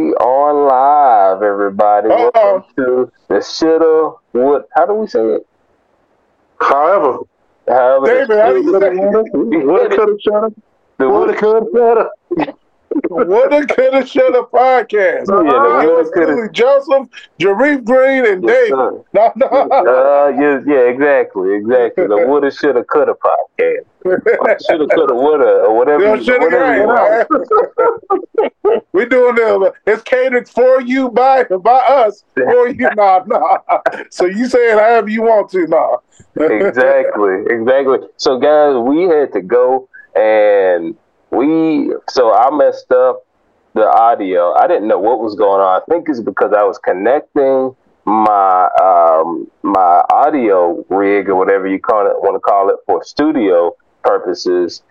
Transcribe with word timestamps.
We 0.00 0.14
on 0.14 0.66
live, 0.66 1.42
everybody. 1.42 2.08
Uh-oh. 2.08 2.30
Welcome 2.34 2.74
to 2.76 3.12
the 3.28 3.42
shoulda. 3.42 4.16
What? 4.32 4.66
How 4.74 4.86
do 4.86 4.94
we 4.94 5.06
say 5.06 5.20
it? 5.20 5.46
However, 6.58 7.18
However, 7.68 8.06
the 8.06 8.14
David, 8.14 8.38
how 8.38 8.52
do 8.52 8.62
you 8.62 8.80
say 8.80 8.90
woulda, 9.34 9.94
coulda, 9.94 10.16
shoulda, 10.24 10.54
the 10.96 11.06
woulda, 11.06 11.36
coulda, 11.36 11.66
shoulda. 11.74 12.08
Woulda, 13.10 13.66
coulda, 13.66 14.06
shoulda 14.06 14.42
podcast. 14.42 15.26
Oh, 15.28 15.42
Yeah, 15.42 15.82
the 15.82 15.88
It 15.88 15.96
was 15.98 16.10
coulda. 16.10 16.48
Joseph, 16.52 17.08
Jarif 17.40 17.84
Green, 17.84 18.24
and 18.24 18.44
Yes, 18.44 18.68
David. 18.68 18.70
sir. 18.70 19.02
No, 19.12 19.32
no. 19.36 19.46
Uh, 19.46 20.32
yeah, 20.38 20.60
yeah, 20.66 20.80
exactly, 20.88 21.54
exactly. 21.56 22.06
The 22.06 22.24
woulda, 22.28 22.50
shoulda, 22.50 22.84
coulda 22.84 23.14
podcast. 23.14 23.84
Shoulda, 24.66 24.94
coulda, 24.94 25.14
woulda, 25.14 25.64
or 25.66 25.76
whatever. 25.76 26.04
Yeah, 26.04 26.22
shoulda, 26.22 26.44
whatever 26.44 26.76
you 26.76 26.84
coulda. 26.86 27.26
want. 28.70 28.82
we 28.92 29.06
doing 29.06 29.34
this. 29.34 29.72
It's 29.86 30.02
catered 30.02 30.48
for 30.48 30.80
you 30.80 31.10
by 31.10 31.44
by 31.44 31.78
us 31.78 32.24
for 32.34 32.68
you. 32.68 32.88
Nah, 32.96 33.22
nah. 33.26 33.58
So 34.10 34.26
you 34.26 34.46
say 34.46 34.72
it 34.72 34.78
however 34.78 35.08
you 35.08 35.22
want 35.22 35.50
to. 35.50 35.66
Nah. 35.66 35.96
exactly, 36.40 37.42
exactly. 37.48 37.98
So, 38.16 38.38
guys, 38.38 38.76
we 38.76 39.02
had 39.02 39.32
to 39.32 39.40
go 39.42 39.88
and 40.14 40.96
we. 41.30 41.92
So 42.08 42.34
I 42.34 42.50
messed 42.50 42.90
up 42.92 43.24
the 43.74 43.86
audio. 43.86 44.54
I 44.54 44.66
didn't 44.66 44.88
know 44.88 44.98
what 44.98 45.20
was 45.20 45.34
going 45.34 45.60
on. 45.60 45.80
I 45.80 45.84
think 45.88 46.08
it's 46.08 46.20
because 46.20 46.52
I 46.52 46.64
was 46.64 46.78
connecting 46.78 47.74
my 48.04 48.68
um 48.82 49.50
my 49.62 50.02
audio 50.12 50.84
rig 50.88 51.28
or 51.28 51.36
whatever 51.36 51.66
you 51.66 51.78
call 51.78 52.06
it 52.06 52.14
want 52.22 52.34
to 52.34 52.40
call 52.40 52.70
it 52.70 52.76
for 52.86 53.04
studio 53.04 53.76
purposes 54.02 54.82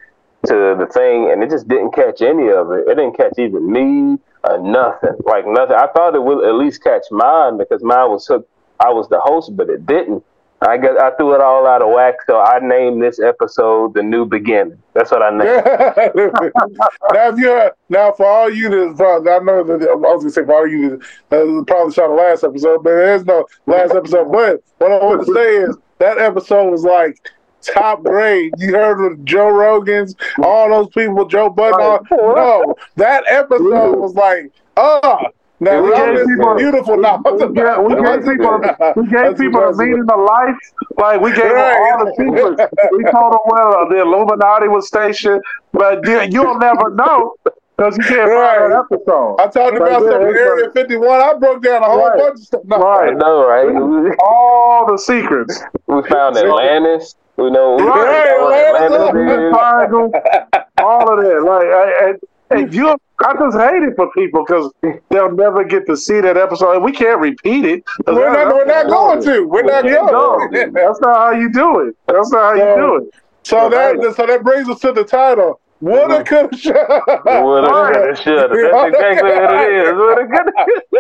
to 0.46 0.76
the 0.80 0.86
thing 0.94 1.30
and 1.32 1.44
it 1.44 1.50
just 1.50 1.68
didn't 1.68 1.92
catch 1.92 2.22
any 2.22 2.50
of 2.50 2.72
it 2.72 2.88
it 2.88 2.96
didn't 2.96 3.18
catch 3.18 3.34
even 3.40 3.70
me 3.70 4.18
or 4.44 4.60
nothing 4.60 5.18
like 5.26 5.46
nothing 5.48 5.76
i 5.76 5.88
thought 5.88 6.16
it 6.16 6.24
would 6.24 6.46
at 6.48 6.54
least 6.56 6.84
catch 6.84 7.04
mine 7.12 7.58
because 7.58 7.84
mine 7.84 8.10
was 8.10 8.26
hooked 8.28 8.50
i 8.80 8.90
was 8.90 9.10
the 9.10 9.20
host 9.20 9.52
but 9.58 9.70
it 9.70 9.86
didn't 9.86 10.24
i 10.62 10.78
got 10.78 11.00
i 11.00 11.10
threw 11.16 11.34
it 11.34 11.42
all 11.42 11.66
out 11.66 11.82
of 11.82 11.90
whack 11.90 12.16
so 12.28 12.40
i 12.42 12.60
named 12.60 13.02
this 13.02 13.20
episode 13.20 13.94
the 13.94 14.04
new 14.04 14.26
beginning 14.26 14.78
that's 14.94 15.12
what 15.12 15.22
i 15.22 15.30
named 15.30 15.64
it. 15.66 16.34
now, 17.14 17.30
if 17.30 17.38
you're 17.38 17.72
now 17.90 18.12
for 18.12 18.26
all 18.26 18.50
you 18.50 18.70
that 18.94 19.28
I 19.40 19.44
know 19.44 19.64
that 19.64 19.90
I 19.90 19.96
was 19.96 20.24
gonna 20.24 20.30
say 20.32 20.44
for 20.46 20.54
all 20.54 20.68
you 20.68 21.02
that 21.30 21.42
uh, 21.42 21.64
probably 21.66 21.94
saw 21.94 22.08
the 22.08 22.14
last 22.14 22.44
episode, 22.44 22.84
but 22.84 22.90
there's 22.92 23.26
no 23.26 23.46
last 23.66 23.94
episode. 23.94 24.32
But 24.32 24.62
what 24.80 24.92
I 24.92 24.98
want 25.06 25.26
to 25.26 25.34
say 25.34 25.56
is 25.58 25.78
that 26.00 26.18
episode 26.18 26.70
was 26.72 26.84
like 26.84 27.18
top 27.62 28.04
grade. 28.04 28.54
You 28.58 28.74
heard 28.74 29.06
of 29.12 29.24
Joe 29.26 29.50
Rogan's, 29.50 30.16
all 30.42 30.70
those 30.70 30.90
people, 30.90 31.26
Joe 31.26 31.50
Budden. 31.50 31.80
all- 31.82 32.36
No, 32.36 32.76
that 32.96 33.24
episode 33.28 33.98
was 33.98 34.14
like, 34.16 34.52
ah. 34.78 35.20
Now 35.62 35.82
We 35.84 35.94
gave 35.94 36.26
people- 36.26 36.56
beautiful. 36.56 36.98
Now 36.98 37.22
We 37.26 37.32
gave, 37.54 37.78
we 37.80 37.96
gave 38.04 38.26
people, 38.26 38.62
we 38.96 39.08
gave 39.08 39.38
people 39.38 39.62
a 39.64 39.76
meaning 39.76 40.06
of 40.10 40.20
life. 40.22 40.56
Like 40.98 41.20
we 41.22 41.32
gave 41.34 41.52
Right. 41.52 41.74
them 41.74 42.00
all 42.00 42.06
the 42.06 42.14
secrets. 42.18 42.74
We 42.94 43.04
told 43.12 43.34
them 43.34 43.40
where 43.46 43.86
the 43.90 44.02
Illuminati 44.02 44.68
was 44.70 44.88
stationed, 44.88 45.42
but 45.74 46.06
you- 46.08 46.22
you'll 46.32 46.58
never 46.60 46.90
know 46.92 47.34
because 47.76 47.98
you 47.98 48.04
can't 48.04 48.30
find 48.32 48.72
that 48.72 48.86
episode. 48.92 49.36
I 49.40 49.48
talked 49.48 49.76
about 49.78 49.90
Right 49.90 49.94
some 50.00 50.06
there, 50.10 50.30
it's 50.30 50.40
Area 50.40 50.64
like- 50.66 50.74
51. 50.74 51.22
I 51.22 51.34
broke 51.34 51.62
down 51.62 51.84
a 51.84 51.86
whole 51.88 52.08
Right. 52.10 52.20
bunch 52.20 52.34
of 52.40 52.40
stuff. 52.40 52.62
No. 52.66 52.78
i 52.78 53.06
Right. 53.06 53.18
know 53.18 53.46
right 53.48 54.16
All 54.20 54.86
the 54.86 54.98
secrets. 54.98 55.62
we 55.88 56.02
found 56.04 56.38
atlantis 56.38 57.16
we 57.38 57.50
know 57.52 57.76
we 57.76 57.84
Right, 57.84 58.36
know 58.38 58.52
Atlantis. 58.52 59.00
Atlantis 59.10 60.20
is. 60.44 60.62
All 60.84 61.10
of 61.20 61.24
that. 61.24 61.42
Like, 61.44 61.68
I, 61.68 62.10
and, 62.10 62.20
and 62.52 62.74
you, 62.74 62.98
I 63.22 63.34
just 63.34 63.58
hate 63.58 63.84
it 63.84 63.96
for 63.96 64.10
people 64.12 64.46
because 64.46 64.72
they'll 65.10 65.32
never 65.32 65.64
get 65.64 65.86
to 65.88 65.98
see 65.98 66.22
that 66.22 66.38
episode. 66.38 66.76
And 66.76 66.84
we 66.84 66.92
can't 66.92 67.20
repeat 67.20 67.66
it. 67.66 67.84
We're 68.08 68.32
not, 68.32 68.54
we're 68.56 68.66
not 68.66 68.88
going 68.88 69.22
to. 69.24 69.42
We're 69.48 69.64
not 69.64 69.84
Yeah, 69.86 70.06
no, 70.06 70.38
going. 70.52 70.74
that's 70.74 71.02
not 71.02 71.18
how 71.18 71.32
you 71.32 71.52
do 71.52 71.80
it. 71.82 71.96
That's 72.08 72.32
not 72.32 72.40
how 72.40 72.54
you 72.54 72.76
do 72.76 72.96
it. 72.98 73.14
So 73.44 73.70
that 73.70 74.14
so 74.16 74.26
that 74.26 74.44
brings 74.44 74.70
us 74.70 74.80
to 74.82 74.92
the 74.92 75.04
title. 75.04 75.60
Woulda, 75.82 76.24
mm-hmm. 76.24 76.24
coulda, 76.24 76.58
shoulda. 76.58 77.42
Woulda, 77.42 77.68
coulda, 77.70 78.16
shoulda. 78.16 78.48
That's 78.52 78.96
exactly 78.96 79.32
what 79.32 79.54
it 79.54 79.72
is. 79.80 79.94
Woulda, 79.94 80.28
coulda, 80.28 80.52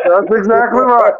That's 0.06 0.32
exactly 0.40 0.80
right. 0.80 1.14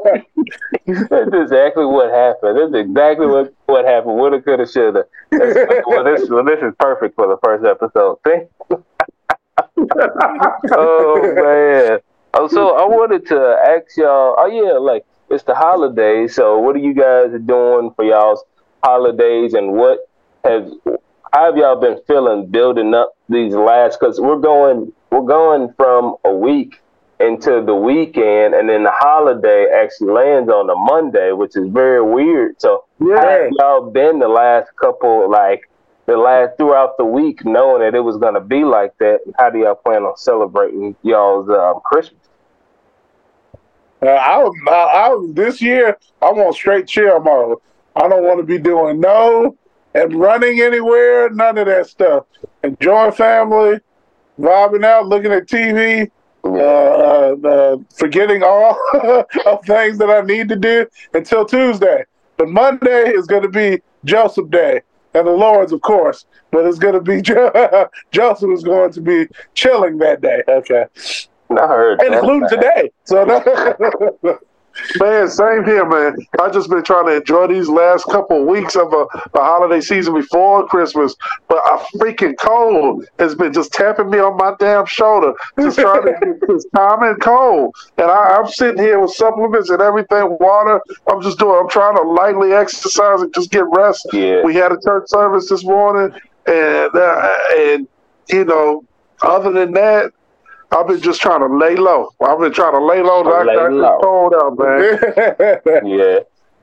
That's 1.10 1.34
exactly 1.36 1.86
what 1.86 2.10
happened. 2.10 2.58
That's 2.58 2.88
exactly 2.88 3.28
what, 3.28 3.54
what 3.66 3.86
happened. 3.86 4.16
Woulda, 4.16 4.42
coulda, 4.42 4.66
shoulda. 4.66 5.04
That's- 5.32 5.84
Well, 5.86 6.04
this 6.06 6.30
well, 6.30 6.46
this 6.46 6.60
is 6.64 6.74
perfect 6.80 7.16
for 7.16 7.28
the 7.28 7.38
first 7.44 7.66
episode. 7.66 8.20
Thank. 8.24 8.50
Oh 10.72 11.34
man. 11.36 12.00
Oh, 12.34 12.48
so 12.48 12.76
I 12.76 12.86
wanted 12.86 13.26
to 13.28 13.38
ask 13.38 13.98
y'all. 13.98 14.36
Oh 14.38 14.48
yeah, 14.48 14.78
like 14.78 15.04
it's 15.30 15.44
the 15.44 15.56
holidays. 15.56 16.36
So 16.36 16.60
what 16.60 16.76
are 16.76 16.80
you 16.80 16.94
guys 16.94 17.32
doing 17.46 17.92
for 17.96 18.06
y'all's 18.06 18.44
holidays, 18.84 19.54
and 19.54 19.74
what 19.74 20.00
has 20.44 20.72
how 21.34 21.46
have 21.46 21.58
y'all 21.58 21.80
been 21.80 22.00
feeling 22.08 22.48
building 22.48 22.94
up 22.94 23.14
these 23.28 23.54
last? 23.54 24.00
Because 24.00 24.20
we're 24.20 24.40
going 24.40 24.92
we're 25.12 25.22
going 25.22 25.74
from 25.76 26.16
a 26.24 26.34
week 26.34 26.76
into 27.20 27.62
the 27.66 27.76
weekend, 27.76 28.54
and 28.54 28.70
then 28.70 28.84
the 28.84 28.94
holiday 28.94 29.68
actually 29.74 30.14
lands 30.14 30.50
on 30.50 30.70
a 30.70 30.76
Monday, 30.76 31.32
which 31.34 31.56
is 31.58 31.68
very 31.70 32.02
weird. 32.02 32.56
So 32.62 32.86
how 33.00 33.24
Yeah. 33.24 33.30
have 33.44 33.52
y'all 33.60 33.92
been 33.92 34.20
the 34.20 34.28
last 34.28 34.70
couple 34.80 35.30
like? 35.30 35.69
The 36.10 36.18
last 36.18 36.58
throughout 36.58 36.98
the 36.98 37.06
week, 37.06 37.46
knowing 37.46 37.82
that 37.84 37.94
it 37.94 38.00
was 38.00 38.18
gonna 38.18 38.42
be 38.42 38.64
like 38.64 38.98
that, 38.98 39.20
how 39.38 39.52
do 39.52 39.60
y'all 39.60 39.76
plan 39.76 40.02
on 40.02 40.18
celebrating 40.18 40.96
y'all's 41.04 41.48
um, 41.50 41.82
Christmas? 41.86 42.20
Uh, 44.02 44.08
I, 44.08 44.50
I, 44.70 44.72
I 44.72 45.28
this 45.34 45.62
year 45.62 46.00
I 46.20 46.32
want 46.32 46.56
straight 46.56 46.88
chill 46.88 47.20
mode. 47.20 47.60
I 47.96 48.08
don't 48.08 48.24
want 48.24 48.40
to 48.40 48.44
be 48.44 48.58
doing 48.58 49.00
no 49.00 49.56
and 49.94 50.16
running 50.16 50.62
anywhere, 50.62 51.30
none 51.30 51.60
of 51.60 51.68
that 51.68 51.86
stuff. 51.86 52.26
Enjoying 52.64 53.12
family, 53.12 53.80
vibing 54.40 54.84
out, 54.84 55.06
looking 55.06 55.32
at 55.32 55.46
TV, 55.46 56.10
uh, 56.44 56.50
uh, 56.50 57.36
uh, 57.48 57.78
forgetting 57.94 58.42
all 58.42 58.76
of 59.46 59.64
things 59.64 60.00
that 60.00 60.10
I 60.10 60.22
need 60.22 60.50
to 60.50 60.56
do 60.56 60.88
until 61.14 61.46
Tuesday. 61.46 62.04
But 62.36 62.50
Monday 62.50 63.12
is 63.12 63.28
going 63.28 63.44
to 63.44 63.50
be 63.50 63.84
Joseph 64.06 64.50
Day. 64.50 64.82
And 65.20 65.28
the 65.28 65.32
Lord's, 65.32 65.74
of 65.74 65.82
course, 65.82 66.26
but 66.50 66.66
it's 66.66 66.80
going 66.80 66.94
to 66.94 67.02
be 67.02 67.22
Joseph 68.12 68.52
is 68.52 68.64
going 68.64 68.94
to 68.94 69.02
be 69.02 69.28
chilling 69.54 69.98
that 69.98 70.22
day. 70.22 70.44
Okay, 70.48 70.86
I 71.52 71.68
heard, 71.68 72.02
and 72.02 72.16
including 72.16 72.48
today. 72.48 72.90
So 73.04 73.26
Man, 75.00 75.30
same 75.30 75.66
here, 75.66 75.86
man. 75.86 76.16
I've 76.42 76.54
just 76.54 76.70
been 76.70 76.84
trying 76.84 77.08
to 77.08 77.18
enjoy 77.18 77.48
these 77.48 77.70
last 77.70 78.06
couple 78.06 78.42
of 78.42 78.48
weeks 78.48 78.76
of 78.76 78.94
a, 78.94 79.06
a 79.34 79.44
holiday 79.44 79.82
season 79.82 80.14
before 80.14 80.68
Christmas, 80.68 81.16
but 81.48 81.58
a 81.58 81.78
freaking 81.98 82.36
cold 82.40 83.06
has 83.20 83.36
been 83.36 83.54
just 83.54 83.72
tapping 83.72 84.10
me 84.10 84.20
on 84.20 84.38
my 84.38 84.54
damn 84.60 84.86
shoulder, 84.86 85.34
just 85.60 85.80
trying 85.80 86.04
to 86.06 86.14
get 86.24 86.48
this 86.48 86.66
common 86.76 87.16
cold. 87.16 87.76
And 87.98 88.10
I, 88.10 88.38
I'm 88.38 88.48
sitting 88.48 88.82
here 88.82 89.00
with 89.00 89.12
supplements 89.12 89.70
and 89.70 89.82
everything, 89.82 90.38
water. 90.40 90.82
I'm 91.08 91.22
just 91.22 91.40
doing. 91.40 91.60
I'm 91.60 91.70
trying 91.70 91.96
to 91.96 92.04
lightly 92.04 92.54
exercise 92.54 93.22
and 93.22 93.34
just 93.34 93.52
get 93.52 93.66
rest. 93.70 94.08
Yeah. 94.14 94.44
We 94.44 94.56
had 94.56 94.72
a 94.72 94.78
church 94.84 95.08
service 95.08 95.50
this 95.50 95.64
morning, 95.64 96.18
and 96.46 96.96
uh, 96.96 97.36
and 97.58 97.88
you 98.30 98.46
know, 98.46 98.84
other 99.22 99.52
than 99.52 99.74
that. 99.74 100.14
I've 100.72 100.88
been 100.88 101.02
just 101.02 101.22
trying 101.22 101.40
to 101.40 101.48
lay 101.48 101.76
low. 101.76 102.10
I've 102.22 102.40
been 102.40 102.54
trying 102.54 102.74
to 102.74 102.86
lay 102.86 103.02
low. 103.02 103.22
Lay 103.22 103.56
knock 103.56 103.72
low. 103.72 103.82
this 103.82 104.04
cold 104.04 104.34
out, 104.36 104.58
man. 104.58 105.82
Yeah. 105.90 106.20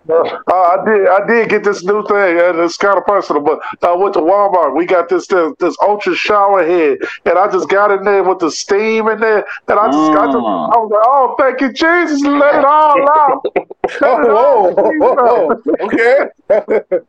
Uh, 0.09 0.41
I 0.53 0.83
did. 0.85 1.09
I 1.09 1.27
did 1.27 1.49
get 1.51 1.65
this 1.65 1.85
new 1.85 2.07
thing, 2.07 2.39
and 2.41 2.59
it's 2.61 2.77
kind 2.77 2.97
of 2.97 3.05
personal. 3.05 3.43
But 3.43 3.61
I 3.83 3.95
went 3.95 4.15
to 4.15 4.21
Walmart. 4.21 4.77
We 4.77 4.87
got 4.87 5.09
this 5.09 5.27
this, 5.27 5.53
this 5.59 5.77
ultra 5.83 6.15
shower 6.15 6.65
head, 6.65 6.99
and 7.25 7.39
I 7.39 7.51
just 7.51 7.69
got 7.69 7.91
in 7.91 8.05
there 8.05 8.23
with 8.23 8.39
the 8.39 8.51
steam 8.51 9.09
in 9.09 9.21
there, 9.21 9.45
and 9.69 9.79
I 9.79 9.87
just, 9.87 10.13
I, 10.13 10.27
just 10.27 10.37
Mm. 10.37 10.75
I 10.75 10.79
was 10.79 10.91
like, 10.91 11.07
"Oh, 11.07 11.35
thank 11.39 11.61
you, 11.61 11.73
Jesus! 11.73 12.23
Let 12.23 12.57
it 12.57 12.65
all 12.65 13.01
out." 13.11 13.47
oh, 14.03 14.73
whoa, 14.73 14.93
whoa, 14.99 15.15
whoa. 15.15 15.87
okay. 15.87 16.27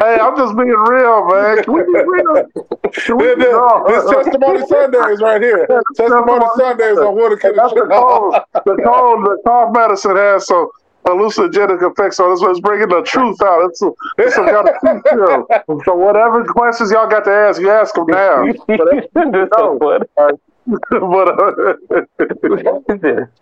Hey, 0.00 0.18
I'm 0.20 0.36
just 0.36 0.56
being 0.56 0.68
real, 0.68 1.26
man. 1.26 1.62
Can 1.64 1.72
we 1.72 1.82
be 1.82 2.00
real? 2.06 2.46
Can 2.92 3.16
we 3.16 3.34
be 3.34 3.46
real? 3.46 3.84
this 3.88 4.10
testimony 4.10 4.66
Sundays 4.66 5.20
right 5.20 5.40
here. 5.42 5.66
Testimony 5.96 6.46
Sundays 6.56 6.98
on 6.98 7.16
what 7.16 7.32
it 7.32 7.40
That's 7.56 7.72
the 7.74 7.86
cold. 7.90 8.34
The 8.54 8.82
cold. 8.84 9.24
The 9.24 9.38
cough 9.44 9.74
medicine 9.74 10.16
has 10.16 10.46
some 10.46 10.68
hallucinogenic 11.04 11.90
effects. 11.90 12.16
So 12.16 12.28
let's, 12.28 12.40
let's 12.40 12.60
bring 12.60 12.80
the 12.88 13.02
truth 13.02 13.40
out. 13.42 13.64
It's, 13.70 13.82
it's 14.18 14.34
some 14.34 14.46
kind 14.46 14.68
of 14.68 15.04
truth. 15.04 15.84
So 15.84 15.94
whatever 15.94 16.44
questions 16.44 16.90
y'all 16.90 17.08
got 17.08 17.24
to 17.24 17.30
ask, 17.30 17.60
you 17.60 17.70
ask 17.70 17.94
them 17.94 18.06
now. 18.08 18.44
So 19.56 19.72
what? 19.74 20.08
but 20.90 21.28
uh, 21.28 21.74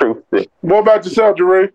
Truth. 0.00 0.48
What 0.62 0.80
about 0.80 1.04
yourself, 1.04 1.36
Jerry? 1.36 1.70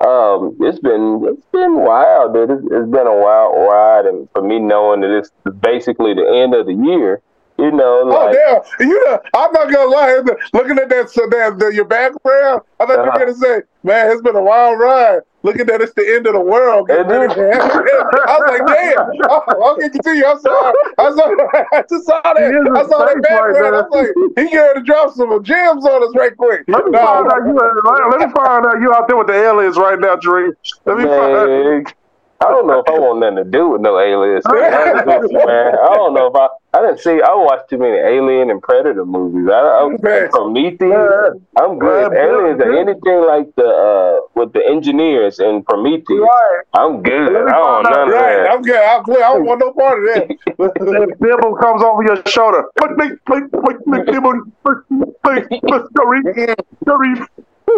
Um, 0.00 0.56
it's 0.60 0.78
been 0.78 1.20
it's 1.28 1.46
been 1.52 1.80
wild, 1.80 2.32
dude. 2.32 2.50
It's, 2.50 2.62
it's 2.62 2.90
been 2.90 3.06
a 3.06 3.16
wild 3.16 3.54
ride, 3.68 4.06
and 4.06 4.28
for 4.32 4.40
me 4.40 4.58
knowing 4.58 5.00
that 5.00 5.10
it's 5.10 5.30
basically 5.60 6.14
the 6.14 6.26
end 6.26 6.54
of 6.54 6.66
the 6.66 6.72
year, 6.72 7.20
You 7.58 7.70
know, 7.70 8.02
Oh 8.06 8.32
damn! 8.32 8.88
You 8.88 9.04
know, 9.06 9.20
I'm 9.34 9.52
not 9.52 9.70
gonna 9.72 9.90
lie. 9.90 10.20
Looking 10.52 10.78
at 10.78 10.88
that, 10.88 11.10
so 11.10 11.28
that 11.30 11.58
the, 11.58 11.68
your 11.68 11.84
background, 11.84 12.62
I 12.80 12.86
thought 12.86 12.94
you 12.94 13.00
Uh-huh. 13.02 13.10
were 13.12 13.18
gonna 13.26 13.34
say, 13.34 13.62
"Man, 13.84 14.10
it's 14.10 14.22
been 14.22 14.36
a 14.36 14.42
wild 14.42 14.78
ride." 14.80 15.20
Looking 15.44 15.68
at 15.70 15.80
it's 15.82 15.92
the 15.94 16.06
end 16.14 16.26
of 16.26 16.34
the 16.34 16.40
world. 16.40 16.88
It 16.88 17.00
is. 17.06 17.30
I 17.36 18.38
was 18.38 18.46
like, 18.48 18.66
"Damn!" 18.66 19.10
Oh, 19.28 19.74
okay, 19.74 19.90
continue. 19.90 20.24
I'm 20.24 20.38
sorry. 20.38 20.74
I 20.98 21.10
saw. 21.10 21.28
I 21.72 21.82
just 21.90 22.06
saw 22.06 22.20
that. 22.22 22.38
He 22.38 22.44
is 22.46 22.66
in 22.66 22.76
I 22.76 22.82
saw 22.84 22.98
that 23.04 23.10
space 23.10 23.22
background. 23.22 23.74
now. 23.74 23.84
I'm 23.84 23.90
like, 23.90 24.10
he 24.38 24.54
going 24.54 24.74
to 24.76 24.82
drop 24.82 25.12
some 25.14 25.42
gems 25.44 25.84
on 25.84 26.02
us 26.02 26.14
right 26.16 26.36
quick. 26.36 26.62
Let 26.68 26.84
me, 26.86 26.92
No, 26.92 26.98
find 27.00 27.26
out 27.26 27.42
you, 27.46 27.54
let, 27.58 28.10
let 28.10 28.28
me 28.28 28.32
find 28.34 28.66
out 28.66 28.80
you 28.80 28.94
out 28.94 29.08
there 29.08 29.16
with 29.16 29.26
the 29.26 29.34
aliens 29.34 29.76
right 29.76 29.98
now, 29.98 30.14
Dream. 30.16 30.52
Let 30.86 30.96
me 30.98 31.04
find 31.04 31.34
out. 31.36 31.92
Man, 32.42 32.46
I 32.46 32.50
don't 32.50 32.66
know 32.66 32.80
if 32.80 32.88
I 32.88 32.98
want 32.98 33.20
nothing 33.20 33.36
to 33.36 33.44
do 33.44 33.68
with 33.70 33.80
no 33.80 33.98
aliens. 33.98 34.44
to 34.44 34.52
be 34.52 34.58
honest 34.58 35.06
with 35.06 35.32
you, 35.32 35.46
man. 35.46 35.74
I 35.78 35.94
don't 35.94 36.14
know 36.14 36.26
if 36.26 36.36
I. 36.36 36.48
I 36.74 36.80
didn't 36.80 37.00
see. 37.00 37.20
I 37.20 37.34
watched 37.34 37.68
too 37.68 37.76
many 37.76 37.98
Alien 37.98 38.48
and 38.48 38.62
Predator 38.62 39.04
movies. 39.04 39.46
I, 39.52 39.60
I 39.60 39.88
Man. 40.00 40.30
Prometheus. 40.30 41.36
I'm 41.60 41.78
good. 41.78 42.12
Aliens 42.14 42.58
Bill- 42.58 42.68
or 42.68 42.78
anything 42.78 43.26
like 43.28 43.54
the 43.56 43.68
uh 43.68 44.20
with 44.34 44.54
the 44.54 44.64
engineers 44.66 45.38
in 45.38 45.62
Prometheus. 45.64 46.08
Right. 46.08 46.62
I'm 46.72 47.02
good. 47.02 47.36
I 47.36 47.52
don't 47.52 47.84
find 47.84 47.84
none 47.84 48.08
of 48.08 48.14
that. 48.14 48.50
I'm 48.50 48.62
good. 48.62 48.80
I'm 48.80 49.04
clear. 49.04 49.22
I 49.22 49.34
don't 49.34 49.44
want 49.44 49.60
no 49.60 49.72
part 49.72 49.98
of 50.00 50.04
that. 50.14 50.30
If 50.46 51.18
Bibble 51.18 51.56
comes 51.56 51.82
over 51.82 52.02
your 52.02 52.22
shoulder, 52.26 52.64
click, 52.78 52.96
click, 52.96 53.24
click, 53.26 53.50
click, 53.52 53.76
click, 53.84 54.06
Bibble, 54.06 54.40
click, 54.64 55.42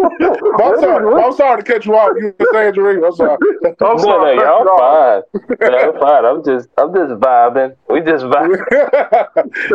click, 0.01 0.19
click, 0.19 0.35
Scurry, 0.39 0.57
Scurry. 0.57 0.65
I'm 0.65 0.79
sorry. 0.79 1.09
I'm 1.25 1.33
sorry 1.33 1.63
to 1.63 1.73
cut 1.73 1.87
you 1.87 1.95
off. 1.97 2.13
You 2.19 2.35
were 2.39 2.47
saying, 2.53 2.75
Jerry. 2.75 3.05
I'm 3.05 3.13
sorry. 3.13 3.39
I'm 3.83 3.97
No, 3.97 3.97
no, 3.97 3.99
sorry, 3.99 4.37
y'all 4.39 4.65
y'all. 4.65 4.79
fine. 4.79 5.23
Y'all 5.61 5.99
fine. 6.01 6.25
I'm 6.25 6.45
just, 6.45 6.69
I'm 6.79 6.95
just 6.95 7.13
vibing. 7.21 7.77
We 7.89 8.01
just 8.01 8.25
vibing. 8.27 8.61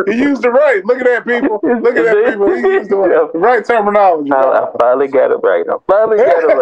he 0.12 0.18
used 0.18 0.42
the 0.42 0.50
right. 0.50 0.84
Look 0.84 0.98
at 0.98 1.04
that, 1.06 1.26
people. 1.26 1.60
Look 1.62 1.96
at 1.96 2.04
that, 2.04 2.24
people. 2.32 2.54
He 2.54 2.60
used 2.60 2.90
the 2.90 2.96
right, 2.96 3.30
right 3.34 3.64
terminology. 3.64 4.30
I, 4.32 4.40
I 4.40 4.70
finally 4.80 5.08
got 5.08 5.30
it 5.30 5.40
right. 5.42 5.64
I 5.68 5.76
finally 5.86 6.18
got 6.18 6.44
it 6.44 6.56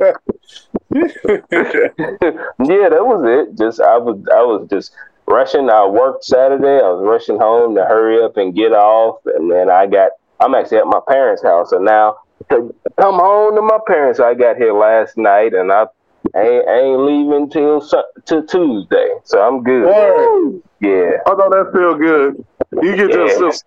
right. 0.00 0.14
yeah, 2.60 2.88
that 2.88 3.04
was 3.04 3.22
it. 3.24 3.56
Just 3.58 3.80
I 3.80 3.98
was 3.98 4.18
I 4.32 4.42
was 4.42 4.66
just 4.70 4.92
rushing. 5.26 5.70
I 5.70 5.86
worked 5.86 6.24
Saturday. 6.24 6.78
I 6.82 6.88
was 6.90 7.02
rushing 7.04 7.38
home 7.38 7.74
to 7.76 7.84
hurry 7.84 8.22
up 8.22 8.36
and 8.36 8.54
get 8.54 8.72
off, 8.72 9.20
and 9.26 9.50
then 9.50 9.70
I 9.70 9.86
got. 9.86 10.12
I'm 10.40 10.54
actually 10.54 10.78
at 10.78 10.86
my 10.86 11.00
parents' 11.08 11.42
house, 11.42 11.72
and 11.72 11.84
now 11.84 12.16
to 12.50 12.74
come 13.00 13.16
home 13.16 13.56
to 13.56 13.62
my 13.62 13.78
parents. 13.86 14.20
I 14.20 14.34
got 14.34 14.56
here 14.56 14.72
last 14.72 15.16
night, 15.16 15.54
and 15.54 15.72
I 15.72 15.86
ain't, 16.36 16.68
ain't 16.68 17.00
leaving 17.00 17.50
till 17.50 17.86
till 18.26 18.46
Tuesday, 18.46 19.14
so 19.24 19.40
I'm 19.40 19.62
good. 19.62 19.84
Word. 19.86 20.62
Yeah, 20.80 21.18
I 21.26 21.34
know 21.34 21.50
that 21.50 21.70
feel 21.72 21.94
good. 21.96 22.44
You 22.82 22.96
get 22.96 23.12
to 23.12 23.26
Yeah. 23.26 23.38
just 23.38 23.64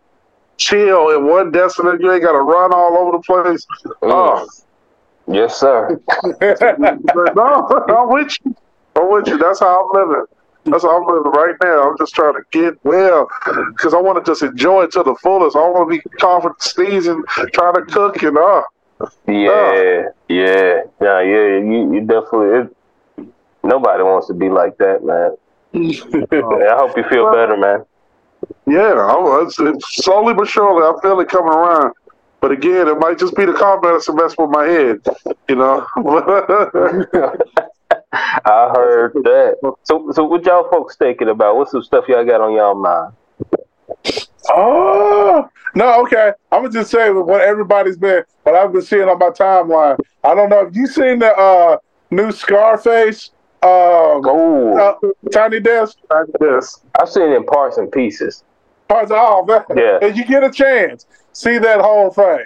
chill 0.58 1.10
in 1.10 1.28
one 1.28 1.52
destination. 1.52 2.02
You 2.02 2.14
ain't 2.14 2.24
got 2.24 2.34
to 2.34 2.42
run 2.42 2.74
all 2.74 2.98
over 2.98 3.18
the 3.18 3.24
place. 3.24 3.66
Mm. 4.04 4.12
Oh, 4.12 4.48
yes, 5.28 5.60
sir. 5.60 6.00
no, 7.36 7.96
I'm 7.98 8.10
with 8.10 8.34
you. 8.46 8.56
I'm 8.96 9.12
with 9.12 9.28
you. 9.28 9.38
That's 9.38 9.60
how 9.60 9.90
I'm 9.94 10.10
living. 10.10 10.26
That's 10.66 10.84
how 10.84 11.02
I'm 11.02 11.08
living 11.08 11.32
right 11.32 11.56
now. 11.64 11.90
I'm 11.90 11.98
just 11.98 12.14
trying 12.14 12.36
to 12.36 12.44
get 12.52 12.84
well 12.86 13.28
because 13.70 13.94
I 13.94 14.00
want 14.00 14.24
to 14.24 14.30
just 14.30 14.44
enjoy 14.44 14.84
it 14.84 14.92
to 14.92 15.04
the 15.04 15.16
fullest. 15.16 15.56
I 15.56 15.60
want 15.60 15.90
to 15.90 15.98
be 15.98 16.18
coughing, 16.20 16.52
sneezing, 16.60 17.24
trying 17.54 17.74
to 17.74 17.82
cook, 17.82 18.22
and 18.22 18.38
uh, 18.38 18.62
Yeah, 19.28 20.10
yeah, 20.30 20.82
yeah, 21.00 21.22
yeah. 21.22 21.22
You, 21.22 21.94
you 21.94 22.02
definitely. 22.02 22.70
It, 23.18 23.28
nobody 23.64 24.04
wants 24.04 24.28
to 24.28 24.34
be 24.36 24.50
like 24.50 24.78
that, 24.78 25.04
man. 25.04 25.36
I 25.74 26.76
hope 26.78 26.96
you 26.96 27.04
feel 27.10 27.32
better, 27.32 27.58
man. 27.58 27.86
yeah, 28.68 28.94
I'm, 28.94 29.46
it's, 29.46 29.60
it's 29.60 30.04
slowly 30.04 30.34
but 30.34 30.48
surely 30.48 30.84
I 30.84 31.02
feel 31.02 31.20
it 31.20 31.30
coming 31.30 31.54
around. 31.54 31.94
But 32.40 32.52
again, 32.52 32.88
it 32.88 33.00
might 33.00 33.18
just 33.20 33.36
be 33.36 33.46
the 33.46 33.54
cough 33.54 33.82
medicine 33.84 34.16
messing 34.16 34.46
with 34.46 34.50
my 34.50 34.66
head, 34.66 35.00
you 35.48 35.56
know. 35.56 35.88
I 38.14 38.72
heard 38.76 39.14
that. 39.24 39.58
So, 39.84 40.12
so 40.12 40.24
what 40.26 40.46
y'all 40.46 40.70
folks 40.70 40.96
thinking 40.98 41.30
about? 41.30 41.56
What's 41.56 41.72
some 41.72 41.84
stuff 41.84 42.06
y'all 42.08 42.26
got 42.26 42.42
on 42.42 42.54
y'all 42.54 42.76
mind? 42.76 43.14
Oh 44.50 45.48
no, 45.76 46.02
okay. 46.04 46.32
I'm 46.52 46.64
gonna 46.64 46.74
just 46.74 46.92
say 46.92 47.10
what 47.12 47.42
everybody's 47.42 47.98
been, 47.98 48.24
what 48.44 48.56
I've 48.56 48.74
been 48.74 48.82
seeing 48.82 49.04
on 49.08 49.18
my 49.20 49.30
timeline. 49.30 49.98
I 50.24 50.36
don't 50.36 50.50
know 50.50 50.66
if 50.66 50.76
you 50.76 50.88
seen 50.88 51.20
the 51.20 51.34
uh, 51.34 51.78
new 52.10 52.32
Scarface, 52.32 53.30
um, 53.64 54.22
Oh, 54.26 54.78
uh, 55.04 55.30
Tiny 55.32 55.60
Desk. 55.60 55.98
yes. 56.42 56.82
I've 57.00 57.10
seen 57.10 57.32
it 57.32 57.36
in 57.36 57.46
parts 57.46 57.78
and 57.78 57.92
pieces. 57.92 58.44
Parts 58.88 59.12
oh, 59.14 59.46
man. 59.46 59.64
Yeah. 59.76 60.00
If 60.02 60.18
you 60.18 60.26
get 60.26 60.44
a 60.44 60.52
chance, 60.52 61.06
see 61.34 61.58
that 61.60 61.80
whole 61.80 62.10
thing. 62.10 62.44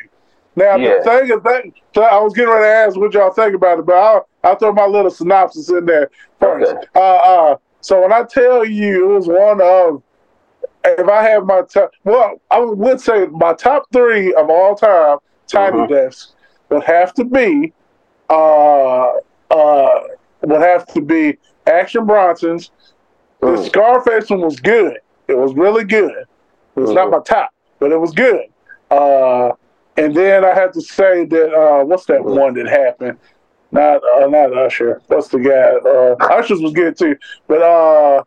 Now 0.55 0.75
Yeah. 0.77 0.97
the 0.99 1.03
thing 1.03 1.25
is 1.31 1.41
that 1.43 1.63
so 1.93 2.03
I 2.03 2.19
was 2.19 2.33
getting 2.33 2.49
ready 2.51 2.63
to 2.63 2.69
ask 2.69 2.97
what 2.97 3.13
y'all 3.13 3.31
think 3.31 3.55
about 3.55 3.79
it, 3.79 3.85
but 3.85 3.95
I'll, 3.95 4.27
I'll 4.43 4.55
throw 4.55 4.71
my 4.71 4.85
little 4.85 5.11
synopsis 5.11 5.69
in 5.69 5.85
there 5.85 6.09
first. 6.39 6.71
Okay. 6.71 6.87
Uh, 6.95 6.99
uh, 6.99 7.55
so 7.81 8.01
when 8.01 8.11
I 8.13 8.23
tell 8.23 8.65
you 8.65 9.11
it 9.11 9.13
was 9.13 9.27
one 9.27 9.61
of, 9.61 10.01
if 10.85 11.07
I 11.07 11.23
have 11.23 11.45
my 11.45 11.61
top, 11.61 11.91
well, 12.03 12.41
I 12.51 12.59
would 12.59 13.01
say 13.01 13.27
my 13.27 13.53
top 13.53 13.83
three 13.91 14.33
of 14.33 14.49
all 14.49 14.75
time, 14.75 15.17
Tiny 15.47 15.77
Mhm. 15.77 15.89
Desk 15.89 16.33
would 16.69 16.83
have 16.83 17.13
to 17.15 17.23
be, 17.25 17.71
uh, 18.29 19.11
uh, 19.51 19.99
would 20.41 20.61
have 20.61 20.85
to 20.87 21.01
be 21.01 21.37
Action 21.67 22.05
Bronson's. 22.05 22.71
The 23.41 23.47
Mm. 23.47 23.65
Scarface 23.65 24.29
one 24.29 24.41
was 24.41 24.59
good. 24.59 24.99
It 25.27 25.37
was 25.37 25.53
really 25.53 25.83
good. 25.83 26.25
It 26.75 26.79
was 26.79 26.91
not 26.91 27.11
my 27.11 27.19
top, 27.19 27.51
but 27.79 27.91
it 27.91 27.99
was 27.99 28.11
good. 28.11 28.45
Uh, 28.89 29.51
and 29.97 30.15
then 30.15 30.43
I 30.45 30.53
had 30.53 30.73
to 30.73 30.81
say 30.81 31.25
that 31.25 31.53
uh, 31.53 31.83
what's 31.85 32.05
that 32.05 32.23
one 32.23 32.53
that 32.55 32.67
happened? 32.67 33.17
Not 33.71 34.01
uh, 34.17 34.27
not 34.27 34.55
Usher. 34.55 35.01
What's 35.07 35.27
the 35.29 35.39
guy? 35.39 35.89
Uh, 35.89 36.33
Usher's 36.37 36.61
was 36.61 36.73
good 36.73 36.97
too, 36.97 37.15
but 37.47 37.61
uh, 37.61 38.23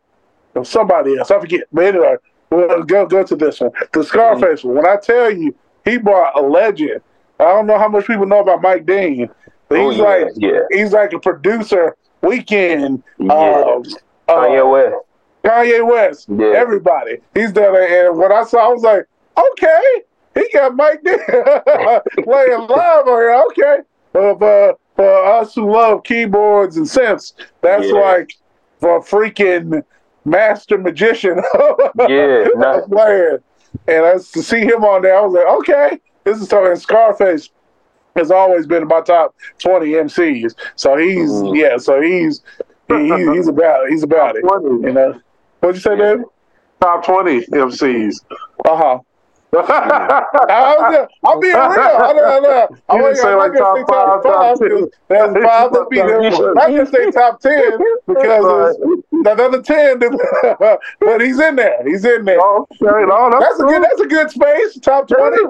somebody 0.65 1.17
else. 1.19 1.31
I 1.31 1.41
forget. 1.41 1.63
But 1.73 1.85
anyway, 1.87 2.17
we'll 2.51 2.83
go 2.83 3.07
go 3.07 3.25
to 3.25 3.37
this 3.37 3.61
one. 3.61 3.71
The 3.93 4.05
Scarface 4.05 4.65
one. 4.65 4.77
When 4.77 4.87
I 4.87 4.97
tell 4.97 5.31
you, 5.33 5.55
he 5.85 5.99
brought 5.99 6.39
a 6.39 6.43
legend. 6.43 7.01
I 7.41 7.45
don't 7.45 7.67
know 7.67 7.79
how 7.79 7.89
much 7.89 8.07
people 8.07 8.27
know 8.27 8.41
about 8.41 8.63
Mike 8.63 8.85
Dean, 8.85 9.29
but 9.69 9.79
Oh, 9.79 9.91
he's 9.91 9.99
yeah, 9.99 10.05
like 10.05 10.27
yeah, 10.37 10.61
he's 10.71 10.93
like 10.93 11.13
a 11.13 11.21
producer. 11.21 11.97
Weeknd. 12.21 13.01
yeah. 13.19 13.33
Um, 13.33 13.83
uh, 14.29 14.35
Kanye 14.35 14.73
West. 14.73 14.97
Kanye 15.45 15.87
West, 15.89 16.27
Yeah. 16.29 16.53
everybody. 16.57 17.19
He's 17.33 17.53
done 17.53 17.77
it. 17.77 17.89
And 18.09 18.19
when 18.19 18.33
I 18.33 18.43
saw, 18.43 18.69
I 18.69 18.73
was 18.73 18.83
like, 18.83 19.07
okay, 19.39 20.03
he 20.39 20.49
got 20.53 20.75
Mike 20.77 21.01
D 21.05 21.11
playing 22.23 22.61
live 22.69 23.07
on 23.07 23.21
here. 23.21 23.45
Okay. 23.51 23.79
Uh, 24.15 24.35
for, 24.37 24.79
for 24.97 25.25
us 25.25 25.55
who 25.55 25.71
love 25.73 26.03
keyboards 26.05 26.77
and 26.77 26.87
synths, 26.87 27.33
that's 27.61 27.87
Yeah. 27.87 27.93
like 27.93 28.35
for 28.81 28.97
a 28.99 29.01
freaking 29.01 29.83
master 30.25 30.79
magician. 30.79 31.41
Yeah, 32.09 32.47
no. 32.57 32.87
playing. 32.91 33.39
And 33.87 34.05
I, 34.07 34.13
to 34.15 34.43
see 34.43 34.61
him 34.61 34.85
on 34.85 35.03
there, 35.03 35.17
I 35.17 35.21
was 35.21 35.33
like, 35.35 35.47
okay, 35.61 36.01
this 36.25 36.41
is 36.41 36.49
talking 36.49 36.75
Scarface 36.77 37.51
has 38.17 38.31
always 38.31 38.67
been 38.67 38.83
in 38.83 38.89
my 38.89 39.01
top 39.03 39.35
20 39.59 39.87
MCs. 39.93 40.55
So 40.77 40.97
he's, 40.97 41.31
Mhm. 41.31 41.57
yeah, 41.57 41.77
so 41.77 42.01
he's, 42.01 42.43
he, 42.89 42.95
he- 42.95 43.31
he's 43.35 43.47
about. 43.49 43.89
He's 43.89 44.03
about 44.03 44.37
it. 44.37 44.45
You 44.45 44.93
know, 44.93 45.21
what'd 45.61 45.77
you 45.77 45.81
say, 45.83 45.91
Yeah. 45.97 46.13
David? 46.15 46.25
top 46.81 47.05
20 47.05 47.41
MCs. 47.47 48.15
Uh 48.65 48.77
huh. 48.77 48.99
I'm 49.57 51.41
being 51.41 51.55
real. 51.55 51.57
I 51.57 52.13
know, 52.13 52.25
I 52.25 52.41
know. 52.41 52.69
I'm 52.91 52.99
You 52.99 53.03
like, 53.03 53.15
didn't 53.15 53.17
say 53.17 53.35
like 53.35 53.53
not 53.55 53.59
gonna 53.59 53.81
say 53.81 53.85
top 53.85 53.89
five, 53.89 54.23
top 54.23 54.23
five. 54.23 54.59
top 54.59 54.91
There's 55.09 55.47
five 55.47 55.73
that 55.73 55.87
beat 55.91 56.05
him. 56.05 56.59
I 56.59 56.67
can 56.71 56.87
say 56.87 57.11
top 57.11 57.41
ten 57.41 57.79
because 58.07 58.77
another 59.13 59.63
ten. 59.63 59.99
but 61.01 61.21
he's 61.23 61.39
in 61.41 61.57
there. 61.57 61.83
He's 61.89 62.05
in 62.05 62.27
there. 62.27 62.39
Oh, 62.43 62.67
okay, 62.73 63.07
no, 63.07 63.31
that's, 63.31 63.59
That's 63.59 63.61
a 63.61 63.65
good. 63.65 63.83
That's 63.83 64.01
a 64.03 64.07
good 64.07 64.31
space. 64.31 64.79
Top 64.81 65.09
twenty. 65.09 65.43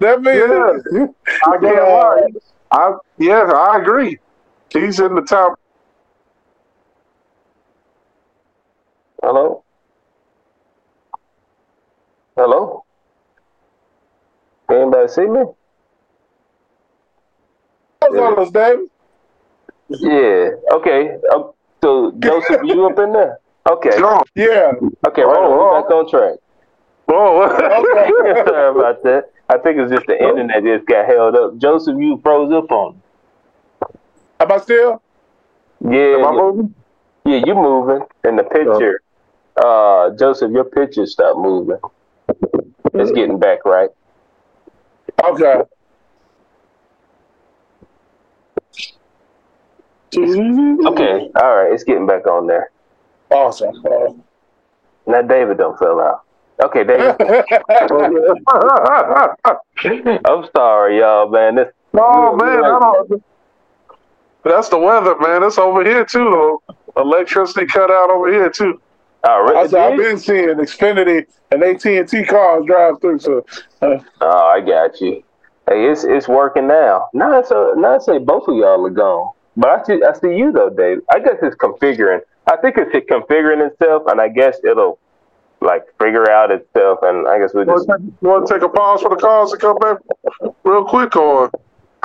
That 0.00 0.20
means. 0.20 0.84
yeah. 0.92 1.06
I 1.46 1.58
get 1.58 1.74
it 1.74 1.80
right. 1.80 2.32
I 2.72 2.92
yeah, 3.16 3.50
I 3.50 3.78
agree. 3.80 4.18
He's 4.68 5.00
in 5.00 5.14
the 5.14 5.22
top. 5.22 5.58
Hello. 9.22 9.64
Hello. 12.36 12.85
Anybody 14.76 15.08
see 15.08 15.26
me? 15.26 15.44
What's 18.00 18.16
on 18.18 18.38
us, 18.38 18.50
David? 18.50 18.88
Yeah. 19.88 20.50
Okay. 20.72 21.16
Um, 21.34 21.52
so 21.82 22.12
Joseph, 22.18 22.60
you 22.64 22.86
up 22.86 22.98
in 22.98 23.12
there? 23.12 23.38
Okay. 23.70 23.90
Oh, 23.94 24.22
Yeah. 24.34 24.72
Okay. 25.08 25.22
Right. 25.22 25.36
Oh, 25.38 25.52
on. 25.52 25.74
oh. 25.76 25.82
Back 25.82 25.90
on 25.90 26.10
track. 26.10 26.38
oh. 27.08 27.48
Sorry 28.46 28.70
about 28.80 29.02
that. 29.04 29.30
I 29.48 29.58
think 29.58 29.78
it's 29.78 29.92
just 29.92 30.06
the 30.06 30.20
internet 30.22 30.62
just 30.64 30.86
got 30.86 31.06
held 31.06 31.36
up. 31.36 31.56
Joseph, 31.58 31.96
you 31.98 32.20
froze 32.22 32.52
up 32.52 32.70
on. 32.70 33.00
Am 34.40 34.52
I 34.52 34.58
still? 34.58 35.02
Yeah. 35.80 35.90
Am 35.90 36.24
I 36.24 36.30
Yeah. 36.32 36.40
moving? 36.40 36.74
Yeah. 37.24 37.42
You 37.46 37.54
moving 37.54 38.02
in 38.24 38.36
the 38.36 38.44
picture? 38.44 39.00
Uh, 39.56 40.10
Joseph, 40.18 40.50
your 40.52 40.64
picture 40.64 41.06
stopped 41.06 41.38
moving. 41.38 41.78
it's 42.94 43.10
getting 43.12 43.38
back 43.38 43.64
right. 43.64 43.90
Okay. 45.24 45.62
Okay, 50.16 51.30
all 51.36 51.56
right, 51.56 51.72
it's 51.72 51.84
getting 51.84 52.06
back 52.06 52.26
on 52.26 52.46
there. 52.46 52.70
Awesome. 53.30 53.84
Uh, 53.84 54.12
Now 55.06 55.22
David 55.22 55.58
don't 55.58 55.78
fell 55.78 56.00
out. 56.00 56.22
Okay, 56.64 56.84
David. 56.84 57.16
I'm 60.24 60.46
sorry, 60.56 60.98
y'all, 61.00 61.28
man. 61.28 61.56
This, 61.56 61.68
oh 61.94 62.34
man, 62.36 62.64
I 62.64 62.78
don't. 62.78 63.22
That's 64.44 64.68
the 64.68 64.78
weather, 64.78 65.16
man. 65.18 65.42
It's 65.42 65.58
over 65.58 65.84
here 65.84 66.04
too, 66.04 66.30
though. 66.30 66.62
Electricity 67.02 67.66
cut 67.66 67.90
out 67.90 68.10
over 68.10 68.32
here 68.32 68.48
too. 68.48 68.80
All 69.24 69.42
right. 69.42 69.56
I 69.56 69.66
said, 69.66 69.80
I've 69.92 69.98
been 69.98 70.18
seeing 70.18 70.48
Xfinity 70.48 71.26
and 71.50 71.62
AT 71.62 71.84
and 71.84 72.08
T 72.08 72.24
cars 72.24 72.64
drive 72.66 73.00
through. 73.00 73.18
So 73.18 73.44
uh, 73.82 73.98
Oh, 74.20 74.46
I 74.46 74.60
got 74.60 75.00
you. 75.00 75.22
Hey, 75.68 75.90
it's 75.90 76.04
it's 76.04 76.28
working 76.28 76.66
now. 76.68 77.08
Now 77.12 77.38
it's 77.38 77.50
a, 77.50 77.72
now 77.76 77.96
I 77.96 77.98
say 77.98 78.18
both 78.18 78.46
of 78.48 78.56
y'all 78.56 78.84
are 78.86 78.90
gone. 78.90 79.32
But 79.56 79.70
I 79.70 79.82
see 79.84 80.00
I 80.06 80.12
see 80.12 80.36
you 80.36 80.52
though, 80.52 80.70
Dave. 80.70 80.98
I 81.10 81.18
guess 81.18 81.36
it's 81.42 81.56
configuring. 81.56 82.20
I 82.46 82.56
think 82.58 82.76
it's 82.78 82.92
configuring 83.10 83.66
itself, 83.66 84.04
and 84.06 84.20
I 84.20 84.28
guess 84.28 84.58
it'll 84.62 84.98
like 85.60 85.82
figure 85.98 86.30
out 86.30 86.52
itself. 86.52 87.00
And 87.02 87.26
I 87.26 87.38
guess 87.38 87.52
we 87.54 87.64
just. 87.64 87.88
want 87.88 88.02
to 88.02 88.06
take- 88.06 88.14
you 88.22 88.28
want 88.28 88.46
to 88.46 88.54
take 88.54 88.62
a 88.62 88.68
pause 88.68 89.00
for 89.02 89.08
the 89.10 89.16
cars 89.16 89.50
to 89.50 89.56
come 89.56 89.76
back 89.78 89.98
real 90.62 90.84
quick, 90.84 91.16
or 91.16 91.50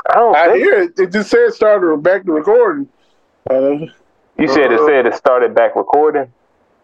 I 0.10 0.16
don't 0.16 0.36
I 0.36 0.58
hear 0.58 0.82
it. 0.82 0.98
It 0.98 1.12
just 1.12 1.30
said 1.30 1.54
started 1.54 2.02
back 2.02 2.24
to 2.26 2.32
recording. 2.32 2.88
Uh 3.50 3.86
you 4.40 4.48
said 4.48 4.72
it 4.72 4.80
said 4.88 5.06
it 5.06 5.14
started 5.14 5.54
back 5.54 5.76
recording. 5.76 6.32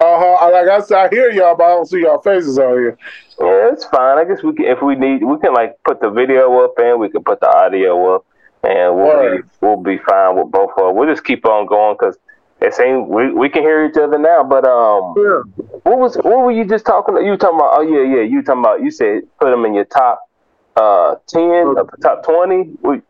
Huh. 0.01 0.51
Like 0.51 0.67
I 0.67 0.79
said, 0.81 0.97
I 0.97 1.09
hear 1.09 1.31
y'all, 1.31 1.55
but 1.55 1.63
I 1.65 1.69
don't 1.69 1.85
see 1.85 2.01
y'all 2.01 2.21
faces 2.21 2.57
out 2.59 2.73
here. 2.77 2.97
Yeah, 3.39 3.71
it's 3.71 3.85
fine. 3.85 4.17
I 4.17 4.25
guess 4.25 4.43
we 4.43 4.53
can, 4.53 4.65
if 4.65 4.81
we 4.81 4.95
need, 4.95 5.23
we 5.23 5.37
can 5.39 5.53
like 5.53 5.75
put 5.83 6.01
the 6.01 6.09
video 6.09 6.63
up 6.63 6.73
and 6.77 6.99
we 6.99 7.09
can 7.09 7.23
put 7.23 7.39
the 7.39 7.49
audio 7.49 8.15
up, 8.15 8.25
and 8.63 8.95
we'll 8.95 9.05
Word. 9.05 9.43
be, 9.43 9.49
we'll 9.61 9.81
be 9.81 9.97
fine 9.99 10.35
with 10.35 10.51
both 10.51 10.71
of. 10.77 10.87
them. 10.87 10.95
We'll 10.95 11.09
just 11.09 11.23
keep 11.23 11.45
on 11.45 11.65
going 11.67 11.95
because 11.99 12.17
it 12.61 12.73
seems 12.73 13.07
we, 13.07 13.31
we 13.31 13.49
can 13.49 13.61
hear 13.61 13.85
each 13.85 13.97
other 13.97 14.17
now. 14.17 14.43
But 14.43 14.65
um, 14.65 15.13
yeah, 15.17 15.65
what 15.83 15.99
was 15.99 16.15
what 16.17 16.39
were 16.39 16.51
you 16.51 16.65
just 16.65 16.85
talking? 16.85 17.15
You 17.17 17.31
were 17.31 17.37
talking 17.37 17.59
about? 17.59 17.77
Oh 17.77 17.81
yeah, 17.81 18.15
yeah. 18.17 18.23
You 18.23 18.37
were 18.37 18.43
talking 18.43 18.61
about? 18.63 18.81
You 18.81 18.91
said 18.91 19.21
put 19.39 19.51
them 19.51 19.65
in 19.65 19.73
your 19.73 19.85
top 19.85 20.27
uh 20.75 21.15
ten, 21.27 21.75
uh, 21.77 21.83
top 22.01 22.23
twenty. 22.23 22.71
We, 22.81 23.01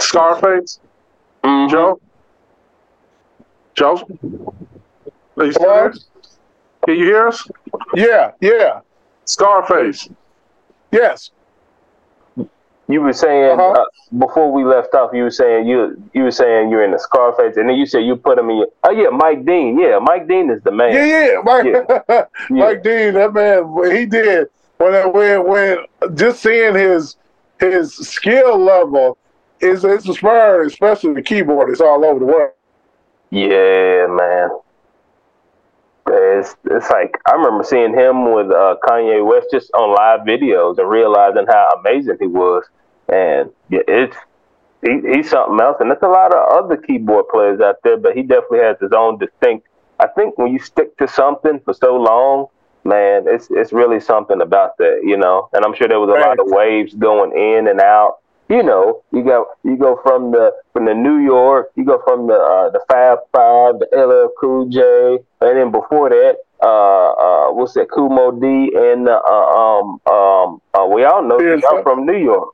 Scarface, 0.00 0.78
mhm. 1.42 1.68
Joe, 1.70 2.00
Joe. 3.74 4.00
Are 5.38 5.44
you 5.46 5.52
still 5.52 5.74
there? 5.74 5.92
Can 6.86 6.96
you 6.96 7.04
hear 7.04 7.28
us? 7.28 7.48
Yeah, 7.94 8.32
yeah, 8.40 8.80
Scarface. 9.24 10.08
yes. 10.92 11.30
You 12.90 13.02
were 13.02 13.12
saying 13.12 13.58
Uh-huh. 13.60 13.82
uh, 13.82 13.84
before 14.18 14.50
we 14.50 14.64
left 14.64 14.94
off. 14.94 15.10
You 15.12 15.24
were 15.24 15.30
saying 15.30 15.66
you 15.66 16.02
you 16.14 16.22
were 16.22 16.30
saying 16.30 16.70
you're 16.70 16.84
in 16.84 16.92
the 16.92 16.98
Scarface, 16.98 17.58
and 17.58 17.68
then 17.68 17.76
you 17.76 17.84
said 17.84 17.98
you 17.98 18.16
put 18.16 18.38
him 18.38 18.48
in 18.48 18.56
your. 18.58 18.68
Oh 18.84 18.90
yeah, 18.90 19.10
Mike 19.10 19.44
Dean. 19.44 19.78
Yeah, 19.78 19.98
Mike 20.00 20.26
Dean 20.26 20.48
is 20.50 20.62
the 20.62 20.70
man. 20.70 20.94
Yeah, 20.94 21.04
yeah. 21.04 21.40
Mike, 21.44 21.66
Yeah. 22.08 22.24
Mike 22.48 22.82
Dean, 22.82 23.12
that 23.14 23.34
man, 23.34 23.94
he 23.94 24.06
did 24.06 24.48
when 24.78 25.12
when 25.12 25.46
when 25.46 25.78
just 26.14 26.40
seeing 26.42 26.74
his 26.74 27.16
his 27.60 27.94
skill 27.94 28.56
level 28.58 29.18
is 29.60 29.84
it's 29.84 30.06
inspiring, 30.06 30.68
especially 30.68 31.12
the 31.12 31.20
keyboard. 31.22 31.68
It's 31.68 31.82
all 31.82 32.02
over 32.06 32.20
the 32.20 32.24
world. 32.24 32.52
Yeah, 33.28 34.06
man. 34.08 34.48
It's 36.10 36.56
it's 36.64 36.90
like 36.90 37.18
I 37.26 37.32
remember 37.32 37.64
seeing 37.64 37.94
him 37.94 38.32
with 38.32 38.50
uh, 38.50 38.76
Kanye 38.84 39.24
West 39.26 39.48
just 39.50 39.70
on 39.72 39.94
live 39.94 40.20
videos 40.26 40.78
and 40.78 40.88
realizing 40.88 41.46
how 41.46 41.68
amazing 41.78 42.16
he 42.20 42.26
was. 42.26 42.64
And 43.08 43.50
yeah, 43.68 43.80
it's 43.88 44.16
he, 44.82 45.00
he's 45.14 45.30
something 45.30 45.60
else. 45.60 45.76
And 45.80 45.90
there's 45.90 46.02
a 46.02 46.08
lot 46.08 46.34
of 46.34 46.64
other 46.64 46.76
keyboard 46.76 47.26
players 47.28 47.60
out 47.60 47.76
there, 47.82 47.96
but 47.96 48.16
he 48.16 48.22
definitely 48.22 48.60
has 48.60 48.76
his 48.80 48.92
own 48.92 49.18
distinct. 49.18 49.66
I 49.98 50.06
think 50.06 50.38
when 50.38 50.52
you 50.52 50.58
stick 50.58 50.96
to 50.98 51.08
something 51.08 51.60
for 51.64 51.74
so 51.74 51.96
long, 51.96 52.46
man, 52.84 53.24
it's 53.26 53.48
it's 53.50 53.72
really 53.72 54.00
something 54.00 54.40
about 54.40 54.76
that, 54.78 55.00
you 55.04 55.16
know. 55.16 55.48
And 55.52 55.64
I'm 55.64 55.74
sure 55.74 55.88
there 55.88 56.00
was 56.00 56.10
a 56.10 56.20
lot 56.20 56.38
of 56.38 56.46
waves 56.46 56.94
going 56.94 57.32
in 57.32 57.68
and 57.68 57.80
out. 57.80 58.18
You 58.48 58.62
know, 58.62 59.02
you 59.12 59.22
go 59.22 59.46
you 59.62 59.76
go 59.76 60.00
from 60.02 60.30
the 60.30 60.52
from 60.72 60.86
the 60.86 60.94
New 60.94 61.18
York, 61.18 61.70
you 61.76 61.84
go 61.84 62.00
from 62.04 62.26
the 62.28 62.34
uh, 62.34 62.70
the 62.70 62.80
Fab 62.90 63.18
Five, 63.30 63.78
the 63.78 63.88
LL 63.94 64.30
Cool 64.40 64.68
J, 64.70 65.18
and 65.42 65.58
then 65.58 65.70
before 65.70 66.08
that, 66.08 66.36
uh, 66.62 67.10
uh, 67.12 67.52
what's 67.52 67.74
that, 67.74 67.90
Kool 67.90 68.08
Moe 68.08 68.32
Dee, 68.32 68.72
and 68.74 69.06
uh, 69.06 69.20
um 69.20 70.00
um 70.06 70.62
uh, 70.72 70.86
we 70.86 71.04
all 71.04 71.22
know 71.22 71.38
Yeah, 71.40 71.56
y'all 71.56 71.82
from 71.82 72.06
New 72.06 72.16
York. 72.16 72.48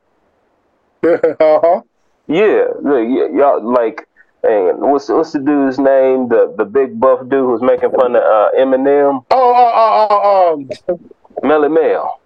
uh-huh. 1.04 1.80
Yeah, 2.26 2.64
the- 2.82 3.06
y- 3.32 3.38
y'all 3.38 3.62
like, 3.62 4.08
and 4.42 4.80
what's 4.80 5.08
what's 5.08 5.30
the 5.32 5.38
dude's 5.38 5.78
name? 5.78 6.26
The 6.28 6.52
the 6.58 6.64
big 6.64 6.98
buff 6.98 7.20
dude 7.28 7.44
who's 7.44 7.62
making 7.62 7.92
fun 7.92 8.16
of 8.16 8.22
uh, 8.22 8.50
Eminem, 8.58 9.24
Oh, 9.30 9.54
uh, 9.54 9.70
uh, 9.78 10.50
uh, 10.50 10.54
um, 10.54 10.68
Melle 11.44 11.70
Mel. 11.72 12.20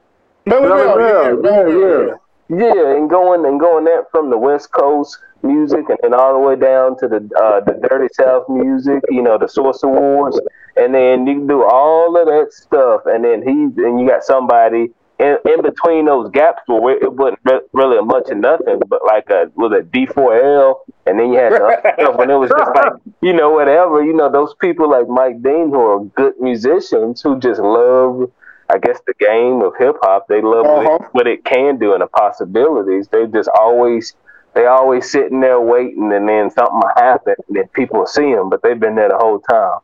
Melly 0.46 0.68
Melle 0.68 0.96
Mel, 0.96 1.36
Mel, 1.36 1.42
yeah, 1.44 1.50
yeah, 1.50 1.62
Mel. 1.68 2.06
yeah. 2.08 2.14
Yeah, 2.48 2.96
and 2.96 3.10
going 3.10 3.44
and 3.44 3.60
going 3.60 3.84
that 3.84 4.06
from 4.10 4.30
the 4.30 4.38
West 4.38 4.72
Coast 4.72 5.18
music 5.42 5.88
and 5.88 5.98
then 6.02 6.14
all 6.14 6.32
the 6.32 6.38
way 6.38 6.56
down 6.56 6.98
to 6.98 7.08
the 7.08 7.16
uh, 7.40 7.60
the 7.60 7.78
Dirty 7.88 8.08
South 8.14 8.48
music, 8.48 9.02
you 9.10 9.22
know, 9.22 9.38
the 9.38 9.48
Source 9.48 9.82
Awards, 9.82 10.40
and 10.76 10.94
then 10.94 11.26
you 11.26 11.34
can 11.34 11.46
do 11.46 11.64
all 11.64 12.18
of 12.18 12.26
that 12.26 12.52
stuff, 12.52 13.02
and 13.06 13.24
then 13.24 13.42
he's 13.42 13.76
and 13.84 14.00
you 14.00 14.08
got 14.08 14.24
somebody 14.24 14.88
in, 15.18 15.36
in 15.44 15.62
between 15.62 16.06
those 16.06 16.30
gaps 16.30 16.62
where 16.66 16.96
it 16.96 17.12
wasn't 17.12 17.40
re- 17.44 17.60
really 17.72 17.98
a 17.98 18.02
much 18.02 18.30
of 18.30 18.38
nothing, 18.38 18.80
but 18.88 19.04
like 19.04 19.28
a 19.30 19.50
was 19.54 19.72
a 19.72 19.82
D4L, 19.82 20.76
and 21.06 21.18
then 21.18 21.32
you 21.32 21.38
had 21.38 21.52
stuff 21.54 22.16
when 22.16 22.30
it 22.30 22.36
was 22.36 22.50
just 22.50 22.70
like 22.74 22.92
you 23.20 23.32
know 23.32 23.50
whatever, 23.50 24.02
you 24.02 24.14
know 24.14 24.30
those 24.30 24.54
people 24.60 24.90
like 24.90 25.08
Mike 25.08 25.42
Dean 25.42 25.70
who 25.70 25.80
are 25.80 26.04
good 26.04 26.34
musicians 26.40 27.20
who 27.20 27.38
just 27.38 27.60
love. 27.60 28.30
I 28.70 28.78
guess 28.78 29.00
the 29.06 29.14
game 29.14 29.62
of 29.62 29.72
hip 29.78 29.96
hop, 30.02 30.26
they 30.28 30.40
love 30.42 30.66
what, 30.66 30.86
Uh-huh. 30.86 30.94
it, 31.04 31.08
what 31.12 31.26
it 31.26 31.44
can 31.44 31.78
do 31.78 31.92
and 31.94 32.02
the 32.02 32.06
possibilities. 32.06 33.08
They 33.08 33.26
just 33.26 33.48
always, 33.58 34.14
they 34.54 34.66
always 34.66 35.10
sitting 35.10 35.40
there 35.40 35.60
waiting, 35.60 36.12
and 36.12 36.28
then 36.28 36.50
something 36.50 36.74
will 36.76 36.92
happen, 36.96 37.34
and 37.48 37.56
then 37.56 37.68
people 37.68 38.06
see 38.06 38.34
them, 38.34 38.50
but 38.50 38.62
they've 38.62 38.78
been 38.78 38.94
there 38.94 39.08
the 39.08 39.16
whole 39.18 39.40
time. 39.40 39.78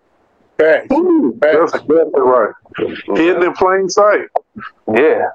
Thanks. 0.59 0.95
That's 1.41 1.75
exactly 1.75 2.11
right. 2.21 2.53
Hidden 3.17 3.43
in 3.43 3.53
plain 3.55 3.89
sight. 3.89 4.27
Yeah, 4.95 5.31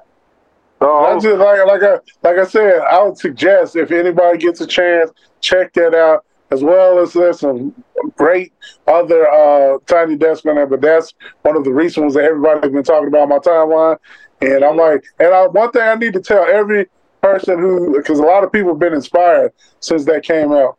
Oh, 0.82 1.12
That's 1.12 1.24
just 1.24 1.38
like 1.38 1.66
like 1.66 1.82
I 1.82 1.98
like 2.22 2.38
I 2.38 2.46
said, 2.46 2.80
I 2.80 3.02
would 3.02 3.18
suggest 3.18 3.76
if 3.76 3.90
anybody 3.90 4.38
gets 4.38 4.62
a 4.62 4.66
chance, 4.66 5.10
check 5.42 5.74
that 5.74 5.92
out. 5.94 6.24
As 6.50 6.64
well 6.64 6.98
as 6.98 7.12
there's 7.12 7.40
some 7.40 7.72
great 8.16 8.52
other 8.86 9.28
uh, 9.30 9.78
tiny 9.86 10.16
desk 10.16 10.44
on 10.46 10.56
there, 10.56 10.66
but 10.66 10.80
that's 10.80 11.14
one 11.42 11.56
of 11.56 11.64
the 11.64 11.72
recent 11.72 12.04
ones 12.04 12.14
that 12.14 12.24
everybody's 12.24 12.72
been 12.72 12.82
talking 12.82 13.08
about 13.08 13.28
my 13.28 13.38
timeline. 13.38 13.98
And 14.40 14.64
I'm 14.64 14.76
like, 14.76 15.04
and 15.20 15.32
I, 15.32 15.46
one 15.46 15.70
thing 15.70 15.82
I 15.82 15.94
need 15.94 16.14
to 16.14 16.20
tell 16.20 16.44
every 16.44 16.86
person 17.22 17.58
who, 17.58 17.96
because 17.96 18.18
a 18.18 18.24
lot 18.24 18.42
of 18.42 18.50
people 18.50 18.70
have 18.70 18.80
been 18.80 18.94
inspired 18.94 19.52
since 19.80 20.04
that 20.06 20.24
came 20.24 20.52
out. 20.52 20.76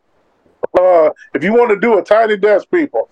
Uh, 0.78 1.10
if 1.34 1.42
you 1.42 1.52
want 1.52 1.70
to 1.70 1.78
do 1.78 1.98
a 1.98 2.02
tiny 2.02 2.36
desk, 2.36 2.68
people, 2.70 3.08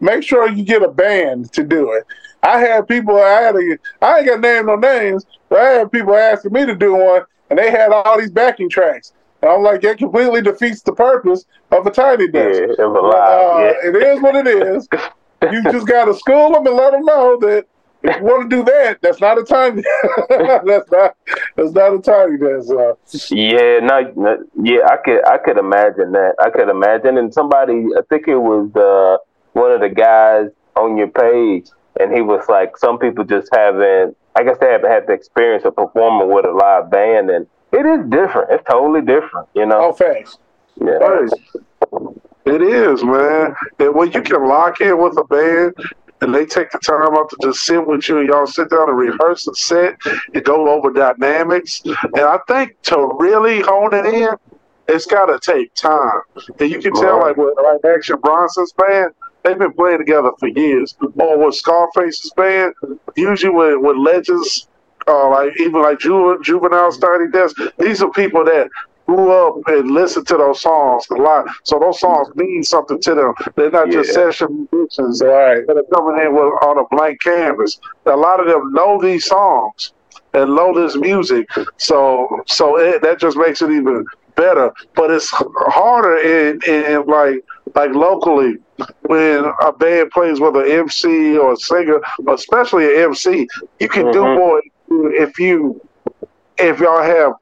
make 0.00 0.22
sure 0.22 0.48
you 0.48 0.64
get 0.64 0.82
a 0.82 0.88
band 0.88 1.52
to 1.52 1.62
do 1.62 1.92
it. 1.92 2.04
I 2.42 2.58
had 2.58 2.88
people, 2.88 3.16
I 3.16 3.40
had 3.40 3.56
a, 3.56 3.78
I 4.00 4.18
ain't 4.18 4.26
got 4.26 4.40
name 4.40 4.66
no 4.66 4.76
names, 4.76 5.24
but 5.48 5.60
I 5.60 5.70
had 5.70 5.92
people 5.92 6.14
asking 6.14 6.52
me 6.52 6.66
to 6.66 6.74
do 6.74 6.94
one, 6.94 7.22
and 7.50 7.58
they 7.58 7.70
had 7.70 7.92
all 7.92 8.18
these 8.18 8.30
backing 8.30 8.68
tracks. 8.68 9.12
And 9.42 9.50
I'm 9.50 9.62
like, 9.62 9.82
that 9.82 9.98
completely 9.98 10.40
defeats 10.40 10.82
the 10.82 10.92
purpose 10.92 11.44
of 11.72 11.86
a 11.86 11.90
tiny 11.90 12.26
yeah, 12.26 12.44
desk. 12.44 12.62
it's 12.62 12.78
a 12.78 12.88
But, 12.88 12.98
uh, 12.98 13.58
yeah. 13.58 13.88
It 13.88 13.96
is 13.96 14.22
what 14.22 14.36
it 14.36 14.46
is. 14.46 14.88
You 15.50 15.62
just 15.72 15.86
got 15.86 16.04
to 16.04 16.14
school 16.14 16.52
them 16.52 16.66
and 16.66 16.76
let 16.76 16.92
them 16.92 17.04
know 17.04 17.36
that 17.40 17.66
if 18.04 18.16
you 18.16 18.22
want 18.22 18.50
to 18.50 18.56
do 18.56 18.64
that, 18.64 19.00
that's 19.00 19.20
not 19.20 19.38
a 19.38 19.44
tiny. 19.44 19.82
that's 20.28 20.90
not. 20.90 21.16
That's 21.56 21.72
not 21.72 21.94
a 21.94 22.00
tiny 22.00 22.38
desk. 22.38 22.70
Uh, 22.70 22.94
Yeah, 23.30 23.78
no, 23.80 24.12
no, 24.16 24.44
yeah, 24.62 24.80
I 24.88 24.96
could, 24.96 25.26
I 25.26 25.38
could 25.38 25.58
imagine 25.58 26.12
that. 26.12 26.34
I 26.40 26.50
could 26.50 26.68
imagine, 26.68 27.16
and 27.18 27.32
somebody, 27.32 27.86
I 27.96 28.02
think 28.08 28.26
it 28.26 28.36
was 28.36 28.74
uh, 28.74 29.18
one 29.52 29.70
of 29.70 29.80
the 29.80 29.88
guys 29.88 30.50
on 30.76 30.96
your 30.96 31.08
page, 31.08 31.68
and 32.00 32.12
he 32.12 32.22
was 32.22 32.44
like, 32.48 32.76
some 32.76 32.98
people 32.98 33.24
just 33.24 33.48
haven't. 33.54 34.16
I 34.34 34.42
guess 34.44 34.56
they 34.60 34.70
haven't 34.70 34.90
had 34.90 35.06
the 35.06 35.12
experience 35.12 35.64
of 35.64 35.76
performing 35.76 36.34
with 36.34 36.44
a 36.44 36.50
live 36.50 36.90
band, 36.90 37.30
and 37.30 37.46
it 37.72 37.86
is 37.86 38.10
different. 38.10 38.50
It's 38.50 38.64
totally 38.68 39.00
different, 39.00 39.48
you 39.54 39.66
know. 39.66 39.80
oh, 39.80 39.92
know. 39.92 40.36
Yeah. 40.80 40.98
It 42.44 42.60
is, 42.60 43.04
man. 43.04 43.54
And 43.78 43.94
when 43.94 44.10
you 44.12 44.22
can 44.22 44.46
lock 44.48 44.80
in 44.80 45.00
with 45.00 45.16
a 45.16 45.24
band 45.24 45.74
and 46.20 46.34
they 46.34 46.44
take 46.44 46.70
the 46.70 46.78
time 46.78 47.14
out 47.16 47.30
to 47.30 47.36
just 47.42 47.64
sit 47.64 47.86
with 47.86 48.08
you 48.08 48.18
and 48.18 48.28
y'all 48.28 48.46
sit 48.46 48.70
down 48.70 48.88
and 48.88 48.98
rehearse 48.98 49.46
a 49.46 49.54
set 49.54 49.96
and 50.34 50.44
go 50.44 50.68
over 50.68 50.92
dynamics. 50.92 51.82
And 51.84 52.20
I 52.20 52.38
think 52.48 52.80
to 52.82 53.16
really 53.18 53.60
hone 53.60 53.94
it 53.94 54.06
in, 54.06 54.30
it's 54.88 55.06
got 55.06 55.26
to 55.26 55.38
take 55.38 55.72
time. 55.74 56.22
And 56.58 56.70
you 56.70 56.80
can 56.80 56.92
tell, 56.94 57.20
like, 57.20 57.36
with 57.36 57.54
like 57.62 57.84
Action 57.84 58.18
Bronson's 58.20 58.72
band, 58.72 59.12
they've 59.44 59.58
been 59.58 59.72
playing 59.72 59.98
together 59.98 60.30
for 60.38 60.48
years. 60.48 60.96
Or 61.16 61.38
with 61.38 61.54
Scarface's 61.54 62.32
band, 62.36 62.74
usually 63.16 63.52
with, 63.52 63.76
with 63.80 63.96
legends 63.96 64.68
uh, 65.08 65.28
like 65.30 65.52
even 65.60 65.82
like 65.82 65.98
Ju- 65.98 66.38
Juvenile 66.42 66.90
Tiny 66.92 67.28
Desk. 67.30 67.56
These 67.78 68.02
are 68.02 68.10
people 68.10 68.44
that 68.44 68.68
grew 69.06 69.30
up 69.32 69.56
and 69.66 69.90
listened 69.90 70.26
to 70.28 70.36
those 70.36 70.60
songs 70.62 71.04
a 71.10 71.14
lot. 71.14 71.46
So 71.64 71.78
those 71.78 71.98
songs 72.00 72.28
mean 72.36 72.62
something 72.62 73.00
to 73.00 73.14
them. 73.14 73.34
They're 73.56 73.70
not 73.70 73.90
just 73.90 74.12
session 74.12 74.68
musicians 74.72 75.22
Right. 75.24 75.66
that 75.66 75.76
are 75.76 75.84
coming 75.94 76.22
in 76.24 76.32
with, 76.34 76.44
on 76.62 76.78
a 76.78 76.84
blank 76.94 77.20
canvas. 77.20 77.78
A 78.06 78.16
lot 78.16 78.40
of 78.40 78.46
them 78.46 78.72
know 78.72 79.00
these 79.00 79.24
songs 79.26 79.92
and 80.34 80.54
know 80.54 80.72
this 80.74 80.96
music. 80.96 81.46
So 81.78 82.28
so 82.46 82.78
it, 82.78 83.02
that 83.02 83.18
just 83.18 83.36
makes 83.36 83.60
it 83.62 83.70
even 83.70 84.04
better. 84.36 84.72
But 84.94 85.10
it's 85.10 85.28
harder 85.30 86.16
in, 86.18 86.60
in 86.66 87.04
like 87.06 87.40
like 87.74 87.92
locally 87.94 88.56
when 89.02 89.44
a 89.62 89.72
band 89.72 90.10
plays 90.10 90.40
with 90.40 90.56
an 90.56 90.70
MC 90.70 91.36
or 91.36 91.52
a 91.52 91.56
singer, 91.56 92.00
especially 92.28 92.94
an 92.94 93.10
MC. 93.10 93.46
You 93.80 93.88
can 93.88 94.10
do 94.10 94.20
Mhm. 94.20 94.34
more 94.34 94.62
if 95.18 95.38
you 95.38 95.80
if 96.58 96.80
y'all 96.80 97.02
have 97.02 97.32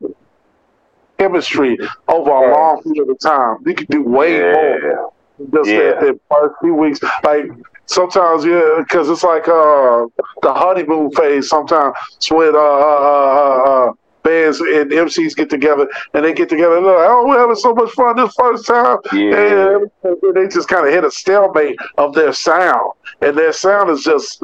chemistry 1.18 1.76
over 2.08 2.30
a 2.30 2.52
long 2.52 2.82
period 2.82 3.10
of 3.10 3.18
time. 3.20 3.56
You 3.66 3.74
can 3.74 3.86
do 3.90 4.02
way 4.02 4.40
more 4.40 4.78
Yeah. 4.80 5.06
just 5.52 5.70
Yeah. 5.70 5.78
that, 5.78 6.00
that 6.00 6.20
first 6.30 6.54
few 6.62 6.74
weeks. 6.74 7.00
Like 7.24 7.46
sometimes, 7.86 8.44
yeah, 8.44 8.76
because 8.78 9.08
it's 9.10 9.22
like 9.22 9.46
uh 9.48 10.06
the 10.42 10.52
honeymoon 10.54 11.10
phase. 11.12 11.48
Sometimes 11.48 11.94
it's 12.16 12.30
when 12.30 12.54
uh, 12.54 12.58
uh, 12.58 12.62
uh, 12.62 13.70
uh, 13.88 13.92
bands 14.22 14.60
and 14.60 14.90
MCs 14.92 15.34
get 15.34 15.50
together 15.50 15.86
and 16.14 16.24
they 16.24 16.32
get 16.32 16.48
together 16.48 16.76
and 16.78 16.86
they're 16.86 16.96
like, 16.98 17.08
oh, 17.10 17.26
we're 17.26 17.38
having 17.38 17.56
so 17.56 17.74
much 17.74 17.90
fun 17.92 18.16
this 18.16 18.32
first 18.38 18.66
time. 18.66 18.98
Yeah. 19.12 19.76
And 19.78 19.90
they 20.34 20.46
just 20.48 20.68
kind 20.68 20.86
of 20.86 20.92
hit 20.92 21.04
a 21.04 21.10
stalemate 21.10 21.76
of 21.98 22.14
their 22.14 22.32
sound, 22.32 22.92
and 23.20 23.36
their 23.36 23.52
sound 23.52 23.90
is 23.90 24.02
just 24.04 24.42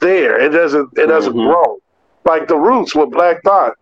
there. 0.00 0.38
It 0.40 0.50
doesn't 0.50 0.88
it 0.96 1.06
doesn't 1.06 1.34
Mhm. 1.34 1.46
grow. 1.52 1.78
Like 2.28 2.46
the 2.46 2.56
Roots 2.56 2.94
with 2.94 3.10
Black 3.10 3.42
Thought, 3.42 3.72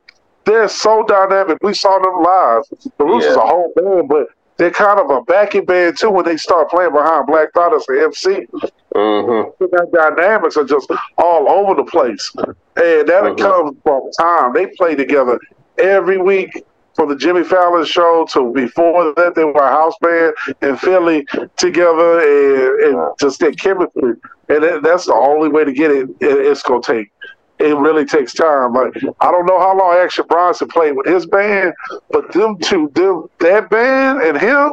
they're 0.45 0.69
so 0.69 1.05
dynamic. 1.05 1.59
We 1.63 1.75
saw 1.75 1.99
them 1.99 2.23
live. 2.23 2.63
The 2.97 3.05
Roots 3.05 3.25
Yeah. 3.25 3.33
is 3.33 3.37
a 3.37 3.41
whole 3.41 3.73
band, 3.75 4.09
but 4.09 4.29
they're 4.57 4.71
kind 4.71 5.01
of 5.01 5.11
a 5.11 5.21
backing 5.23 5.65
band 5.65 5.99
too 5.99 6.11
when 6.11 6.25
they 6.25 6.37
start 6.37 6.71
playing 6.71 6.93
behind 6.93 7.27
Black 7.27 7.53
Thought 7.53 7.75
as 7.75 7.85
the 7.87 8.05
MC. 8.05 8.47
Mm-hmm. 8.95 9.65
Their 9.93 10.11
dynamics 10.11 10.57
are 10.57 10.65
just 10.65 10.89
all 11.19 11.51
over 11.51 11.75
the 11.75 11.85
place, 11.85 12.33
and 12.37 13.09
that 13.09 13.25
Mhm. 13.25 13.39
comes 13.39 13.77
from 13.83 14.11
time. 14.19 14.53
They 14.53 14.67
play 14.79 14.95
together 14.95 15.39
every 15.79 16.19
week. 16.19 16.65
From 16.95 17.11
the 17.11 17.17
Jimmy 17.17 17.45
Fallon 17.45 17.85
show 17.85 18.25
to 18.31 18.51
before 18.55 19.13
that, 19.17 19.35
they 19.35 19.45
were 19.45 19.53
a 19.53 19.69
house 19.69 19.93
band 20.01 20.33
in 20.63 20.77
Philly 20.79 21.27
together, 21.59 22.21
and, 22.21 22.81
and 22.97 23.11
just 23.21 23.39
their 23.39 23.53
chemistry. 23.53 24.15
And 24.49 24.63
that, 24.63 24.83
that's 24.83 25.05
the 25.05 25.13
only 25.13 25.49
way 25.51 25.65
to 25.65 25.73
get 25.75 25.91
it. 25.91 26.09
it 26.21 26.39
it's 26.47 26.63
gonna 26.63 26.81
take. 26.81 27.11
It 27.59 27.77
really 27.77 28.05
takes 28.05 28.35
time. 28.35 28.75
Like 28.75 28.93
I 29.21 29.31
don't 29.31 29.47
know 29.47 29.59
how 29.59 29.77
long 29.79 29.95
Action 29.97 30.27
Bronson 30.29 30.69
played 30.69 30.93
with 30.97 31.07
his 31.07 31.25
band, 31.27 31.73
but 32.11 32.31
them 32.33 32.59
two, 32.59 32.91
them 32.95 33.29
that 33.39 33.71
band 33.71 34.21
and 34.23 34.39
him, 34.39 34.73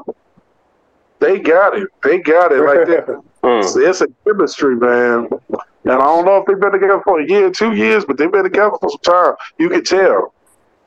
they 1.20 1.40
got 1.40 1.78
it. 1.78 1.88
They 2.04 2.20
got 2.20 2.52
it 2.52 2.60
right 2.62 2.86
there. 2.88 3.20
It's, 3.46 3.75
Mm. 3.75 3.90
it's 3.90 4.00
a 4.00 4.08
chemistry, 4.25 4.74
man. 4.78 5.28
And 5.84 5.92
I 5.92 5.98
don't 5.98 6.24
know 6.24 6.38
if 6.38 6.46
they've 6.46 6.58
been 6.58 6.72
together 6.72 7.02
for 7.04 7.20
a 7.20 7.28
year, 7.28 7.52
two 7.52 7.74
years, 7.74 8.06
but 8.06 8.18
they've 8.18 8.32
been 8.32 8.44
together 8.46 8.72
for 8.80 8.90
some 8.90 9.00
time. 9.02 9.36
You 9.58 9.68
can 9.68 9.84
tell. 9.84 10.34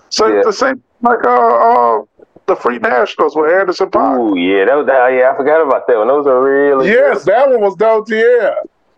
So 0.09 0.27
Yeah. 0.27 0.41
the 0.43 0.55
same 0.55 0.83
like 1.03 1.23
uh, 1.23 1.29
uh 1.29 2.03
the 2.47 2.57
Free 2.57 2.79
Nationals 2.79 3.37
with 3.37 3.53
Anderson 3.53 3.91
Paak. 3.91 4.17
Oh 4.19 4.35
yeah, 4.37 4.65
that 4.65 4.75
was 4.75 4.87
that. 4.87 5.09
Yeah, 5.09 5.33
I 5.33 5.37
forgot 5.37 5.61
about 5.67 5.87
that 5.87 5.99
one. 5.99 6.09
Those 6.09 6.27
are 6.27 6.43
really 6.43 6.89
Yes, 6.89 7.25
that 7.25 7.47
one 7.51 7.61
was 7.61 7.77
dope. 7.77 8.09
Yeah. 8.09 8.55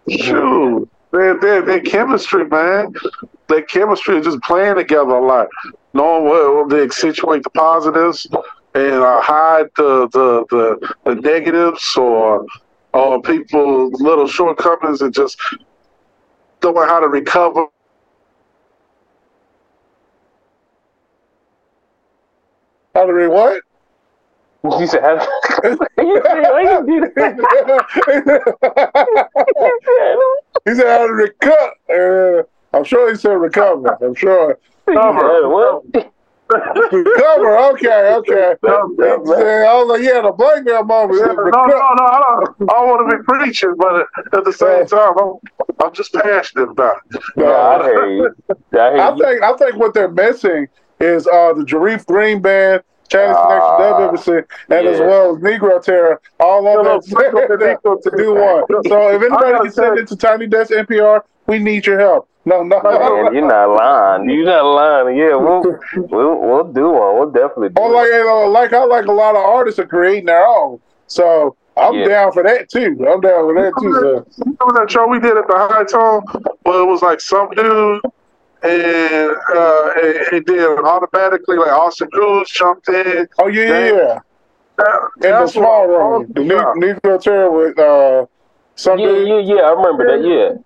Shoot. 0.09 0.88
Their, 1.11 1.38
their, 1.41 1.62
their 1.62 1.81
chemistry, 1.81 2.47
man. 2.47 2.93
Their 3.49 3.62
chemistry 3.62 4.19
is 4.19 4.27
just 4.27 4.41
playing 4.43 4.77
together 4.77 5.12
a 5.12 5.25
lot. 5.25 5.49
Knowing 5.95 6.25
what 6.25 6.69
they 6.69 6.83
accentuate 6.83 7.43
the 7.43 7.50
positives 7.50 8.27
and 8.75 8.95
uh, 8.95 9.21
hide 9.23 9.67
the, 9.76 10.09
the, 10.13 10.45
the, 10.50 10.95
the 11.04 11.15
negatives 11.21 11.97
or 11.97 12.47
or 12.93 13.21
people's 13.23 14.00
little 14.00 14.26
shortcomings 14.26 15.02
and 15.02 15.13
just 15.15 15.39
knowing 16.63 16.89
how 16.89 17.00
to 17.00 17.09
recover. 17.09 17.67
How 22.95 23.06
to 23.06 23.13
read 23.13 23.28
what? 23.28 23.63
You 24.65 24.87
said, 24.87 25.02
how, 25.02 25.15
you 25.99 27.13
said, 27.15 27.39
how 30.75 30.75
you 30.75 30.75
do 30.75 30.75
that? 30.75 30.75
he 30.75 30.75
said 30.75 30.99
how 30.99 31.07
to 31.07 31.13
recover. 31.13 32.41
Uh, 32.41 32.76
I'm 32.76 32.85
sure 32.85 33.11
he 33.11 33.17
said 33.17 33.33
recover. 33.33 33.97
I'm 34.04 34.15
sure. 34.15 34.59
Yeah, 34.89 35.47
what? 35.47 35.85
Recover. 36.93 37.59
Okay, 37.73 38.15
okay. 38.15 38.54
No, 38.63 38.89
He 38.89 38.97
said, 39.26 39.67
I 39.67 39.75
was 39.75 39.89
like, 39.89 40.02
yeah, 40.02 40.23
the 40.23 40.33
blackmail 40.33 40.85
moment. 40.85 41.21
no, 41.21 41.26
said, 41.26 41.35
no, 41.37 41.43
recover. 41.43 41.69
no, 41.69 41.76
I 41.76 42.21
don't, 42.57 42.71
I 42.71 42.73
don't 42.75 42.89
want 42.89 43.11
to 43.11 43.17
be 43.19 43.23
preaching, 43.25 43.75
but 43.76 44.07
at 44.39 44.45
the 44.45 44.52
same 44.52 44.87
time, 44.87 45.15
I'm, 45.19 45.35
I'm 45.85 45.93
just 45.95 46.13
passionate 46.15 46.71
about 46.71 46.97
it. 47.11 47.23
Yeah, 47.37 47.50
I 47.50 47.83
hear 47.83 48.07
you. 48.11 48.35
I 48.50 48.54
hear 48.93 49.00
I 49.00 49.17
think 49.19 49.43
I 49.43 49.52
think 49.59 49.76
what 49.76 49.93
they're 49.95 50.11
missing 50.11 50.69
is 51.00 51.26
uh, 51.26 51.52
the 51.52 51.65
Jareef 51.65 52.07
Green 52.07 52.41
Band, 52.41 52.83
Chinese 53.08 53.36
Ah, 53.38 53.47
Connection, 53.47 53.78
Dub 53.78 54.00
Embassy, 54.08 54.54
and 54.71 54.86
as 54.86 55.00
well 55.00 55.36
as 55.36 55.42
Negro 55.42 55.82
Terror, 55.82 56.21
all 56.40 56.62
No, 56.62 56.78
of 56.80 56.84
no, 56.84 57.00
them 57.00 57.32
no, 57.32 57.76
no, 57.84 57.97
to 57.97 58.10
do 58.16 58.34
one. 58.34 58.64
So 58.88 59.08
if 59.08 59.23
anybody 59.23 59.52
gotta 59.52 59.58
can 59.64 59.73
send 59.73 59.99
it 59.99 60.08
to 60.08 60.16
Tiny 60.16 60.47
Desk 60.47 60.71
NPR, 60.73 61.23
we 61.47 61.58
need 61.58 61.86
your 61.86 61.99
help. 61.99 62.28
No, 62.44 62.62
no. 62.62 62.80
Man, 62.82 63.34
you're 63.34 63.47
not 63.47 63.71
lying. 63.71 64.30
You're 64.30 64.47
not 64.47 64.64
lying. 64.64 65.16
Yeah, 65.16 65.36
we'll 65.36 65.62
we'll 65.97 66.40
we'll 66.40 66.73
do 66.73 66.90
one. 66.90 67.18
We'll 67.18 67.30
definitely 67.30 67.71
do 67.71 67.82
Or 67.82 67.90
it. 67.90 67.94
like, 67.94 68.06
you 68.08 68.25
know, 68.25 68.47
like 68.50 68.73
I 68.73 68.84
like 68.84 69.06
a 69.06 69.12
lot 69.12 69.30
of 69.36 69.42
artists 69.42 69.78
are 69.78 69.86
creating 69.86 70.26
their 70.26 70.47
own. 70.47 70.80
So 71.08 71.56
I'm 71.76 71.94
Yeah. 71.94 72.08
down 72.08 72.32
for 72.32 72.42
that 72.42 72.71
too. 72.71 72.97
I'm 73.06 73.21
down 73.21 73.47
for 73.49 73.54
that 73.54 73.73
too. 73.80 73.92
So. 73.92 74.26
Remember 74.38 74.80
that 74.80 74.90
show 74.90 75.06
we 75.06 75.21
did 75.21 75.36
at 75.36 75.47
the 75.47 75.54
High 75.56 75.84
Tone? 75.84 76.23
Well, 76.64 76.82
it 76.82 76.86
was 76.86 77.02
like 77.02 77.21
some 77.21 77.50
dude, 77.50 78.00
and 78.62 79.30
uh, 79.54 79.90
and, 80.02 80.16
and 80.32 80.47
then 80.47 80.78
automatically 80.84 81.56
like 81.56 81.68
Austin 81.73 82.08
Cruz 82.10 82.49
jumped 82.50 82.88
in. 82.88 83.28
Oh 83.38 83.47
yeah, 83.49 83.62
yeah, 83.64 83.92
yeah. 83.97 84.18
That, 84.76 85.00
In 85.16 85.30
the 85.30 85.47
small 85.49 85.88
what- 85.88 85.99
room, 85.99 86.32
the 86.34 86.44
new, 86.44 86.56
Negro 86.56 87.21
Terror 87.21 87.50
with 87.50 87.78
uh, 87.78 88.26
some 88.76 88.99
Yeah, 88.99 89.06
dude. 89.08 89.28
yeah, 89.28 89.54
yeah. 89.56 89.60
I 89.62 89.73
remember 89.73 90.06
that. 90.06 90.26
Yeah. 90.26 90.58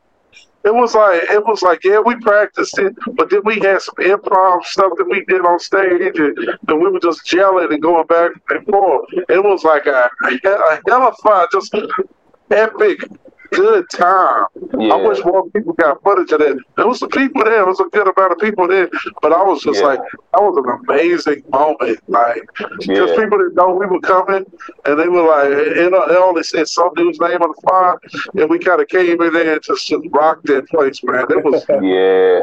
It 0.65 0.73
was 0.73 0.95
like 0.95 1.23
it 1.25 1.45
was 1.45 1.61
like 1.63 1.83
yeah, 1.83 1.99
we 1.99 2.15
practiced 2.17 2.79
it, 2.79 2.95
but 3.15 3.31
then 3.31 3.41
we 3.45 3.59
had 3.59 3.83
some 3.83 3.97
improv 3.97 4.63
stuff 4.65 4.93
that 4.97 5.09
we 5.11 5.25
did 5.25 5.45
on 5.45 5.59
stage, 5.59 6.17
and, 6.19 6.39
and 6.69 6.81
we 6.81 6.89
were 6.89 7.01
just 7.01 7.27
gelling 7.27 7.73
and 7.73 7.83
going 7.83 8.07
back 8.07 8.31
and 8.51 8.65
forth. 8.67 9.07
It 9.29 9.43
was 9.43 9.65
like 9.65 9.87
a, 9.87 10.09
a 10.25 10.81
hell 10.87 11.03
of 11.09 11.17
fun, 11.17 11.49
just 11.51 11.75
epic, 12.53 13.01
good 13.53 13.89
time. 13.91 14.45
Yeah. 14.79 14.95
I 14.95 14.97
wish 15.07 15.25
more 15.25 15.49
people 15.51 15.73
got 15.75 16.03
footage 16.03 16.33
of 16.33 16.41
that. 16.41 16.59
There 16.77 16.87
was 16.87 16.99
some 16.99 17.11
people 17.11 17.45
there. 17.45 17.57
There 17.57 17.67
was 17.67 17.81
a 17.81 17.85
good 17.85 18.09
amount 18.17 18.33
of 18.33 18.39
people 18.39 18.67
there, 18.69 18.89
but 19.21 19.33
I 19.33 19.43
was 19.43 19.63
just 19.63 19.81
Yeah. 19.81 19.87
like, 19.87 20.01
that 20.01 20.43
was 20.43 20.57
an 20.57 20.67
amazing 20.89 21.43
moment. 21.51 21.99
Like, 22.09 22.43
because 22.57 22.87
Yeah. 22.87 23.17
people 23.17 23.39
didn't 23.39 23.55
know 23.55 23.71
we 23.75 23.87
were 23.87 24.01
coming, 24.01 24.45
and 24.85 24.99
they 24.99 25.09
were 25.09 25.23
like, 25.23 25.51
it, 25.53 25.93
uh, 25.95 26.07
it 26.11 26.17
only 26.17 26.43
said 26.43 26.69
some 26.69 26.91
dude's 26.95 27.21
name 27.21 27.41
on 27.43 27.53
the 27.55 27.61
fire, 27.69 27.99
and 28.41 28.51
we 28.51 28.59
kind 28.59 28.81
of 28.81 28.89
came 28.89 29.21
in 29.23 29.33
there 29.33 29.53
and 29.55 29.63
just, 29.63 29.87
just 29.87 30.03
rocked 30.13 30.47
that 30.47 30.69
place, 30.69 31.03
man. 31.05 31.27
It 31.31 31.45
was 31.45 31.65
Yeah. 31.83 32.41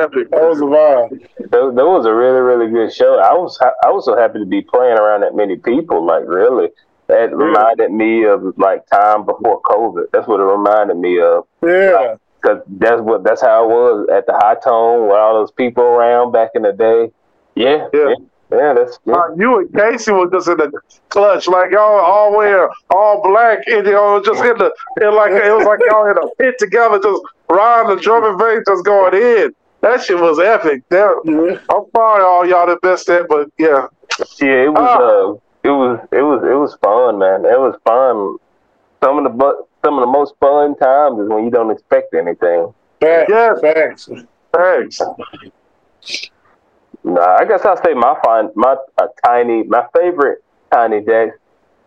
epic. 0.00 0.30
That 0.30 0.42
was 0.42 0.60
a 0.60 0.64
vibe. 0.64 1.26
That, 1.50 1.74
that 1.76 1.86
was 1.86 2.06
a 2.06 2.12
really, 2.14 2.40
really 2.40 2.70
good 2.70 2.92
show. 2.92 3.18
I 3.18 3.32
was 3.34 3.58
I 3.60 3.90
was 3.90 4.04
so 4.06 4.16
happy 4.16 4.38
to 4.40 4.44
be 4.46 4.62
playing 4.62 4.98
around 4.98 5.20
that 5.20 5.34
many 5.36 5.56
people. 5.56 6.04
Like 6.04 6.24
really, 6.26 6.70
that 7.06 7.34
reminded 7.34 7.90
me 7.92 8.24
of 8.24 8.56
like 8.58 8.86
time 8.86 9.24
before 9.24 9.60
COVID. 9.62 10.06
That's 10.12 10.26
what 10.26 10.40
it 10.40 10.44
reminded 10.44 10.96
me 10.96 11.20
of. 11.20 11.44
Yeah. 11.62 12.16
Cause 12.44 12.62
that's 12.68 13.00
what 13.00 13.24
that's 13.24 13.40
how 13.40 13.64
it 13.64 13.68
was 13.68 14.08
at 14.12 14.26
the 14.26 14.34
high 14.34 14.56
tone 14.62 15.08
with 15.08 15.16
all 15.16 15.34
those 15.34 15.50
people 15.52 15.82
around 15.82 16.32
back 16.32 16.50
in 16.54 16.62
the 16.62 16.72
day. 16.72 17.10
Yeah, 17.54 17.88
Yeah. 17.92 18.08
yeah, 18.08 18.14
yeah. 18.52 18.74
That's 18.74 18.98
yeah. 19.06 19.14
Uh, 19.14 19.34
you 19.36 19.58
and 19.60 19.72
Casey 19.74 20.12
was 20.12 20.28
just 20.30 20.48
in 20.48 20.58
the 20.58 20.70
clutch, 21.08 21.48
like 21.48 21.70
y'all 21.70 22.00
all 22.00 22.36
wear 22.36 22.68
all 22.90 23.22
black, 23.22 23.60
and 23.66 23.86
y'all 23.86 24.20
just 24.20 24.44
in 24.44 24.58
the, 24.58 24.70
in 25.00 25.14
like 25.14 25.32
it 25.32 25.56
was 25.56 25.64
like 25.64 25.78
y'all 25.88 26.10
in 26.10 26.18
a 26.18 26.34
pit 26.36 26.56
together, 26.58 26.98
just 26.98 27.22
riding 27.48 27.96
the 27.96 28.02
drum 28.02 28.24
and 28.24 28.38
bass, 28.38 28.62
just 28.66 28.84
going 28.84 29.14
in. 29.14 29.54
That 29.80 30.02
shit 30.02 30.18
was 30.18 30.38
epic. 30.38 30.82
That, 30.90 31.60
I'm 31.70 31.84
sorry, 31.94 32.22
all 32.22 32.46
y'all 32.46 32.66
that 32.66 32.78
missed 32.82 33.06
that, 33.06 33.26
but 33.28 33.50
yeah, 33.58 33.86
Yeah, 34.40 34.64
it 34.64 34.72
was. 34.72 34.98
Oh. 35.00 35.34
Uh, 35.34 35.43
it 35.64 35.70
was. 35.70 36.00
It 36.12 36.22
was. 36.22 36.42
It 36.44 36.54
was 36.54 36.76
fun, 36.82 37.18
man. 37.18 37.44
It 37.44 37.58
was 37.58 37.76
fun. 37.84 38.38
Some 39.02 39.18
of 39.18 39.24
the 39.24 39.30
bu- 39.30 39.64
some 39.84 39.94
of 39.94 40.00
the 40.00 40.06
most 40.06 40.34
fun 40.40 40.76
times 40.76 41.20
is 41.20 41.28
when 41.28 41.44
you 41.44 41.50
don't 41.50 41.70
expect 41.70 42.14
anything. 42.14 42.72
Facts. 43.00 43.28
Yes. 43.28 43.60
Facts. 43.60 44.08
thanks. 44.52 45.00
Nah, 47.02 47.36
I 47.36 47.44
guess 47.44 47.64
I'll 47.64 47.82
say 47.82 47.92
my 47.92 48.16
fine, 48.24 48.48
my 48.54 48.76
uh, 48.96 49.08
tiny, 49.24 49.62
my 49.64 49.84
favorite 49.94 50.42
tiny 50.72 51.02
desk, 51.02 51.34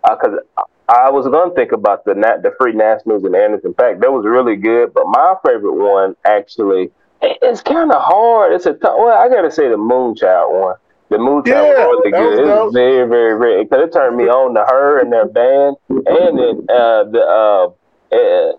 because 0.04 0.40
I, 0.58 0.64
I 1.08 1.10
was 1.10 1.28
gonna 1.28 1.56
think 1.56 1.72
about 1.72 2.06
the 2.06 2.14
nat, 2.14 2.44
the 2.44 2.54
free 2.60 2.74
nationals 2.74 3.24
and 3.24 3.36
Anderson 3.36 3.74
Paak. 3.74 4.00
That 4.00 4.12
was 4.12 4.26
really 4.26 4.56
good, 4.56 4.94
but 4.94 5.06
my 5.08 5.36
favorite 5.44 5.74
one 5.74 6.16
actually 6.24 6.92
it's 7.22 7.62
kind 7.62 7.92
of 7.92 8.02
hard. 8.02 8.54
It's 8.54 8.66
a 8.66 8.74
t- 8.74 8.80
well, 8.84 9.18
I 9.18 9.28
gotta 9.30 9.52
say 9.52 9.68
the 9.70 9.76
Moonchild 9.76 10.62
one. 10.62 10.76
The 11.10 11.18
Moonchild 11.18 11.46
Yeah, 11.46 11.88
was 11.88 12.04
really 12.04 12.12
that 12.12 12.20
was 12.20 12.40
good. 12.40 12.48
it 12.48 12.64
was 12.66 12.74
very, 12.74 13.08
very, 13.08 13.40
very 13.40 13.64
because 13.64 13.84
it 13.88 13.94
turned 13.94 14.18
me 14.18 14.26
on 14.26 14.54
to 14.56 14.66
her 14.68 15.00
and 15.00 15.12
their 15.12 15.26
band, 15.28 15.78
and 15.90 16.38
then 16.38 16.66
uh, 16.70 17.04
the 17.06 17.24
uh, 17.24 18.16
uh, 18.16 18.52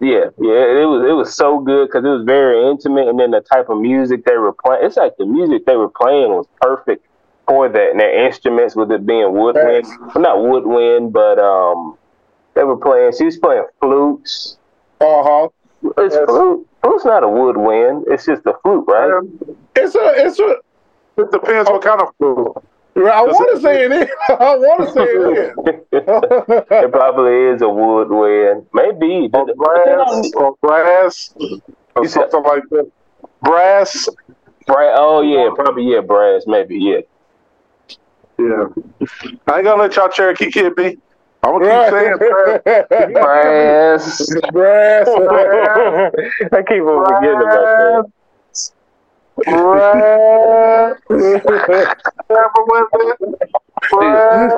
yeah, 0.00 0.30
yeah, 0.38 0.62
it 0.78 0.86
was 0.86 1.02
it 1.10 1.12
was 1.14 1.34
so 1.34 1.58
good 1.58 1.88
because 1.88 2.04
it 2.04 2.08
was 2.08 2.22
very 2.24 2.70
intimate, 2.70 3.08
and 3.08 3.18
then 3.18 3.32
the 3.32 3.40
type 3.40 3.68
of 3.68 3.80
music 3.80 4.24
they 4.24 4.36
were 4.36 4.52
playing. 4.64 4.84
It's 4.86 4.96
like 4.96 5.14
the 5.18 5.26
music 5.26 5.66
they 5.66 5.74
were 5.76 5.88
playing 5.90 6.30
was 6.30 6.46
perfect 6.60 7.04
for 7.48 7.68
that, 7.68 7.90
and 7.90 7.98
their 7.98 8.26
instruments 8.26 8.76
with 8.76 8.92
it 8.92 9.04
being 9.04 9.32
woodwind, 9.32 9.86
well, 10.14 10.22
not 10.22 10.42
woodwind, 10.44 11.12
but 11.12 11.40
um, 11.40 11.98
they 12.54 12.62
were 12.62 12.76
playing. 12.76 13.12
She 13.18 13.24
was 13.24 13.38
playing 13.38 13.64
flutes. 13.80 14.56
Uh 15.00 15.22
huh. 15.24 15.48
It's 15.98 16.14
Yes. 16.14 16.26
flute. 16.26 16.64
Flute's 16.82 17.04
not 17.04 17.24
a 17.24 17.28
woodwind. 17.28 18.04
It's 18.06 18.24
just 18.24 18.46
a 18.46 18.54
flute, 18.62 18.84
right? 18.86 19.10
It's 19.74 19.94
a. 19.96 20.12
It's 20.26 20.38
a. 20.38 20.54
It 21.18 21.30
depends 21.32 21.68
what 21.70 21.82
kind 21.82 22.00
of 22.00 22.08
food. 22.18 22.54
I 22.96 23.22
want 23.22 23.56
to 23.56 23.60
say 23.62 23.84
it 23.84 23.92
is. 23.92 24.08
I 24.28 24.56
want 24.56 24.86
to 24.88 24.92
say 24.92 25.04
it 25.04 25.54
it 25.92 26.84
is. 26.84 26.90
probably 26.90 27.54
is 27.54 27.62
a 27.62 27.68
woodwind. 27.68 28.66
Maybe. 28.74 29.30
Or 29.32 29.46
brass, 29.54 30.30
or 30.34 30.56
brass, 30.60 31.34
or 31.96 32.02
You 32.02 32.08
said- 32.08 32.30
something 32.30 32.42
like 32.50 32.62
that. 32.70 32.90
Brass, 33.42 34.08
Bra- 34.66 34.94
oh 34.96 35.20
yeah, 35.22 35.50
probably 35.54 35.84
yeah, 35.84 36.00
brass, 36.00 36.44
maybe 36.46 36.76
yeah. 36.76 37.00
yeah. 38.36 38.64
I 39.46 39.56
ain't 39.56 39.64
gonna 39.64 39.76
let 39.80 39.94
y'all 39.94 40.08
Cherokee 40.08 40.50
kid 40.50 40.74
be. 40.74 40.98
I'm 41.44 41.52
gonna 41.60 41.64
keep 41.84 41.90
saying 41.92 42.16
brass. 42.18 42.62
Brass. 43.12 44.26
Brass. 44.52 45.08
I 46.52 46.62
keep 46.62 46.82
on 46.82 47.06
forgetting 47.06 47.40
about 47.40 47.64
that. 47.64 48.12
Brass. 49.44 50.96
Remember 51.08 52.62
when 52.66 52.84
that? 52.92 53.16
Brass. 53.90 54.52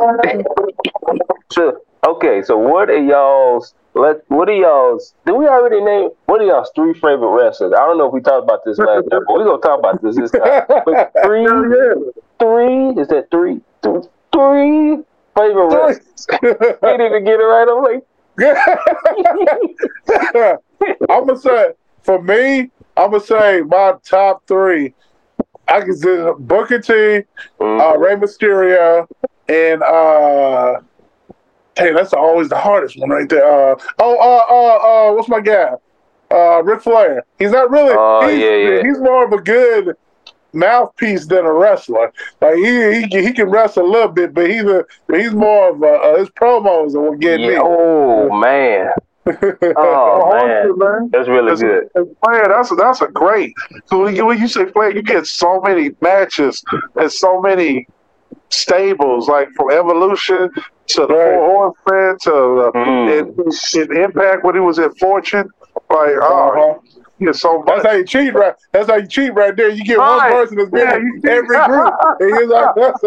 So, 1.52 1.80
okay, 2.06 2.42
so 2.42 2.56
what 2.56 2.88
are 2.90 3.02
y'all's 3.02 3.74
let 3.94 4.18
what 4.30 4.48
are 4.48 4.54
y'all's 4.54 5.14
did 5.26 5.32
we 5.32 5.46
already 5.48 5.80
name 5.80 6.10
what 6.26 6.40
are 6.40 6.44
y'all's 6.44 6.70
three 6.74 6.94
favorite 6.94 7.28
wrestlers? 7.28 7.72
I 7.72 7.78
don't 7.80 7.98
know 7.98 8.06
if 8.06 8.12
we 8.12 8.20
talked 8.20 8.44
about 8.44 8.64
this 8.64 8.78
last 8.78 9.08
time, 9.10 9.24
but 9.26 9.34
we're 9.34 9.44
gonna 9.44 9.60
talk 9.60 9.78
about 9.80 10.00
this 10.02 10.16
this 10.16 10.30
time. 10.30 10.64
But 10.86 11.12
three 11.24 11.44
three 12.38 12.90
is 13.00 13.08
that 13.08 13.26
three 13.30 13.60
Th- 13.82 14.04
three 14.32 14.98
favorite 15.36 15.66
wrestlers. 15.66 16.26
Can't 16.30 17.00
even 17.02 17.24
get 17.24 17.40
it 17.40 17.44
right. 17.44 17.68
I'm 17.68 17.82
like 17.82 18.04
I'm 21.10 21.26
gonna 21.26 21.38
say 21.38 21.72
for 22.02 22.22
me, 22.22 22.70
I'm 23.00 23.10
gonna 23.10 23.24
say 23.24 23.62
my 23.62 23.94
top 24.04 24.46
three. 24.46 24.94
I 25.66 25.78
can 25.78 25.88
consider 25.88 26.34
Booker 26.34 26.80
T, 26.80 26.92
uh, 26.92 27.22
mm, 27.60 27.98
Rey 27.98 28.16
Mysterio, 28.16 29.06
and 29.48 29.82
uh, 29.82 30.80
hey, 31.76 31.92
that's 31.92 32.12
always 32.12 32.48
the 32.48 32.58
hardest 32.58 32.98
one 32.98 33.10
right 33.10 33.28
there. 33.28 33.44
Uh, 33.44 33.76
oh, 34.00 34.16
uh, 34.18 34.52
uh, 34.52 35.10
uh, 35.10 35.14
what's 35.14 35.28
my 35.28 35.40
guy? 35.40 35.72
Uh, 36.30 36.62
Ric 36.62 36.82
Flair. 36.82 37.24
He's 37.38 37.52
not 37.52 37.70
really. 37.70 37.94
Oh, 37.96 38.28
he's, 38.28 38.38
yeah, 38.38 38.56
yeah. 38.56 38.82
he's 38.82 38.98
more 38.98 39.24
of 39.24 39.32
a 39.32 39.40
good 39.40 39.96
mouthpiece 40.52 41.26
than 41.26 41.46
a 41.46 41.52
wrestler. 41.52 42.12
Like 42.40 42.56
he 42.56 43.00
he, 43.00 43.08
can- 43.08 43.22
he 43.22 43.32
can 43.32 43.48
wrestle 43.48 43.86
a 43.86 43.90
little 43.90 44.08
bit, 44.08 44.34
but 44.34 44.50
he's 44.50 44.64
a 44.64 44.84
he's 45.12 45.32
more 45.32 45.70
of 45.70 45.82
a, 45.82 45.86
uh, 45.86 46.18
his 46.18 46.28
promos 46.30 46.94
are 46.94 47.00
what 47.00 47.20
get 47.20 47.40
yeah, 47.40 47.48
me. 47.48 47.56
oh 47.58 48.28
man. 48.38 48.90
Oh 49.26 50.30
man. 50.76 50.78
man. 50.78 51.10
That's 51.12 51.28
really 51.28 51.52
It's- 51.52 51.60
good. 51.62 51.88
it's 51.94 52.10
Flair, 52.24 52.46
that's 52.48 52.74
that's 52.76 53.02
a 53.02 53.08
great. 53.08 53.52
So 53.86 54.02
when 54.04 54.16
you, 54.16 54.26
when 54.26 54.38
you 54.38 54.48
say 54.48 54.66
Flair, 54.66 54.90
you 54.94 55.02
get 55.02 55.26
so 55.26 55.60
many 55.60 55.90
matches 56.00 56.62
and 56.96 57.10
so 57.10 57.40
many 57.40 57.86
stables, 58.48 59.28
like 59.28 59.48
from 59.56 59.70
Evolution 59.70 60.50
to 60.88 61.06
the 61.06 61.14
Right. 61.14 61.34
Four 61.34 61.74
Horsemen 61.86 62.18
to 62.22 62.34
uh, 62.34 62.72
Mm. 62.72 63.76
in, 63.76 63.80
in 63.92 64.02
Impact 64.04 64.44
when 64.44 64.54
he 64.54 64.60
was 64.60 64.78
at 64.78 64.96
Fortune. 64.98 65.48
Like, 65.88 66.16
oh, 66.20 66.78
Uh-huh. 66.78 66.89
You 67.20 67.26
get 67.26 67.36
so 67.36 67.62
That's 67.66 67.84
how 67.86 67.92
you 67.92 68.04
cheat, 68.04 68.34
right? 68.34 68.54
That's 68.72 68.88
how 68.88 68.96
you 68.96 69.06
cheat 69.06 69.34
right 69.34 69.54
there. 69.54 69.68
You 69.70 69.84
get 69.84 69.98
one 69.98 70.18
Right. 70.18 70.32
person 70.32 70.56
that's 70.58 70.70
been 70.70 70.80
Yeah, 70.80 70.96
in 70.96 71.28
every 71.28 71.66
group. 71.66 71.94
And 72.20 72.38
he's 72.38 72.48
like, 72.48 72.74
that's, 72.76 73.00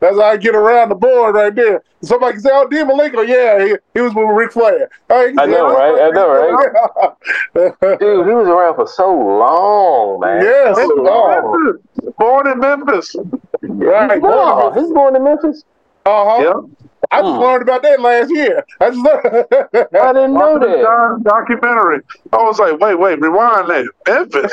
that's 0.00 0.16
how 0.16 0.22
I 0.22 0.36
get 0.36 0.54
around 0.54 0.88
the 0.90 0.94
board 0.94 1.34
right 1.36 1.54
there. 1.54 1.82
Somebody 2.02 2.32
can 2.34 2.42
say, 2.42 2.50
"Oh, 2.52 2.68
Dean 2.68 2.86
Malenko, 2.86 3.26
yeah, 3.26 3.64
he, 3.64 3.76
he 3.94 4.00
was 4.02 4.14
with 4.14 4.26
Ric 4.28 4.52
Flair." 4.52 4.90
Oh, 5.08 5.26
I 5.38 5.46
know, 5.46 5.68
"Oh, 5.70 5.74
right? 5.74 6.02
I 6.02 6.10
know, 6.10 6.28
right? 6.28 7.98
Dude, 7.98 8.26
he 8.26 8.32
was 8.34 8.46
around 8.48 8.74
for 8.74 8.86
so 8.86 9.10
long, 9.10 10.20
man. 10.20 10.42
Yes. 10.42 10.76
So 10.76 10.86
long. 10.96 11.78
Born 12.18 12.46
in 12.48 12.58
Memphis. 12.58 13.16
right. 13.62 14.20
No, 14.20 14.70
he's 14.72 14.90
born 14.92 15.16
in 15.16 15.24
Memphis. 15.24 15.64
Uh 16.04 16.24
huh. 16.26 16.42
Yeah. 16.42 16.83
I 17.10 17.22
just 17.22 17.40
learned 17.40 17.62
about 17.62 17.82
that 17.82 18.00
last 18.00 18.30
year. 18.30 18.64
I 18.80 18.90
just 18.90 18.98
learned. 18.98 19.88
I 19.94 20.12
didn't 20.12 20.34
know 20.34 20.58
the 20.58 20.66
that. 20.66 20.82
Don 20.82 21.22
documentary. 21.22 22.00
I 22.32 22.36
was 22.36 22.58
like, 22.58 22.78
wait, 22.78 22.98
wait, 22.98 23.20
rewind 23.20 23.68
that. 23.70 23.88
Memphis. 24.06 24.52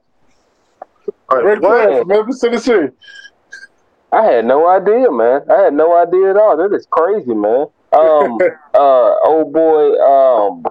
Like, 1.30 1.44
Ric 1.44 1.60
what? 1.60 1.84
Flair, 1.84 1.98
from 1.98 2.08
Memphis, 2.08 2.40
Tennessee. 2.40 2.88
I 4.12 4.22
had 4.22 4.44
no 4.44 4.68
idea, 4.68 5.10
man. 5.10 5.42
I 5.50 5.62
had 5.64 5.74
no 5.74 5.96
idea 5.96 6.30
at 6.30 6.36
all. 6.36 6.56
That 6.56 6.74
is 6.74 6.86
crazy, 6.90 7.34
man. 7.34 7.66
Um, 7.92 8.38
uh, 8.74 9.14
old 9.24 9.52
boy, 9.52 9.92
um, 10.00 10.64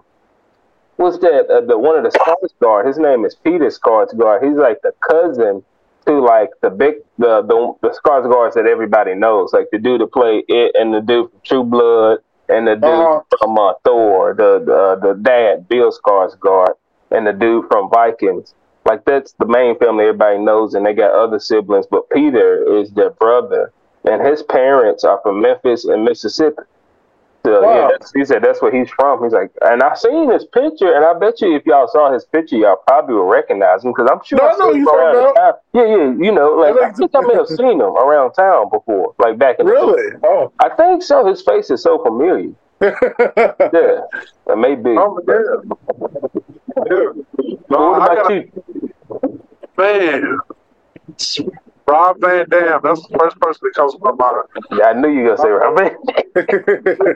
what's 0.95 1.17
that? 1.19 1.47
Uh, 1.49 1.61
the 1.61 1.77
one 1.77 1.97
of 1.97 2.03
the 2.03 2.17
Skarsgård. 2.17 2.87
His 2.87 2.97
name 2.97 3.25
is 3.25 3.35
Peter 3.35 3.67
Skarsgård. 3.67 4.43
He's 4.43 4.57
like 4.57 4.81
the 4.81 4.93
cousin 5.09 5.63
to 6.07 6.19
like 6.19 6.49
the 6.61 6.69
big 6.69 6.95
the 7.17 7.41
the 7.41 7.73
the 7.81 7.89
Skarsgårds 7.89 8.53
that 8.53 8.65
everybody 8.67 9.15
knows, 9.15 9.53
like 9.53 9.67
the 9.71 9.79
dude 9.79 10.01
that 10.01 10.11
played 10.11 10.45
it 10.47 10.75
and 10.75 10.93
the 10.93 11.01
dude 11.01 11.29
from 11.31 11.41
True 11.43 11.63
Blood 11.63 12.19
and 12.49 12.67
the 12.67 12.75
dude 12.75 12.83
Uh-huh. 12.85 13.21
from 13.39 13.57
uh, 13.57 13.73
Thor, 13.83 14.33
the, 14.35 14.59
the 14.65 15.07
the 15.07 15.13
dad 15.21 15.67
Bill 15.67 15.91
Skarsgård, 15.91 16.75
and 17.11 17.27
the 17.27 17.33
dude 17.33 17.65
from 17.69 17.89
Vikings. 17.89 18.53
Like 18.85 19.03
that's 19.05 19.33
the 19.39 19.47
main 19.47 19.77
family 19.79 20.05
everybody 20.05 20.37
knows, 20.37 20.75
and 20.75 20.85
they 20.85 20.93
got 20.93 21.11
other 21.11 21.39
siblings. 21.39 21.87
But 21.89 22.09
Peter 22.11 22.63
is 22.79 22.91
their 22.91 23.09
brother, 23.11 23.71
and 24.03 24.25
his 24.25 24.43
parents 24.43 25.03
are 25.03 25.19
from 25.23 25.41
Memphis 25.41 25.85
and 25.85 26.03
Mississippi. 26.05 26.61
So 27.45 27.61
yeah, 27.61 27.65
Wow. 27.67 27.89
that's, 27.91 28.11
he 28.13 28.25
said 28.25 28.43
that's 28.43 28.61
where 28.61 28.71
he's 28.71 28.89
from. 28.89 29.23
He's 29.23 29.31
like, 29.33 29.51
and 29.61 29.81
I 29.83 29.93
seen 29.95 30.29
his 30.31 30.45
picture, 30.45 30.93
and 30.95 31.05
I 31.05 31.13
bet 31.17 31.39
you 31.41 31.55
if 31.55 31.65
y'all 31.65 31.87
saw 31.87 32.11
his 32.11 32.25
picture, 32.25 32.57
y'all 32.57 32.77
probably 32.87 33.15
will 33.15 33.25
recognize 33.25 33.83
him 33.85 33.91
because 33.91 34.09
I'm 34.11 34.19
sure 34.25 34.37
No, 34.39 34.45
I 34.47 34.51
I 34.53 34.57
know 34.57 34.71
him 34.71 34.77
you 34.81 34.89
around 34.89 35.33
town. 35.35 35.53
Yeah, 35.73 35.85
yeah, 35.85 36.25
you 36.25 36.31
know, 36.31 36.49
like 36.53 36.75
I 36.81 36.91
think 36.91 37.11
I 37.15 37.21
may 37.21 37.35
have 37.35 37.47
seen 37.47 37.79
him 37.79 37.81
around 37.81 38.33
town 38.33 38.69
before, 38.69 39.13
like 39.19 39.37
back 39.37 39.59
in 39.59 39.65
the 39.67 39.71
Really? 39.71 40.11
Oh. 40.23 40.51
I 40.59 40.69
think 40.69 41.03
so. 41.03 41.25
His 41.25 41.41
face 41.41 41.69
is 41.69 41.81
so 41.83 42.03
familiar. 42.03 42.51
Yeah, 42.81 44.01
it 44.53 44.57
may 44.57 44.75
be. 44.75 44.95
Oh, 44.97 45.19
yeah. 45.27 45.35
Yeah. 46.89 47.23
But 47.67 47.69
No, 47.69 47.91
what 47.91 48.01
I 48.01 48.13
about 48.13 48.17
gotta- 48.27 48.35
you? 48.35 49.41
Man, 49.77 50.39
Rob 51.87 52.19
Van 52.19 52.49
Dam. 52.49 52.79
That's 52.83 53.05
the 53.07 53.17
first 53.19 53.39
person 53.39 53.59
that 53.63 53.73
comes 53.75 53.93
to 53.93 53.99
my 54.01 54.11
mind. 54.11 54.43
Yeah, 54.71 54.85
I 54.87 54.93
knew 54.93 55.09
you 55.09 55.23
were 55.23 55.35
gonna 55.35 55.41
say 55.41 55.49
Robin. 55.49 55.97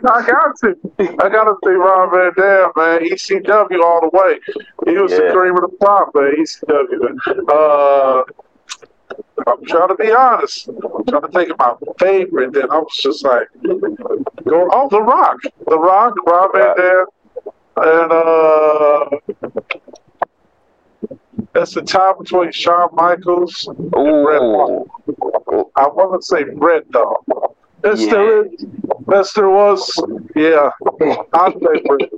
I 0.10 0.26
got 0.28 0.58
to. 0.60 0.76
I 1.00 1.30
got 1.30 1.46
to 1.46 1.56
see 1.64 1.72
Rob 1.72 2.12
Van 2.12 2.34
Dam, 2.38 2.72
man. 2.76 3.00
ECW 3.02 3.82
all 3.84 4.02
the 4.02 4.10
way. 4.14 4.40
He 4.86 4.98
was 4.98 5.12
the 5.12 5.32
cream 5.34 5.56
of 5.56 5.62
the 5.62 5.78
crop, 5.82 6.12
man. 6.14 6.36
ECW. 6.38 7.50
Uh, 7.50 8.24
I'm 9.48 9.66
trying 9.66 9.88
to 9.88 9.96
be 9.96 10.12
honest. 10.12 10.68
I'm 10.68 11.06
trying 11.06 11.22
to 11.24 11.28
think 11.30 11.50
of 11.52 11.58
my 11.60 11.76
favorite. 12.00 12.54
Then 12.54 12.70
I 12.70 12.78
was 12.78 12.96
just 12.96 13.24
like, 13.26 13.48
go. 13.64 14.70
Oh, 14.72 14.88
The 14.90 15.02
Rock. 15.02 15.38
The 15.68 15.80
Rock. 15.80 16.14
Rob 16.28 16.52
Van 16.54 16.76
Dam. 16.78 17.06
And 17.82 18.12
uh, 18.12 19.10
that's 21.54 21.74
the 21.74 21.82
tie 21.82 22.14
between 22.18 22.52
Shawn 22.52 22.90
Michaels 22.94 23.68
and 23.68 23.92
Bret 23.92 24.42
Hart. 24.42 24.88
I 25.76 25.88
want 25.88 26.22
to 26.22 26.26
say 26.26 26.44
Bret 26.44 26.84
though. 26.92 27.24
Yes, 27.84 28.02
Yeah. 28.02 28.12
there 28.12 28.46
is. 28.46 28.66
Yes, 29.10 29.34
there 29.34 29.50
was. 29.50 30.04
Yeah, 30.36 30.70
I'll 31.34 31.52
say 31.54 31.82
Bret. 31.86 32.10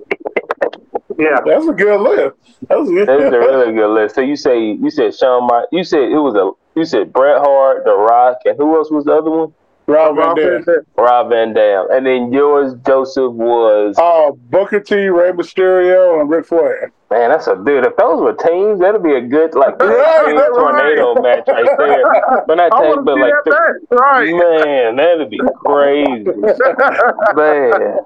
Yeah, 1.17 1.39
That's 1.45 1.67
a 1.67 1.73
good 1.73 2.01
list. 2.01 2.35
That's 2.67 2.89
a 2.89 2.91
good. 2.91 3.07
that's 3.07 3.35
a 3.35 3.39
really 3.39 3.73
good 3.73 3.93
list. 3.93 4.15
So 4.15 4.21
you 4.21 4.35
say 4.35 4.59
you 4.71 4.89
said 4.89 5.13
Shawn 5.13 5.45
Mike. 5.47 5.65
You 5.71 5.83
said 5.83 6.03
it 6.03 6.17
was 6.17 6.35
a. 6.35 6.51
You 6.79 6.85
said 6.85 7.11
Bret 7.13 7.37
Hart, 7.39 7.83
The 7.85 7.95
Rock, 7.95 8.37
and 8.45 8.57
who 8.57 8.75
else 8.77 8.89
was 8.89 9.05
the 9.05 9.13
other 9.13 9.29
one? 9.29 9.53
Rob 9.87 10.15
Van 10.15 10.35
Dam. 10.35 10.63
Rob 10.97 11.29
Van 11.29 11.53
Dam. 11.53 11.87
And 11.91 12.05
then 12.05 12.31
yours, 12.31 12.73
Joseph, 12.85 13.33
was 13.33 13.95
Uh, 13.99 14.31
Booker 14.49 14.79
T, 14.79 14.95
Rey 15.09 15.31
Mysterio, 15.31 16.21
and 16.21 16.29
Ric 16.29 16.45
Flair. 16.45 16.91
man. 17.09 17.31
That's 17.31 17.47
a 17.47 17.55
dude. 17.55 17.85
If 17.85 17.97
those 17.97 18.21
were 18.21 18.33
teams, 18.33 18.79
that'd 18.79 19.03
be 19.03 19.15
a 19.15 19.21
good 19.21 19.53
like 19.55 19.77
Right, 19.81 20.25
team 20.27 20.37
right. 20.37 20.49
tornado 20.55 21.21
match 21.21 21.43
right 21.47 21.67
there. 21.77 22.43
But 22.47 22.55
not 22.55 22.71
I 22.73 22.85
take, 22.95 23.03
but 23.05 23.17
like 23.19 23.33
that 23.43 23.77
match. 23.89 23.99
Right. 23.99 24.33
man, 24.33 24.95
that'd 24.95 25.29
be 25.29 25.39
crazy. 25.65 26.23
Man, 27.35 27.97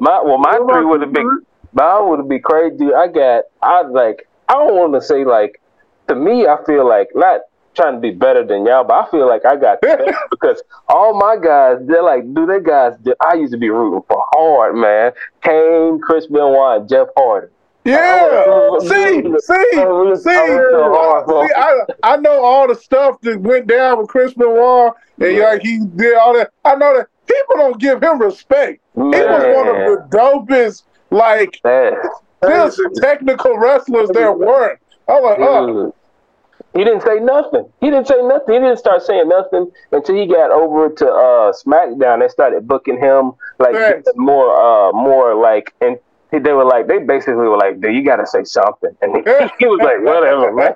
my 0.00 0.20
well, 0.24 0.38
my 0.38 0.56
three 0.56 0.84
would 0.84 1.00
have 1.02 1.12
been 1.12 1.40
mine 1.72 2.08
would 2.08 2.28
be 2.28 2.38
crazy. 2.38 2.92
I 2.94 3.08
got 3.08 3.44
I 3.62 3.82
like 3.82 4.28
I 4.48 4.54
don't 4.54 4.74
want 4.76 4.94
to 4.94 5.00
say 5.02 5.24
like 5.24 5.60
to 6.08 6.14
me, 6.14 6.46
I 6.46 6.58
feel 6.66 6.86
like 6.86 7.08
not 7.14 7.40
trying 7.74 7.94
to 7.94 8.00
be 8.00 8.10
better 8.10 8.44
than 8.44 8.66
y'all, 8.66 8.84
but 8.84 9.06
I 9.06 9.10
feel 9.10 9.28
like 9.28 9.44
I 9.44 9.56
got 9.56 9.80
that 9.82 10.14
because 10.30 10.62
all 10.88 11.18
my 11.18 11.36
guys, 11.36 11.78
they're 11.82 12.02
like, 12.02 12.32
do 12.34 12.46
they 12.46 12.60
guys? 12.60 12.94
I 13.20 13.34
used 13.34 13.52
to 13.52 13.58
be 13.58 13.70
rooting 13.70 14.02
for 14.08 14.24
hard, 14.32 14.76
man. 14.76 15.12
Kane, 15.42 16.00
Chris 16.00 16.26
Benoit, 16.26 16.80
and 16.80 16.88
Jeff 16.88 17.08
Hardy. 17.16 17.48
Yeah, 17.84 18.78
see, 18.78 18.86
see, 18.86 19.38
see, 19.40 20.16
see, 20.16 20.30
I, 20.30 21.80
I 22.04 22.16
know 22.16 22.44
all 22.44 22.68
the 22.68 22.76
stuff 22.76 23.20
that 23.22 23.40
went 23.40 23.66
down 23.66 23.98
with 23.98 24.06
Chris 24.06 24.34
Benoit, 24.34 24.92
and 25.18 25.36
yeah. 25.36 25.44
like 25.44 25.62
he 25.62 25.80
did 25.96 26.16
all 26.16 26.32
that. 26.34 26.52
I 26.64 26.76
know 26.76 26.96
that 26.96 27.08
people 27.26 27.56
don't 27.56 27.80
give 27.80 28.00
him 28.00 28.20
respect. 28.20 28.80
Man. 28.94 29.12
He 29.12 29.18
was 29.18 29.56
one 29.56 29.68
of 29.68 30.10
the 30.10 30.16
dopest, 30.16 30.84
like, 31.10 31.60
just 32.44 32.80
technical 33.00 33.58
wrestlers 33.58 34.10
there 34.10 34.32
weren't. 34.32 34.78
I'm 35.08 35.22
like, 35.24 35.38
oh. 35.40 35.92
He 36.74 36.84
didn't 36.84 37.02
say 37.02 37.18
nothing. 37.20 37.70
He 37.80 37.90
didn't 37.90 38.06
say 38.06 38.22
nothing. 38.22 38.54
He 38.54 38.60
didn't 38.60 38.78
start 38.78 39.02
saying 39.02 39.28
nothing 39.28 39.70
until 39.90 40.14
he 40.14 40.26
got 40.26 40.50
over 40.50 40.88
to 40.88 41.06
uh, 41.06 41.52
SmackDown. 41.52 42.20
They 42.20 42.28
started 42.28 42.66
booking 42.66 42.98
him 42.98 43.32
like 43.58 44.04
more, 44.16 44.56
uh, 44.56 44.92
more 44.92 45.34
like, 45.34 45.74
and 45.82 45.98
they 46.30 46.52
were 46.52 46.64
like, 46.64 46.86
they 46.86 46.98
basically 46.98 47.34
were 47.34 47.58
like, 47.58 47.80
dude, 47.80 47.94
you 47.94 48.02
got 48.02 48.16
to 48.16 48.26
say 48.26 48.44
something. 48.44 48.96
And 49.02 49.16
he, 49.16 49.22
he, 49.58 49.66
was 49.66 49.80
like, 49.82 50.00
whatever, 50.02 50.50
man. 50.52 50.74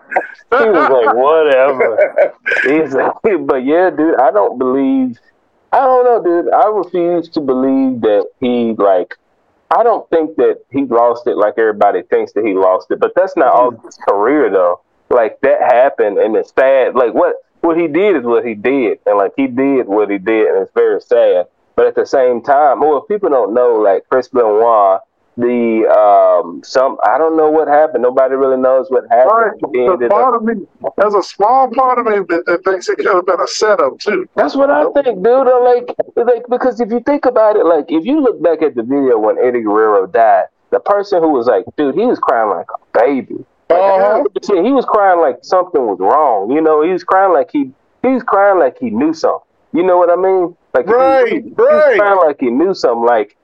He 0.51 0.69
was 0.69 0.91
like, 0.91 1.17
whatever. 1.17 2.35
He's 2.83 2.93
like, 2.93 3.47
but 3.47 3.65
yeah, 3.65 3.89
dude, 3.89 4.21
I 4.21 4.31
don't 4.31 4.59
believe. 4.59 5.19
I 5.73 5.81
don't 5.81 6.05
know, 6.05 6.23
dude. 6.23 6.53
I 6.53 6.69
refuse 6.69 7.29
to 7.31 7.41
believe 7.41 8.03
that 8.03 8.27
he 8.41 8.75
like. 8.75 9.17
I 9.69 9.83
don't 9.83 10.09
think 10.11 10.37
that 10.37 10.63
he 10.71 10.85
lost 10.85 11.27
it 11.27 11.37
like 11.37 11.55
everybody 11.59 12.03
thinks 12.03 12.33
that 12.35 12.45
he 12.45 12.55
lost 12.55 12.91
it. 12.91 13.01
But 13.01 13.13
that's 13.17 13.37
not 13.37 13.53
all 13.53 13.71
his 13.73 13.99
career 14.09 14.49
though 14.49 14.81
like 15.11 15.41
that 15.41 15.61
happened 15.61 16.19
and 16.19 16.37
it's 16.37 16.53
sad. 16.53 16.95
Like 16.95 17.15
what 17.15 17.37
what 17.61 17.79
he 17.79 17.89
did 17.89 18.17
is 18.17 18.25
what 18.25 18.47
he 18.47 18.55
did, 18.55 18.99
and 19.07 19.19
like 19.19 19.33
he 19.37 19.47
did 19.47 19.87
what 19.87 20.11
he 20.11 20.19
did, 20.19 20.49
and 20.49 20.63
it's 20.63 20.73
very 20.73 21.01
sad. 21.01 21.47
But 21.75 21.87
at 21.87 21.95
the 21.95 22.07
same 22.07 22.43
time, 22.43 22.81
well, 22.81 22.99
if 22.99 23.09
people 23.09 23.29
don't 23.29 23.53
know, 23.53 23.75
like 23.75 24.09
Chris 24.09 24.29
Benoit, 24.29 25.01
the 25.37 25.87
um 25.93 26.63
some 26.65 26.97
I 27.05 27.19
don't 27.19 27.37
know 27.37 27.51
what 27.51 27.69
happened. 27.69 28.03
Nobody 28.03 28.35
really 28.35 28.57
knows 28.57 28.87
what 28.89 29.05
happened. 29.11 29.61
Right. 29.63 29.99
The 30.01 30.09
part 30.09 30.35
up, 30.35 30.41
of 30.41 30.47
me, 30.47 30.67
there's 30.97 31.15
a 31.15 31.23
small 31.23 31.71
part 31.71 31.99
of 31.99 32.07
me 32.07 32.25
that, 32.29 32.45
that 32.47 32.65
thinks 32.65 32.89
it 32.89 32.97
could 32.97 33.07
have 33.07 33.27
been 33.27 33.41
a 33.41 33.47
setup 33.47 33.99
too. 33.99 34.27
That's 34.35 34.57
what 34.57 34.71
I 34.71 34.85
think, 34.93 35.23
dude. 35.23 35.47
Like, 35.47 35.95
like 36.17 36.45
because 36.49 36.81
if 36.81 36.91
you 36.91 37.01
think 37.01 37.27
about 37.27 37.57
it, 37.57 37.67
like 37.67 37.87
if 37.89 38.07
you 38.07 38.21
look 38.21 38.43
back 38.43 38.63
at 38.63 38.75
the 38.75 38.83
video 38.83 39.19
when 39.19 39.39
Eddie 39.39 39.61
Guerrero 39.61 40.07
died, 40.07 40.47
the 40.71 40.81
person 40.81 41.23
who 41.23 41.29
was 41.31 41.47
like, 41.47 41.65
dude, 41.77 41.95
he 41.95 42.07
was 42.07 42.19
crying 42.19 42.49
like 42.49 42.67
a 42.75 42.99
baby. 42.99 43.45
Uh-huh. 43.69 44.25
He 44.63 44.71
was 44.71 44.85
crying 44.85 45.21
like 45.21 45.39
something 45.43 45.81
was 45.81 45.99
wrong. 45.99 46.51
You 46.53 46.61
know, 46.61 46.83
he 46.83 46.91
was 46.93 47.05
crying 47.05 47.33
like 47.33 47.51
he 47.51 47.73
he 48.03 48.09
was 48.09 48.23
crying 48.23 48.59
like 48.59 48.79
he 48.79 48.91
knew 48.91 49.13
something. 49.13 49.47
You 49.73 49.83
know 49.83 49.97
what 49.99 50.11
I 50.11 50.17
mean? 50.17 50.57
Like 50.73 50.87
right, 50.87 51.29
he, 51.29 51.35
he, 51.35 51.41
right. 51.41 51.49
He 51.49 51.55
was 51.57 51.97
crying 51.99 52.19
like 52.19 52.37
he 52.41 52.51
knew 52.51 52.75
something. 52.75 53.05
Like 53.05 53.37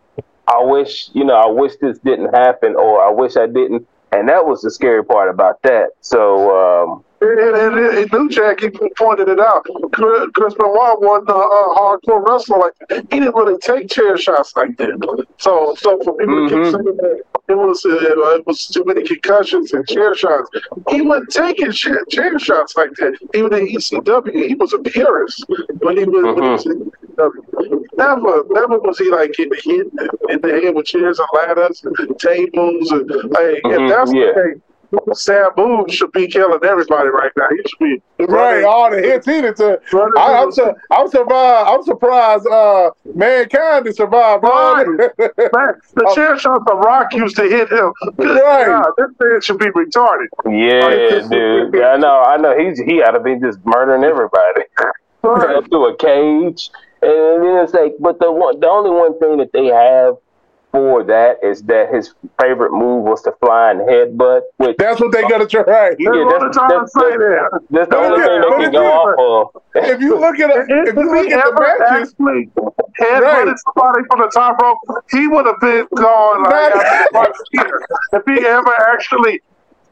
I 0.46 0.62
wish, 0.62 1.10
you 1.12 1.24
know, 1.24 1.34
I 1.34 1.46
wish 1.50 1.72
this 1.80 1.98
didn't 1.98 2.34
happen, 2.34 2.76
or 2.76 3.02
I 3.02 3.10
wish 3.10 3.36
I 3.36 3.46
didn't. 3.46 3.86
And 4.12 4.28
that 4.28 4.46
was 4.46 4.60
the 4.60 4.70
scary 4.70 5.04
part 5.04 5.30
about 5.30 5.62
that. 5.62 5.90
So 6.02 6.54
um, 6.56 7.04
and, 7.22 7.56
and, 7.56 7.96
and 7.98 8.12
New 8.12 8.28
Jack, 8.28 8.60
he 8.60 8.70
pointed 8.96 9.28
it 9.28 9.38
out. 9.38 9.64
Chris 9.92 10.54
Benoit 10.54 11.00
wasn't 11.00 11.30
a, 11.30 11.34
a 11.34 11.76
hardcore 11.78 12.26
wrestler 12.26 12.58
like 12.58 12.72
that. 12.88 13.06
He 13.12 13.20
didn't 13.20 13.34
really 13.34 13.58
take 13.58 13.88
chair 13.88 14.16
shots 14.16 14.54
like 14.56 14.76
that. 14.78 15.26
So, 15.38 15.74
so 15.78 16.02
for 16.02 16.16
people 16.16 16.34
mm-hmm. 16.34 16.54
to 16.54 16.64
keep 16.64 16.72
saying 16.72 16.96
that 16.96 17.22
it 17.48 17.54
was 17.54 17.84
uh, 17.84 17.96
it 18.36 18.46
was 18.46 18.66
too 18.66 18.84
many 18.84 19.02
concussions 19.06 19.72
and 19.72 19.86
chair 19.86 20.14
shots, 20.14 20.50
he 20.90 21.02
wasn't 21.02 21.30
taking 21.30 21.72
chair, 21.72 22.04
chair 22.06 22.38
shots 22.38 22.76
like 22.76 22.90
that. 22.94 23.16
Even 23.34 23.52
in 23.54 23.66
ECW, 23.68 24.48
he 24.48 24.54
was 24.54 24.72
a 24.72 24.78
purist 24.78 25.44
when 25.78 25.96
he 25.96 26.04
was. 26.04 26.24
Mm-hmm. 26.24 26.40
When 26.40 26.44
he 26.44 26.50
was. 26.50 26.92
Never, 27.94 28.42
never 28.48 28.78
was 28.80 28.98
he 28.98 29.10
like 29.10 29.34
getting 29.34 29.52
hit 29.62 29.86
in 30.30 30.40
the 30.40 30.60
head 30.64 30.74
with 30.74 30.86
chairs 30.86 31.18
and 31.18 31.28
ladders 31.34 31.84
and 31.84 32.18
tables 32.18 32.90
and 32.90 33.08
like 33.08 33.60
mm-hmm. 33.62 33.82
if 33.82 33.90
that's 33.90 34.12
yeah. 34.14 34.32
the 34.34 34.54
case 34.54 34.71
Sabu 35.14 35.86
should 35.88 36.12
be 36.12 36.26
killing 36.26 36.58
everybody 36.62 37.08
right 37.08 37.32
now. 37.36 37.48
He 37.50 37.62
should 37.68 37.78
be 38.18 38.24
right. 38.26 38.64
All 38.64 38.90
the 38.90 38.98
hits 38.98 39.26
he 39.26 39.40
did 39.40 39.56
to. 39.56 39.80
I, 40.18 40.42
am 40.42 40.52
su- 40.52 40.74
I'm 40.90 41.08
surprised. 41.08 41.68
I'm 41.68 41.82
surprised. 41.82 42.46
Uh, 42.46 42.90
mankind 43.14 43.86
to 43.86 43.94
survive. 43.94 44.42
Right. 44.42 44.86
Man, 44.86 45.08
the 45.18 46.06
oh. 46.06 46.14
chair 46.14 46.38
shots 46.38 46.64
of 46.70 46.78
Rock 46.78 47.12
used 47.14 47.36
to 47.36 47.44
hit 47.44 47.70
him. 47.70 47.92
Right. 48.18 48.66
God, 48.66 48.92
this 48.98 49.10
man 49.18 49.40
should 49.40 49.58
be 49.58 49.66
retarded. 49.66 50.26
Yeah, 50.46 51.20
like, 51.20 51.30
dude. 51.30 51.74
Yeah, 51.74 51.88
I 51.88 51.96
know. 51.96 52.22
I 52.22 52.36
know. 52.36 52.58
He's 52.58 52.78
he 52.78 53.02
ought 53.02 53.12
to 53.12 53.20
be 53.20 53.36
just 53.36 53.58
murdering 53.64 54.04
everybody. 54.04 54.62
Right. 55.24 55.64
through 55.68 55.86
a 55.86 55.96
cage, 55.96 56.70
and 57.00 57.44
then 57.44 57.62
it's 57.62 57.72
like, 57.72 57.94
but 58.00 58.18
the 58.18 58.32
one, 58.32 58.58
the 58.58 58.68
only 58.68 58.90
one 58.90 59.16
thing 59.20 59.36
that 59.36 59.52
they 59.52 59.66
have 59.66 60.16
for 60.72 61.04
that 61.04 61.36
is 61.42 61.62
that 61.64 61.92
his 61.94 62.14
favorite 62.40 62.72
move 62.72 63.04
was 63.04 63.22
to 63.22 63.32
fly 63.32 63.70
and 63.70 63.80
headbutt. 63.80 64.40
Which, 64.56 64.76
that's 64.78 65.00
what 65.00 65.12
they 65.12 65.20
got 65.22 65.38
to 65.38 65.46
try. 65.46 65.62
Yeah, 65.98 66.24
that's, 66.30 66.56
that's, 66.56 66.56
that's, 66.56 66.92
that's, 66.94 67.64
that's 67.70 67.90
the 67.90 67.96
only 67.96 68.24
thing 68.24 68.40
they 68.40 68.64
can 68.64 68.72
go 68.72 68.86
off 68.86 69.52
of. 69.54 69.62
If 69.74 70.00
you 70.00 70.18
look 70.18 70.38
at 70.40 70.50
a, 70.50 70.62
if, 70.62 70.88
if 70.88 70.96
you 70.96 71.14
look 71.14 71.30
at 71.30 71.44
the 71.44 71.60
matches, 71.60 72.10
actually 72.10 72.50
headbutted 72.98 73.46
right. 73.46 73.56
somebody 73.76 74.04
from 74.10 74.20
the 74.20 74.30
top 74.34 74.60
rope, 74.62 74.78
he 75.10 75.28
would 75.28 75.46
have 75.46 75.60
been 75.60 75.86
gone 75.94 76.42
like, 77.12 77.32
if 78.12 78.22
he 78.26 78.46
ever 78.46 78.74
actually 78.92 79.40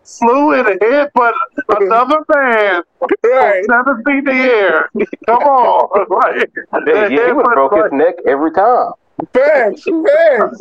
flew 0.05 0.55
in 0.55 0.64
the 0.64 0.79
head, 0.81 1.11
but 1.14 1.35
another 1.81 2.25
man 2.35 2.83
right. 3.25 3.64
seven 3.69 4.03
feet 4.05 4.19
in 4.19 4.25
the 4.25 4.33
air. 4.33 4.90
Come 5.27 5.43
on, 5.43 6.07
right? 6.11 6.49
Yeah, 6.87 7.09
he 7.09 7.33
would 7.33 7.47
have 7.47 7.55
broke 7.55 7.75
his 7.75 7.93
neck 7.93 8.14
every 8.27 8.53
time. 8.53 8.93
Facts, 9.33 9.85
facts. 9.85 10.59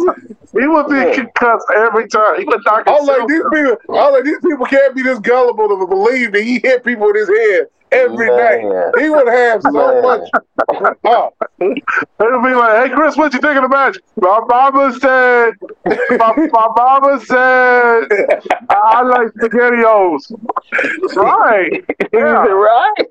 He 0.51 0.67
would 0.67 0.87
be 0.87 1.15
concussed 1.15 1.67
every 1.75 2.07
time. 2.07 2.39
He 2.39 2.45
would 2.45 2.61
knock 2.65 2.87
I 2.87 2.91
was 2.91 3.07
like 3.07 3.27
these 3.27 3.43
people. 3.53 3.77
I 3.89 4.09
was 4.09 4.13
like 4.13 4.23
these 4.23 4.39
people 4.39 4.65
can't 4.65 4.95
be 4.95 5.01
this 5.01 5.19
gullible 5.19 5.69
to 5.69 5.87
believe 5.87 6.31
that 6.33 6.43
he 6.43 6.59
hit 6.59 6.83
people 6.83 7.07
with 7.07 7.15
his 7.15 7.29
head 7.29 7.67
every 7.91 8.29
Man. 8.29 8.69
night. 8.69 8.93
He 8.99 9.09
would 9.09 9.27
have 9.27 9.61
so 9.61 9.71
Man. 9.71 10.01
much. 10.01 10.29
Oh. 11.03 11.33
It'll 11.59 12.43
be 12.43 12.53
like, 12.53 12.89
hey 12.89 12.95
Chris, 12.95 13.17
what 13.17 13.33
you 13.33 13.39
think 13.39 13.55
of 13.55 13.63
the 13.63 13.69
match? 13.69 13.97
My 14.17 14.39
mama 14.47 14.93
said, 14.99 15.53
my, 16.17 16.47
my 16.51 16.67
mama 16.77 17.19
said, 17.25 18.07
I 18.69 19.01
like 19.01 19.29
spaghettios. 19.33 20.31
Right. 21.15 21.83
Yeah. 22.13 22.45
right. 22.45 23.09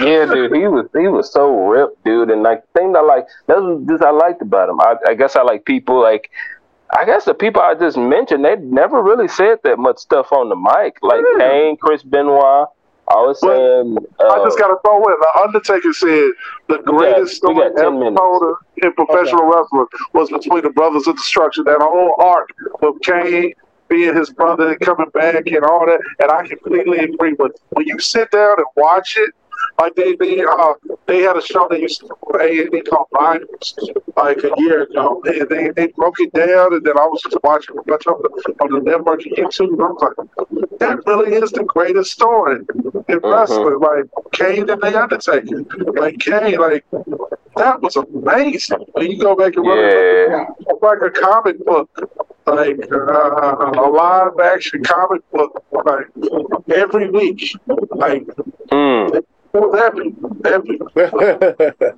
yeah, 0.00 0.26
dude, 0.26 0.54
he 0.54 0.66
was 0.68 0.86
he 0.96 1.08
was 1.08 1.32
so 1.32 1.66
ripped, 1.66 2.04
dude. 2.04 2.30
And 2.30 2.42
like 2.42 2.62
the 2.72 2.80
thing 2.80 2.92
that 2.92 3.00
I 3.00 3.02
like 3.02 3.26
that's 3.46 3.60
what 3.60 3.86
this 3.86 4.00
I 4.02 4.10
liked 4.10 4.42
about 4.42 4.68
him. 4.68 4.80
I, 4.80 4.96
I 5.08 5.14
guess 5.14 5.36
I 5.36 5.42
like 5.42 5.64
people 5.64 6.00
like 6.00 6.30
I 6.90 7.04
guess 7.04 7.24
the 7.24 7.34
people 7.34 7.62
I 7.62 7.74
just 7.74 7.96
mentioned, 7.96 8.44
they 8.44 8.56
never 8.56 9.02
really 9.02 9.28
said 9.28 9.58
that 9.64 9.78
much 9.78 9.98
stuff 9.98 10.32
on 10.32 10.48
the 10.48 10.56
mic. 10.56 10.98
Like. 11.02 11.24
Kane, 11.38 11.76
Chris 11.76 12.02
Benoit. 12.02 12.68
I 13.08 13.22
was 13.22 13.40
saying. 13.40 13.98
Uh, 14.18 14.26
I 14.26 14.44
just 14.44 14.58
got 14.58 14.68
to 14.68 14.78
throw 14.84 14.98
in. 14.98 15.14
The 15.20 15.40
Undertaker 15.44 15.92
said 15.92 16.30
the 16.68 16.82
greatest 16.82 17.40
got, 17.40 17.52
story 17.52 17.66
ever 17.78 18.16
told 18.16 18.56
in 18.82 18.92
professional 18.94 19.46
okay. 19.46 19.58
wrestling 19.58 19.86
was 20.12 20.30
between 20.30 20.62
the 20.62 20.70
Brothers 20.70 21.06
of 21.06 21.16
Destruction. 21.16 21.64
That 21.64 21.80
whole 21.80 22.16
arc 22.18 22.50
of 22.82 23.00
Kane 23.02 23.52
being 23.88 24.16
his 24.16 24.30
brother 24.30 24.70
and 24.70 24.80
coming 24.80 25.08
back 25.10 25.46
and 25.46 25.64
all 25.64 25.86
that. 25.86 26.00
And 26.18 26.32
I 26.32 26.48
completely 26.48 26.98
agree. 26.98 27.34
But 27.34 27.52
when 27.70 27.86
you 27.86 28.00
sit 28.00 28.30
down 28.32 28.56
and 28.58 28.66
watch 28.74 29.16
it, 29.16 29.30
like 29.78 29.94
they 29.94 30.14
they 30.16 30.42
uh 30.42 30.74
they 31.06 31.20
had 31.22 31.36
a 31.36 31.42
show 31.42 31.66
they 31.68 31.80
used 31.80 32.00
to 32.00 32.14
play 32.30 32.66
they 32.68 32.80
called 32.80 33.08
Rivals 33.12 33.74
like 34.16 34.38
a 34.44 34.50
year 34.56 34.82
ago. 34.82 35.20
They, 35.24 35.40
they 35.40 35.70
they 35.70 35.86
broke 35.88 36.20
it 36.20 36.32
down 36.32 36.74
and 36.74 36.84
then 36.84 36.98
I 36.98 37.06
was 37.06 37.22
just 37.22 37.36
watching 37.42 37.76
a 37.78 37.82
bunch 37.82 38.06
of 38.06 38.22
the 38.22 38.54
on 38.60 38.72
the 38.72 38.80
network 38.80 39.24
and 39.26 39.36
YouTube 39.36 39.72
and 39.72 39.82
I 39.82 39.86
was 39.86 40.02
like, 40.02 40.78
that 40.78 41.06
really 41.06 41.34
is 41.34 41.50
the 41.50 41.64
greatest 41.64 42.12
story 42.12 42.60
in 43.08 43.18
wrestling. 43.22 43.78
Like 43.80 44.04
Kane 44.32 44.68
and 44.68 44.80
the 44.80 45.02
Undertaker. 45.02 45.64
Like 45.92 46.18
Kane, 46.18 46.58
like 46.58 46.84
that 47.56 47.80
was 47.80 47.96
amazing. 47.96 48.84
When 48.92 49.10
you 49.10 49.18
go 49.18 49.36
back 49.36 49.56
and 49.56 49.64
look 49.64 49.78
yeah. 49.78 50.46
it's 50.60 50.82
like 50.82 50.98
a 51.02 51.10
comic 51.10 51.64
book 51.64 51.90
like 52.46 52.78
uh, 52.92 53.72
a 53.74 53.90
live 53.90 54.38
action 54.40 54.82
comic 54.84 55.28
book 55.32 55.64
like 55.84 56.06
every 56.68 57.10
week 57.10 57.52
like 57.90 58.24
mm 58.70 59.24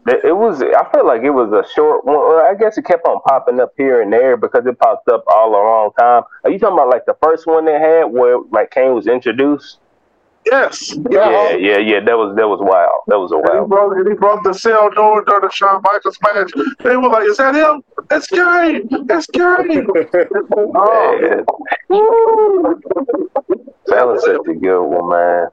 it 0.06 0.36
was. 0.36 0.62
I 0.62 0.90
feel 0.92 1.06
like 1.06 1.22
it 1.22 1.30
was 1.30 1.52
a 1.52 1.64
short 1.74 2.04
one. 2.04 2.16
I 2.16 2.54
guess 2.58 2.78
it 2.78 2.84
kept 2.84 3.06
on 3.06 3.20
popping 3.22 3.60
up 3.60 3.72
here 3.76 4.00
and 4.02 4.12
there 4.12 4.36
because 4.36 4.66
it 4.66 4.78
popped 4.78 5.08
up 5.08 5.24
all 5.28 5.50
the 5.52 5.58
wrong 5.58 5.90
time. 5.98 6.22
Are 6.44 6.50
you 6.50 6.58
talking 6.58 6.74
about 6.74 6.88
like 6.90 7.06
the 7.06 7.16
first 7.22 7.46
one 7.46 7.64
they 7.64 7.78
had 7.78 8.04
where 8.04 8.38
like 8.50 8.70
Kane 8.70 8.94
was 8.94 9.06
introduced? 9.06 9.78
Yes. 10.46 10.94
Yeah, 11.10 11.56
yeah, 11.56 11.76
yeah. 11.78 12.00
That 12.00 12.16
was 12.16 12.34
that 12.36 12.48
was 12.48 12.60
wild. 12.62 13.02
That 13.08 13.18
was 13.18 13.32
a 13.32 13.36
And 13.36 13.66
he 13.66 13.74
wild. 13.74 13.92
and 13.92 14.08
he 14.08 14.14
broke 14.14 14.42
the 14.44 14.54
cell 14.54 14.88
door 14.90 15.22
during 15.24 15.42
the 15.42 15.50
Shawn 15.50 15.82
Michaels 15.82 16.16
match. 16.22 16.52
They 16.82 16.96
were 16.96 17.08
like, 17.10 17.24
"Is 17.28 17.36
that 17.36 17.54
him? 17.54 17.82
That's 18.08 18.28
Gary. 18.28 18.82
That's 19.04 19.26
Gary." 19.26 19.84
Oh, 20.52 21.18
Man. 21.20 21.44
That 23.86 24.06
was 24.06 24.24
such 24.24 24.46
a 24.48 24.54
good 24.54 24.82
one, 24.82 25.10
man. 25.10 25.48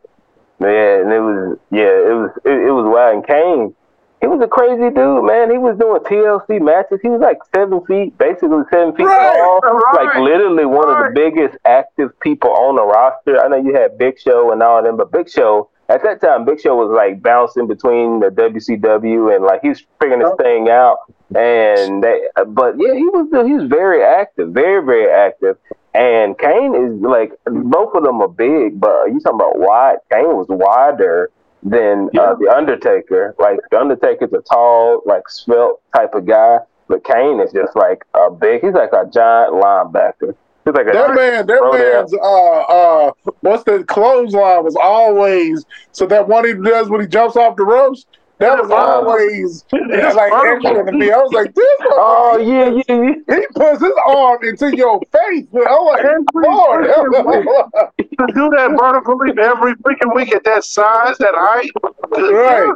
Yeah, 0.59 1.01
and 1.01 1.11
it 1.11 1.19
was 1.19 1.57
yeah, 1.71 1.91
it 1.91 2.15
was 2.15 2.31
it, 2.45 2.67
it 2.67 2.71
was 2.71 2.85
wild. 2.87 3.15
And 3.15 3.27
Kane, 3.27 3.75
he 4.21 4.27
was 4.27 4.41
a 4.41 4.47
crazy 4.47 4.89
dude, 4.89 5.25
man. 5.25 5.51
He 5.51 5.57
was 5.57 5.77
doing 5.77 5.99
TLC 6.01 6.61
matches. 6.61 6.99
He 7.01 7.09
was 7.09 7.19
like 7.19 7.39
seven 7.53 7.83
feet, 7.85 8.17
basically 8.17 8.63
seven 8.71 8.95
feet 8.95 9.03
Right, 9.03 9.35
tall. 9.35 9.59
right, 9.59 10.05
like 10.05 10.15
literally 10.15 10.65
one 10.65 10.87
of 10.87 10.97
the 10.97 11.11
biggest 11.13 11.57
active 11.65 12.17
people 12.21 12.51
on 12.51 12.75
the 12.75 12.83
roster. 12.83 13.43
I 13.43 13.47
know 13.49 13.57
you 13.57 13.75
had 13.75 13.97
Big 13.97 14.19
Show 14.19 14.51
and 14.51 14.63
all 14.63 14.79
of 14.79 14.85
them, 14.85 14.95
but 14.95 15.11
Big 15.11 15.29
Show 15.29 15.69
at 15.89 16.01
that 16.03 16.21
time, 16.21 16.45
Big 16.45 16.59
Show 16.59 16.75
was 16.75 16.89
like 16.89 17.21
bouncing 17.21 17.67
between 17.67 18.19
the 18.19 18.29
WCW 18.29 19.35
and 19.35 19.43
like 19.43 19.61
he's 19.61 19.83
figuring 19.99 20.21
this 20.21 20.31
oh. 20.31 20.37
thing 20.37 20.69
out. 20.69 20.97
And 21.35 22.03
they, 22.03 22.21
but 22.47 22.75
yeah, 22.77 22.93
he 22.93 23.05
was 23.11 23.27
he 23.45 23.53
was 23.53 23.67
very 23.69 24.03
active, 24.03 24.49
very 24.49 24.83
very 24.83 25.11
active. 25.11 25.57
And 25.95 26.37
Kane 26.37 26.75
is 26.75 27.01
like 27.01 27.31
both 27.45 27.95
of 27.95 28.03
them 28.03 28.21
are 28.21 28.27
big, 28.27 28.79
but 28.79 29.05
you 29.07 29.19
talking 29.19 29.39
about 29.39 29.57
wide? 29.57 29.97
Kane 30.11 30.27
was 30.35 30.47
wider 30.49 31.31
than 31.63 32.09
Yeah. 32.13 32.21
uh, 32.21 32.35
the 32.35 32.49
Undertaker. 32.49 33.35
Like 33.39 33.59
the 33.71 33.79
Undertaker's 33.79 34.33
a 34.33 34.41
tall, 34.41 35.01
like 35.05 35.27
svelte 35.29 35.79
type 35.95 36.13
of 36.13 36.25
guy, 36.25 36.59
but 36.87 37.03
Kane 37.03 37.39
is 37.39 37.51
just 37.53 37.75
like 37.75 38.05
a 38.13 38.29
big. 38.29 38.61
He's 38.63 38.73
like 38.73 38.91
a 38.93 39.05
giant 39.11 39.53
linebacker. 39.53 40.35
He's 40.65 40.73
like 40.73 40.87
a 40.87 40.91
That 40.93 41.13
man, 41.15 41.45
that 41.47 41.59
down. 41.61 41.71
man's 41.79 42.13
uh 42.13 42.61
uh 42.61 43.11
what's 43.41 43.63
the 43.63 43.83
clothesline 43.83 44.63
was 44.63 44.75
always 44.75 45.63
so 45.91 46.05
that 46.07 46.27
one 46.27 46.43
he 46.45 46.53
does 46.55 46.89
when 46.89 47.01
he 47.01 47.07
jumps 47.07 47.35
off 47.35 47.55
the 47.55 47.63
ropes. 47.63 48.05
That 48.39 48.61
was 48.61 48.69
always 48.71 49.63
Yeah. 49.71 50.11
like 50.13 50.31
extra 50.33 50.85
to 50.85 50.91
me. 50.91 51.09
I 51.11 51.17
was 51.17 51.31
like, 51.31 51.53
this 51.53 51.65
Oh 51.81 52.37
motherfucker, 52.37 52.83
yeah, 52.87 52.95
yeah, 52.95 53.13
yeah. 53.29 53.39
he 53.39 53.47
puts 53.55 53.81
his 53.81 53.93
arm 54.05 54.39
into 54.43 54.75
your 54.75 54.99
face. 55.11 55.47
I'm 55.53 55.85
like, 55.85 56.03
Every 56.03 56.25
Lord, 56.35 56.83
to 56.85 58.27
do 58.33 58.49
that 58.49 58.75
vertical 58.79 59.17
leap 59.17 59.37
every 59.39 59.73
freaking 59.75 60.13
week 60.15 60.33
at 60.35 60.43
that 60.43 60.63
size, 60.65 61.17
that 61.19 61.33
height. 61.33 61.71
Right. 62.11 62.73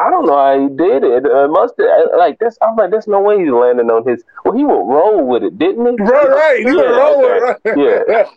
I 0.00 0.10
don't 0.10 0.26
know 0.26 0.36
how 0.36 0.60
he 0.60 0.76
did 0.76 1.02
it. 1.02 1.26
Uh, 1.26 1.48
must 1.48 1.74
have, 1.78 2.10
like 2.16 2.38
this. 2.38 2.56
I'm 2.62 2.76
like, 2.76 2.90
there's 2.90 3.08
no 3.08 3.20
way 3.20 3.38
he's 3.42 3.50
landing 3.50 3.90
on 3.90 4.06
his. 4.06 4.22
Well, 4.44 4.54
he 4.56 4.64
would 4.64 4.72
roll 4.72 5.26
with 5.26 5.42
it, 5.42 5.58
didn't 5.58 5.84
he? 5.86 6.04
right, 6.04 6.28
right. 6.28 6.58
He 6.60 6.64
was 6.66 6.76
Yeah, 6.76 6.90
rolling, 6.90 7.42
okay. 7.66 7.70
right? 7.70 8.28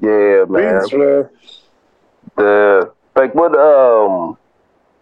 Yeah, 0.00 0.44
man. 0.48 0.80
Beats, 0.82 0.92
man. 0.92 1.28
the 2.36 2.92
like 3.16 3.34
what 3.34 3.54
um 3.58 4.36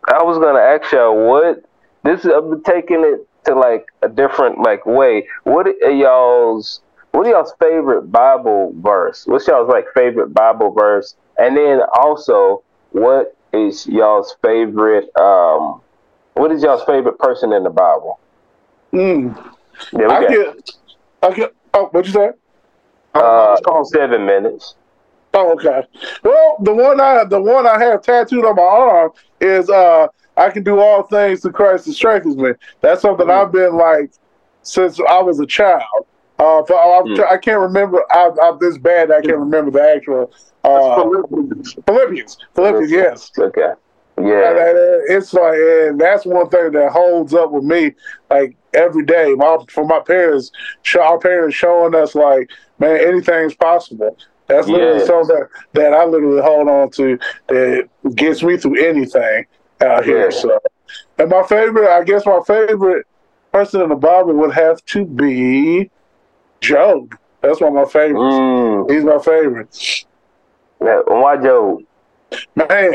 I 0.09 0.23
was 0.23 0.39
gonna 0.39 0.59
ask 0.59 0.93
y'all 0.93 1.29
what 1.29 1.65
this 2.05 2.25
I'm 2.25 2.63
taking 2.65 3.05
it 3.05 3.27
to 3.45 3.55
like 3.55 3.87
a 4.03 4.09
different 4.09 4.61
like 4.61 4.87
way. 4.87 5.29
What 5.45 5.67
are 5.67 5.91
y'all's 5.91 6.81
what 7.13 7.27
are 7.27 7.31
y'all's 7.31 7.55
favorite 7.61 8.11
Bible 8.11 8.75
verse? 8.77 9.27
What's 9.27 9.47
y'all's 9.47 9.69
like 9.69 9.87
favorite 9.95 10.33
Bible 10.35 10.73
verse? 10.73 11.15
And 11.39 11.57
then 11.57 11.81
also 12.01 12.63
what 12.91 13.37
is 13.53 13.87
y'all's 13.87 14.37
favorite 14.43 15.09
um 15.19 15.81
what 16.35 16.51
is 16.51 16.63
y'all's 16.63 16.85
favorite 16.85 17.19
person 17.19 17.53
in 17.53 17.63
the 17.63 17.71
Bible? 17.71 18.19
Mm. 18.93 19.55
Yeah, 19.93 19.99
we 19.99 20.05
I 20.05 20.21
got 20.21 20.31
get, 20.31 20.71
I 21.23 21.33
get. 21.33 21.55
Oh, 21.75 21.89
what 21.93 22.07
you 22.07 22.13
say? 22.13 22.31
uh, 23.15 23.85
seven 23.85 24.27
minutes. 24.27 24.75
Oh, 25.35 25.53
okay. 25.53 25.83
Well, 26.23 26.57
the 26.61 26.75
one 26.75 27.01
I 27.01 27.25
the 27.25 27.41
one 27.41 27.67
I 27.67 27.79
have 27.83 28.03
tattooed 28.03 28.45
on 28.45 28.57
my 28.57 28.63
arm 28.63 29.13
is 29.41 29.71
uh 29.71 30.09
I 30.37 30.51
can 30.51 30.63
do 30.63 30.79
all 30.81 31.03
things 31.05 31.41
through 31.43 31.53
Christ 31.53 31.87
that 31.87 31.93
strengthens 31.95 32.37
me. 32.37 32.53
That's 32.81 33.03
something 33.03 33.27
Mm. 33.27 33.43
I've 33.43 33.53
been 33.53 33.75
like 33.77 34.11
since 34.63 34.99
I 35.01 35.21
was 35.21 35.41
a 35.41 35.47
child. 35.47 36.07
Uh, 36.39 36.63
for, 36.65 36.75
I, 36.75 37.03
Mm. 37.03 37.31
I 37.31 37.37
can't 37.37 37.61
remember. 37.61 38.03
I, 38.11 38.31
I'm 38.43 38.59
this 38.59 38.79
bad. 38.79 39.11
I 39.11 39.21
can't 39.21 39.39
remember 39.39 39.71
the 39.71 39.83
actual 39.83 40.33
uh, 40.65 40.95
Philippians. 41.03 41.77
Philippians. 41.87 42.37
Philippians, 42.55 42.91
yes. 42.91 43.31
Okay. 43.39 43.73
And, 44.17 44.29
Yeah. 44.29 44.35
uh, 44.35 45.17
it's 45.17 45.33
like, 45.33 45.55
and 45.55 46.01
that's 46.01 46.25
one 46.27 46.49
thing 46.49 46.73
that 46.73 46.93
holds 46.93 47.33
up 47.35 47.51
with 47.51 47.65
me, 47.65 47.95
like 48.31 48.57
every 48.75 49.05
day. 49.05 49.35
My 49.35 49.59
for 49.71 49.85
my 49.85 50.01
parents, 50.01 50.51
our 51.01 51.19
parents 51.19 51.57
showing 51.57 51.95
us 51.95 52.15
like, 52.15 52.51
man, 52.79 52.97
anything's 52.99 53.55
possible. 53.55 54.17
That's 54.53 54.69
literally 54.69 54.99
Yeah. 54.99 55.05
something 55.05 55.37
that, 55.37 55.49
that 55.73 55.95
I 55.95 56.05
literally 56.05 56.43
hold 56.43 56.69
on 56.69 56.91
to 56.91 57.19
that 57.49 57.89
gets 58.15 58.43
me 58.43 58.57
through 58.57 58.85
anything 58.85 59.47
out 59.81 60.05
here. 60.05 60.31
So, 60.31 60.59
and 61.19 61.31
my 61.31 61.43
favorite, 61.45 61.89
I 61.89 62.05
guess, 62.05 62.27
my 62.27 62.41
favorite 62.47 63.07
person 63.53 63.81
in 63.81 63.89
the 63.89 63.97
Bible 63.97 64.35
would 64.35 64.53
have 64.53 64.85
to 64.87 65.07
be 65.07 65.91
Job. 66.61 67.15
That's 67.41 67.61
one 67.61 67.77
of 67.77 67.87
my 67.87 67.91
favorites. 67.91 68.21
Mm. 68.21 68.91
He's 68.91 69.05
my 69.05 69.19
favorite. 69.19 70.07
Why 70.79 71.37
Joe? 71.37 71.81
man, 72.55 72.95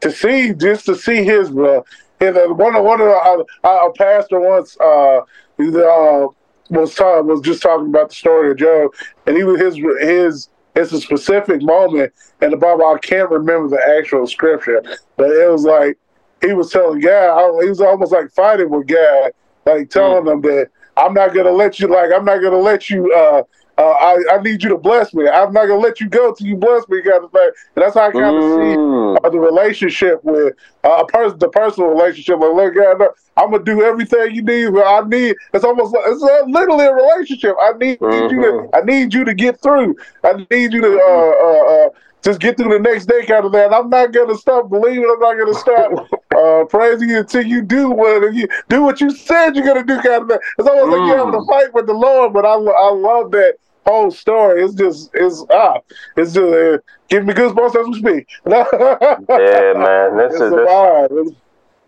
to 0.00 0.10
see 0.10 0.52
just 0.54 0.86
to 0.86 0.94
see 0.94 1.24
his 1.24 1.50
uh, 1.50 1.80
his 2.20 2.36
uh, 2.36 2.46
one 2.48 2.74
of 2.74 2.84
one 2.84 3.00
of 3.00 3.06
the, 3.06 3.44
uh, 3.64 3.86
a 3.86 3.92
pastor 3.94 4.40
once 4.40 4.76
uh, 4.80 5.18
uh 5.18 6.28
was 6.70 6.94
talking 6.94 7.26
was 7.26 7.40
just 7.40 7.62
talking 7.62 7.88
about 7.88 8.10
the 8.10 8.14
story 8.14 8.50
of 8.50 8.56
Job, 8.56 8.90
and 9.26 9.36
he 9.36 9.44
was 9.44 9.60
his 9.60 9.76
his 10.00 10.48
it's 10.78 10.92
a 10.92 11.00
specific 11.00 11.62
moment 11.62 12.12
in 12.40 12.50
the 12.50 12.56
Bible. 12.56 12.86
I 12.86 12.98
can't 12.98 13.30
remember 13.30 13.68
the 13.68 13.96
actual 13.98 14.26
scripture, 14.26 14.82
but 15.16 15.30
it 15.30 15.50
was 15.50 15.64
like 15.64 15.98
he 16.40 16.52
was 16.52 16.70
telling 16.70 17.00
God, 17.00 17.60
he 17.62 17.68
was 17.68 17.80
almost 17.80 18.12
like 18.12 18.30
fighting 18.30 18.70
with 18.70 18.86
God, 18.86 19.32
like 19.66 19.90
telling 19.90 20.24
them 20.24 20.40
that 20.42 20.68
I'm 20.96 21.14
not 21.14 21.34
gonna 21.34 21.50
let 21.50 21.80
you, 21.80 21.88
like 21.88 22.12
I'm 22.12 22.24
not 22.24 22.40
gonna 22.42 22.58
let 22.58 22.90
you. 22.90 23.12
uh 23.12 23.42
uh, 23.78 23.90
I, 23.90 24.18
I 24.32 24.42
need 24.42 24.62
you 24.62 24.68
to 24.70 24.76
bless 24.78 25.14
me. 25.14 25.28
I'm 25.28 25.52
not 25.52 25.66
gonna 25.66 25.80
let 25.80 26.00
you 26.00 26.08
go 26.08 26.34
till 26.34 26.46
you 26.46 26.56
bless 26.56 26.88
me, 26.88 27.00
kind 27.02 27.24
of 27.24 27.30
thing. 27.30 27.50
And 27.76 27.84
that's 27.84 27.94
how 27.94 28.08
I 28.08 28.12
kind 28.12 28.36
of 28.36 28.42
see 28.44 28.76
Mm. 28.76 29.16
uh, 29.24 29.30
the 29.30 29.38
relationship 29.38 30.22
with 30.24 30.54
uh, 30.84 31.02
a 31.02 31.06
person, 31.06 31.38
the 31.38 31.48
personal 31.48 31.88
relationship. 31.90 32.38
Like, 32.40 32.54
look, 32.54 32.74
God, 32.74 32.98
no, 32.98 33.10
I'm 33.36 33.50
gonna 33.50 33.62
do 33.64 33.82
everything 33.82 34.34
you 34.34 34.42
need. 34.42 34.72
But 34.74 34.84
I 34.86 35.06
need. 35.08 35.36
It's 35.54 35.64
almost 35.64 35.94
like 35.94 36.04
it's 36.06 36.22
uh, 36.22 36.42
literally 36.48 36.86
a 36.86 36.92
relationship. 36.92 37.54
I 37.62 37.72
need 37.78 37.98
you 38.00 38.28
to. 38.28 38.68
I 38.74 38.80
need 38.82 39.14
you 39.14 39.24
to 39.24 39.34
get 39.34 39.60
through. 39.62 39.96
I 40.24 40.44
need 40.50 40.72
you 40.72 40.80
to 40.80 41.00
uh, 41.00 41.32
uh, 41.46 41.86
uh, 41.86 41.88
just 42.22 42.40
get 42.40 42.56
through 42.56 42.72
the 42.72 42.80
next 42.80 43.06
day, 43.06 43.24
kind 43.24 43.44
of. 43.44 43.54
And 43.54 43.72
I'm 43.74 43.88
not 43.88 44.12
gonna 44.12 44.34
stop 44.36 44.68
believing. 44.68 45.08
I'm 45.08 45.20
not 45.20 45.38
gonna 45.38 45.54
stop 45.54 46.08
uh, 46.36 46.64
praising 46.64 47.10
you 47.10 47.18
until 47.18 47.46
you 47.46 47.62
do 47.62 47.90
what 47.90 48.34
you 48.34 48.48
do 48.68 48.82
what 48.82 49.00
you 49.00 49.10
said 49.10 49.54
you're 49.56 49.64
gonna 49.64 49.84
do, 49.84 50.00
kind 50.02 50.22
of 50.22 50.28
thing. 50.28 50.38
It's 50.58 50.68
almost 50.68 50.90
like 50.90 51.06
you're 51.06 51.16
having 51.16 51.34
a 51.34 51.44
fight 51.46 51.72
with 51.72 51.86
the 51.86 51.94
Lord. 51.94 52.32
But 52.32 52.44
I, 52.44 52.54
I 52.54 52.90
love 52.92 53.30
that 53.32 53.56
whole 53.88 54.10
story. 54.10 54.64
It's 54.64 54.74
just, 54.74 55.10
it's 55.14 55.44
ah, 55.50 55.78
it's 56.16 56.32
just 56.32 56.52
uh, 56.52 56.78
giving 57.08 57.28
me 57.28 57.34
goosebumps 57.34 57.76
as 57.80 57.86
we 57.86 57.98
speak. 57.98 58.28
Yeah, 58.46 59.72
man. 59.76 60.16
this 60.16 60.32
It's 60.32 60.40
a, 60.40 60.46
a 60.46 61.08
that's, 61.08 61.30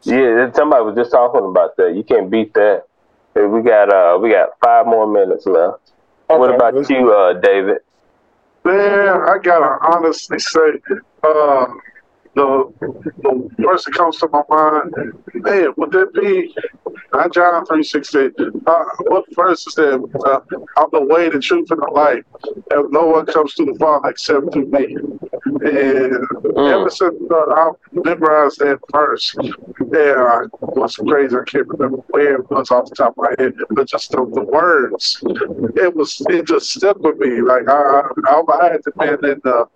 yeah. 0.04 0.52
Somebody 0.52 0.84
was 0.84 0.96
just 0.96 1.10
talking 1.10 1.44
about 1.44 1.76
that. 1.76 1.94
You 1.94 2.02
can't 2.02 2.30
beat 2.30 2.54
that. 2.54 2.84
Hey, 3.34 3.44
We 3.44 3.62
got 3.62 3.92
uh, 3.92 4.18
we 4.18 4.30
got 4.30 4.50
five 4.64 4.86
more 4.86 5.06
minutes 5.06 5.46
left. 5.46 5.92
What 6.26 6.54
about 6.54 6.88
you, 6.88 7.12
uh, 7.12 7.34
David? 7.34 7.78
Man, 8.64 9.08
I 9.22 9.38
gotta 9.42 9.78
honestly 9.82 10.38
say, 10.38 10.80
uh, 11.22 11.66
the 12.34 12.72
the 13.22 13.64
first 13.64 13.86
that 13.86 13.94
comes 13.94 14.18
to 14.18 14.28
my 14.28 14.42
mind, 14.48 14.94
man, 15.34 15.72
would 15.76 15.90
that 15.92 16.12
be 16.14 16.54
not 17.12 17.32
John 17.32 17.66
three 17.66 17.82
sixteen? 17.82 18.32
Uh, 18.66 18.84
what 19.08 19.24
verse 19.34 19.66
is 19.66 19.74
that? 19.74 20.00
Uh, 20.24 20.40
I'm 20.76 20.88
the 20.92 21.02
way, 21.02 21.28
the 21.28 21.40
truth, 21.40 21.70
and 21.70 21.80
the 21.80 21.90
life, 21.90 22.24
and 22.70 22.90
no 22.90 23.06
one 23.06 23.26
comes 23.26 23.54
to 23.54 23.64
the 23.64 23.74
Father 23.74 24.10
except 24.10 24.52
through 24.52 24.66
me. 24.66 24.96
And 25.62 26.24
ever 26.56 26.90
since 26.90 27.16
uh, 27.30 27.34
I 27.34 27.70
memorized 27.92 28.60
that 28.60 28.78
verse, 28.92 29.34
yeah, 29.92 30.44
it 30.44 30.76
was 30.76 30.96
crazy. 30.96 31.36
I 31.36 31.44
can't 31.44 31.66
remember 31.68 31.98
where 32.08 32.36
it 32.36 32.50
was 32.50 32.70
off 32.70 32.88
the 32.88 32.94
top 32.94 33.14
of 33.18 33.24
my 33.24 33.34
head, 33.38 33.54
but 33.70 33.88
just 33.88 34.10
the, 34.12 34.18
the 34.18 34.42
words, 34.42 35.20
it 35.74 35.94
was 35.94 36.22
it 36.28 36.46
just 36.46 36.70
stuck 36.70 36.98
with 37.00 37.18
me. 37.18 37.40
Like 37.42 37.68
I, 37.68 38.02
I, 38.28 38.42
I 38.60 38.72
had 38.72 38.82
to 38.84 38.92
been 39.00 39.30
in 39.30 39.40
the 39.42 39.66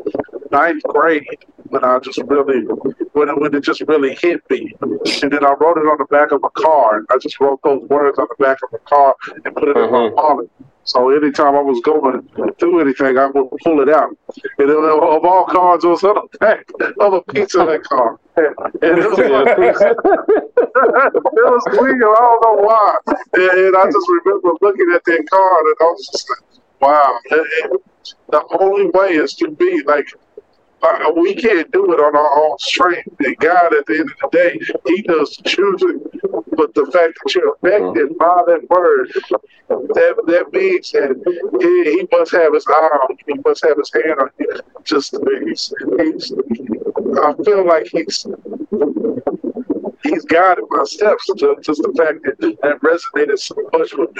ninth 0.51 0.83
grade 0.85 1.27
when 1.69 1.83
I 1.83 1.99
just 1.99 2.21
really 2.27 2.44
when 2.47 3.29
it, 3.29 3.41
when 3.41 3.55
it 3.55 3.61
just 3.63 3.81
really 3.89 4.15
hit 4.15 4.43
me, 4.51 4.73
and 4.81 5.33
then 5.33 5.45
I 5.45 5.53
wrote 5.61 5.79
it 5.79 5.87
on 5.87 5.99
the 5.99 6.07
back 6.11 6.33
of 6.33 6.43
a 6.45 6.51
card. 6.51 7.07
I 7.11 7.19
just 7.19 7.41
wrote 7.41 7.61
those 7.63 7.83
words 7.89 8.19
on 8.19 8.27
the 8.37 8.45
back 8.45 8.59
of 8.63 8.73
a 8.73 8.79
card 8.79 9.15
and 9.45 9.55
put 9.55 9.69
it 9.69 9.77
in 9.77 9.91
my 9.91 9.99
Mhm. 10.09 10.15
wallet. 10.15 10.51
So 10.87 11.09
anytime 11.09 11.57
I 11.57 11.63
was 11.63 11.81
going 11.81 12.29
through 12.59 12.81
anything, 12.81 13.17
I 13.17 13.27
would 13.27 13.49
pull 13.65 13.81
it 13.81 13.89
out. 13.89 14.11
And 14.59 14.69
it, 14.69 14.77
of 14.77 15.25
all 15.25 15.47
cards, 15.47 15.83
it 15.85 15.89
was 15.89 16.05
on 16.05 16.15
the 16.31 16.39
back 16.39 16.67
of 17.01 17.13
a 17.15 17.23
piece 17.23 17.55
of 17.55 17.69
that 17.69 17.85
card. 17.85 18.19
And 18.37 18.99
it 18.99 19.09
was 19.09 19.19
like, 19.19 19.59
it 19.59 19.97
was 20.77 21.65
weird. 21.73 22.03
I 22.03 22.05
don't 22.05 22.43
know 22.43 22.63
why. 22.63 22.97
And, 23.07 23.43
and 23.43 23.77
I 23.77 23.85
just 23.87 24.07
remember 24.25 24.53
looking 24.61 24.93
at 24.95 25.03
that 25.05 25.27
card 25.31 25.65
and 25.67 25.77
I 25.81 25.85
was 25.85 26.09
just 26.13 26.29
like, 26.29 26.61
wow. 26.81 27.19
And 27.31 27.79
the 28.29 28.45
only 28.61 28.91
way 28.91 29.15
is 29.15 29.33
to 29.37 29.51
be 29.53 29.83
like, 29.85 30.07
uh, 30.83 31.13
we 31.17 31.35
can't 31.35 31.71
do 31.73 31.93
it 31.93 32.01
on 32.01 32.15
our 32.17 32.39
own 32.39 32.59
strength. 32.59 33.09
And 33.21 33.37
God, 33.39 33.75
at 33.75 33.87
the 33.87 34.01
end 34.01 34.11
of 34.11 34.31
the 34.31 34.39
day, 34.39 34.61
He 34.87 35.03
does 35.03 35.37
choosing. 35.45 36.01
But 36.57 36.75
the 36.75 36.87
fact 36.87 37.19
that 37.25 37.35
you're 37.35 37.55
affected 37.55 38.19
by 38.19 38.43
that 38.47 38.69
word, 38.69 39.11
that 39.69 40.15
that 40.27 40.53
means 40.53 40.93
that 40.93 41.17
he, 41.61 41.91
he 41.91 42.09
must 42.17 42.33
have 42.33 42.55
his 42.55 42.67
arm, 42.67 43.17
he 43.27 43.35
must 43.45 43.65
have 43.65 43.79
his 43.79 43.91
hand 43.93 44.21
on 44.21 44.31
you. 44.39 44.61
Just 44.85 45.17
he's, 45.45 45.73
he's 45.99 46.33
I 47.23 47.35
feel 47.45 47.67
like 47.67 47.89
he's 47.91 48.27
he's 50.03 50.25
guided 50.27 50.65
my 50.71 50.85
steps. 50.85 51.27
To, 51.27 51.57
just 51.63 51.83
the 51.83 51.93
fact 51.97 52.23
that 52.25 52.59
that 52.63 52.81
resonated 52.81 53.39
so 53.39 53.57
much 53.73 53.95
with 53.95 54.11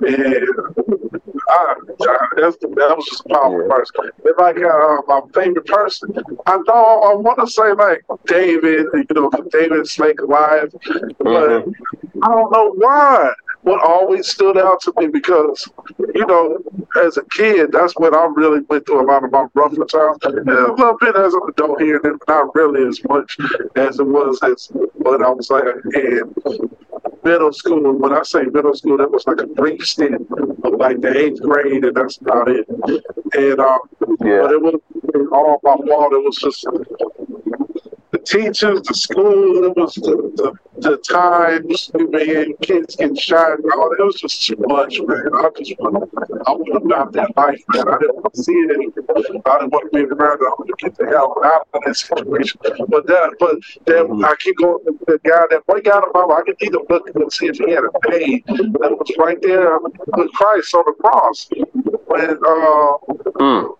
me, 0.00 0.14
and 0.14 0.93
I, 1.54 1.74
I, 2.00 2.28
that's 2.36 2.56
the, 2.58 2.68
that 2.68 2.96
was 2.96 3.06
just 3.06 3.24
a 3.26 3.28
powerful 3.28 3.68
verse. 3.68 3.90
If 4.24 4.38
I 4.38 4.52
got 4.52 4.98
uh, 4.98 5.02
my 5.06 5.20
favorite 5.32 5.66
person, 5.66 6.14
I 6.46 6.56
know 6.56 7.02
I 7.02 7.14
want 7.14 7.38
to 7.38 7.46
say 7.46 7.72
like 7.72 8.04
David, 8.26 8.86
you 8.92 9.06
know, 9.14 9.30
David 9.50 9.86
Snake 9.86 10.20
Alive, 10.20 10.74
but 10.82 11.64
mm-hmm. 11.64 12.24
I 12.24 12.28
don't 12.28 12.52
know 12.52 12.72
why 12.76 13.32
what 13.62 13.82
always 13.82 14.28
stood 14.28 14.58
out 14.58 14.80
to 14.82 14.92
me 14.98 15.06
because, 15.06 15.66
you 16.14 16.26
know, 16.26 16.58
as 17.02 17.16
a 17.16 17.24
kid, 17.30 17.72
that's 17.72 17.94
when 17.96 18.14
I 18.14 18.28
really 18.34 18.60
went 18.68 18.84
through 18.84 19.00
a 19.00 19.08
lot 19.10 19.24
of 19.24 19.32
my 19.32 19.46
rougher 19.54 19.84
times. 19.86 20.18
And 20.22 20.48
a 20.48 20.74
little 20.74 20.98
bit 21.00 21.16
as 21.16 21.32
an 21.32 21.40
adult 21.48 21.80
here, 21.80 21.98
and 22.04 22.20
not 22.28 22.54
really 22.54 22.86
as 22.86 23.02
much 23.08 23.38
as 23.76 23.98
it 23.98 24.06
was 24.06 24.38
as 24.42 24.68
what 24.94 25.22
I 25.22 25.30
was 25.30 25.48
like 25.50 25.64
in 25.94 26.34
middle 27.24 27.52
school. 27.52 27.92
When 27.92 28.12
I 28.12 28.22
say 28.22 28.42
middle 28.44 28.74
school, 28.74 28.96
that 28.98 29.10
was 29.10 29.26
like 29.26 29.40
a 29.40 29.46
brief 29.46 29.86
stint 29.86 30.26
of 30.64 30.74
like 30.74 31.00
the 31.00 31.16
eighth 31.16 31.40
grade, 31.42 31.84
and 31.84 31.96
that's 31.96 32.18
about 32.18 32.48
it. 32.48 32.68
And 32.68 33.60
um, 33.60 33.78
yeah. 34.20 34.42
but 34.42 34.52
it 34.52 34.62
was 34.62 34.80
all 35.32 35.60
my 35.62 35.76
fault. 35.86 36.12
It 36.12 36.24
was 36.24 36.36
just 36.36 36.66
the 38.14 38.20
teachers, 38.20 38.82
the 38.82 38.94
school, 38.94 39.64
it 39.64 39.76
was 39.76 39.94
the, 39.94 40.14
the, 40.38 40.54
the 40.88 40.96
times, 40.98 41.90
man, 41.94 42.54
kids 42.62 42.94
getting 42.94 43.16
shot. 43.16 43.58
Oh, 43.72 43.94
it 43.98 44.04
was 44.04 44.20
just 44.20 44.46
too 44.46 44.54
much, 44.68 45.00
man. 45.00 45.30
I 45.34 45.50
just 45.58 45.74
want, 45.80 46.08
I 46.46 46.52
want 46.52 46.84
about 46.84 47.12
that 47.12 47.36
life, 47.36 47.60
man. 47.74 47.88
I 47.88 47.98
didn't 47.98 48.16
want 48.16 48.32
to 48.34 48.42
see 48.42 48.52
it 48.52 48.70
anymore. 48.70 49.42
I 49.46 49.58
didn't 49.58 49.72
want 49.72 49.90
to 49.90 49.98
be 49.98 50.04
around 50.14 50.38
it. 50.40 50.46
I 50.46 50.54
want 50.54 50.68
to 50.68 50.76
get 50.78 50.96
the 50.96 51.06
hell 51.06 51.34
out 51.44 51.66
of 51.74 51.82
that 51.84 51.96
situation. 51.96 52.60
But 52.86 53.06
that, 53.08 53.34
but 53.40 53.58
then 53.86 54.06
mm-hmm. 54.06 54.24
I 54.24 54.34
keep 54.38 54.58
going. 54.58 54.84
The 54.84 55.18
guy, 55.24 55.44
that 55.50 55.62
one 55.66 55.82
guy, 55.82 55.98
I 55.98 56.42
can 56.46 56.54
either 56.60 56.78
look 56.88 57.10
and 57.12 57.32
see 57.32 57.46
if 57.46 57.58
he 57.58 57.72
had 57.72 57.82
a 57.82 57.98
pain 58.08 58.44
that 58.46 58.94
was 58.94 59.10
right 59.18 59.42
there 59.42 59.78
with 59.80 60.30
Christ 60.32 60.72
on 60.74 60.84
the 60.86 60.94
cross 61.02 61.48
when 62.06 62.30
uh, 62.30 62.94
mm. 63.42 63.76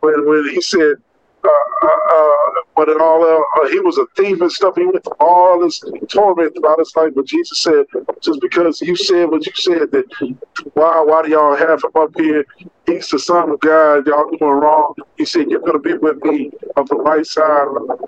when 0.00 0.26
when 0.26 0.48
he 0.54 0.62
said 0.62 0.96
Uh, 1.44 1.48
uh, 1.82 1.88
uh, 1.88 2.62
but 2.76 2.88
in 2.88 3.00
all, 3.00 3.24
uh, 3.24 3.68
he 3.68 3.80
was 3.80 3.98
a 3.98 4.06
thief 4.16 4.40
and 4.40 4.52
stuff. 4.52 4.74
He 4.76 4.84
went 4.86 5.04
through 5.04 5.14
all 5.20 5.60
this 5.60 5.80
torment 6.10 6.54
throughout 6.56 6.78
his 6.78 6.92
life. 6.96 7.12
But 7.16 7.26
Jesus 7.26 7.58
said, 7.58 7.86
just 8.22 8.40
because 8.40 8.80
you 8.82 8.96
said 8.96 9.30
what 9.30 9.46
you 9.46 9.52
said, 9.56 9.90
that 9.92 10.06
why, 10.74 11.02
why 11.06 11.22
do 11.22 11.30
y'all 11.30 11.56
have 11.56 11.82
him 11.84 11.90
up 11.96 12.10
here? 12.16 12.44
He's 12.88 13.08
the 13.08 13.18
son 13.18 13.50
of 13.50 13.60
God. 13.60 14.06
Y'all 14.06 14.30
doing 14.30 14.50
wrong. 14.50 14.94
He 15.18 15.26
said, 15.26 15.50
you're 15.50 15.60
going 15.60 15.74
to 15.74 15.78
be 15.78 15.92
with 15.94 16.24
me 16.24 16.50
on 16.76 16.86
the 16.88 16.96
right 16.96 17.26
side 17.26 17.68
of 17.68 18.00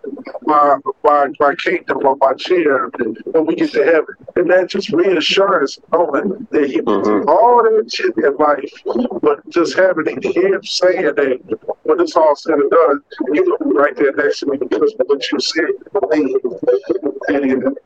my, 0.42 0.78
my, 1.04 1.28
my 1.38 1.54
kingdom, 1.56 1.98
on 1.98 2.18
my 2.18 2.32
chair, 2.32 2.88
when 2.98 3.44
we 3.44 3.56
get 3.56 3.72
to 3.72 3.84
heaven. 3.84 4.14
And 4.36 4.50
that 4.50 4.70
just 4.70 4.90
reassurance 4.90 5.78
knowing 5.92 6.46
that 6.50 6.70
he 6.70 6.80
went 6.80 7.04
through 7.04 7.24
mm-hmm. 7.24 7.28
all 7.28 7.62
that 7.62 7.92
shit 7.92 8.16
in 8.16 8.36
life, 8.36 8.72
but 9.20 9.46
just 9.50 9.76
having 9.76 10.06
him 10.22 10.64
saying 10.64 11.02
that 11.02 11.58
when 11.82 12.00
it's 12.00 12.16
all 12.16 12.34
said 12.34 12.54
and 12.54 12.70
done, 12.70 13.00
you 13.34 13.56
right 13.60 13.94
there 13.96 14.14
next 14.14 14.40
to 14.40 14.46
me 14.46 14.56
because 14.56 14.94
of 14.98 15.06
what 15.06 15.30
you 15.30 15.40
said. 15.40 15.68
And 17.28 17.76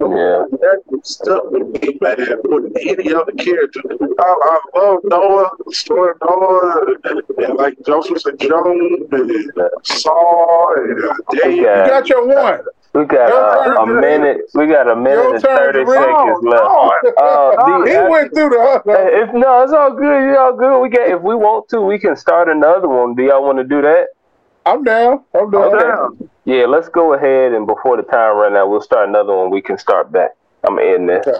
yeah. 0.00 0.44
that 0.50 1.00
stuck 1.04 1.50
with 1.50 1.82
me, 1.82 1.98
man, 2.00 2.16
with 2.44 2.72
any 2.80 3.12
other 3.14 3.32
character. 3.32 3.80
I, 4.18 4.58
I 4.74 4.78
love 4.78 5.00
Noah, 5.04 5.50
the 5.64 5.72
story 5.72 6.12
of 6.12 6.28
Noah, 6.28 6.86
and 7.38 7.56
like 7.56 7.76
Joseph 7.86 8.24
and 8.26 8.40
Job, 8.40 8.66
and 8.66 9.70
Saul, 9.82 10.74
and 10.76 11.02
David. 11.32 11.56
You 11.56 11.64
got 11.64 12.08
your 12.08 12.26
one. 12.26 12.60
We 12.96 13.04
got 13.04 13.30
uh, 13.30 13.82
a 13.82 13.86
minute. 13.86 14.48
We 14.54 14.66
got 14.66 14.88
a 14.88 14.96
minute 14.96 15.34
and 15.34 15.42
thirty 15.42 15.84
seconds 15.84 16.38
left. 16.42 16.64
Uh, 17.18 17.50
the, 17.52 17.84
he 17.90 18.10
went 18.10 18.32
through 18.32 18.48
the. 18.48 18.82
if 19.12 19.34
no, 19.34 19.62
it's 19.62 19.72
all 19.72 19.92
good. 19.92 20.30
It's 20.30 20.38
all 20.38 20.56
good. 20.56 20.80
We 20.80 20.88
got. 20.88 21.08
If 21.10 21.20
we 21.20 21.34
want 21.34 21.68
to, 21.70 21.82
we 21.82 21.98
can 21.98 22.16
start 22.16 22.48
another 22.48 22.88
one. 22.88 23.14
Do 23.14 23.22
y'all 23.22 23.44
want 23.44 23.58
to 23.58 23.64
do 23.64 23.82
that? 23.82 24.06
I'm 24.66 24.82
down. 24.82 25.24
I'm 25.32 25.50
down. 25.50 25.72
I'm 25.72 25.78
down. 25.78 26.30
Yeah, 26.44 26.66
let's 26.66 26.88
go 26.88 27.14
ahead 27.14 27.52
and 27.52 27.66
before 27.66 27.96
the 27.96 28.02
time 28.02 28.36
run 28.36 28.56
out, 28.56 28.68
we'll 28.68 28.80
start 28.80 29.08
another 29.08 29.34
one. 29.34 29.50
We 29.50 29.62
can 29.62 29.78
start 29.78 30.10
back. 30.10 30.32
I'm 30.68 30.78
in 30.78 31.06
this. 31.06 31.26
Okay. 31.26 31.38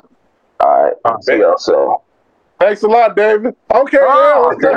All 0.61 0.85
right. 0.85 0.95
I'll 1.05 1.20
see 1.20 1.39
y'all 1.39 1.59
soon. 1.59 1.97
Thanks 2.61 2.83
a 2.85 2.89
lot, 2.89 3.16
David. 3.16 3.55
Okay, 3.70 3.99
oh, 4.01 4.49
let's, 4.49 4.62
go, 4.62 4.70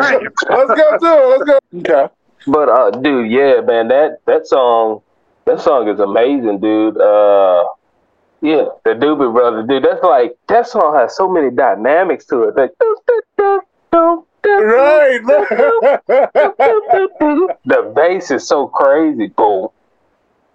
let's 0.50 0.74
go 0.74 0.98
to 0.98 1.24
it. 1.24 1.28
Let's 1.30 1.44
go. 1.44 1.60
Okay. 1.78 2.14
But 2.48 2.70
uh, 2.70 2.92
dude, 2.92 3.32
yeah, 3.32 3.62
man, 3.62 3.88
that 3.90 4.20
that 4.26 4.48
song 4.48 5.02
that 5.46 5.62
song 5.62 5.88
is 5.88 6.00
amazing, 6.00 6.60
dude. 6.60 7.00
Uh, 7.00 7.66
yeah, 8.42 8.66
the 8.84 8.92
Doobie 8.92 9.32
Brothers, 9.34 9.68
dude. 9.68 9.84
That's 9.84 10.04
like 10.04 10.38
that 10.48 10.68
song 10.68 10.96
has 10.96 11.16
so 11.16 11.30
many 11.30 11.52
dynamics 11.52 12.26
to 12.26 12.44
it. 12.44 12.56
Like, 12.56 12.72
right. 14.46 15.22
the 17.66 17.94
bass 17.96 18.32
is 18.32 18.48
so 18.48 18.68
crazy. 18.68 19.28
Boom, 19.28 19.70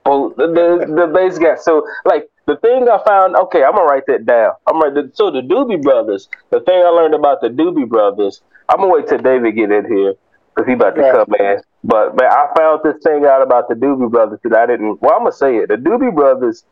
boom. 0.05 0.35
The, 0.37 0.47
the 0.47 0.95
the 0.95 1.07
bass 1.07 1.39
got 1.39 1.61
so 1.61 1.87
like 2.05 2.29
the 2.47 2.57
thing 2.57 2.89
I 2.89 2.99
found. 3.07 3.37
Okay, 3.37 3.65
I'm 3.65 3.75
gonna 3.75 3.85
write 3.85 4.07
that 4.07 4.27
down. 4.27 4.53
I'm 4.67 4.81
right. 4.81 4.93
So 5.15 5.31
the 5.31 5.41
Doobie 5.41 5.83
Brothers. 5.83 6.29
The 6.51 6.61
thing 6.61 6.83
I 6.85 6.89
learned 6.89 7.15
about 7.15 7.41
the 7.41 7.49
Doobie 7.49 7.89
Brothers. 7.89 8.43
I'm 8.69 8.79
gonna 8.79 8.93
wait 8.93 9.09
till 9.09 9.19
David 9.19 9.57
get 9.57 9.71
in 9.71 9.87
here 9.87 10.15
because 10.55 10.67
he 10.67 10.75
about 10.75 10.95
to 10.97 11.03
right. 11.03 11.15
come 11.15 11.35
in. 11.39 11.61
But 11.83 12.17
man, 12.17 12.31
I 12.31 12.49
found 12.57 12.81
this 12.85 13.03
thing 13.03 13.25
out 13.27 13.43
about 13.43 13.69
the 13.69 13.75
Doobie 13.75 14.11
Brothers 14.11 14.41
that 14.45 14.55
I 14.55 14.67
didn't. 14.67 15.03
Well, 15.03 15.13
I'm 15.13 15.21
gonna 15.21 15.33
say 15.33 15.57
it. 15.57 15.69
The 15.69 15.77
Doobie 15.77 16.15
Brothers, 16.15 16.65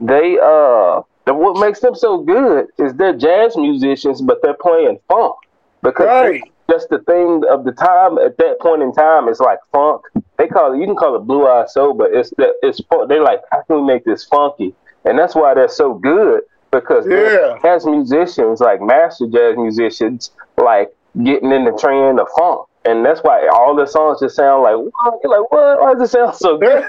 they 0.00 0.38
uh, 0.38 1.02
the, 1.24 1.34
what 1.34 1.60
makes 1.60 1.80
them 1.80 1.94
so 1.94 2.18
good 2.18 2.66
is 2.78 2.94
they're 2.94 3.16
jazz 3.16 3.56
musicians, 3.56 4.20
but 4.20 4.40
they're 4.42 4.54
playing 4.54 4.98
funk 5.08 5.36
because 5.82 6.06
right. 6.06 6.42
just 6.70 6.88
the 6.88 7.00
thing 7.00 7.42
of 7.50 7.64
the 7.64 7.72
time 7.72 8.18
at 8.18 8.36
that 8.38 8.60
point 8.60 8.82
in 8.82 8.92
time. 8.92 9.28
It's 9.28 9.40
like 9.40 9.58
funk. 9.72 10.02
They 10.38 10.48
call 10.48 10.72
it. 10.72 10.78
You 10.78 10.86
can 10.86 10.96
call 10.96 11.16
it 11.16 11.20
blue 11.20 11.46
eye 11.46 11.66
soul, 11.66 11.94
but 11.94 12.12
it's 12.12 12.30
the 12.30 12.54
it's 12.62 12.80
they 13.08 13.18
like 13.18 13.40
how 13.50 13.62
can 13.62 13.76
we 13.76 13.82
make 13.82 14.04
this 14.04 14.24
funky? 14.24 14.74
And 15.04 15.18
that's 15.18 15.34
why 15.34 15.54
they're 15.54 15.68
so 15.68 15.94
good 15.94 16.42
because 16.70 17.06
yeah. 17.06 17.58
jazz 17.62 17.84
musicians, 17.84 18.60
like 18.60 18.80
master 18.80 19.26
jazz 19.26 19.56
musicians, 19.56 20.30
like 20.56 20.94
getting 21.22 21.52
in 21.52 21.64
the 21.64 21.72
trend 21.72 22.18
of 22.20 22.28
funk 22.36 22.66
and 22.84 23.04
that's 23.04 23.20
why 23.20 23.46
all 23.48 23.76
the 23.76 23.86
songs 23.86 24.20
just 24.20 24.36
sound 24.36 24.62
like 24.62 24.76
what? 24.76 25.20
You're 25.22 25.40
like 25.40 25.52
what? 25.52 25.80
Why 25.80 25.94
does 25.94 26.02
it 26.02 26.12
sound 26.12 26.34
so 26.36 26.58
good? 26.58 26.84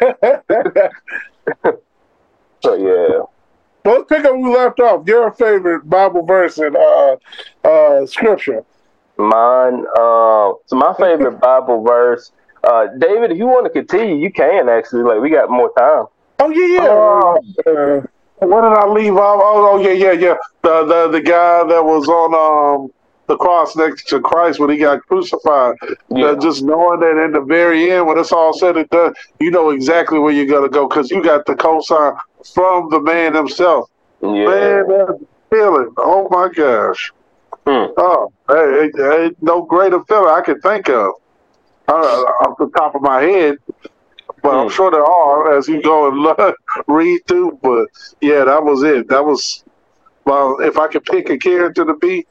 so 2.64 2.74
yeah. 2.76 3.26
Let's 3.86 4.06
pick 4.08 4.24
up 4.24 4.32
where 4.32 4.42
we 4.42 4.56
left 4.56 4.80
off. 4.80 5.08
Your 5.08 5.32
favorite 5.32 5.90
Bible 5.90 6.26
verse 6.26 6.58
and 6.58 6.76
uh, 6.76 7.18
uh, 7.64 8.06
Scripture. 8.06 8.64
Mine. 9.18 9.86
Uh, 9.96 10.54
so 10.66 10.76
my 10.76 10.94
favorite 11.00 11.40
Bible 11.40 11.84
verse. 11.84 12.32
Uh, 12.64 12.88
David, 12.98 13.32
if 13.32 13.38
you 13.38 13.46
want 13.46 13.66
to 13.66 13.70
continue, 13.70 14.16
you 14.16 14.32
can 14.32 14.70
actually. 14.70 15.04
Like 15.04 15.20
we 15.20 15.30
got 15.30 15.50
more 15.50 15.72
time. 15.78 16.06
Oh 16.40 16.50
yeah, 16.50 16.68
yeah. 16.76 18.02
Uh, 18.02 18.02
what 18.46 18.62
did 18.62 18.78
I 18.78 18.88
leave 18.88 19.16
off? 19.16 19.40
Oh, 19.44 19.74
oh 19.74 19.82
yeah, 19.82 19.92
yeah, 19.92 20.12
yeah. 20.12 20.36
The 20.62 20.86
the 20.86 21.10
the 21.10 21.22
guy 21.22 21.64
that 21.66 21.84
was 21.84 22.08
on 22.08 22.34
um 22.34 22.92
the 23.28 23.38
cross 23.38 23.76
next 23.76 24.08
to 24.10 24.20
Christ 24.20 24.60
when 24.60 24.70
he 24.70 24.78
got 24.78 25.02
crucified. 25.08 25.76
Yeah. 26.10 26.28
Uh, 26.28 26.36
just 26.40 26.64
knowing 26.64 27.00
that 27.00 27.24
in 27.24 27.32
the 27.32 27.42
very 27.42 27.92
end, 27.92 28.08
when 28.08 28.18
it's 28.18 28.32
all 28.32 28.54
said 28.54 28.78
and 28.78 28.90
done, 28.90 29.14
you 29.40 29.52
know 29.52 29.70
exactly 29.70 30.20
where 30.20 30.34
you're 30.34 30.46
going 30.46 30.64
to 30.64 30.70
go 30.70 30.88
because 30.88 31.10
you 31.10 31.24
got 31.24 31.46
the 31.46 31.54
cosign 31.54 32.18
from 32.54 32.90
the 32.90 33.00
man 33.00 33.34
himself. 33.34 33.90
Yeah. 34.22 34.30
Man, 34.30 34.88
that 34.88 35.28
feeling. 35.50 35.94
Oh 35.98 36.28
my 36.30 36.50
gosh. 36.50 37.12
Hmm. 37.66 37.92
Oh, 37.98 38.32
hey, 38.50 38.92
hey, 38.96 39.32
no 39.42 39.62
greater 39.62 40.04
feeling 40.04 40.34
I 40.34 40.42
can 40.42 40.60
think 40.60 40.90
of 40.90 41.14
uh, 41.88 41.92
off 41.92 42.58
the 42.58 42.70
top 42.76 42.96
of 42.96 43.02
my 43.02 43.22
head. 43.22 43.58
But 44.42 44.52
hmm. 44.52 44.58
I'm 44.58 44.70
sure 44.70 44.92
there 44.92 45.06
are 45.06 45.58
as 45.58 45.68
you 45.68 45.82
go 45.82 46.10
and 46.10 46.56
read 46.88 47.22
through. 47.28 47.60
But 47.62 47.88
yeah, 48.22 48.44
that 48.44 48.64
was 48.64 48.84
it. 48.84 49.08
That 49.08 49.24
was 49.24 49.64
well, 50.26 50.58
if 50.60 50.78
I 50.78 50.88
could 50.88 51.06
pick 51.06 51.30
a 51.30 51.38
character 51.38 51.86
to 51.86 51.94
be, 51.96 52.26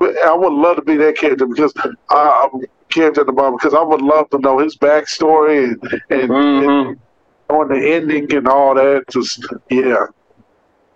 I 0.00 0.34
would 0.34 0.52
love 0.52 0.76
to 0.76 0.82
be 0.82 0.96
that 0.96 1.16
character 1.16 1.46
because 1.46 1.72
I, 2.10 2.48
am 2.52 2.62
character 2.88 3.22
at 3.22 3.26
the 3.26 3.32
moment 3.32 3.60
because 3.60 3.74
I 3.74 3.82
would 3.82 4.02
love 4.02 4.30
to 4.30 4.38
know 4.38 4.58
his 4.58 4.76
backstory 4.76 5.64
and 5.64 6.02
and, 6.10 6.30
mm-hmm. 6.30 6.68
and 6.68 7.00
on 7.48 7.68
the 7.68 7.94
ending 7.94 8.32
and 8.34 8.48
all 8.48 8.74
that. 8.74 9.04
Just 9.10 9.46
yeah. 9.70 10.06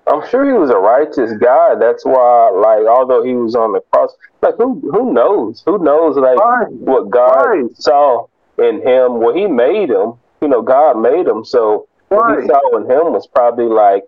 I'm 0.09 0.29
sure 0.29 0.45
he 0.45 0.53
was 0.53 0.71
a 0.71 0.77
righteous 0.77 1.33
guy. 1.39 1.75
That's 1.75 2.05
why, 2.05 2.51
like, 2.51 2.87
although 2.87 3.23
he 3.23 3.35
was 3.35 3.55
on 3.55 3.73
the 3.73 3.81
cross, 3.93 4.15
like, 4.43 4.57
who 4.57 4.81
who 4.93 5.13
knows? 5.13 5.63
Who 5.67 5.79
knows, 5.79 6.17
like, 6.17 6.39
right. 6.39 6.71
what 6.71 7.11
God 7.11 7.45
right. 7.45 7.77
saw 7.77 8.27
in 8.59 8.77
him? 8.83 9.21
Well, 9.21 9.35
He 9.35 9.47
made 9.47 9.91
him, 9.91 10.15
you 10.41 10.49
know, 10.49 10.63
God 10.63 11.01
made 11.01 11.27
him. 11.27 11.45
So 11.45 11.89
what 12.09 12.41
he 12.41 12.47
saw 12.47 12.77
in 12.77 12.85
him 12.85 13.13
was 13.13 13.27
probably 13.27 13.67
like 13.67 14.05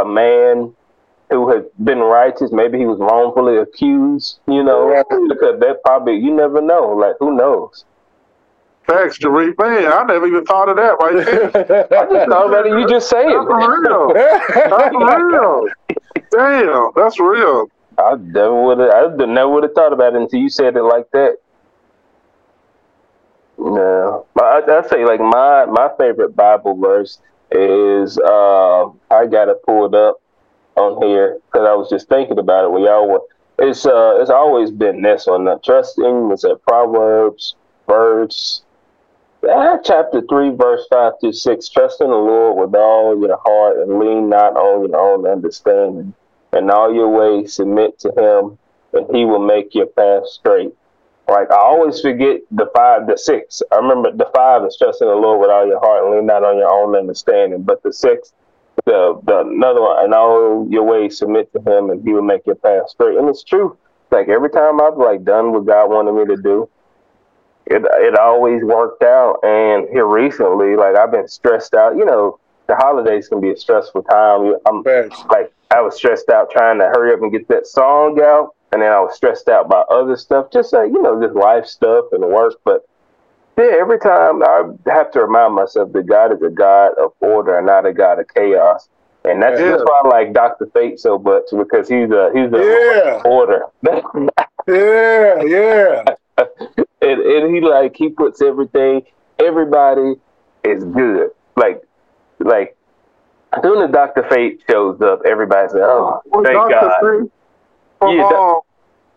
a 0.00 0.04
man 0.04 0.74
who 1.30 1.50
had 1.50 1.66
been 1.82 1.98
righteous. 1.98 2.50
Maybe 2.52 2.78
he 2.78 2.86
was 2.86 2.98
wrongfully 2.98 3.58
accused, 3.58 4.38
you 4.46 4.62
know, 4.62 5.04
because 5.28 5.60
that 5.60 5.80
probably, 5.84 6.16
you 6.16 6.34
never 6.34 6.60
know. 6.60 6.90
Like, 6.90 7.16
who 7.18 7.34
knows? 7.34 7.84
Thanks, 8.86 9.18
Jaree. 9.18 9.56
Man, 9.58 9.92
I 9.92 10.04
never 10.04 10.26
even 10.26 10.44
thought 10.44 10.68
of 10.68 10.76
that 10.76 10.96
right 11.00 11.24
there. 11.24 11.46
I 12.00 12.06
just 12.12 12.30
thought 12.30 12.48
about 12.48 12.66
it. 12.66 12.78
You 12.78 12.88
just 12.88 13.08
say 13.08 13.24
That's 13.24 13.34
it. 13.34 13.54
real. 13.54 14.12
That's 14.12 14.94
real. 14.94 15.66
Damn, 16.30 16.90
that's 16.96 17.20
real. 17.20 17.70
I 17.98 18.16
never 18.16 18.62
would 18.64 18.78
have. 18.78 18.90
I 18.90 19.16
never 19.16 19.48
would 19.50 19.62
have 19.64 19.74
thought 19.74 19.92
about 19.92 20.14
it 20.14 20.22
until 20.22 20.40
you 20.40 20.48
said 20.48 20.76
it 20.76 20.82
like 20.82 21.10
that. 21.12 21.36
No, 23.58 24.26
but 24.34 24.44
I, 24.44 24.78
I 24.78 24.88
say 24.88 25.04
like 25.04 25.20
my 25.20 25.66
my 25.66 25.90
favorite 25.98 26.34
Bible 26.34 26.74
verse 26.74 27.20
is 27.50 28.18
uh, 28.18 28.88
I 29.10 29.26
got 29.26 29.48
it 29.48 29.62
pulled 29.64 29.94
up 29.94 30.20
on 30.76 31.06
here 31.06 31.38
because 31.46 31.66
I 31.66 31.74
was 31.74 31.88
just 31.88 32.08
thinking 32.08 32.38
about 32.38 32.64
it 32.64 32.70
when 32.70 32.82
y'all 32.82 33.08
were. 33.08 33.20
It's 33.58 33.84
uh 33.86 34.18
it's 34.20 34.30
always 34.30 34.70
been 34.70 35.02
this 35.02 35.26
one. 35.26 35.46
Uh, 35.46 35.58
trusting 35.62 36.28
was 36.28 36.44
at 36.44 36.62
Proverbs 36.62 37.54
verse 37.86 38.62
Uh, 39.48 39.76
chapter 39.82 40.22
three 40.28 40.50
verse 40.50 40.86
five 40.88 41.14
through 41.20 41.32
six. 41.32 41.68
Trust 41.68 42.00
in 42.00 42.08
the 42.08 42.14
Lord 42.14 42.56
with 42.56 42.78
all 42.78 43.20
your 43.20 43.36
heart 43.44 43.78
and 43.78 43.98
lean 43.98 44.28
not 44.28 44.56
on 44.56 44.88
your 44.88 44.96
own 45.00 45.26
understanding. 45.26 46.14
In 46.52 46.70
all 46.70 46.94
your 46.94 47.08
ways 47.08 47.54
submit 47.54 47.98
to 48.00 48.10
Him, 48.10 48.58
and 48.92 49.16
He 49.16 49.24
will 49.24 49.44
make 49.44 49.74
your 49.74 49.86
path 49.86 50.28
straight. 50.28 50.72
Like 51.26 51.50
I 51.50 51.56
always 51.56 52.00
forget 52.00 52.40
the 52.52 52.70
five, 52.72 53.08
the 53.08 53.18
six. 53.18 53.62
I 53.72 53.76
remember 53.76 54.12
the 54.12 54.30
five 54.32 54.64
is 54.64 54.76
trusting 54.76 55.08
the 55.08 55.14
Lord 55.14 55.40
with 55.40 55.50
all 55.50 55.66
your 55.66 55.80
heart 55.80 56.04
and 56.04 56.14
lean 56.14 56.26
not 56.26 56.44
on 56.44 56.58
your 56.58 56.70
own 56.70 56.94
understanding. 56.94 57.62
But 57.62 57.82
the 57.82 57.92
six, 57.92 58.32
the 58.84 59.20
the 59.24 59.40
another 59.40 59.80
one, 59.80 60.04
and 60.04 60.14
all 60.14 60.68
your 60.70 60.84
ways 60.84 61.18
submit 61.18 61.52
to 61.54 61.58
Him, 61.60 61.90
and 61.90 62.06
He 62.06 62.12
will 62.12 62.22
make 62.22 62.46
your 62.46 62.56
path 62.56 62.90
straight. 62.90 63.18
And 63.18 63.28
it's 63.28 63.42
true. 63.42 63.76
Like 64.12 64.28
every 64.28 64.50
time 64.50 64.80
I've 64.80 64.98
like 64.98 65.24
done 65.24 65.50
what 65.52 65.66
God 65.66 65.90
wanted 65.90 66.12
me 66.12 66.36
to 66.36 66.40
do, 66.40 66.68
it 67.66 67.82
it 67.84 68.18
always 68.18 68.62
worked 68.62 69.02
out. 69.02 69.38
And 69.42 69.88
here 69.90 70.06
recently, 70.06 70.76
like 70.76 70.96
I've 70.96 71.12
been 71.12 71.28
stressed 71.28 71.74
out. 71.74 71.96
You 71.96 72.04
know, 72.04 72.38
the 72.66 72.76
holidays 72.76 73.28
can 73.28 73.40
be 73.40 73.50
a 73.50 73.56
stressful 73.56 74.02
time. 74.04 74.54
I'm 74.66 74.82
like 75.30 75.52
I 75.70 75.80
was 75.80 75.96
stressed 75.96 76.28
out 76.28 76.50
trying 76.50 76.78
to 76.78 76.86
hurry 76.86 77.12
up 77.14 77.22
and 77.22 77.32
get 77.32 77.48
that 77.48 77.66
song 77.66 78.20
out, 78.20 78.54
and 78.72 78.82
then 78.82 78.92
I 78.92 79.00
was 79.00 79.14
stressed 79.16 79.48
out 79.48 79.68
by 79.68 79.80
other 79.90 80.16
stuff, 80.16 80.50
just 80.52 80.72
like 80.72 80.90
you 80.92 81.00
know, 81.02 81.20
just 81.22 81.34
life 81.34 81.66
stuff 81.66 82.06
and 82.12 82.24
work. 82.24 82.54
But 82.64 82.82
yeah, 83.58 83.76
every 83.80 83.98
time 83.98 84.42
I 84.42 84.62
have 84.86 85.10
to 85.12 85.20
remind 85.20 85.54
myself 85.54 85.92
that 85.92 86.06
God 86.06 86.32
is 86.32 86.42
a 86.42 86.50
God 86.50 86.92
of 86.98 87.12
order 87.20 87.56
and 87.56 87.66
not 87.66 87.86
a 87.86 87.92
God 87.92 88.18
of 88.18 88.26
chaos, 88.34 88.88
and 89.24 89.42
that's 89.42 89.60
Yeah. 89.60 89.70
that's 89.70 89.82
why 89.84 90.00
I 90.04 90.08
like 90.08 90.32
Doctor 90.32 90.66
Fate 90.72 90.98
so 91.00 91.18
much 91.18 91.44
because 91.56 91.88
he's 91.88 92.10
a 92.10 92.30
he's 92.34 92.52
a 92.52 92.58
Yeah. 92.58 93.22
order, 93.24 93.66
Yeah, 94.68 95.42
yeah. 95.42 96.04
and 97.02 97.20
and 97.20 97.54
he 97.54 97.60
like 97.60 97.94
he 97.96 98.08
puts 98.08 98.40
everything, 98.40 99.02
everybody 99.38 100.14
is 100.64 100.84
good, 100.84 101.30
like 101.56 101.82
like. 102.38 102.76
As 103.54 103.62
soon 103.62 103.82
as 103.82 103.90
Doctor 103.90 104.26
Fate 104.30 104.62
shows 104.70 104.98
up, 105.02 105.20
everybody's 105.26 105.74
like, 105.74 105.82
"Oh, 105.82 106.22
Was 106.24 106.42
thank 106.46 106.56
Dr. 106.56 106.70
God!" 106.70 106.92
Fate 107.20 107.30
From 107.98 108.16
Yeah, 108.16 108.24
um, 108.24 108.60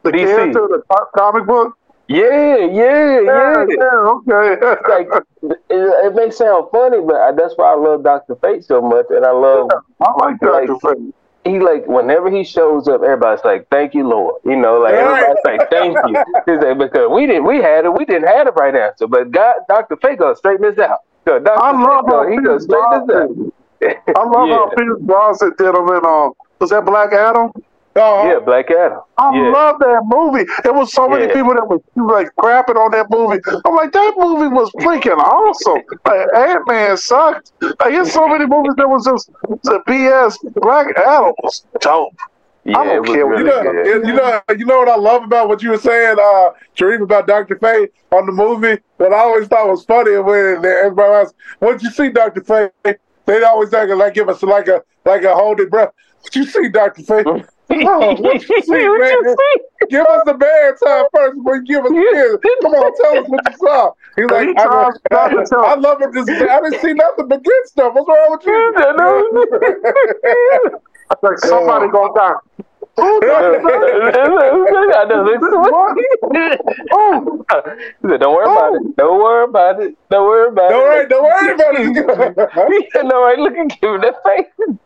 the 0.03 0.11
DC. 0.11 0.25
character, 0.25 0.67
the 0.69 0.83
co- 0.89 1.05
comic 1.15 1.45
book? 1.47 1.77
Yeah, 2.09 2.57
yeah, 2.57 3.21
yeah. 3.21 3.65
yeah, 3.69 4.11
okay. 4.19 4.77
like 4.89 5.07
it, 5.41 5.57
it 5.69 6.15
may 6.15 6.29
sound 6.31 6.67
funny, 6.69 6.99
but 6.99 7.15
I, 7.15 7.31
that's 7.31 7.53
why 7.55 7.71
I 7.71 7.75
love 7.77 8.03
Doctor 8.03 8.35
Fate 8.35 8.65
so 8.65 8.81
much, 8.81 9.05
and 9.09 9.25
I 9.25 9.31
love 9.31 9.69
I 10.01 10.11
like 10.19 10.39
Dr. 10.41 10.73
like- 10.73 10.97
Fate. 10.97 11.15
He 11.45 11.59
like 11.59 11.85
whenever 11.87 12.29
he 12.29 12.43
shows 12.43 12.87
up, 12.87 13.01
everybody's 13.03 13.43
like, 13.45 13.67
"Thank 13.69 13.93
you, 13.93 14.07
Lord." 14.07 14.41
You 14.43 14.55
know, 14.57 14.79
like 14.79 14.95
Right. 14.95 15.23
everybody's 15.23 15.45
like, 15.45 15.69
"Thank 15.69 15.97
you," 16.07 16.15
He's 16.45 16.61
like, 16.61 16.77
because 16.77 17.09
we 17.11 17.25
didn't, 17.27 17.45
we 17.45 17.61
had 17.61 17.85
it, 17.85 17.93
we 17.93 18.03
didn't 18.05 18.27
have 18.27 18.47
the 18.47 18.51
right 18.53 18.75
answer, 18.75 19.07
but 19.07 19.31
God, 19.31 19.55
Doctor 19.69 19.95
Fate 19.97 20.19
goes 20.19 20.39
straighten 20.39 20.63
this 20.69 20.79
out. 20.79 20.99
So 21.27 21.39
Doctor 21.39 21.63
I 21.63 21.71
love 21.71 22.05
Fate 22.05 22.11
how 22.11 22.27
he 22.27 22.37
goes 22.41 22.63
straighten 22.63 23.07
this 23.07 23.15
out. 23.15 24.17
I 24.17 24.23
love 24.25 24.47
yeah. 24.49 24.55
how 24.55 24.69
Pierce 24.75 24.99
Brosnan 25.01 25.53
did 25.57 25.67
him 25.75 25.87
in 25.89 26.05
um 26.05 26.33
was 26.59 26.69
that 26.71 26.85
Black 26.85 27.13
Adam? 27.13 27.51
Uh-huh. 27.95 28.27
yeah, 28.29 28.39
Black 28.39 28.69
Adam. 28.71 28.99
I 29.17 29.33
Yeah. 29.35 29.51
love 29.51 29.79
that 29.79 30.01
movie. 30.05 30.45
There 30.63 30.73
was 30.73 30.91
so 30.91 31.07
many 31.07 31.27
Yeah. 31.27 31.33
people 31.33 31.53
that 31.53 31.67
was 31.67 31.81
like 31.95 32.29
crapping 32.37 32.75
on 32.75 32.91
that 32.91 33.09
movie. 33.09 33.39
I'm 33.65 33.75
like, 33.75 33.91
that 33.93 34.13
movie 34.17 34.47
was 34.47 34.69
freaking 34.81 35.17
awesome. 35.17 35.81
Like, 36.05 36.27
Ant 36.35 36.67
Man 36.67 36.97
sucked. 36.97 37.51
Like, 37.61 37.77
there's 37.93 38.11
so 38.11 38.27
many 38.27 38.45
movies 38.45 38.73
that 38.75 38.89
was 38.89 39.05
just 39.05 39.29
the 39.63 39.79
BS. 39.87 40.37
Black 40.55 40.87
Adam 40.97 41.33
was 41.41 41.63
dope. 41.79 42.13
Yeah, 42.65 42.83
don't 42.83 43.05
care 43.05 43.27
what 43.27 43.37
You 43.37 43.43
know, 43.45 43.61
good. 43.61 44.07
you 44.07 44.13
know, 44.13 44.41
you 44.57 44.65
know 44.65 44.79
what 44.79 44.89
I 44.89 44.95
love 44.95 45.23
about 45.23 45.47
what 45.47 45.61
you 45.61 45.69
were 45.69 45.77
saying, 45.77 46.17
uh, 46.19 46.49
Sharif, 46.73 46.99
about 46.99 47.27
Dr. 47.27 47.57
Fate 47.59 47.91
on 48.11 48.25
the 48.25 48.31
movie. 48.31 48.79
What 48.97 49.13
I 49.13 49.19
always 49.19 49.47
thought 49.47 49.67
was 49.69 49.85
funny 49.85 50.17
when 50.17 50.65
everybody 50.65 51.13
else, 51.13 51.33
"What'd 51.59 51.83
you 51.83 51.91
see, 51.91 52.09
Dr. 52.09 52.41
Fate? 52.41 52.97
They'd 53.25 53.43
always 53.43 53.71
like, 53.71 53.89
like 53.89 54.15
give 54.15 54.29
us 54.29 54.41
like 54.43 54.67
a 54.67 54.81
like 55.05 55.23
a 55.23 55.33
hold 55.35 55.59
it 55.59 55.69
breath. 55.69 55.91
What 56.21 56.35
you 56.35 56.43
see, 56.43 56.67
Dr. 56.69 57.03
Fate? 57.03 57.27
Oh, 57.83 58.15
what 58.21 58.49
you 58.49 58.61
see, 58.61 58.71
man? 58.71 59.35
Give 59.89 60.05
us 60.05 60.21
the 60.25 60.33
bad 60.33 60.75
time 60.83 61.05
first 61.13 61.37
before 61.37 61.55
you 61.57 61.63
give 61.65 61.85
us 61.85 61.91
the 61.91 62.39
good. 62.41 62.61
Come 62.61 62.73
on, 62.73 62.93
tell 63.01 63.17
us 63.23 63.29
what 63.29 63.41
you 63.49 63.57
saw. 63.57 63.91
He's 64.15 64.25
like, 64.29 64.47
He 64.47 64.55
I, 64.57 64.63
tries 64.63 64.95
not. 65.11 65.53
I 65.53 65.75
love 65.75 66.01
it. 66.01 66.11
This, 66.13 66.29
I 66.29 66.61
didn't 66.61 66.81
see 66.81 66.93
nothing 66.93 67.27
but 67.27 67.43
good 67.43 67.65
stuff. 67.65 67.93
What's 67.93 68.07
wrong 68.07 68.31
with 68.31 68.45
you? 68.45 68.73
I 68.77 68.89
Like 71.21 71.37
somebody 71.37 71.87
gonna 71.91 72.13
die. 72.15 72.33
Oh, 72.97 73.19
Who 73.19 73.21
does 73.21 73.61
Oh. 76.91 77.43
He 78.01 78.07
said, 78.07 78.19
Don't 78.21 78.33
worry 78.33 78.45
about 78.45 78.75
it. 78.75 78.81
Oh. 78.81 78.93
Don't 78.97 79.19
worry 79.19 79.43
about 79.45 79.81
it. 79.81 79.97
Don't 80.09 80.25
worry 80.25 80.47
about 80.49 80.69
Don't 80.69 80.83
worry, 80.83 81.07
don't 81.07 81.23
worry 81.23 81.53
about 81.53 81.75
it. 81.75 82.71
He 82.71 82.89
said, 82.91 83.05
no, 83.05 83.23
right, 83.23 83.37
look 83.37 83.53
at 83.53 83.71
him 83.83 84.01
that 84.01 84.15
face. 84.23 84.77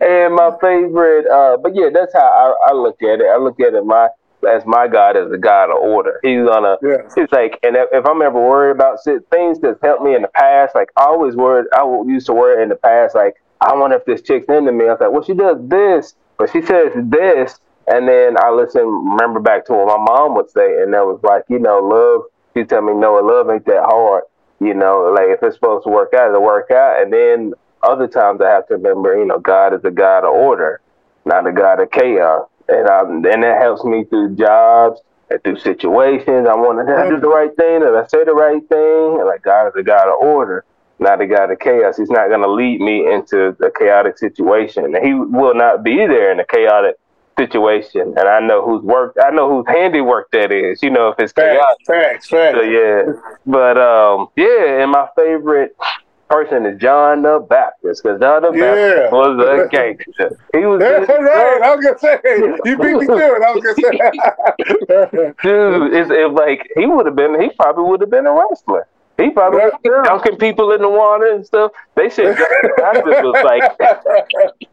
And 0.00 0.34
my 0.34 0.50
favorite, 0.60 1.26
uh, 1.26 1.56
but 1.56 1.74
yeah, 1.74 1.88
that's 1.92 2.12
how 2.12 2.20
I, 2.20 2.70
I 2.70 2.74
look 2.74 3.02
at 3.02 3.20
it. 3.20 3.26
I 3.26 3.36
look 3.36 3.60
at 3.60 3.74
it 3.74 3.84
my 3.84 4.08
as 4.48 4.64
my 4.64 4.88
God 4.88 5.16
as 5.16 5.30
a 5.30 5.36
God 5.36 5.70
of 5.70 5.76
order. 5.76 6.18
He's 6.22 6.46
gonna. 6.46 6.76
Yes. 6.82 7.12
It's 7.16 7.32
like, 7.32 7.58
and 7.62 7.76
if, 7.76 8.06
I'm 8.06 8.22
ever 8.22 8.40
worried 8.40 8.72
about 8.72 8.98
shit, 9.04 9.28
things 9.30 9.60
that's 9.60 9.80
helped 9.82 10.02
me 10.02 10.14
in 10.14 10.22
the 10.22 10.28
past, 10.28 10.74
like 10.74 10.88
I 10.96 11.04
always 11.04 11.36
worried, 11.36 11.66
I 11.74 11.82
used 12.06 12.26
to 12.26 12.32
worry 12.32 12.62
in 12.62 12.68
the 12.68 12.76
past, 12.76 13.14
like 13.14 13.34
I 13.60 13.74
wonder 13.74 13.96
if 13.96 14.04
this 14.06 14.22
chick's 14.22 14.48
into 14.48 14.72
me. 14.72 14.86
I 14.86 14.92
was 14.92 15.00
like, 15.00 15.12
well, 15.12 15.22
she 15.22 15.34
does 15.34 15.58
this, 15.68 16.14
but 16.38 16.50
she 16.50 16.62
says 16.62 16.92
this, 16.94 17.58
and 17.86 18.08
then 18.08 18.36
I 18.38 18.50
listen, 18.50 18.82
remember 18.82 19.40
back 19.40 19.66
to 19.66 19.74
what 19.74 19.98
my 19.98 20.04
mom 20.04 20.34
would 20.36 20.50
say, 20.50 20.82
and 20.82 20.94
that 20.94 21.04
was 21.04 21.20
like, 21.22 21.44
you 21.48 21.58
know, 21.58 21.80
love. 21.80 22.22
She 22.56 22.64
tell 22.64 22.82
me, 22.82 22.94
no, 22.94 23.14
love 23.14 23.48
ain't 23.48 23.64
that 23.66 23.84
hard. 23.84 24.24
You 24.58 24.74
know, 24.74 25.12
like 25.14 25.28
if 25.28 25.42
it's 25.42 25.54
supposed 25.54 25.84
to 25.84 25.90
work 25.90 26.12
out, 26.14 26.28
it'll 26.28 26.42
work 26.42 26.70
out. 26.70 27.00
And 27.00 27.12
then 27.12 27.54
other 27.82 28.08
times 28.08 28.40
I 28.40 28.50
have 28.50 28.66
to 28.68 28.74
remember, 28.74 29.16
you 29.16 29.24
know, 29.24 29.38
God 29.38 29.74
is 29.74 29.84
a 29.84 29.90
God 29.90 30.24
of 30.24 30.34
order, 30.34 30.80
not 31.24 31.46
a 31.46 31.52
God 31.52 31.80
of 31.80 31.90
chaos. 31.90 32.48
And 32.68 32.88
um, 32.88 33.24
and 33.26 33.42
that 33.42 33.60
helps 33.60 33.84
me 33.84 34.04
through 34.04 34.36
jobs 34.36 35.00
and 35.28 35.42
through 35.42 35.58
situations. 35.58 36.46
I 36.48 36.54
want 36.54 36.86
to 36.86 37.10
do 37.10 37.20
the 37.20 37.28
right 37.28 37.54
thing? 37.56 37.80
Did 37.80 37.94
I 37.94 38.06
say 38.06 38.24
the 38.24 38.34
right 38.34 38.66
thing? 38.68 39.18
And 39.18 39.26
like 39.26 39.42
God 39.42 39.68
is 39.68 39.74
a 39.76 39.82
God 39.82 40.08
of 40.08 40.14
order, 40.20 40.64
not 40.98 41.20
a 41.20 41.26
God 41.26 41.50
of 41.50 41.58
chaos. 41.58 41.96
He's 41.96 42.10
not 42.10 42.28
going 42.28 42.42
to 42.42 42.50
lead 42.50 42.80
me 42.80 43.12
into 43.12 43.56
a 43.64 43.70
chaotic 43.70 44.18
situation. 44.18 44.84
And 44.84 45.04
he 45.04 45.14
will 45.14 45.54
not 45.54 45.82
be 45.82 45.96
there 45.96 46.30
in 46.30 46.38
a 46.38 46.46
chaotic 46.46 46.96
situation. 47.38 48.14
And 48.16 48.28
I 48.28 48.40
know 48.40 48.64
whose 48.64 48.82
work, 48.82 49.16
I 49.22 49.30
know 49.30 49.50
whose 49.50 49.66
handiwork 49.66 50.30
that 50.32 50.52
is. 50.52 50.82
You 50.82 50.90
know, 50.90 51.08
if 51.08 51.18
it's 51.18 51.32
chaotic. 51.32 51.60
Facts, 51.86 51.86
facts, 51.86 52.28
facts. 52.28 52.56
So 52.56 52.62
yeah, 52.62 53.02
but 53.46 53.78
um, 53.78 54.28
yeah, 54.36 54.82
and 54.82 54.92
my 54.92 55.08
favorite 55.16 55.74
person 56.30 56.64
is 56.64 56.80
John 56.80 57.22
the 57.22 57.44
Baptist 57.48 58.02
because 58.02 58.20
John 58.20 58.42
the 58.42 58.52
Yeah. 58.52 59.10
Baptist 59.10 59.12
was 59.12 59.34
a 59.44 59.68
gangster. 59.76 60.38
He 60.54 60.64
was 60.64 60.80
That's 60.80 61.08
right. 61.08 61.60
I 61.62 61.74
was 61.74 61.84
gonna 61.84 61.98
say 61.98 62.18
you 62.64 62.78
beat 62.78 62.96
me 62.96 63.06
to 63.06 63.14
it. 63.14 63.42
I 63.42 63.52
was 63.52 63.62
gonna 63.62 63.74
say. 63.74 65.34
dude. 65.42 65.94
It's, 65.94 66.10
it's 66.12 66.34
like 66.34 66.68
he 66.76 66.86
would 66.86 67.06
have 67.06 67.16
been. 67.16 67.40
He 67.40 67.50
probably 67.58 67.84
would 67.84 68.00
have 68.00 68.10
been 68.10 68.26
a 68.26 68.32
wrestler. 68.32 68.86
He 69.18 69.30
probably 69.30 69.60
Yeah. 69.60 69.70
been 69.82 70.02
dunking 70.04 70.36
people 70.38 70.72
in 70.72 70.80
the 70.80 70.88
water 70.88 71.26
and 71.26 71.44
stuff. 71.44 71.72
They 71.96 72.08
said 72.08 72.36
John 72.36 72.46
the 72.62 72.72
Baptist 72.78 73.22
was 73.22 73.44
like. 73.44 74.56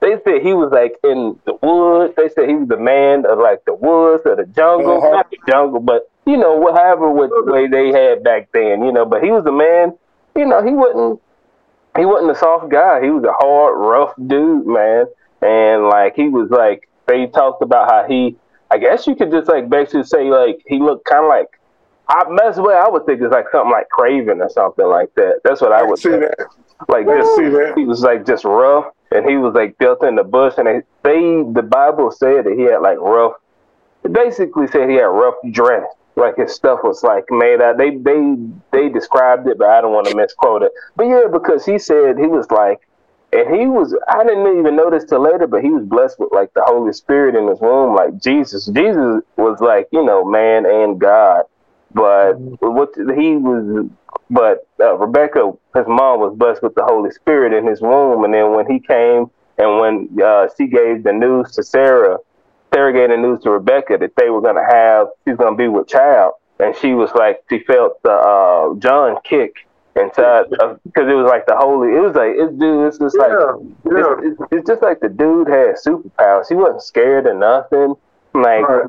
They 0.00 0.14
said 0.24 0.42
he 0.42 0.54
was 0.54 0.70
like 0.70 0.94
in 1.02 1.36
the 1.44 1.54
woods. 1.60 2.14
They 2.16 2.28
said 2.28 2.48
he 2.48 2.54
was 2.54 2.68
the 2.68 2.76
man 2.76 3.26
of 3.26 3.38
like 3.40 3.64
the 3.64 3.74
woods 3.74 4.22
or 4.26 4.36
the 4.36 4.46
jungle, 4.46 4.98
Uh-huh. 4.98 5.10
not 5.10 5.28
the 5.30 5.38
jungle, 5.48 5.80
but 5.80 6.08
you 6.24 6.36
know, 6.36 6.54
whatever 6.54 7.10
what 7.10 7.30
way 7.46 7.66
they 7.66 7.88
had 7.88 8.22
back 8.22 8.48
then, 8.52 8.84
you 8.84 8.92
know. 8.92 9.04
But 9.04 9.24
he 9.24 9.32
was 9.32 9.44
a 9.46 9.50
man. 9.52 9.98
You 10.38 10.46
know, 10.46 10.64
he 10.64 10.70
wasn't. 10.70 11.20
He 11.96 12.06
wasn't 12.06 12.30
a 12.30 12.34
soft 12.36 12.70
guy. 12.70 13.02
He 13.02 13.10
was 13.10 13.24
a 13.24 13.32
hard, 13.32 13.76
rough 13.76 14.14
dude, 14.28 14.66
man. 14.68 15.06
And 15.42 15.88
like 15.88 16.14
he 16.14 16.28
was 16.28 16.48
like 16.48 16.88
they 17.06 17.26
talked 17.26 17.60
about 17.60 17.90
how 17.90 18.06
he. 18.08 18.36
I 18.70 18.78
guess 18.78 19.06
you 19.06 19.16
could 19.16 19.32
just 19.32 19.48
like 19.48 19.68
basically 19.68 20.04
say 20.04 20.30
like 20.30 20.60
he 20.66 20.78
looked 20.78 21.06
kind 21.06 21.24
of 21.24 21.28
like 21.28 21.48
I 22.08 22.22
that's 22.36 22.56
what 22.56 22.76
I 22.76 22.88
would 22.88 23.04
think 23.04 23.20
is 23.20 23.30
like 23.30 23.46
something 23.50 23.72
like 23.72 23.88
Craven 23.90 24.40
or 24.40 24.48
something 24.48 24.86
like 24.86 25.12
that. 25.16 25.40
That's 25.42 25.60
what 25.60 25.72
I, 25.72 25.80
I 25.80 25.82
would 25.82 25.98
see 25.98 26.10
think. 26.10 26.22
that. 26.22 26.46
Like 26.88 27.06
just 27.06 27.36
see 27.36 27.48
that. 27.48 27.74
he 27.76 27.84
was 27.84 28.02
like 28.02 28.24
just 28.24 28.44
rough, 28.44 28.86
and 29.10 29.28
he 29.28 29.36
was 29.36 29.54
like 29.54 29.76
built 29.78 30.04
in 30.04 30.14
the 30.14 30.24
bush, 30.24 30.54
and 30.56 30.68
they, 30.68 30.82
they 31.02 31.42
the 31.52 31.62
Bible 31.62 32.12
said 32.12 32.44
that 32.44 32.54
he 32.56 32.62
had 32.62 32.78
like 32.78 32.98
rough. 32.98 33.32
Basically 34.10 34.68
said 34.68 34.88
he 34.88 34.94
had 34.94 35.06
rough 35.06 35.34
dress, 35.50 35.84
like 36.18 36.36
his 36.36 36.54
stuff 36.54 36.80
was 36.82 37.02
like 37.02 37.24
made 37.30 37.60
out. 37.60 37.78
They 37.78 37.96
they 37.96 38.36
they 38.72 38.88
described 38.88 39.48
it, 39.48 39.58
but 39.58 39.68
I 39.68 39.80
don't 39.80 39.92
want 39.92 40.08
to 40.08 40.16
misquote 40.16 40.62
it. 40.62 40.72
But 40.96 41.04
yeah, 41.04 41.24
because 41.32 41.64
he 41.64 41.78
said 41.78 42.18
he 42.18 42.26
was 42.26 42.50
like, 42.50 42.78
and 43.32 43.54
he 43.54 43.66
was. 43.66 43.96
I 44.08 44.24
didn't 44.24 44.58
even 44.58 44.76
notice 44.76 45.04
till 45.04 45.20
later, 45.22 45.46
but 45.46 45.62
he 45.62 45.70
was 45.70 45.84
blessed 45.84 46.18
with 46.18 46.30
like 46.32 46.52
the 46.54 46.62
Holy 46.64 46.92
Spirit 46.92 47.34
in 47.34 47.48
his 47.48 47.60
womb, 47.60 47.94
like 47.94 48.20
Jesus. 48.20 48.66
Jesus 48.66 49.22
was 49.36 49.60
like 49.60 49.88
you 49.92 50.04
know 50.04 50.24
man 50.24 50.66
and 50.66 51.00
God, 51.00 51.44
but 51.92 52.34
what 52.60 52.90
he 53.16 53.36
was 53.36 53.88
but 54.30 54.66
uh, 54.80 54.96
Rebecca, 54.96 55.52
his 55.74 55.86
mom, 55.86 56.20
was 56.20 56.36
blessed 56.36 56.62
with 56.62 56.74
the 56.74 56.84
Holy 56.84 57.10
Spirit 57.10 57.52
in 57.52 57.66
his 57.66 57.80
womb. 57.80 58.24
And 58.24 58.34
then 58.34 58.52
when 58.52 58.70
he 58.70 58.78
came 58.78 59.26
and 59.56 59.80
when 59.80 60.08
uh, 60.22 60.48
she 60.56 60.66
gave 60.66 61.02
the 61.02 61.12
news 61.12 61.52
to 61.52 61.62
Sarah, 61.62 62.18
The 62.72 63.16
news 63.18 63.42
to 63.42 63.50
Rebecca 63.50 63.96
that 63.98 64.14
they 64.16 64.30
were 64.30 64.40
going 64.40 64.56
to 64.56 64.64
have, 64.64 65.08
she's 65.26 65.36
going 65.36 65.54
to 65.54 65.56
be 65.56 65.68
with 65.68 65.88
child. 65.88 66.34
And 66.60 66.74
she 66.76 66.92
was 66.94 67.10
like, 67.14 67.42
she 67.48 67.60
felt 67.60 68.02
the 68.02 68.10
uh, 68.10 68.74
John 68.78 69.18
kick 69.24 69.66
inside 69.96 70.46
because 70.50 71.08
it 71.08 71.14
was 71.14 71.26
like 71.26 71.46
the 71.46 71.56
holy. 71.56 71.96
It 71.96 72.00
was 72.00 72.14
like 72.14 72.32
it's 72.34 72.52
dude. 72.58 72.86
It's 72.86 72.98
just 72.98 73.16
like 73.18 73.30
Yeah. 73.30 73.56
It's, 73.84 74.40
it's, 74.40 74.52
it's 74.52 74.68
just 74.68 74.82
like 74.82 75.00
the 75.00 75.08
dude 75.08 75.48
had 75.48 75.76
superpowers. 75.76 76.48
He 76.48 76.54
wasn't 76.54 76.82
scared 76.82 77.26
of 77.26 77.36
nothing. 77.36 77.94
Like 78.34 78.68
Right. 78.68 78.84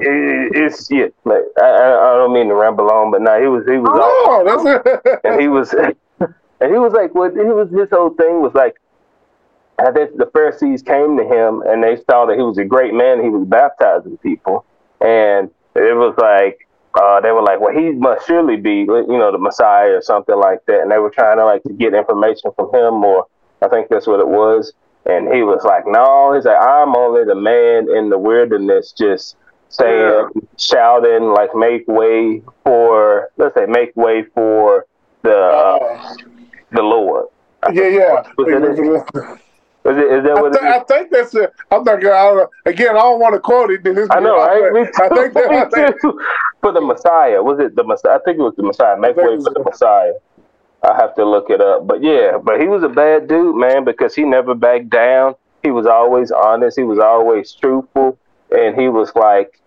it, 0.00 0.52
it's 0.54 0.90
yeah. 0.90 1.06
Like 1.24 1.42
I, 1.60 1.64
I 1.66 2.14
don't 2.18 2.32
mean 2.32 2.48
to 2.48 2.54
ramble 2.54 2.90
on, 2.90 3.10
but 3.10 3.22
no, 3.22 3.40
he 3.40 3.46
was 3.48 3.64
he 3.66 3.78
was 3.78 3.90
Oh, 3.92 4.42
that's 4.44 4.86
it. 4.86 5.20
and 5.24 5.40
he 5.40 5.48
was 5.48 5.72
and 6.20 6.72
he 6.72 6.78
was 6.78 6.92
like 6.92 7.14
what 7.14 7.32
he 7.32 7.42
was 7.44 7.70
his 7.70 7.88
whole 7.90 8.10
thing 8.10 8.40
was 8.42 8.54
like 8.54 8.76
I 9.78 9.90
think 9.90 10.16
the 10.16 10.30
Pharisees 10.32 10.82
came 10.82 11.16
to 11.16 11.24
him 11.24 11.62
and 11.62 11.82
they 11.82 11.96
saw 12.08 12.26
that 12.26 12.36
he 12.36 12.42
was 12.42 12.58
a 12.58 12.64
great 12.64 12.94
man. 12.94 13.22
He 13.22 13.30
was 13.30 13.46
baptizing 13.46 14.16
people, 14.18 14.64
and 15.00 15.50
it 15.74 15.96
was 15.96 16.14
like 16.18 16.66
uh, 16.94 17.20
they 17.20 17.32
were 17.32 17.42
like, 17.42 17.60
well, 17.60 17.74
he 17.76 17.90
must 17.90 18.26
surely 18.26 18.56
be 18.56 18.80
you 18.80 19.18
know 19.18 19.32
the 19.32 19.38
Messiah 19.38 19.96
or 19.96 20.02
something 20.02 20.36
like 20.36 20.64
that. 20.66 20.80
And 20.82 20.90
they 20.90 20.98
were 20.98 21.10
trying 21.10 21.38
to 21.38 21.44
like 21.44 21.62
to 21.64 21.72
get 21.72 21.94
information 21.94 22.52
from 22.56 22.72
him, 22.74 23.04
or 23.04 23.26
I 23.62 23.68
think 23.68 23.88
that's 23.88 24.06
what 24.06 24.20
it 24.20 24.28
was. 24.28 24.72
And 25.06 25.32
he 25.34 25.42
was 25.42 25.64
like, 25.64 25.84
no, 25.86 26.32
he's 26.34 26.46
like, 26.46 26.56
I'm 26.60 26.96
only 26.96 27.24
the 27.24 27.34
man 27.34 27.94
in 27.94 28.08
the 28.08 28.18
wilderness, 28.18 28.92
just 28.92 29.36
saying, 29.68 30.28
shouting, 30.56 31.24
like, 31.24 31.54
make 31.54 31.86
way 31.86 32.42
for, 32.64 33.28
let's 33.36 33.54
say, 33.54 33.66
make 33.66 33.94
way 33.96 34.24
for 34.34 34.86
the 35.22 35.36
uh, 35.36 35.78
Uh, 35.78 36.14
the 36.72 36.82
Lord. 36.82 37.26
yeah, 37.72 37.88
yeah. 37.88 39.40
Was 39.84 39.96
that 39.96 40.04
it? 40.04 40.06
Is, 40.06 40.12
it, 40.12 40.18
is 40.18 40.24
that 40.24 40.38
I, 40.38 40.42
what 40.42 40.52
th- 40.52 40.62
it 40.62 40.66
is? 40.66 40.74
I 40.74 40.84
think 40.84 41.10
that's 41.10 41.34
it. 41.34 41.52
I'm 41.70 41.84
not 41.84 42.00
gonna. 42.00 42.14
I 42.14 42.30
don't, 42.30 42.50
again, 42.64 42.90
I 42.90 43.00
don't 43.00 43.20
want 43.20 43.34
to 43.34 43.40
quote 43.40 43.70
it. 43.70 43.84
This 43.84 44.08
I 44.10 44.20
know, 44.20 44.36
right? 44.36 44.72
Me 44.72 44.80
I 44.80 45.08
think 45.08 45.34
that. 45.34 45.50
I 45.50 45.68
think, 45.70 46.00
too. 46.00 46.20
For 46.62 46.72
the 46.72 46.80
Messiah, 46.80 47.42
was 47.42 47.58
it 47.60 47.76
the 47.76 47.84
Messiah? 47.84 48.16
I 48.16 48.18
think 48.24 48.38
it 48.38 48.42
was 48.42 48.54
the 48.56 48.62
Messiah. 48.62 48.98
Make 48.98 49.16
way 49.16 49.36
for 49.36 49.52
the 49.52 49.62
Messiah. 49.62 50.12
I 50.82 50.94
have 50.96 51.14
to 51.16 51.24
look 51.24 51.48
it 51.48 51.60
up, 51.60 51.86
but 51.86 52.02
yeah, 52.02 52.36
but 52.42 52.60
he 52.60 52.66
was 52.66 52.82
a 52.82 52.88
bad 52.88 53.26
dude, 53.26 53.56
man, 53.56 53.84
because 53.84 54.14
he 54.14 54.24
never 54.24 54.54
backed 54.54 54.90
down. 54.90 55.34
He 55.62 55.70
was 55.70 55.86
always 55.86 56.30
honest. 56.30 56.76
He 56.76 56.84
was 56.84 56.98
always 56.98 57.52
truthful, 57.52 58.18
and 58.50 58.78
he 58.78 58.88
was 58.88 59.10
like, 59.14 59.60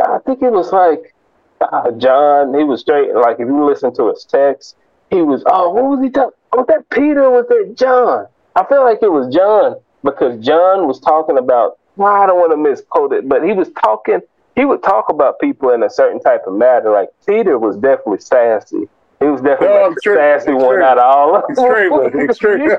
I 0.00 0.18
think 0.18 0.42
it 0.42 0.52
was 0.52 0.72
like 0.72 1.14
uh, 1.60 1.90
John. 1.92 2.54
He 2.54 2.64
was 2.64 2.80
straight. 2.80 3.14
Like 3.14 3.40
if 3.40 3.46
you 3.46 3.64
listen 3.64 3.94
to 3.96 4.10
his 4.10 4.24
text, 4.24 4.76
he 5.10 5.22
was. 5.22 5.42
Oh, 5.46 5.70
what 5.70 5.84
was 5.84 6.00
he 6.02 6.10
talking? 6.10 6.38
Was 6.52 6.66
that 6.68 6.88
Peter? 6.90 7.28
Was 7.30 7.46
that 7.48 7.74
John? 7.76 8.26
I 8.56 8.64
feel 8.64 8.82
like 8.82 8.98
it 9.02 9.12
was 9.12 9.32
John 9.34 9.76
because 10.02 10.44
John 10.44 10.86
was 10.86 11.00
talking 11.00 11.38
about. 11.38 11.78
Well, 11.96 12.12
I 12.12 12.26
don't 12.26 12.38
want 12.38 12.52
to 12.52 12.56
misquote 12.56 13.12
it, 13.12 13.28
but 13.28 13.44
he 13.44 13.52
was 13.52 13.68
talking. 13.82 14.20
He 14.56 14.64
would 14.64 14.82
talk 14.82 15.08
about 15.08 15.38
people 15.40 15.70
in 15.70 15.82
a 15.82 15.90
certain 15.90 16.20
type 16.20 16.42
of 16.46 16.54
manner. 16.54 16.90
Like 16.90 17.08
Peter 17.26 17.58
was 17.58 17.76
definitely 17.76 18.20
sassy. 18.20 18.88
He 19.20 19.26
was 19.26 19.42
definitely 19.42 19.68
No, 19.76 19.88
like 19.88 19.96
the 19.96 20.14
sassy 20.16 20.52
one 20.54 20.80
out 20.82 20.96
of 20.98 21.04
all 21.04 21.36
of 21.36 21.42
them. 21.42 21.50
extremely, 21.50 22.24
extremely, 22.24 22.74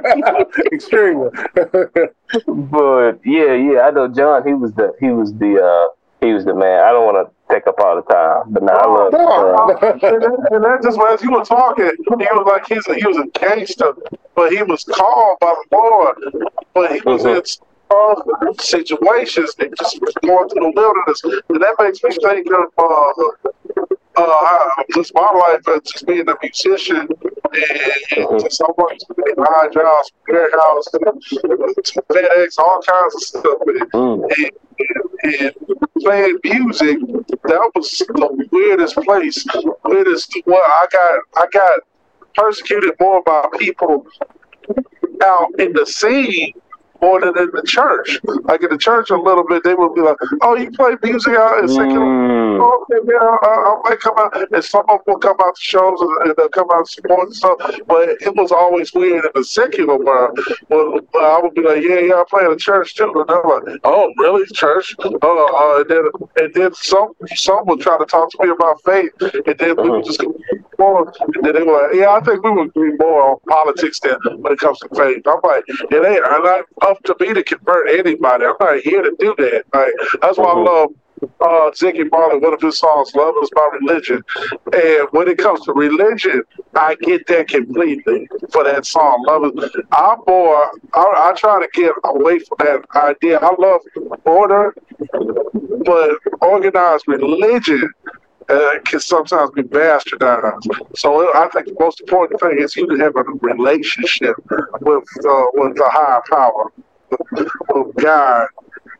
extremely. 0.73 1.29
but 2.47 3.19
yeah, 3.25 3.53
yeah, 3.53 3.81
I 3.81 3.91
know 3.91 4.07
John. 4.07 4.45
He 4.47 4.53
was 4.53 4.73
the 4.73 4.93
he 4.99 5.09
was 5.09 5.33
the 5.35 5.61
uh 5.63 5.93
he 6.25 6.33
was 6.33 6.45
the 6.45 6.53
man. 6.55 6.83
I 6.83 6.91
don't 6.91 7.05
want 7.13 7.27
to 7.27 7.33
take 7.51 7.67
up 7.67 7.79
all 7.79 7.95
the 7.95 8.01
time, 8.03 8.51
but 8.53 8.63
now 8.63 8.73
I 8.73 8.87
love. 8.87 9.13
Uh, 9.13 9.87
and, 9.91 10.01
that, 10.01 10.47
and 10.51 10.63
that 10.63 10.79
just 10.83 10.99
as 10.99 11.21
you 11.21 11.31
were 11.31 11.43
talking, 11.43 11.85
he 11.85 12.27
was 12.31 12.47
like 12.47 12.67
he's 12.67 12.87
a, 12.87 12.95
he 12.95 13.05
was 13.05 13.17
a 13.17 13.27
gangster, 13.39 13.93
but 14.35 14.51
he 14.51 14.63
was 14.63 14.83
called 14.83 15.37
by 15.39 15.53
the 15.69 15.77
Lord, 15.77 16.17
but 16.73 16.91
he 16.93 17.01
was 17.01 17.25
in 17.25 17.41
uh, 17.91 18.53
situations 18.59 19.55
and 19.59 19.73
just 19.77 19.99
going 20.21 20.49
through 20.49 20.61
the 20.61 20.73
wilderness, 20.75 21.21
and 21.49 21.61
that 21.61 21.75
makes 21.79 22.03
me 22.03 22.11
think 22.11 22.47
of 22.51 22.69
uh, 22.77 23.95
uh, 24.17 24.21
I- 24.23 24.83
just 24.93 25.13
my 25.15 25.31
life 25.31 25.67
as 25.67 25.81
just 25.89 26.05
being 26.05 26.27
a 26.27 26.35
musician 26.41 27.07
and 28.17 28.39
just 28.39 28.57
so 28.57 28.73
much 28.77 29.01
high 29.37 29.69
jobs, 29.69 30.11
warehouse, 30.27 30.85
FedEx, 30.93 32.57
all 32.59 32.81
kinds 32.81 33.15
of 33.15 33.21
stuff. 33.21 33.57
And, 33.67 33.91
mm, 33.91 34.31
and, 34.37 35.33
and 35.43 35.55
playing 36.01 36.37
music, 36.43 36.97
that 37.43 37.71
was 37.75 37.89
the 37.99 38.47
weirdest 38.51 38.95
place. 38.95 39.45
Weirdest. 39.85 40.35
Well, 40.45 40.61
I 40.65 40.87
got 40.91 41.19
I 41.37 41.45
got 41.51 41.79
persecuted 42.35 42.93
more 42.99 43.21
by 43.23 43.45
people 43.57 44.05
out 45.23 45.47
in 45.59 45.73
the 45.73 45.85
scene 45.85 46.53
more 47.01 47.19
than 47.21 47.37
in 47.37 47.49
the 47.53 47.63
church. 47.65 48.19
Like 48.43 48.63
in 48.63 48.69
the 48.69 48.77
church, 48.77 49.09
a 49.09 49.17
little 49.17 49.45
bit, 49.47 49.63
they 49.63 49.73
would 49.73 49.93
be 49.95 50.01
like, 50.01 50.17
"Oh, 50.41 50.55
you 50.55 50.71
play 50.71 50.95
music 51.03 51.33
out 51.35 51.59
in 51.59 51.67
secular." 51.67 52.05
mm, 52.05 52.59
Oh, 52.61 52.85
okay, 52.91 53.05
man, 53.05 53.21
I, 53.21 53.35
I 53.43 53.89
might 53.89 53.99
come 53.99 54.13
out, 54.17 54.51
and 54.51 54.63
some 54.63 54.85
of 54.89 55.03
them 55.05 55.13
will 55.13 55.19
come 55.19 55.37
out 55.43 55.55
to 55.55 55.61
shows 55.61 55.99
and, 55.99 56.11
and 56.27 56.35
they'll 56.37 56.49
come 56.49 56.69
out 56.71 56.85
to 56.85 56.91
support 56.91 57.27
and 57.27 57.35
stuff. 57.35 57.57
But 57.87 58.09
it 58.21 58.35
was 58.35 58.51
always 58.51 58.93
weird 58.93 59.25
in 59.25 59.31
the 59.33 59.43
secular 59.43 59.97
world. 59.97 60.39
Well, 60.69 60.99
I 61.19 61.39
would 61.41 61.53
be 61.55 61.61
like, 61.61 61.83
"Yeah, 61.83 61.99
yeah, 61.99 62.15
I 62.21 62.23
play 62.29 62.45
in 62.45 62.51
a 62.51 62.55
church 62.55 62.95
too," 62.95 63.11
and 63.15 63.27
they're 63.27 63.43
like, 63.43 63.79
"Oh, 63.83 64.13
really, 64.17 64.45
church?" 64.53 64.95
Uh, 64.99 65.07
uh, 65.23 65.79
and 65.81 65.89
then 65.89 66.05
and 66.37 66.53
then 66.53 66.73
some 66.75 67.13
some 67.35 67.65
would 67.65 67.81
try 67.81 67.97
to 67.97 68.05
talk 68.05 68.29
to 68.31 68.37
me 68.43 68.49
about 68.51 68.81
faith, 68.83 69.11
and 69.21 69.57
then 69.57 69.75
we 69.81 69.89
would 69.89 70.05
just 70.05 70.19
go 70.19 70.33
more. 70.83 71.13
And 71.35 71.43
then 71.45 71.53
they 71.57 71.63
were 71.71 71.93
"Yeah, 71.93 72.11
I 72.17 72.19
think 72.25 72.43
we 72.43 72.51
would 72.51 72.69
agree 72.73 72.93
more 73.05 73.21
on 73.31 73.37
politics 73.47 73.99
than 73.99 74.17
when 74.41 74.53
it 74.53 74.59
comes 74.59 74.79
to 74.79 74.89
faith." 74.99 75.23
I'm 75.27 75.41
like, 75.43 75.63
"It 75.95 76.01
ain't. 76.11 76.25
I'm 76.33 76.43
not 76.51 76.61
up 76.89 76.97
to 77.07 77.13
me 77.21 77.33
to 77.33 77.43
convert 77.43 77.89
anybody. 78.01 78.45
I'm 78.49 78.59
not 78.59 78.79
here 78.89 79.01
to 79.01 79.13
do 79.19 79.35
that." 79.43 79.63
Like 79.73 79.93
that's 80.21 80.37
why 80.37 80.51
I 80.55 80.55
Mhm. 80.55 80.65
love 80.71 80.89
uh, 81.39 81.69
Ziggy 81.79 82.09
Marley, 82.11 82.39
one 82.39 82.53
of 82.53 82.61
his 82.61 82.79
songs, 82.79 83.13
Love 83.15 83.35
is 83.43 83.49
My 83.53 83.69
Religion. 83.79 84.21
And 84.73 85.07
when 85.11 85.27
it 85.27 85.37
comes 85.37 85.61
to 85.65 85.73
religion, 85.73 86.41
I 86.75 86.95
get 86.95 87.27
that 87.27 87.47
completely 87.47 88.27
for 88.51 88.63
that 88.63 88.85
song. 88.85 89.23
Love 89.27 89.43
is, 89.45 89.75
I'm 89.91 90.17
more, 90.27 90.71
I, 90.95 91.29
I 91.29 91.33
try 91.37 91.61
to 91.61 91.69
get 91.73 91.93
away 92.05 92.39
from 92.39 92.57
that 92.59 92.85
idea. 92.95 93.39
I 93.39 93.53
love 93.59 93.81
order, 94.25 94.73
but 95.85 96.11
organized 96.41 97.05
religion 97.07 97.89
uh, 98.51 98.79
can 98.85 98.99
sometimes 98.99 99.51
be 99.51 99.63
bastardized. 99.63 100.67
So 100.95 101.33
I 101.33 101.47
think 101.49 101.67
the 101.67 101.75
most 101.79 102.01
important 102.01 102.39
thing 102.41 102.59
is 102.59 102.75
you 102.75 102.87
have 102.97 103.15
a 103.15 103.23
relationship 103.41 104.35
with 104.81 105.07
uh, 105.25 105.45
with 105.53 105.75
the 105.75 105.89
higher 105.91 106.21
power, 106.29 106.71
with 107.69 107.95
God, 107.95 108.47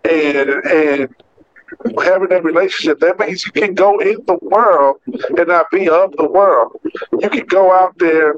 and 0.09 0.49
and 0.49 1.15
having 2.03 2.29
that 2.29 2.43
relationship, 2.43 2.99
that 2.99 3.19
means 3.19 3.45
you 3.45 3.51
can 3.51 3.73
go 3.73 3.99
in 3.99 4.17
the 4.27 4.37
world 4.41 4.97
and 5.37 5.47
not 5.47 5.69
be 5.71 5.89
of 5.89 6.15
the 6.17 6.27
world. 6.29 6.79
You 7.19 7.29
can 7.29 7.45
go 7.45 7.71
out 7.71 7.97
there, 7.97 8.35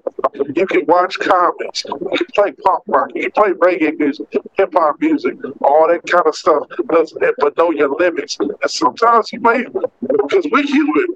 you 0.56 0.66
can 0.66 0.86
watch 0.88 1.20
comics, 1.20 1.84
you 1.86 2.18
can 2.18 2.28
play 2.36 2.52
punk 2.64 2.84
rock, 2.88 3.10
you 3.16 3.30
can 3.30 3.32
play 3.32 3.52
reggae 3.52 3.98
music, 3.98 4.28
hip 4.54 4.74
hop 4.74 5.00
music, 5.00 5.36
all 5.62 5.88
that 5.88 6.06
kind 6.08 6.26
of 6.26 6.36
stuff, 6.36 6.64
but 6.86 7.12
but 7.40 7.58
know 7.58 7.72
your 7.72 7.96
limits. 7.98 8.38
And 8.40 8.54
sometimes 8.68 9.32
you 9.32 9.40
may, 9.42 9.64
because 10.02 10.46
we 10.52 10.64
human, 10.64 11.08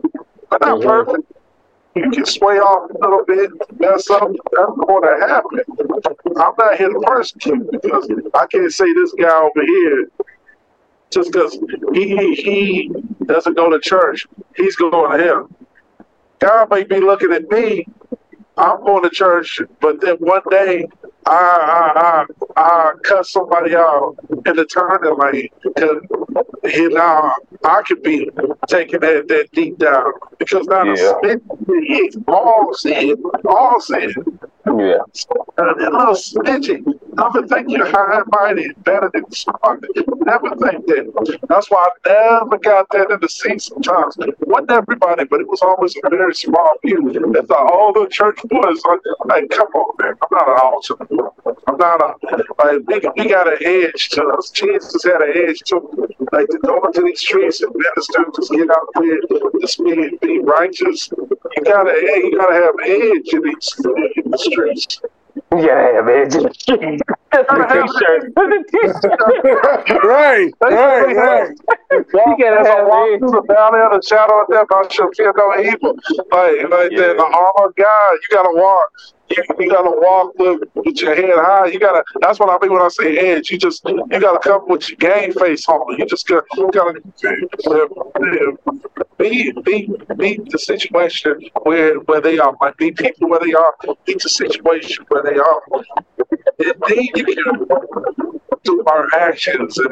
we're 0.52 0.58
not 0.62 0.80
Mhm. 0.80 0.84
perfect. 0.84 1.32
You 1.96 2.12
can 2.12 2.26
sway 2.26 2.60
off 2.60 2.92
a 2.92 2.94
little 3.00 3.26
bit, 3.26 3.50
mess 3.80 4.10
up. 4.12 4.30
That's 4.52 4.72
going 4.88 5.04
to 5.04 5.28
happen. 5.28 5.60
I'm 6.38 6.54
not 6.58 6.76
here 6.78 6.90
to 6.90 7.00
persecute 7.00 7.72
because 7.72 8.10
I 8.36 8.46
can't 8.48 8.72
say 8.72 8.94
this 8.94 9.14
guy 9.20 9.36
over 9.36 9.66
here 9.66 10.08
just 11.12 11.32
because 11.32 11.58
he 11.94 12.36
he 12.36 12.92
doesn't 13.26 13.56
go 13.56 13.70
to 13.70 13.80
church, 13.80 14.28
he's 14.56 14.76
going 14.76 15.18
to 15.18 15.24
hell. 15.24 15.50
God 16.40 16.70
may 16.70 16.84
be 16.84 17.00
looking 17.00 17.34
at 17.34 17.50
me. 17.50 17.86
I'm 18.58 18.84
going 18.84 19.04
to 19.04 19.10
church, 19.10 19.62
but 19.82 20.02
then 20.02 20.18
one 20.18 20.42
day 20.50 20.88
I 21.28 22.26
I 22.26 22.26
I, 22.58 22.62
I 22.62 22.92
cut 23.04 23.26
somebody 23.26 23.76
out 23.76 24.16
in 24.46 24.56
the 24.56 24.66
turning 24.66 25.18
lane 25.18 25.50
because 25.64 26.02
now 26.94 27.34
I 27.66 27.82
could 27.88 28.02
be 28.04 28.30
taking 28.68 29.00
that, 29.02 29.28
that 29.28 29.52
deep 29.52 29.78
down 29.78 30.14
because 30.40 30.66
now 30.68 30.84
Yeah. 30.84 30.94
the 31.22 31.42
spit 31.62 32.24
all 32.28 32.74
said, 32.74 33.18
all 33.48 33.80
said. 33.82 34.14
Yeah. 34.68 34.98
Uh, 35.58 35.74
that 35.80 35.92
little 35.94 36.14
snitching. 36.14 36.84
Never 37.14 37.48
think 37.48 37.70
you're 37.70 37.90
high 37.90 38.18
and 38.18 38.26
mighty, 38.32 38.70
better 38.84 39.10
than 39.14 39.32
smart. 39.32 39.84
Never 39.96 40.50
think 40.58 40.86
that. 40.88 41.40
That's 41.50 41.72
why 41.72 41.88
I 42.06 42.40
never 42.44 42.58
got 42.60 42.88
that 42.92 43.10
in 43.10 43.20
the 43.22 43.30
seat 43.30 43.62
sometimes. 43.62 44.18
Wasn't 44.42 44.70
everybody, 44.72 45.24
but 45.26 45.40
it 45.40 45.48
was 45.48 45.62
always 45.62 45.96
a 46.04 46.10
very 46.10 46.36
small 46.36 46.70
few 46.82 47.12
that 47.14 47.48
thought 47.48 47.72
all 47.72 47.94
the 47.94 48.08
church 48.10 48.40
boys 48.46 48.82
like, 49.26 49.50
come 49.50 49.68
on, 49.74 49.96
man. 50.00 50.14
I'm 50.22 50.28
not 50.32 50.50
an 50.50 50.60
altar. 50.62 50.96
I'm 51.68 51.78
not 51.78 52.02
a, 52.02 52.16
like, 52.64 52.82
we, 52.88 53.24
we 53.24 53.30
got 53.30 53.48
an 53.48 53.58
edge 53.66 54.10
to 54.10 54.24
us. 54.38 54.50
Jesus 54.52 55.04
had 55.04 55.22
an 55.22 55.34
edge 55.36 55.60
to 55.68 55.78
him. 55.78 56.08
Like, 56.32 56.48
to 56.48 56.58
go 56.60 56.82
into 56.86 57.02
these 57.02 57.20
streets 57.22 57.62
and 57.62 57.74
minister, 57.76 58.26
just 58.36 58.52
get 58.52 58.70
out 58.70 58.88
there, 59.00 59.20
just 59.62 59.84
be, 59.84 60.18
be 60.22 60.40
righteous. 60.40 61.10
You 61.58 61.64
gotta, 61.64 61.92
you 61.92 62.38
gotta 62.38 62.54
have 62.54 62.76
an 62.84 62.86
edge 62.86 63.34
in 63.34 63.42
these 63.44 63.76
in 64.24 64.32
the 64.32 64.38
streets. 64.38 65.00
You 65.52 65.68
gotta 65.68 65.94
have 65.94 66.08
edge. 66.10 66.34
That's 66.34 67.48
the 67.48 67.68
t-shirt. 67.70 68.34
That's 68.36 68.50
the 68.50 68.64
t-shirt. 68.72 70.04
right, 70.04 70.52
right, 70.62 71.16
right. 71.16 71.50
You 71.92 72.36
gotta 72.38 72.60
As 72.62 72.68
I 72.68 72.84
walk 72.84 73.10
edge. 73.14 73.20
through 73.20 73.32
the 73.32 73.44
valley 73.48 73.80
of 73.82 73.92
the 73.92 74.02
shadow 74.08 74.42
of 74.42 74.48
death, 74.50 74.68
I 74.72 74.88
shall 74.92 75.10
fear 75.16 75.34
no 75.36 75.56
evil. 75.62 75.96
Like, 76.32 76.70
like 76.70 76.92
Yeah. 76.92 77.14
that, 77.14 77.18
the 77.18 77.24
armor 77.24 77.68
of 77.70 77.76
God, 77.76 78.12
you 78.14 78.36
gotta 78.36 78.52
walk. 78.54 78.90
You, 79.30 79.44
you 79.60 79.70
gotta 79.70 79.92
walk 79.92 80.34
with, 80.38 80.62
with 80.76 81.02
your 81.02 81.16
head 81.16 81.36
high. 81.36 81.68
You 81.68 81.80
gotta. 81.80 82.04
That's 82.22 82.40
what 82.40 82.50
I 82.50 82.58
mean 82.66 82.74
when 82.74 82.82
I 82.82 82.88
say 82.90 83.18
edge. 83.18 83.52
You 83.52 83.58
just 83.58 83.84
you 83.86 84.20
gotta 84.20 84.40
come 84.40 84.68
with 84.68 84.90
your 84.90 84.98
game 84.98 85.34
face 85.34 85.68
on. 85.68 85.98
You 85.98 86.06
just 86.06 86.28
gotta, 86.28 86.46
you 86.56 86.70
gotta 86.72 87.02
be 89.18 89.52
be 89.64 89.92
be 90.16 90.40
the 90.50 90.60
situation 90.60 91.50
where 91.64 91.96
where 92.02 92.22
they 92.22 92.40
are. 92.40 92.56
Like 92.62 92.78
be 92.78 92.92
people 92.92 93.30
where 93.30 93.40
they 93.40 93.54
are. 93.54 93.76
Be 94.06 94.14
the 94.14 94.30
situation 94.30 95.06
where 95.10 95.24
they 95.24 95.38
are. 95.38 95.62
And 96.60 96.74
then 96.88 97.04
you 97.16 97.26
can 97.26 98.40
our 98.88 99.08
actions. 99.16 99.78
And 99.78 99.90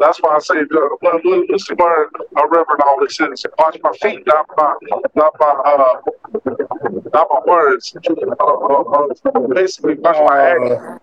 that's 0.00 0.18
why 0.22 0.36
I 0.36 0.38
say, 0.40 0.54
let's 0.56 1.70
learn 1.70 2.06
a 2.36 2.48
reverend 2.48 2.82
always 2.86 3.16
says, 3.16 3.44
watch 3.58 3.78
my 3.82 3.92
feet, 4.00 4.26
not 4.26 4.46
my, 4.56 4.74
not 5.14 5.34
my, 5.40 5.46
uh, 5.46 6.00
not 7.12 7.28
my 7.30 7.40
words. 7.46 7.96
Uh, 7.96 8.44
uh, 8.44 8.82
uh, 8.82 9.40
basically, 9.54 9.94
watch 9.94 10.16
my 10.28 10.40
actions. 10.40 11.00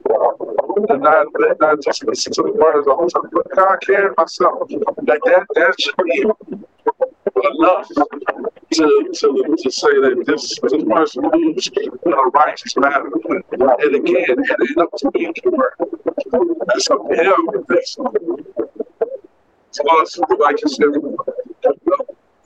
And 0.90 1.02
not, 1.02 1.28
not 1.60 1.82
just 1.82 2.04
listen 2.06 2.34
to 2.34 2.44
the 2.44 2.52
words 2.52 2.88
time. 3.14 3.30
But 3.32 3.56
God 3.56 3.78
carry 3.82 4.12
myself. 4.18 4.70
Like 4.72 5.22
that, 5.26 5.46
that 5.56 5.76
should 5.80 5.96
be 6.04 6.26
enough 7.54 7.90
to, 8.72 9.12
to, 9.14 9.56
to 9.64 9.72
say 9.72 9.88
that 9.90 10.24
this, 10.26 10.60
this 10.60 10.84
person 10.84 11.30
moves 11.34 11.70
in 11.76 12.14
a 12.14 12.24
righteous 12.34 12.76
manner. 12.78 13.10
And 13.52 13.96
again, 13.96 14.26
it 14.30 14.40
ain't 14.70 14.78
up 14.78 14.90
to 14.98 15.12
me 15.14 15.32
to 15.34 15.50
work. 15.52 15.78
That's 16.68 16.90
up 16.90 17.08
to 17.10 17.16
him. 17.16 17.66
That's 17.68 17.96
to 17.96 19.84
us, 20.02 20.20
like 20.40 20.62
you 20.62 20.70
said. 20.70 20.88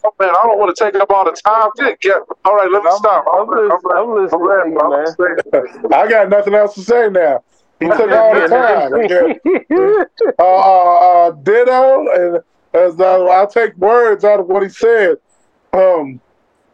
Oh 0.02 0.14
man, 0.20 0.30
I 0.30 0.42
don't 0.44 0.58
want 0.58 0.76
to 0.76 0.84
take 0.84 0.96
up 0.96 1.10
all 1.12 1.26
the 1.26 1.32
time. 1.46 1.70
Yeah, 1.78 1.90
yeah. 2.04 2.14
All 2.46 2.56
right, 2.56 2.72
let 2.72 2.84
me 2.84 2.90
I'm- 2.90 2.98
stop. 3.00 3.26
I'm 3.32 3.48
listening- 3.50 3.72
I'm 3.96 4.14
listening 4.16 4.42
ready, 4.42 4.72
to 4.72 4.76
you, 4.76 4.90
man. 4.90 5.06
I'm 5.08 5.68
saying- 5.68 5.94
I 5.94 6.08
got 6.10 6.30
nothing 6.30 6.54
else 6.56 6.74
to 6.76 6.82
say 6.82 7.10
now. 7.10 7.44
He 7.80 7.86
took 7.90 8.12
all 8.12 8.34
the 8.34 8.48
time. 8.48 8.92
Uh, 10.40 10.44
uh, 10.44 11.28
uh, 11.28 11.32
ditto, 11.32 12.08
and 12.14 12.44
as 12.74 13.00
uh, 13.00 13.26
I'll 13.26 13.48
take 13.48 13.76
words 13.78 14.24
out 14.24 14.40
of 14.40 14.48
what 14.48 14.64
he 14.64 14.70
said. 14.70 15.18
Um, 15.74 16.20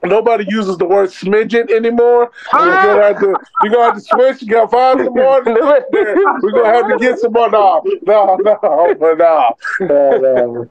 nobody 0.03 0.45
uses 0.47 0.77
the 0.77 0.85
word 0.85 1.09
smidget 1.09 1.71
anymore. 1.71 2.31
You're 2.53 2.61
gonna 2.61 3.03
have 3.03 3.19
to, 3.19 3.35
you're 3.63 3.73
gonna 3.73 3.85
have 3.85 3.95
to 3.95 4.01
switch. 4.01 4.41
You 4.41 4.49
gotta 4.49 4.67
find 4.67 4.99
some 5.03 5.13
more. 5.13 5.43
We're 5.43 6.51
gonna 6.51 6.73
have 6.73 6.87
to 6.89 6.97
get 6.99 7.19
some 7.19 7.33
more. 7.33 7.49
No, 7.49 7.83
no, 8.03 8.37
no, 8.43 8.95
but 8.99 9.17
no. 9.17 9.55
no, 9.81 10.17
no. 10.17 10.69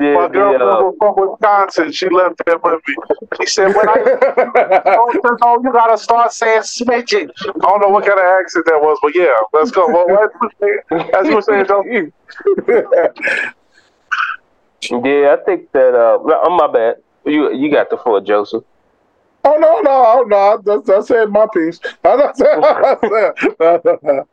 Yeah, 0.00 0.14
My 0.14 0.28
girl 0.28 0.58
the, 0.58 0.64
uh, 0.64 0.90
from 0.98 1.30
Wisconsin, 1.30 1.92
she 1.92 2.08
left 2.08 2.42
there 2.44 2.58
with 2.58 2.80
me. 2.88 2.96
She 3.42 3.46
said, 3.46 3.68
when 3.68 3.88
I 3.88 3.94
oh, 4.86 5.36
oh, 5.42 5.62
you 5.62 5.72
gotta 5.72 5.96
start 5.96 6.32
saying 6.32 6.62
smidget. 6.62 7.30
I 7.46 7.52
don't 7.60 7.80
know 7.80 7.88
what 7.88 8.04
kind 8.04 8.18
of 8.18 8.26
accent 8.26 8.66
that 8.66 8.80
was, 8.80 8.98
but 9.00 9.14
yeah, 9.14 9.32
let's 9.52 9.70
go. 9.70 9.86
What, 9.86 10.08
what, 10.10 10.32
as 11.14 11.28
you 11.28 11.36
were 11.36 11.42
saying, 11.42 11.66
don't 11.66 11.86
yeah, 14.90 15.36
I 15.38 15.44
think 15.44 15.70
that. 15.72 15.94
Uh, 15.94 16.18
no, 16.24 16.40
oh, 16.44 16.56
my 16.56 16.66
bad. 16.72 16.96
You 17.26 17.52
you 17.54 17.70
got 17.70 17.90
the 17.90 17.96
floor, 17.96 18.20
Joseph. 18.20 18.64
Oh 19.46 19.56
no, 19.56 19.80
no, 19.80 20.22
no! 20.22 20.60
That's, 20.64 20.88
I 20.88 21.00
said 21.00 21.30
my 21.30 21.46
piece. 21.52 21.78
I 22.04 22.32
said, 22.34 24.24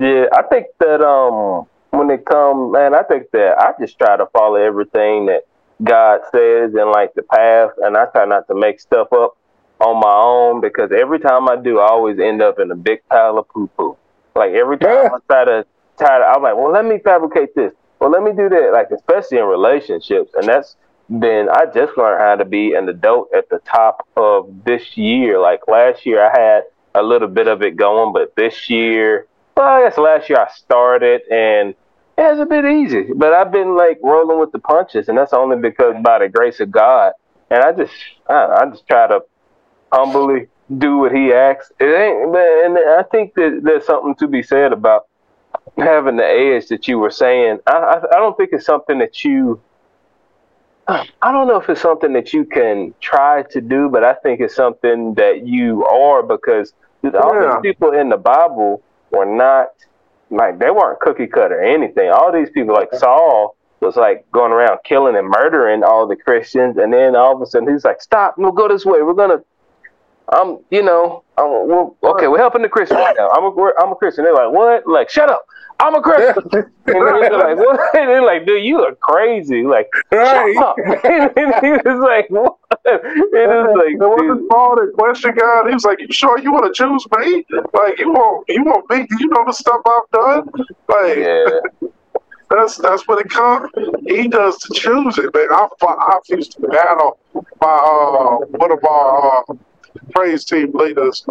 Yeah, 0.00 0.26
I 0.32 0.42
think 0.50 0.66
that 0.80 1.00
um 1.00 1.66
when 1.90 2.10
it 2.10 2.24
comes, 2.26 2.72
man, 2.72 2.94
I 2.94 3.02
think 3.04 3.30
that 3.32 3.58
I 3.58 3.72
just 3.80 3.98
try 3.98 4.16
to 4.16 4.26
follow 4.26 4.56
everything 4.56 5.26
that 5.26 5.42
God 5.82 6.20
says 6.32 6.74
and 6.74 6.90
like 6.90 7.14
the 7.14 7.22
path, 7.22 7.70
and 7.78 7.96
I 7.96 8.06
try 8.06 8.24
not 8.26 8.46
to 8.48 8.54
make 8.54 8.80
stuff 8.80 9.12
up 9.12 9.36
on 9.80 10.00
my 10.00 10.12
own 10.14 10.60
because 10.60 10.90
every 10.92 11.20
time 11.20 11.48
I 11.48 11.56
do, 11.56 11.78
I 11.78 11.88
always 11.88 12.18
end 12.18 12.42
up 12.42 12.58
in 12.58 12.70
a 12.70 12.76
big 12.76 13.00
pile 13.08 13.38
of 13.38 13.48
poo 13.48 13.68
poo. 13.76 13.96
Like 14.34 14.52
every 14.52 14.78
time 14.78 15.04
Yeah. 15.04 15.10
I 15.14 15.18
try 15.32 15.44
to 15.44 15.66
try 15.98 16.18
to, 16.18 16.24
I'm 16.24 16.42
like, 16.42 16.56
well, 16.56 16.72
let 16.72 16.84
me 16.84 16.98
fabricate 17.02 17.54
this. 17.54 17.72
Well, 18.00 18.10
let 18.10 18.22
me 18.22 18.32
do 18.32 18.48
that. 18.48 18.70
Like 18.72 18.90
especially 18.90 19.38
in 19.38 19.44
relationships, 19.44 20.32
and 20.34 20.46
that's 20.46 20.76
been 21.08 21.48
I 21.48 21.64
just 21.74 21.96
learned 21.96 22.20
how 22.20 22.36
to 22.36 22.44
be 22.44 22.74
an 22.74 22.88
adult 22.88 23.30
at 23.34 23.48
the 23.48 23.60
top 23.60 24.06
of 24.16 24.64
this 24.64 24.96
year. 24.96 25.40
Like 25.40 25.60
last 25.66 26.04
year, 26.06 26.24
I 26.24 26.38
had 26.38 26.62
a 26.94 27.02
little 27.02 27.28
bit 27.28 27.48
of 27.48 27.62
it 27.62 27.76
going, 27.76 28.12
but 28.12 28.34
this 28.36 28.68
year, 28.68 29.26
well, 29.56 29.66
I 29.66 29.88
guess 29.88 29.98
last 29.98 30.28
year 30.28 30.38
I 30.38 30.50
started 30.52 31.22
and 31.30 31.74
yeah, 32.18 32.32
it's 32.32 32.40
a 32.40 32.46
bit 32.46 32.64
easy. 32.64 33.06
But 33.14 33.32
I've 33.32 33.52
been 33.52 33.76
like 33.76 34.00
rolling 34.02 34.40
with 34.40 34.50
the 34.50 34.58
punches, 34.58 35.08
and 35.08 35.16
that's 35.16 35.32
only 35.32 35.56
because 35.56 35.94
by 36.02 36.18
the 36.18 36.28
grace 36.28 36.58
of 36.58 36.70
God. 36.70 37.12
And 37.50 37.62
I 37.62 37.72
just, 37.72 37.92
I, 38.28 38.58
I 38.60 38.66
just 38.70 38.86
try 38.88 39.06
to 39.06 39.20
humbly 39.92 40.48
do 40.76 40.98
what 40.98 41.12
He 41.12 41.32
asks. 41.32 41.72
It 41.78 41.84
ain't, 41.84 42.32
but 42.32 42.40
and 42.40 42.76
I 42.76 43.04
think 43.10 43.34
that 43.34 43.60
there's 43.62 43.86
something 43.86 44.16
to 44.16 44.26
be 44.26 44.42
said 44.42 44.72
about 44.72 45.06
having 45.78 46.16
the 46.16 46.26
edge 46.26 46.68
that 46.68 46.88
you 46.88 46.98
were 46.98 47.10
saying. 47.10 47.58
I, 47.66 47.72
I, 47.72 47.96
I 48.16 48.18
don't 48.18 48.36
think 48.36 48.50
it's 48.52 48.66
something 48.66 48.98
that 48.98 49.24
you. 49.24 49.62
I 50.88 51.32
don't 51.32 51.48
know 51.48 51.60
if 51.60 51.68
it's 51.68 51.80
something 51.82 52.12
that 52.14 52.32
you 52.32 52.44
can 52.46 52.94
try 53.00 53.44
to 53.50 53.60
do, 53.60 53.88
but 53.90 54.04
I 54.04 54.14
think 54.14 54.40
it's 54.40 54.54
something 54.56 55.14
that 55.14 55.46
you 55.46 55.84
are 55.86 56.22
because 56.22 56.72
all 57.04 57.34
Yeah. 57.34 57.60
these 57.62 57.72
people 57.72 57.92
in 57.92 58.08
the 58.08 58.16
Bible 58.16 58.82
were 59.10 59.26
not 59.26 59.68
like 60.30 60.58
they 60.58 60.70
weren't 60.70 61.00
cookie 61.00 61.26
cutter 61.26 61.60
or 61.60 61.62
anything. 61.62 62.10
All 62.10 62.32
these 62.32 62.50
people 62.50 62.74
like 62.74 62.92
Saul 62.94 63.56
was 63.80 63.96
like 63.96 64.26
going 64.32 64.52
around 64.52 64.78
killing 64.84 65.16
and 65.16 65.28
murdering 65.28 65.84
all 65.84 66.06
the 66.06 66.16
Christians, 66.16 66.76
and 66.78 66.92
then 66.92 67.16
all 67.16 67.34
of 67.36 67.42
a 67.42 67.46
sudden 67.46 67.72
he's 67.72 67.84
like, 67.84 68.02
"Stop! 68.02 68.34
We'll 68.36 68.52
go 68.52 68.68
this 68.68 68.84
way. 68.84 69.02
We're 69.02 69.14
gonna." 69.14 69.42
I'm, 70.30 70.58
you 70.70 70.82
know, 70.82 71.24
I'm, 71.36 71.50
we're, 71.68 72.10
okay. 72.10 72.28
We're 72.28 72.38
helping 72.38 72.62
the 72.62 72.68
Christian 72.68 72.98
right 72.98 73.14
now. 73.16 73.30
I'm 73.30 73.44
a, 73.44 73.72
I'm 73.80 73.92
a 73.92 73.96
Christian. 73.96 74.24
They're 74.24 74.34
like, 74.34 74.52
what? 74.52 74.86
Like, 74.86 75.08
shut 75.08 75.30
up. 75.30 75.44
I'm 75.80 75.94
a 75.94 76.02
Christian. 76.02 76.44
and 76.52 76.66
they're 76.86 77.38
like, 77.38 77.56
what? 77.56 77.96
And 77.96 78.08
they're 78.08 78.24
like, 78.24 78.46
dude, 78.46 78.64
you 78.64 78.80
are 78.80 78.94
crazy. 78.96 79.62
Like, 79.62 79.88
right. 80.12 80.54
shut 80.54 80.64
up. 80.64 80.76
and 81.06 81.54
he 81.64 81.70
was 81.70 82.00
like, 82.00 82.28
what? 82.30 82.56
It 82.84 83.04
is 83.04 83.76
like, 83.76 83.94
It 83.94 83.98
wasn't 83.98 84.50
Paul 84.50 84.76
that 84.76 84.92
questioned 84.94 85.38
God. 85.38 85.68
He 85.68 85.74
was 85.74 85.84
like, 85.84 86.00
"You 86.00 86.10
sure 86.10 86.38
you 86.38 86.52
want 86.52 86.66
to 86.66 86.72
choose 86.72 87.06
me? 87.16 87.44
Like, 87.72 87.98
you 87.98 88.10
want 88.10 88.44
you 88.48 88.64
want 88.64 88.88
me? 88.90 89.06
Do 89.06 89.16
you 89.20 89.28
know 89.28 89.44
the 89.46 89.52
stuff 89.52 89.80
I've 89.86 90.10
done? 90.10 90.50
Like, 90.88 91.18
yeah, 91.18 91.88
that's 92.50 92.76
that's 92.76 93.06
what 93.06 93.20
it 93.20 93.30
comes. 93.30 93.70
He 94.06 94.28
does 94.28 94.58
to 94.58 94.74
choose 94.74 95.18
it, 95.18 95.34
man. 95.34 95.48
I 95.50 95.68
I 95.82 96.18
used 96.28 96.52
to 96.52 96.68
battle 96.68 97.18
my 97.60 97.68
uh, 97.68 98.46
one 98.56 98.72
of 98.72 98.78
uh, 98.88 99.54
praise 100.14 100.44
team 100.44 100.72
leaders, 100.74 101.24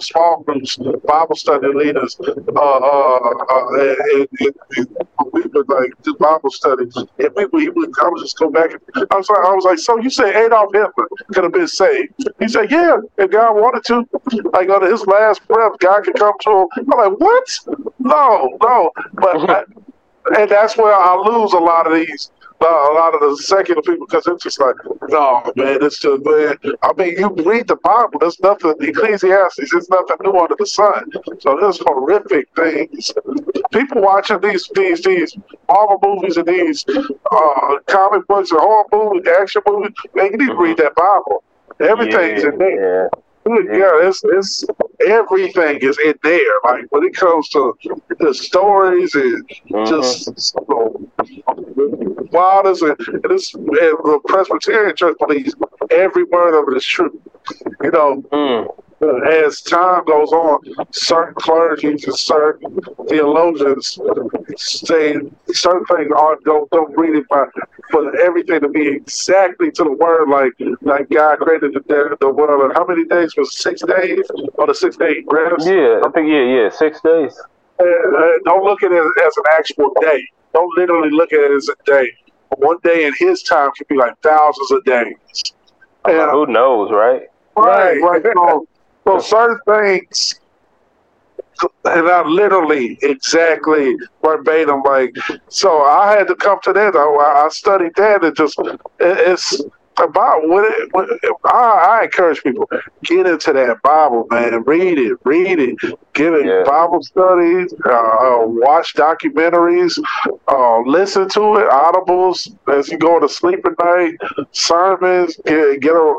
small 0.00 0.42
groups, 0.44 0.76
Bible 1.06 1.36
study 1.36 1.68
leaders. 1.68 2.16
Uh, 2.20 2.60
uh, 2.60 3.18
uh, 3.50 3.68
and, 3.80 4.28
and, 4.40 4.52
and 4.78 4.88
we 5.32 5.42
would 5.42 5.68
like 5.68 5.90
do 6.02 6.14
Bible 6.16 6.50
studies, 6.50 6.96
and 6.96 7.30
we, 7.36 7.46
we 7.52 7.68
would. 7.70 7.90
I 8.02 8.08
would 8.08 8.20
just 8.20 8.38
go 8.38 8.50
back. 8.50 8.70
I 8.96 9.16
was 9.16 9.28
like, 9.28 9.38
I 9.38 9.52
was 9.54 9.64
like, 9.64 9.78
so 9.78 9.98
you 9.98 10.10
say 10.10 10.44
Adolf 10.44 10.72
Hitler 10.72 11.08
could 11.32 11.44
have 11.44 11.52
been 11.52 11.68
saved? 11.68 12.12
He 12.38 12.48
said, 12.48 12.70
yeah, 12.70 12.98
if 13.18 13.30
God 13.30 13.54
wanted 13.54 13.84
to. 13.86 14.04
Like 14.52 14.68
on 14.68 14.82
his 14.90 15.06
last 15.06 15.46
breath, 15.48 15.72
God 15.80 16.04
could 16.04 16.16
come 16.16 16.34
to 16.42 16.50
him. 16.50 16.92
I'm 16.92 17.10
like, 17.10 17.20
what? 17.20 17.58
No, 17.98 18.58
no. 18.62 18.90
But 19.14 19.50
I, 19.50 19.62
and 20.38 20.50
that's 20.50 20.76
where 20.76 20.94
I 20.94 21.16
lose 21.16 21.52
a 21.52 21.58
lot 21.58 21.86
of 21.86 21.94
these 21.94 22.30
uh, 22.60 22.66
a 22.66 22.92
lot 22.94 23.14
of 23.14 23.20
the 23.20 23.36
secular 23.36 23.82
people 23.82 24.06
because 24.06 24.26
it's 24.26 24.42
just 24.44 24.60
like, 24.60 24.76
no, 25.08 25.42
man, 25.56 25.78
it's 25.82 25.98
just 25.98 26.24
man. 26.24 26.56
I 26.82 26.92
mean, 26.94 27.18
you 27.18 27.28
read 27.44 27.68
the 27.68 27.76
Bible. 27.76 28.18
There's 28.20 28.40
nothing 28.40 28.74
Ecclesiastes. 28.80 29.70
There's 29.70 29.88
nothing 29.90 30.16
new 30.24 30.38
under 30.38 30.56
the 30.58 30.66
sun. 30.66 31.10
So 31.40 31.58
there's 31.60 31.78
horrific 31.78 32.48
things. 32.56 33.12
People 33.72 34.02
watching 34.02 34.40
these 34.40 34.68
these 34.74 35.02
these 35.02 35.36
Marvel 35.68 35.98
movies 36.02 36.36
and 36.36 36.46
these 36.46 36.84
uh, 37.32 37.76
comic 37.86 38.26
books 38.26 38.50
and 38.50 38.60
horror 38.60 38.84
movies, 38.92 39.26
action 39.40 39.62
movies. 39.66 39.92
Man, 40.14 40.32
you 40.32 40.38
need 40.38 40.46
to 40.48 40.56
read 40.56 40.76
that 40.78 40.94
Bible. 40.94 41.42
Everything's 41.80 42.42
yeah, 42.42 42.48
in 42.50 42.58
there. 42.58 43.02
Yeah. 43.12 43.20
Yeah, 43.46 44.08
it's 44.08 44.22
it's 44.24 44.64
everything 45.06 45.76
is 45.82 45.98
in 45.98 46.14
there. 46.22 46.54
Like 46.64 46.86
when 46.90 47.04
it 47.04 47.14
comes 47.14 47.48
to 47.50 47.76
the 48.18 48.32
stories 48.32 49.14
and 49.14 49.46
Mhm. 49.70 49.86
just 49.86 50.54
wildest 52.34 52.82
and, 52.82 52.96
and 53.08 53.22
this 53.30 53.54
and 53.54 53.64
the 53.74 54.20
Presbyterian 54.26 54.96
church 54.96 55.16
believes 55.20 55.54
every 55.90 56.24
word 56.24 56.52
of 56.60 56.68
it 56.72 56.76
is 56.76 56.84
true. 56.84 57.20
You 57.82 57.90
know, 57.90 58.22
Mm. 59.02 59.26
as 59.26 59.60
time 59.60 60.02
goes 60.04 60.32
on, 60.32 60.60
certain 60.92 61.34
clergy 61.34 61.88
and 61.88 62.00
certain 62.00 62.78
theologians 63.08 63.98
say 64.56 65.16
certain 65.52 65.84
things 65.86 66.10
aren't 66.16 66.42
don't 66.44 66.70
don't 66.70 66.96
read 66.96 67.14
it 67.16 67.28
by 67.28 67.44
for 67.90 68.16
everything 68.20 68.60
to 68.60 68.68
be 68.68 68.86
exactly 68.88 69.70
to 69.72 69.84
the 69.84 69.92
word 69.92 70.28
like 70.28 70.52
like 70.82 71.06
God 71.10 71.38
created 71.38 71.74
the 71.74 72.16
the 72.20 72.30
world 72.30 72.62
and 72.64 72.72
how 72.78 72.86
many 72.86 73.04
days 73.04 73.36
was 73.36 73.48
six 73.58 73.82
days 73.82 74.24
or 74.54 74.66
the 74.66 74.74
six 74.74 74.96
day 74.96 75.22
rest? 75.26 75.66
Yeah, 75.66 76.00
I 76.06 76.08
think 76.14 76.28
yeah, 76.28 76.44
yeah, 76.56 76.68
six 76.70 77.00
days. 77.02 77.34
Uh, 77.78 77.84
uh, 77.84 78.32
don't 78.44 78.64
look 78.64 78.82
at 78.82 78.92
it 78.92 79.04
as 79.26 79.36
an 79.36 79.44
actual 79.58 79.92
day. 80.00 80.20
Don't 80.54 80.70
literally 80.78 81.10
look 81.10 81.32
at 81.32 81.40
it 81.40 81.50
as 81.50 81.68
a 81.68 81.76
day. 81.84 82.08
One 82.58 82.78
day 82.82 83.06
in 83.06 83.14
his 83.18 83.42
time 83.42 83.70
could 83.76 83.88
be 83.88 83.96
like 83.96 84.14
thousands 84.22 84.70
of 84.70 84.84
days. 84.84 85.14
And, 86.04 86.30
Who 86.30 86.46
knows, 86.46 86.90
right? 86.90 87.22
Right, 87.56 88.00
right. 88.00 88.22
So, 88.34 88.66
so 89.06 89.20
certain 89.20 89.58
things, 89.66 90.40
and 91.84 92.08
I 92.08 92.22
literally 92.26 92.98
exactly 93.02 93.96
verbatim, 94.22 94.82
like, 94.82 95.14
so 95.48 95.82
I 95.82 96.16
had 96.16 96.26
to 96.28 96.34
come 96.36 96.58
to 96.64 96.72
that. 96.72 96.96
I, 96.96 97.44
I 97.44 97.48
studied 97.50 97.94
that 97.96 98.24
and 98.24 98.34
just, 98.34 98.58
it, 98.58 98.78
it's 98.98 99.60
about 99.98 100.48
what 100.48 100.64
it, 100.64 100.92
what 100.92 101.08
I, 101.44 102.00
I 102.00 102.04
encourage 102.04 102.42
people 102.42 102.68
get 103.04 103.26
into 103.26 103.52
that 103.52 103.82
Bible, 103.82 104.26
man. 104.30 104.62
Read 104.64 104.98
it, 104.98 105.18
read 105.24 105.58
it, 105.58 105.76
give 106.12 106.34
it 106.34 106.46
Yeah. 106.46 106.64
Bible 106.64 107.02
studies, 107.02 107.72
uh, 107.86 107.90
uh, 107.90 108.38
watch 108.46 108.94
documentaries, 108.94 109.98
uh, 110.48 110.80
listen 110.80 111.28
to 111.30 111.56
it, 111.56 111.70
audibles 111.70 112.54
as 112.68 112.88
you 112.88 112.98
go 112.98 113.20
to 113.20 113.28
sleep 113.28 113.64
at 113.66 113.72
night, 113.84 114.14
sermons. 114.52 115.36
Get, 115.44 115.80
get 115.80 115.94
a, 115.94 116.14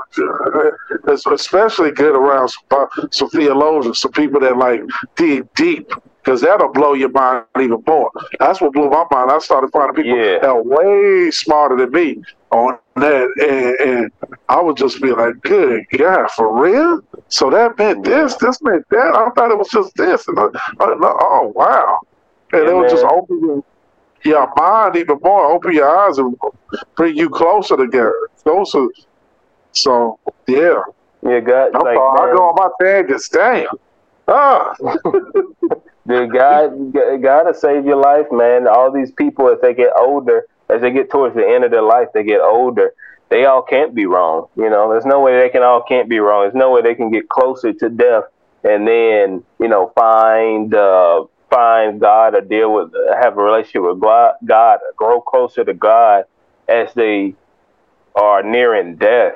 it's 1.07 1.25
especially 1.25 1.91
good 1.91 2.15
around 2.15 2.49
some, 2.49 2.87
some 3.11 3.29
theologians, 3.29 3.99
some 3.99 4.11
people 4.11 4.39
that 4.41 4.57
like 4.57 4.81
dig 5.15 5.51
deep. 5.55 5.91
Because 6.25 6.41
that'll 6.41 6.71
blow 6.73 6.93
your 6.93 7.09
mind 7.09 7.45
even 7.59 7.83
more. 7.85 8.09
That's 8.39 8.59
what 8.59 8.73
blew 8.73 8.89
my 8.89 9.05
mind. 9.11 9.31
I 9.31 9.37
started 9.37 9.69
finding 9.71 10.03
people 10.03 10.17
Yeah. 10.17 10.39
that 10.39 10.49
are 10.49 10.63
way 10.63 11.29
smarter 11.29 11.75
than 11.77 11.91
me 11.91 12.19
on 12.51 12.79
that, 12.95 13.29
and, 13.39 13.89
and 13.89 14.11
I 14.49 14.59
would 14.59 14.75
just 14.75 14.99
be 15.01 15.11
like, 15.11 15.35
"Good 15.43 15.83
God, 15.95 16.31
for 16.31 16.51
real?" 16.59 16.99
So 17.27 17.51
that 17.51 17.77
meant 17.77 18.03
this, 18.03 18.35
this 18.37 18.59
meant 18.63 18.83
that. 18.89 19.15
I 19.15 19.29
thought 19.35 19.51
it 19.51 19.57
was 19.57 19.69
just 19.69 19.95
this, 19.97 20.27
and 20.27 20.39
I, 20.39 20.45
I, 20.45 20.47
oh 20.79 21.51
wow! 21.55 21.99
And 22.53 22.63
Yeah, 22.63 22.69
it 22.71 22.75
would 22.75 22.89
just 22.89 23.03
open 23.05 23.63
your, 24.23 24.51
mind 24.57 24.95
even 24.95 25.19
more, 25.21 25.51
open 25.51 25.73
your 25.73 25.95
eyes, 25.95 26.17
and 26.17 26.35
bring 26.97 27.15
you 27.15 27.29
closer 27.29 27.77
together, 27.77 28.15
closer. 28.43 28.87
So 29.73 30.17
yeah, 30.47 30.81
Yeah, 31.21 31.39
God, 31.41 31.75
I'm 31.75 31.83
like, 31.83 31.97
I 31.97 32.33
go 32.35 32.43
on 32.49 32.55
my 32.55 32.69
tangents. 32.83 33.29
Damn. 33.29 33.67
Ah, 34.27 34.73
Dude, 36.07 36.31
God, 36.31 36.93
God 36.93 37.43
to 37.43 37.53
save 37.53 37.85
your 37.85 37.97
life, 37.97 38.27
man. 38.31 38.67
All 38.67 38.91
these 38.91 39.11
people, 39.11 39.49
as 39.49 39.59
they 39.61 39.73
get 39.73 39.91
older, 39.97 40.45
as 40.69 40.81
they 40.81 40.91
get 40.91 41.09
towards 41.09 41.35
the 41.35 41.47
end 41.47 41.63
of 41.63 41.71
their 41.71 41.81
life, 41.81 42.09
they 42.13 42.23
get 42.23 42.41
older. 42.41 42.93
They 43.29 43.45
all 43.45 43.63
can't 43.63 43.95
be 43.95 44.05
wrong. 44.05 44.47
You 44.55 44.69
know, 44.69 44.89
there's 44.91 45.05
no 45.05 45.19
way 45.21 45.39
they 45.39 45.49
can 45.49 45.63
all 45.63 45.81
can't 45.81 46.07
be 46.07 46.19
wrong. 46.19 46.43
There's 46.43 46.53
no 46.53 46.71
way 46.71 46.83
they 46.83 46.93
can 46.93 47.09
get 47.09 47.27
closer 47.27 47.73
to 47.73 47.89
death 47.89 48.25
and 48.65 48.87
then, 48.87 49.43
you 49.59 49.67
know, 49.67 49.91
find 49.95 50.73
uh, 50.73 51.25
find 51.49 52.01
God 52.01 52.33
or 52.33 52.41
deal 52.41 52.73
with, 52.73 52.91
have 53.21 53.37
a 53.37 53.41
relationship 53.41 53.83
with 53.83 53.99
God, 53.99 54.33
God, 54.43 54.79
grow 54.97 55.21
closer 55.21 55.63
to 55.63 55.73
God 55.73 56.25
as 56.67 56.91
they 56.95 57.35
are 58.15 58.41
nearing 58.41 58.95
death. 58.95 59.35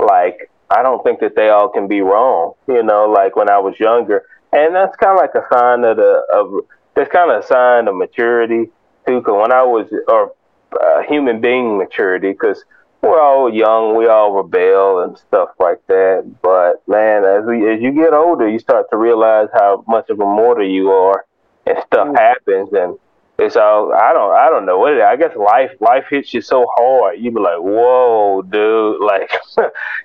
Like, 0.00 0.50
I 0.70 0.82
don't 0.82 1.02
think 1.04 1.20
that 1.20 1.36
they 1.36 1.50
all 1.50 1.68
can 1.68 1.88
be 1.88 2.00
wrong. 2.00 2.54
You 2.66 2.82
know, 2.82 3.10
like 3.10 3.36
when 3.36 3.50
I 3.50 3.58
was 3.58 3.78
younger, 3.78 4.24
and 4.52 4.74
that's 4.74 4.96
kind 4.96 5.18
of 5.18 5.20
like 5.20 5.34
a 5.34 5.46
sign 5.52 5.84
of 5.84 5.96
the 5.96 6.22
of 6.32 6.64
that's 6.94 7.10
kind 7.10 7.30
of 7.30 7.44
a 7.44 7.46
sign 7.46 7.88
of 7.88 7.96
maturity 7.96 8.70
too. 9.06 9.20
Because 9.20 9.40
when 9.40 9.52
I 9.52 9.62
was 9.62 9.86
or 10.08 10.32
uh, 10.72 11.02
human 11.02 11.40
being 11.40 11.78
maturity, 11.78 12.32
because 12.32 12.64
we're 13.02 13.20
all 13.20 13.52
young, 13.52 13.96
we 13.96 14.06
all 14.06 14.32
rebel 14.32 15.00
and 15.04 15.16
stuff 15.16 15.50
like 15.60 15.86
that. 15.86 16.36
But 16.42 16.86
man, 16.88 17.24
as 17.24 17.44
we 17.46 17.70
as 17.72 17.80
you 17.80 17.92
get 17.92 18.12
older, 18.12 18.48
you 18.48 18.58
start 18.58 18.86
to 18.90 18.96
realize 18.96 19.48
how 19.52 19.84
much 19.86 20.10
of 20.10 20.20
a 20.20 20.24
mortar 20.24 20.64
you 20.64 20.90
are, 20.90 21.24
and 21.66 21.78
stuff 21.86 22.14
happens, 22.16 22.70
and 22.72 22.98
it's 23.38 23.54
all 23.54 23.92
I 23.92 24.12
don't 24.12 24.32
I 24.32 24.50
don't 24.50 24.66
know 24.66 24.78
what 24.78 24.94
it 24.94 24.98
is. 24.98 25.04
I 25.04 25.14
guess 25.14 25.36
life 25.36 25.70
life 25.80 26.06
hits 26.10 26.34
you 26.34 26.40
so 26.40 26.66
hard. 26.74 27.20
You 27.20 27.30
be 27.30 27.38
like, 27.38 27.58
whoa, 27.58 28.42
dude, 28.42 29.00
like 29.00 29.30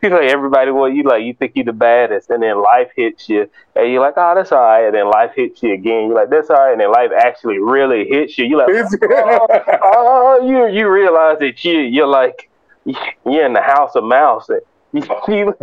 you 0.04 0.10
like 0.10 0.30
everybody 0.30 0.70
what 0.70 0.94
you 0.94 1.04
like 1.04 1.24
you 1.24 1.34
think 1.34 1.54
you 1.56 1.64
the 1.64 1.74
baddest, 1.74 2.30
and 2.30 2.44
then 2.44 2.62
life 2.62 2.92
hits 2.96 3.28
you, 3.30 3.50
and 3.76 3.92
you're 3.92 4.02
like, 4.02 4.14
oh, 4.18 4.34
that's 4.36 4.52
all 4.52 4.62
right, 4.62 4.86
and 4.86 4.94
then 4.94 5.10
life 5.10 5.32
hits 5.36 5.64
you 5.64 5.74
again. 5.74 6.08
You're 6.08 6.16
like, 6.16 6.30
that's 6.30 6.52
all 6.52 6.58
right, 6.58 6.74
and 6.74 6.82
then 6.82 6.92
life 6.92 7.10
actually 7.18 7.58
really 7.58 8.06
hits 8.08 8.38
you. 8.38 8.46
You're 8.46 8.60
like, 8.60 8.70
oh, 8.70 9.48
oh, 9.52 9.80
oh, 9.84 10.48
you 10.48 10.68
you 10.68 10.88
realize 10.88 11.40
that 11.40 11.66
you 11.66 11.80
you're 11.80 12.08
like 12.08 12.52
you're 12.86 13.46
in 13.46 13.54
the 13.54 13.62
house 13.62 13.96
of 13.96 14.04
mouse, 14.04 14.48
and 14.50 14.62
you, 14.94 15.02
you, 15.28 15.56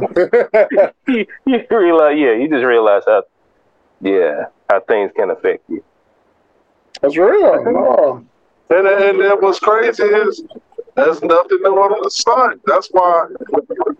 you, 1.06 1.26
you 1.46 1.66
realize 1.70 2.18
yeah, 2.18 2.32
you 2.32 2.48
just 2.48 2.64
realize 2.64 3.04
how 3.06 3.22
yeah 4.00 4.46
how 4.68 4.80
things 4.80 5.12
can 5.14 5.30
affect 5.30 5.70
you. 5.70 5.84
That's 7.00 7.16
real. 7.16 7.64
No. 7.64 8.24
and 8.70 8.86
and, 8.86 9.20
and 9.20 9.42
what's 9.42 9.58
crazy 9.58 10.02
is 10.04 10.44
there's 10.96 11.22
nothing 11.22 11.60
under 11.64 11.96
the 12.02 12.10
sun. 12.10 12.60
That's 12.66 12.88
why 12.88 13.26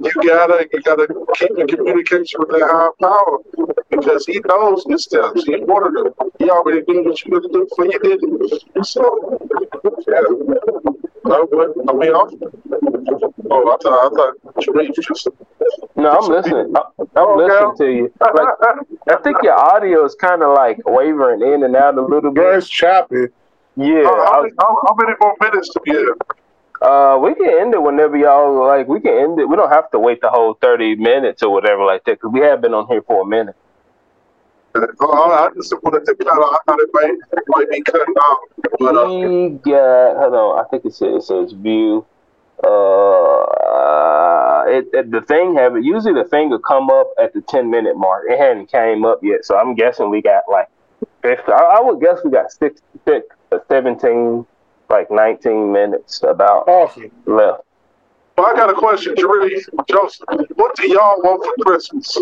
you 0.01 0.13
gotta 0.27 0.69
you 0.73 0.81
gotta 0.83 1.07
keep 1.37 1.57
in 1.57 1.67
communication 1.67 2.41
with 2.41 2.51
that 2.51 2.69
high 2.69 2.91
power 3.01 3.39
because 3.91 4.27
he 4.27 4.41
knows 4.47 4.85
his 4.89 5.05
steps. 5.05 5.45
He 5.45 5.57
wanted 5.61 5.99
to. 5.99 6.15
He 6.39 6.51
already 6.51 6.83
knew 6.89 7.05
what 7.05 7.25
you 7.25 7.31
gonna 7.31 7.53
do 7.53 7.67
before 7.69 7.87
you 7.87 7.99
did 8.01 8.21
it. 8.23 8.87
So 8.87 9.39
yeah. 10.09 10.90
I, 11.27 11.45
I 11.89 11.93
mean, 11.95 12.15
I'm, 12.15 12.29
oh, 13.51 13.71
I 13.71 13.77
thought 13.83 14.07
I 14.07 14.09
thought 14.17 14.65
Sharif 14.65 14.95
just. 14.97 15.29
No, 15.97 16.11
I'm 16.11 16.31
listening. 16.31 16.73
I, 16.77 16.83
I'm 17.17 17.29
Okay. 17.29 17.45
listening 17.45 17.77
to 17.79 17.87
you. 17.93 18.15
Like, 18.21 18.49
I 19.11 19.17
think 19.23 19.39
your 19.43 19.55
audio 19.59 20.05
is 20.05 20.15
kind 20.15 20.43
of 20.43 20.55
like 20.55 20.79
wavering 20.87 21.43
in 21.43 21.63
and 21.65 21.77
out 21.77 21.97
a 21.99 22.03
little 22.03 22.33
Bro, 22.33 22.53
bit. 22.53 22.59
it's 22.59 22.69
choppy. 22.69 23.27
Yeah, 23.77 24.05
how, 24.05 24.15
I 24.21 24.25
how, 24.33 24.43
was- 24.43 24.53
how, 24.61 24.77
how 24.87 24.95
many 24.99 25.13
more 25.21 25.37
minutes 25.41 25.71
do 25.75 25.81
we 25.87 25.97
have? 25.97 26.17
uh, 26.83 27.19
we 27.19 27.35
can 27.35 27.61
end 27.61 27.75
it 27.75 27.83
whenever 27.83 28.17
y'all 28.17 28.67
like. 28.67 28.89
We 28.89 29.01
can 29.01 29.13
end 29.17 29.41
it. 29.41 29.49
We 29.49 29.57
don't 29.57 29.71
have 29.71 29.91
to 29.91 29.99
wait 29.99 30.21
the 30.23 30.31
whole 30.31 30.55
thirty 30.55 30.95
minutes 30.97 31.43
or 31.43 31.53
whatever 31.53 31.85
like 31.85 32.05
that 32.05 32.13
because 32.21 32.33
we 32.33 32.41
have 32.41 32.61
been 32.63 32.75
on 32.75 32.87
here 32.89 33.03
for 33.03 33.23
a 33.23 33.27
minute. 33.27 33.57
Oh, 34.75 35.33
I 35.33 35.51
just 35.55 35.73
wanted 35.83 36.05
to 36.07 36.15
off. 36.29 36.55
I 36.55 36.59
thought 36.67 36.79
it 36.81 36.91
might, 36.93 37.13
might 37.49 37.71
be 37.71 37.83
cut 37.83 38.01
off. 38.01 38.39
But, 38.79 38.97
uh, 38.97 39.49
got. 39.49 40.17
Hold 40.19 40.35
on. 40.35 40.65
I 40.65 40.69
think 40.71 40.85
it 40.85 40.95
says 40.95 41.09
it 41.09 41.23
says 41.25 41.53
view. 41.53 42.07
Uh, 42.63 44.65
it, 44.69 44.87
it 44.93 45.11
the 45.11 45.23
thing 45.23 45.55
have. 45.57 45.77
Usually 45.83 46.15
the 46.15 46.29
thing 46.29 46.51
will 46.51 46.59
come 46.61 46.89
up 46.91 47.11
at 47.21 47.33
the 47.33 47.41
ten 47.41 47.71
minute 47.71 47.97
mark. 47.97 48.25
It 48.29 48.39
hadn't 48.39 48.71
came 48.71 49.05
up 49.05 49.21
yet, 49.23 49.45
so 49.45 49.59
I'm 49.59 49.75
guessing 49.75 50.11
we 50.11 50.23
got 50.23 50.45
like. 50.51 50.69
If 51.25 51.41
I, 51.49 51.79
I 51.79 51.81
would 51.81 52.01
guess 52.01 52.19
we 52.25 52.31
got 52.31 52.51
six, 52.53 52.81
six, 53.07 53.27
uh, 53.53 53.59
17, 53.69 54.47
like 54.89 55.11
nineteen 55.11 55.73
minutes 55.73 56.23
about 56.23 56.69
Awesome. 56.69 57.11
left. 57.27 57.63
but 58.37 58.45
I 58.45 58.55
got 58.55 58.71
a 58.71 58.75
question, 58.75 59.15
Jerry, 59.17 59.63
Joseph. 59.89 60.27
What 60.55 60.77
do 60.77 60.89
y'all 60.89 61.21
want 61.23 61.45
for 61.45 61.65
Christmas? 61.65 62.17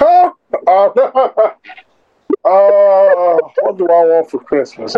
Huh? 0.00 0.32
Uh, 0.66 0.86
uh, 2.44 3.38
what 3.60 3.78
do 3.78 3.86
I 3.86 4.04
want 4.04 4.30
for 4.30 4.40
Christmas? 4.40 4.94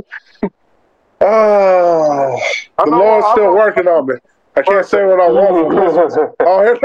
Uh, 1.20 2.36
the 2.78 2.86
Lord's 2.86 3.26
still 3.32 3.54
working 3.54 3.86
on 3.86 4.06
me. 4.06 4.14
I 4.56 4.62
can't 4.62 4.84
say 4.86 5.04
what 5.04 5.20
I 5.20 5.28
want 5.28 5.48
for 5.48 5.68
Christmas. 5.70 6.16
Oh, 6.40 6.78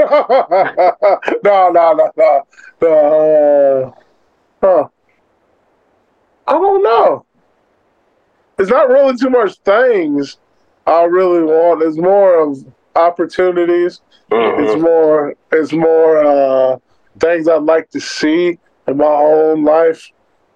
no, 1.44 1.70
no, 1.70 1.92
no, 1.94 2.10
no. 2.16 2.42
no. 2.82 2.88
Uh, 2.88 3.92
huh. 4.62 4.88
I 6.46 6.52
don't 6.52 6.82
know. 6.82 7.24
It's 8.58 8.70
not 8.70 8.88
really 8.88 9.16
too 9.16 9.30
much 9.30 9.56
things. 9.60 10.38
I 10.86 11.02
really 11.04 11.42
want 11.42 11.82
It's 11.82 11.96
more 11.98 12.40
of 12.40 12.64
opportunities. 12.96 14.00
Mhm. 14.30 14.60
It's 14.64 14.80
more 14.82 15.34
it's 15.52 15.72
more 15.72 16.24
uh, 16.24 16.78
things 17.18 17.48
I'd 17.48 17.62
like 17.62 17.90
to 17.90 18.00
see 18.00 18.58
in 18.86 18.96
my 18.96 19.04
own 19.04 19.64
life 19.64 20.10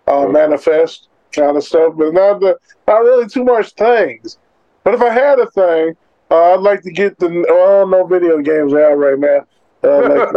uh, 0.07 0.27
manifest 0.27 1.09
kind 1.33 1.57
of 1.57 1.65
stuff, 1.65 1.95
but 1.97 2.13
not 2.13 2.41
the, 2.41 2.59
not 2.87 2.99
really 2.99 3.29
too 3.29 3.45
much 3.45 3.73
things. 3.73 4.39
But 4.85 4.95
if 4.95 5.03
I 5.03 5.11
had 5.11 5.39
a 5.39 5.51
thing, 5.51 5.97
uh, 6.31 6.55
I'd 6.55 6.61
like 6.61 6.83
to 6.83 6.91
get 6.91 7.19
the 7.19 7.29
well, 7.29 7.45
I 7.45 7.81
don't 7.81 7.91
know 7.91 8.07
video 8.07 8.39
games 8.39 8.73
out 8.73 8.95
right 8.95 9.19
now. 9.19 9.47
Uh, 9.85 10.31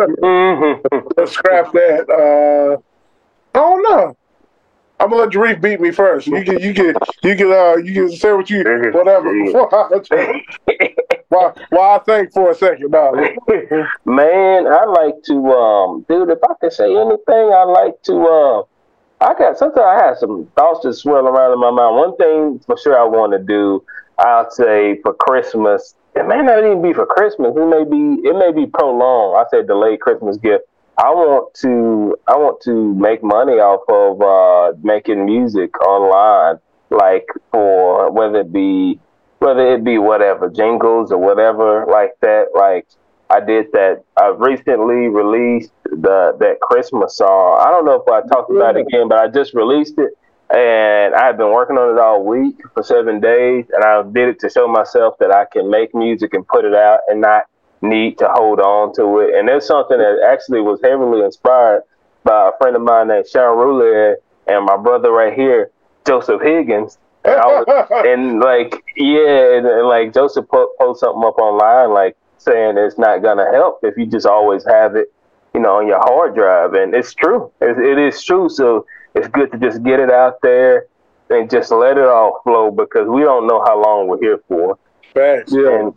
like 1.18 1.28
scrap 1.30 1.72
that. 1.74 2.10
Uh, 2.10 2.78
I 3.58 3.60
don't 3.60 3.84
know. 3.84 4.18
I'm 5.00 5.10
gonna 5.10 5.24
let 5.24 5.32
Jarif 5.32 5.62
beat 5.62 5.82
me 5.82 5.92
first. 5.92 6.28
You 6.28 6.44
can, 6.44 6.60
you 6.60 6.74
can, 6.74 6.96
you 7.24 7.36
can, 7.36 7.52
uh, 7.52 7.76
you 7.76 7.94
can 7.94 8.12
say 8.16 8.32
what 8.32 8.50
you, 8.50 8.64
whatever. 8.94 9.34
why, 11.36 11.54
why 11.70 11.96
I 11.96 12.00
think 12.00 12.34
for 12.34 12.52
a 12.52 12.56
second, 12.56 12.92
no. 12.92 13.12
Man, 14.06 14.68
I 14.68 14.86
like 14.86 15.22
to, 15.26 15.36
um, 15.52 16.06
dude. 16.08 16.30
If 16.30 16.40
I 16.44 16.54
could 16.62 16.74
say 16.74 16.96
anything, 16.96 17.54
I 17.54 17.64
like 17.64 18.02
to. 18.04 18.14
Uh, 18.24 18.64
I 19.22 19.34
got 19.34 19.58
sometimes 19.58 19.86
I 19.86 20.06
have 20.06 20.18
some 20.18 20.48
thoughts 20.58 20.82
that 20.84 20.94
swirl 20.94 21.28
around 21.28 21.54
in 21.54 21.60
my 21.60 21.72
mind. 21.72 21.96
One 21.96 22.18
thing 22.18 22.60
for 22.66 22.78
sure 22.78 23.00
I 23.00 23.06
want 23.06 23.32
to 23.34 23.40
do, 23.40 23.84
I'll 24.18 24.50
say 24.52 25.00
for 25.02 25.14
Christmas. 25.14 25.96
It 26.16 26.28
may 26.28 26.42
not 26.42 26.60
even 26.60 26.82
be 26.82 26.94
for 26.94 27.06
Christmas. 27.06 27.56
It 27.56 27.68
may 27.68 27.84
be. 27.84 28.28
It 28.28 28.36
may 28.36 28.52
be 28.52 28.70
prolonged. 28.70 29.38
I 29.38 29.50
say 29.50 29.66
delayed 29.66 30.00
Christmas 30.02 30.38
gift. 30.38 30.66
I 30.98 31.10
want 31.10 31.54
to. 31.62 32.16
I 32.28 32.38
want 32.38 32.62
to 32.64 32.94
make 32.96 33.24
money 33.24 33.54
off 33.54 33.82
of 33.90 34.22
uh, 34.22 34.78
making 34.84 35.26
music 35.26 35.80
online, 35.82 36.60
like 36.90 37.26
for 37.52 38.12
whether 38.12 38.42
it 38.42 38.54
be 38.54 39.00
whether 39.40 39.74
it 39.74 39.84
be 39.84 39.98
whatever 39.98 40.50
jingles 40.50 41.12
or 41.12 41.18
whatever 41.18 41.86
like 41.86 42.14
that. 42.22 42.48
Like 42.56 42.88
I 43.30 43.40
did 43.40 43.72
that. 43.74 44.04
I 44.18 44.28
recently 44.28 45.08
released 45.08 45.72
the 45.84 46.36
that 46.40 46.60
Christmas 46.62 47.18
song. 47.18 47.60
I 47.60 47.70
don't 47.70 47.86
know 47.86 48.02
if 48.02 48.08
I 48.08 48.28
talked 48.28 48.52
about 48.52 48.78
it 48.78 48.88
again, 48.88 49.08
but 49.08 49.20
I 49.20 49.28
just 49.28 49.54
released 49.54 49.98
it, 49.98 50.18
and 50.50 51.16
I 51.16 51.28
have 51.28 51.38
been 51.38 51.52
working 51.52 51.78
on 51.78 51.96
it 51.96 52.00
all 52.00 52.24
week 52.24 52.56
for 52.74 52.84
seven 52.84 53.20
days, 53.20 53.66
and 53.74 53.84
I 53.84 54.04
did 54.04 54.30
it 54.30 54.40
to 54.42 54.50
show 54.50 54.68
myself 54.68 55.16
that 55.20 55.32
I 55.32 55.46
can 55.46 55.70
make 55.70 55.96
music 55.96 56.34
and 56.34 56.48
put 56.48 56.66
it 56.66 56.76
out 56.76 57.00
and 57.08 57.22
not 57.22 57.46
need 57.82 58.18
to 58.20 58.28
hold 58.30 58.60
on 58.60 58.94
to 58.96 59.20
it. 59.20 59.36
And 59.36 59.50
it's 59.50 59.68
something 59.68 59.98
that 59.98 60.28
actually 60.32 60.62
was 60.62 60.80
heavily 60.84 61.24
inspired 61.24 61.84
by 62.24 62.50
a 62.50 62.58
friend 62.58 62.76
of 62.76 62.82
mine 62.82 63.08
named 63.08 63.28
Sean 63.28 63.58
Ruler 63.58 64.18
and 64.48 64.66
my 64.66 64.78
brother 64.78 65.12
right 65.12 65.34
here, 65.34 65.72
Joseph 66.06 66.42
Higgins. 66.42 66.98
Was, 67.26 67.88
and 68.06 68.40
like, 68.40 68.84
yeah, 68.96 69.58
and, 69.58 69.88
like 69.88 70.14
Joseph 70.14 70.48
po- 70.48 70.72
post 70.80 71.00
something 71.02 71.24
up 71.24 71.38
online, 71.38 71.94
like 71.94 72.18
saying 72.38 72.78
it's 72.78 72.98
not 72.98 73.22
gonna 73.22 73.52
help 73.52 73.80
if 73.84 73.98
you 73.98 74.06
just 74.06 74.26
always 74.26 74.66
have 74.66 74.96
it, 74.96 75.14
you 75.54 75.60
know, 75.60 75.78
on 75.78 75.88
your 75.88 76.00
hard 76.00 76.36
drive. 76.36 76.74
And 76.74 76.94
it's 76.94 77.14
true. 77.14 77.52
It, 77.62 77.78
it 77.80 77.98
is 77.98 78.24
true. 78.24 78.50
So 78.50 78.86
it's 79.16 79.28
good 79.28 79.52
to 79.52 79.58
just 79.58 79.84
get 79.84 80.00
it 80.00 80.12
out 80.12 80.42
there 80.42 80.88
and 81.30 81.50
just 81.50 81.72
let 81.72 81.98
it 81.98 82.06
all 82.06 82.42
flow 82.44 82.72
because 82.72 83.08
we 83.08 83.22
don't 83.22 83.48
know 83.48 83.64
how 83.66 83.82
long 83.82 84.08
we're 84.08 84.20
here 84.20 84.40
for. 84.48 84.78
Facts. 85.14 85.54
And 85.54 85.94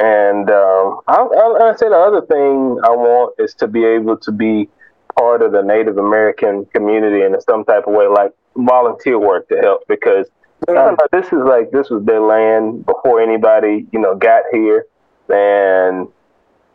and 0.00 0.50
um, 0.50 1.00
I, 1.06 1.14
I, 1.14 1.70
I 1.70 1.76
say 1.76 1.88
the 1.88 1.96
other 1.96 2.26
thing 2.26 2.80
I 2.84 2.90
want 2.90 3.34
is 3.38 3.54
to 3.54 3.68
be 3.68 3.84
able 3.84 4.16
to 4.18 4.32
be 4.32 4.68
part 5.16 5.42
of 5.42 5.52
the 5.52 5.62
Native 5.62 5.98
American 5.98 6.64
community 6.66 7.22
in 7.22 7.40
some 7.42 7.64
type 7.64 7.86
of 7.86 7.94
way, 7.94 8.06
like 8.08 8.32
volunteer 8.56 9.18
work 9.18 9.48
to 9.48 9.56
help 9.58 9.86
because 9.86 10.28
I 10.68 10.72
don't 10.72 10.98
this 11.12 11.26
is 11.26 11.42
like 11.44 11.70
this 11.70 11.90
was 11.90 12.04
their 12.04 12.20
land 12.20 12.86
before 12.86 13.20
anybody 13.20 13.86
you 13.92 13.98
know 13.98 14.14
got 14.14 14.44
here, 14.52 14.86
and 15.28 16.08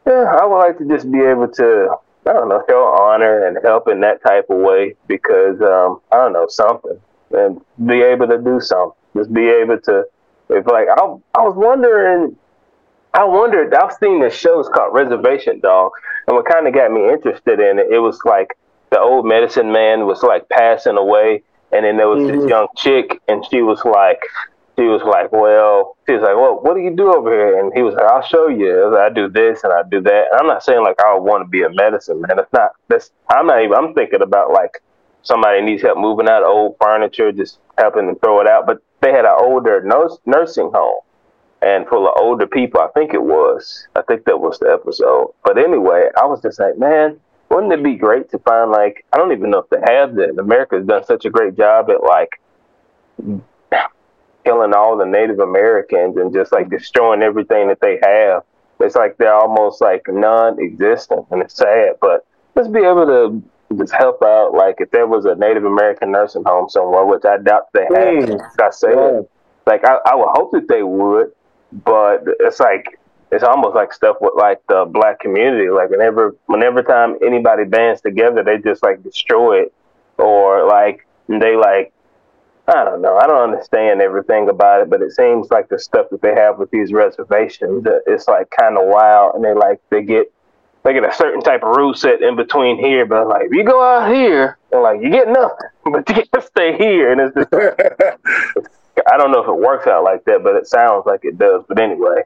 yeah, 0.05 0.25
I 0.39 0.45
would 0.45 0.57
like 0.57 0.77
to 0.79 0.87
just 0.87 1.11
be 1.11 1.19
able 1.19 1.47
to 1.47 1.95
I 2.27 2.33
don't 2.33 2.49
know 2.49 2.63
show 2.69 2.83
honor 2.85 3.47
and 3.47 3.57
help 3.63 3.87
in 3.87 4.01
that 4.01 4.21
type 4.21 4.45
of 4.49 4.59
way 4.59 4.95
because 5.07 5.59
um, 5.61 6.01
I 6.11 6.17
don't 6.17 6.33
know 6.33 6.47
something 6.47 6.99
and 7.31 7.61
be 7.85 8.01
able 8.01 8.27
to 8.27 8.37
do 8.37 8.59
something, 8.59 8.97
just 9.15 9.33
be 9.33 9.47
able 9.47 9.79
to 9.81 10.05
if 10.49 10.65
like 10.67 10.87
I 10.89 11.01
I 11.35 11.43
was 11.43 11.55
wondering. 11.55 12.35
I 13.11 13.23
wondered. 13.23 13.73
I've 13.73 13.93
seen 13.93 14.21
this 14.21 14.35
show. 14.35 14.59
It's 14.59 14.69
called 14.69 14.93
Reservation 14.93 15.59
Dog, 15.61 15.91
and 16.27 16.35
what 16.35 16.45
kind 16.45 16.67
of 16.67 16.75
got 16.75 16.91
me 16.91 17.09
interested 17.09 17.59
in 17.59 17.79
it, 17.79 17.87
it 17.91 17.99
was 17.99 18.19
like 18.23 18.55
the 18.91 18.99
old 18.99 19.25
medicine 19.25 19.71
man 19.71 20.05
was 20.05 20.21
like 20.21 20.47
passing 20.49 20.97
away, 20.97 21.41
and 21.71 21.85
then 21.85 21.97
there 21.97 22.07
was 22.07 22.23
Mhm. 22.23 22.41
this 22.41 22.49
young 22.49 22.67
chick, 22.75 23.21
and 23.27 23.45
she 23.45 23.61
was 23.61 23.83
like, 23.85 24.21
she 24.77 24.85
was 24.85 25.03
like, 25.03 25.31
well, 25.33 25.97
she 26.07 26.13
was 26.13 26.21
like, 26.21 26.37
well, 26.37 26.57
what 26.61 26.73
do 26.75 26.79
you 26.79 26.91
do 26.95 27.13
over 27.13 27.29
here? 27.31 27.59
And 27.59 27.73
he 27.73 27.81
was 27.83 27.95
like, 27.95 28.05
I'll 28.09 28.21
show 28.21 28.47
you. 28.47 28.83
I, 28.85 28.87
like, 28.87 29.11
I 29.11 29.13
do 29.13 29.27
this 29.27 29.61
and 29.65 29.73
I 29.73 29.83
do 29.83 29.99
that. 29.99 30.27
And 30.31 30.39
I'm 30.39 30.47
not 30.47 30.63
saying 30.63 30.81
like 30.83 30.95
I 31.03 31.15
want 31.15 31.43
to 31.43 31.49
be 31.49 31.63
a 31.63 31.69
medicine 31.69 32.21
man. 32.21 32.39
It's 32.39 32.53
not. 32.53 32.71
That's 32.87 33.11
I'm 33.29 33.45
not 33.47 33.61
even. 33.61 33.73
I'm 33.73 33.93
thinking 33.93 34.21
about 34.21 34.51
like 34.51 34.81
somebody 35.21 35.61
needs 35.61 35.81
help 35.81 35.97
moving 35.97 36.29
out 36.29 36.43
old 36.43 36.77
furniture, 36.81 37.33
just 37.33 37.59
helping 37.77 38.07
them 38.07 38.15
throw 38.23 38.39
it 38.39 38.47
out. 38.47 38.65
But 38.65 38.77
they 39.01 39.11
had 39.11 39.25
an 39.25 39.35
older 39.37 39.81
nurse, 39.81 40.17
nursing 40.25 40.71
home 40.73 41.01
and 41.61 41.85
full 41.89 42.07
of 42.07 42.13
older 42.15 42.47
people. 42.47 42.79
I 42.79 42.87
think 42.97 43.13
it 43.13 43.21
was. 43.21 43.85
I 43.97 44.01
think 44.03 44.23
that 44.25 44.39
was 44.39 44.59
the 44.59 44.71
episode. 44.71 45.33
But 45.43 45.57
anyway, 45.57 46.07
I 46.15 46.25
was 46.25 46.41
just 46.41 46.57
like, 46.57 46.77
man, 46.77 47.19
wouldn't 47.49 47.73
it 47.73 47.83
be 47.83 47.95
great 47.95 48.29
to 48.31 48.39
find 48.39 48.71
like 48.71 49.05
I 49.13 49.17
don't 49.17 49.31
even 49.31 49.49
know 49.49 49.59
if 49.59 49.69
they 49.69 49.81
have 49.93 50.15
that. 50.15 50.37
America's 50.39 50.85
done 50.85 51.03
such 51.03 51.25
a 51.25 51.29
great 51.29 51.55
job 51.57 51.89
at 51.89 52.03
like 52.03 52.39
killing 54.45 54.73
all 54.73 54.97
the 54.97 55.05
Native 55.05 55.39
Americans 55.39 56.17
and 56.17 56.33
just 56.33 56.51
like 56.51 56.69
destroying 56.69 57.21
everything 57.21 57.67
that 57.67 57.79
they 57.81 57.99
have. 58.03 58.43
It's 58.79 58.95
like 58.95 59.17
they're 59.17 59.33
almost 59.35 59.81
like 59.81 60.03
non-existent, 60.07 61.25
and 61.31 61.41
it's 61.41 61.55
sad. 61.55 61.93
But 61.99 62.25
let's 62.55 62.69
be 62.69 62.79
able 62.79 63.05
to 63.07 63.43
just 63.77 63.93
help 63.93 64.23
out. 64.23 64.53
Like 64.53 64.75
if 64.79 64.89
there 64.91 65.07
was 65.07 65.25
a 65.25 65.35
Native 65.35 65.65
American 65.65 66.11
nursing 66.11 66.43
home 66.45 66.69
somewhere, 66.69 67.05
which 67.05 67.25
I 67.25 67.37
doubt 67.37 67.71
they 67.73 67.83
have. 67.83 67.91
Mm. 67.91 68.39
Like 68.39 68.61
I 68.61 68.69
said, 68.69 68.93
Yeah. 68.95 69.21
like 69.65 69.83
I, 69.83 69.97
I 70.05 70.15
would 70.15 70.29
hope 70.29 70.51
that 70.51 70.67
they 70.69 70.83
would, 70.83 71.31
but 71.83 72.23
it's 72.39 72.59
like 72.59 72.98
it's 73.31 73.43
almost 73.43 73.75
like 73.75 73.93
stuff 73.93 74.17
with 74.21 74.33
like 74.35 74.59
the 74.67 74.85
black 74.85 75.19
community. 75.19 75.69
Like 75.69 75.89
whenever 75.89 76.35
whenever 76.47 76.81
time 76.81 77.17
anybody 77.23 77.65
bands 77.65 78.01
together, 78.01 78.43
they 78.43 78.57
just 78.57 78.83
like 78.83 79.03
destroy 79.03 79.63
it, 79.63 79.73
or 80.17 80.65
like 80.67 81.05
they 81.27 81.55
like 81.55 81.93
I 82.67 82.83
don't 82.83 83.01
know. 83.01 83.17
I 83.17 83.25
don't 83.25 83.51
understand 83.51 84.01
everything 84.01 84.47
about 84.47 84.81
it, 84.81 84.89
but 84.89 85.01
it 85.01 85.11
seems 85.11 85.49
like 85.49 85.69
the 85.69 85.79
stuff 85.79 86.07
that 86.11 86.21
they 86.21 86.35
have 86.35 86.59
with 86.59 86.69
these 86.69 86.93
reservations, 86.93 87.85
it's 88.05 88.27
like 88.27 88.49
kind 88.51 88.77
of 88.77 88.85
wild, 88.85 89.35
and 89.35 89.43
they 89.43 89.53
like 89.53 89.81
they 89.89 90.03
get 90.03 90.31
they 90.83 90.93
get 90.93 91.03
a 91.03 91.13
certain 91.13 91.41
type 91.41 91.63
of 91.63 91.75
rule 91.75 91.93
set 91.93 92.21
in 92.21 92.35
between 92.35 92.77
here, 92.77 93.05
but 93.05 93.27
like 93.27 93.45
if 93.45 93.53
you 93.53 93.63
go 93.63 93.83
out 93.83 94.13
here, 94.13 94.57
and 94.71 94.81
like 94.81 95.01
you 95.01 95.09
get 95.09 95.27
nothing, 95.27 95.69
but 95.85 96.07
you 96.09 96.15
get 96.15 96.31
to 96.31 96.41
stay 96.41 96.77
here, 96.77 97.11
and 97.11 97.21
it's 97.21 97.35
just 97.35 97.49
I 99.11 99.17
don't 99.17 99.31
know 99.31 99.41
if 99.41 99.47
it 99.47 99.57
works 99.57 99.87
out 99.87 100.03
like 100.03 100.23
that, 100.25 100.43
but 100.43 100.55
it 100.55 100.67
sounds 100.67 101.05
like 101.05 101.21
it 101.23 101.37
does. 101.37 101.63
But 101.67 101.79
anyway, 101.79 102.23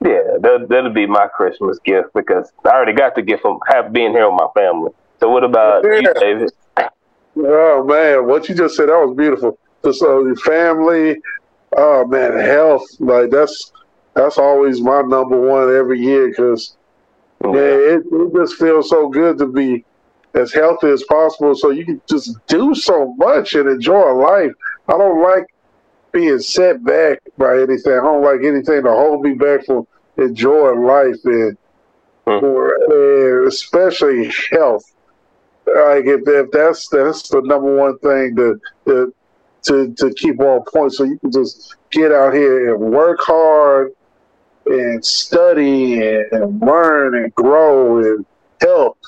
yeah, 0.00 0.36
that 0.40 0.66
that'll 0.68 0.92
be 0.92 1.06
my 1.06 1.26
Christmas 1.28 1.78
gift 1.84 2.08
because 2.14 2.50
I 2.64 2.70
already 2.70 2.92
got 2.92 3.14
the 3.14 3.22
gift 3.22 3.42
from 3.42 3.58
have 3.68 3.92
being 3.92 4.12
here 4.12 4.28
with 4.30 4.38
my 4.38 4.48
family. 4.54 4.90
So 5.20 5.30
what 5.30 5.44
about 5.44 5.84
you, 5.84 6.02
Yeah. 6.02 6.12
David? 6.18 6.50
Oh 7.36 7.84
man, 7.84 8.26
what 8.26 8.48
you 8.48 8.54
just 8.54 8.76
said 8.76 8.88
that 8.88 8.98
was 8.98 9.16
beautiful. 9.16 9.58
Just 9.84 10.02
uh, 10.02 10.22
your 10.24 10.36
family, 10.36 11.16
oh 11.76 12.06
man, 12.06 12.38
health. 12.38 12.84
Like 13.00 13.30
that's 13.30 13.72
that's 14.14 14.38
always 14.38 14.80
my 14.80 15.02
number 15.02 15.40
one 15.40 15.74
every 15.74 16.00
year 16.00 16.28
because 16.28 16.76
yeah, 17.42 17.50
it, 17.60 18.02
it 18.10 18.34
just 18.34 18.54
feels 18.54 18.88
so 18.88 19.08
good 19.08 19.38
to 19.38 19.46
be 19.46 19.84
as 20.34 20.52
healthy 20.52 20.88
as 20.88 21.02
possible, 21.04 21.54
so 21.54 21.70
you 21.70 21.84
can 21.84 22.00
just 22.08 22.36
do 22.46 22.74
so 22.74 23.14
much 23.18 23.54
and 23.54 23.68
enjoy 23.68 24.12
life. 24.12 24.52
I 24.88 24.98
don't 24.98 25.22
like 25.22 25.46
being 26.14 26.38
set 26.38 26.82
back 26.84 27.18
by 27.36 27.56
anything. 27.60 27.92
I 27.92 28.02
don't 28.02 28.22
like 28.22 28.40
anything 28.42 28.84
to 28.84 28.90
hold 28.90 29.22
me 29.22 29.34
back 29.34 29.66
from 29.66 29.86
enjoying 30.16 30.84
life 30.84 31.22
and, 31.24 31.58
Hmm. 32.26 32.40
for, 32.40 32.74
and 32.74 33.48
especially 33.48 34.32
health. 34.50 34.84
Like 35.66 36.06
if, 36.06 36.22
if 36.26 36.50
that's 36.50 36.88
that's 36.88 37.28
the 37.28 37.42
number 37.42 37.76
one 37.76 37.98
thing 37.98 38.34
to, 38.36 38.58
to 38.86 39.14
to 39.64 39.94
to 39.94 40.14
keep 40.14 40.40
on 40.40 40.62
point, 40.72 40.94
so 40.94 41.04
you 41.04 41.18
can 41.18 41.30
just 41.30 41.76
get 41.90 42.12
out 42.12 42.32
here 42.32 42.74
and 42.74 42.92
work 42.92 43.18
hard 43.22 43.92
and 44.66 45.04
study 45.04 46.02
and, 46.06 46.32
and 46.32 46.60
learn 46.62 47.14
and 47.16 47.34
grow 47.34 47.98
and 47.98 48.24
help 48.62 48.98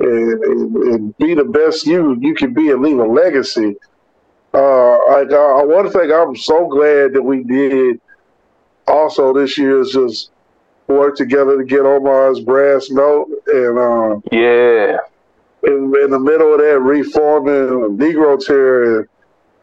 and, 0.00 0.44
and, 0.44 0.76
and 0.76 1.18
be 1.18 1.34
the 1.34 1.44
best 1.44 1.86
you 1.86 2.18
you 2.20 2.34
can 2.34 2.52
be 2.52 2.70
and 2.70 2.82
leave 2.82 2.98
a 2.98 3.04
legacy. 3.04 3.76
Uh, 4.54 4.98
like 5.08 5.30
uh, 5.30 5.62
one 5.64 5.90
thing 5.90 6.10
I'm 6.10 6.34
so 6.36 6.66
glad 6.68 7.12
that 7.12 7.22
we 7.22 7.42
did 7.44 8.00
also 8.86 9.32
this 9.34 9.58
year 9.58 9.80
is 9.80 9.92
just 9.92 10.30
work 10.86 11.16
together 11.16 11.58
to 11.58 11.64
get 11.64 11.80
Omar's 11.80 12.40
brass 12.40 12.90
note 12.90 13.28
and 13.46 13.78
um, 13.78 14.22
Yeah, 14.32 14.96
in, 15.64 15.92
in 16.02 16.10
the 16.10 16.18
middle 16.18 16.54
of 16.54 16.60
that 16.60 16.80
reforming 16.80 17.98
Negro 17.98 18.42
Terror 18.44 19.08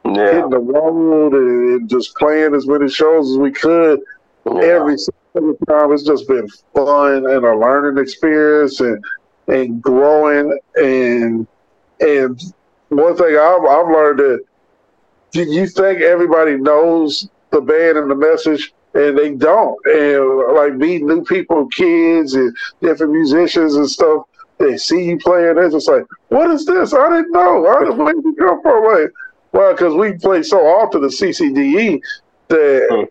and 0.04 0.16
yeah, 0.16 0.26
hitting 0.34 0.50
the 0.52 0.60
road 0.60 1.34
and, 1.34 1.70
and 1.72 1.90
just 1.90 2.16
playing 2.16 2.54
as 2.54 2.68
many 2.68 2.88
shows 2.88 3.32
as 3.32 3.38
we 3.38 3.52
could. 3.52 4.02
yeah. 4.46 4.62
every 4.62 4.98
single 4.98 5.56
time. 5.68 5.92
It's 5.92 6.04
just 6.04 6.28
been 6.28 6.48
fun 6.76 7.26
and 7.26 7.46
a 7.46 7.56
learning 7.58 8.02
experience 8.02 8.80
and 8.80 9.04
and 9.48 9.82
growing 9.82 10.58
and 10.76 11.48
and 12.00 12.42
one 12.90 13.16
thing 13.18 13.36
I've, 13.36 13.66
I've 13.66 13.88
learned 13.88 14.20
that 14.20 14.46
you 15.36 15.68
think 15.68 16.02
everybody 16.02 16.58
knows 16.58 17.30
the 17.52 17.62
band 17.62 17.98
and 17.98 18.10
the 18.10 18.16
message 18.16 18.74
and 18.94 19.18
they 19.18 19.32
don't. 19.32 19.78
And 19.86 20.56
like 20.56 20.76
meeting 20.76 21.08
new 21.08 21.24
people 21.24 21.68
kids 21.68 22.34
and 22.34 22.56
different 22.82 23.14
musicians 23.14 23.76
and 23.76 23.90
stuff 23.90 24.24
they 24.58 24.78
see 24.78 25.04
you 25.04 25.18
playing 25.18 25.56
they're 25.56 25.70
just 25.70 25.90
like 25.90 26.06
what 26.30 26.50
is 26.50 26.66
this? 26.66 26.94
I 26.94 27.10
didn't 27.10 27.32
know. 27.32 27.68
I 27.68 27.80
didn't, 27.80 27.98
where 27.98 28.14
did 28.14 28.24
you 28.24 28.36
come 28.36 28.62
from. 28.62 28.86
Like 28.86 29.12
well 29.52 29.74
because 29.74 29.94
we 29.94 30.14
play 30.14 30.44
so 30.44 30.60
often 30.60 31.02
the 31.02 31.08
ccde 31.08 32.00
that 32.48 33.10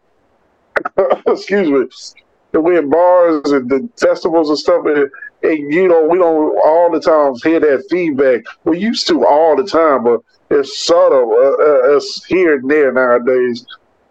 excuse 1.27 1.69
me 1.69 2.23
we're 2.61 2.81
in 2.81 2.91
bars 2.91 3.51
and 3.51 3.69
the 3.69 3.89
festivals 3.99 4.49
and 4.49 4.59
stuff, 4.59 4.87
and, 4.87 5.11
and, 5.43 5.73
you 5.73 5.89
know 5.89 6.05
we 6.05 6.19
don't 6.19 6.57
all 6.65 6.91
the 6.91 7.01
times 7.01 7.43
hear 7.43 7.61
that 7.61 7.85
feedback. 7.91 8.45
We 8.65 8.79
used 8.79 9.07
to 9.09 9.27
all 9.27 9.57
the 9.57 9.67
time, 9.67 10.05
but 10.05 10.21
it's 10.55 10.79
sort 10.79 11.13
of 11.13 11.29
uh, 11.29 11.63
uh, 11.63 11.97
it's 11.97 12.25
here 12.25 12.55
and 12.55 12.71
there 12.71 12.93
nowadays. 12.93 13.67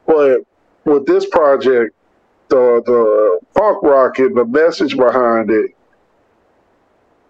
But 0.06 0.42
with 0.86 1.06
this 1.06 1.26
project, 1.30 1.96
the 2.50 2.84
the 2.86 3.40
punk 3.56 3.82
rock 3.84 4.20
and 4.20 4.36
the 4.36 4.46
message 4.46 4.98
behind 4.98 5.50
it, 5.50 5.72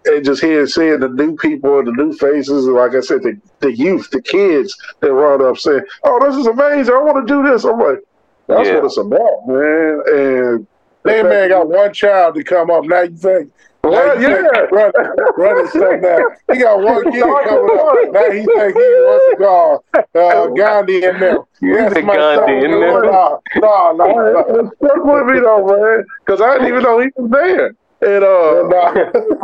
and 0.06 0.26
just 0.26 0.42
hearing 0.42 0.68
seeing 0.68 1.00
the 1.00 1.10
new 1.10 1.36
people 1.36 1.80
and 1.80 1.88
the 1.88 1.92
new 1.92 2.14
faces, 2.14 2.66
and 2.66 2.76
like 2.76 2.96
I 2.96 3.02
said, 3.02 3.22
the, 3.22 3.40
the 3.60 3.76
youth, 3.76 4.10
the 4.10 4.22
kids 4.22 4.76
that 5.00 5.14
run 5.14 5.46
up 5.46 5.58
saying, 5.58 5.84
"Oh, 6.04 6.20
this 6.26 6.36
is 6.36 6.48
amazing! 6.48 6.94
I 6.94 7.02
want 7.02 7.28
to 7.28 7.34
do 7.34 7.44
this." 7.44 7.64
I'm 7.64 7.80
like, 7.80 8.00
"That's 8.48 8.68
yeah. 8.68 8.76
what 8.76 8.86
it's 8.86 8.98
about, 8.98 9.48
man!" 9.48 10.02
And 10.08 10.68
they 11.04 11.22
man 11.22 11.50
got 11.50 11.70
one 11.70 11.94
child 11.94 12.36
to 12.36 12.44
come 12.44 12.72
up. 12.72 12.86
Now 12.86 13.02
you 13.02 13.16
think 13.16 13.52
well, 13.84 14.22
yeah, 14.22 14.30
run, 14.72 14.92
running 15.38 15.68
stuff 15.68 16.02
now. 16.02 16.20
He 16.54 16.62
got 16.62 16.80
one 16.82 17.04
kid 17.12 17.22
coming 17.22 17.80
up. 17.80 18.14
Now 18.14 18.32
he 18.32 18.46
think 18.46 18.74
he 18.74 18.80
wants 18.80 19.26
to 19.30 19.36
go 19.40 19.84
uh, 20.16 20.48
Gandhi 20.56 21.04
in 21.04 21.20
there. 21.20 21.40
Yes, 21.62 21.94
my 22.04 22.16
Gandhi 22.16 22.66
in 22.66 22.72
there. 22.80 23.04
No, 23.04 23.42
no, 23.56 23.92
no. 23.94 24.72
Stuck 24.78 25.04
with 25.04 25.26
me 25.26 25.40
though, 25.40 25.68
man, 25.68 26.06
because 26.26 26.42
I 26.42 26.54
didn't 26.54 26.68
even 26.70 26.84
know 26.84 27.00
he 27.00 27.10
was 27.16 27.32
there. 27.32 27.76
And 28.02 28.24
uh, 28.24 28.64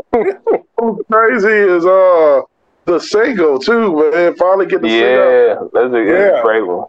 what's 0.76 1.08
crazy 1.10 1.48
is 1.48 1.86
uh 1.86 2.42
the 2.86 3.00
single 3.00 3.60
too, 3.60 4.12
man. 4.12 4.36
Finally 4.36 4.66
get 4.68 4.82
the 4.82 4.90
yeah, 4.90 5.56
single. 5.56 5.70
that's 5.74 5.94
a, 5.94 6.04
yeah. 6.04 6.42
great 6.42 6.66
one. 6.66 6.88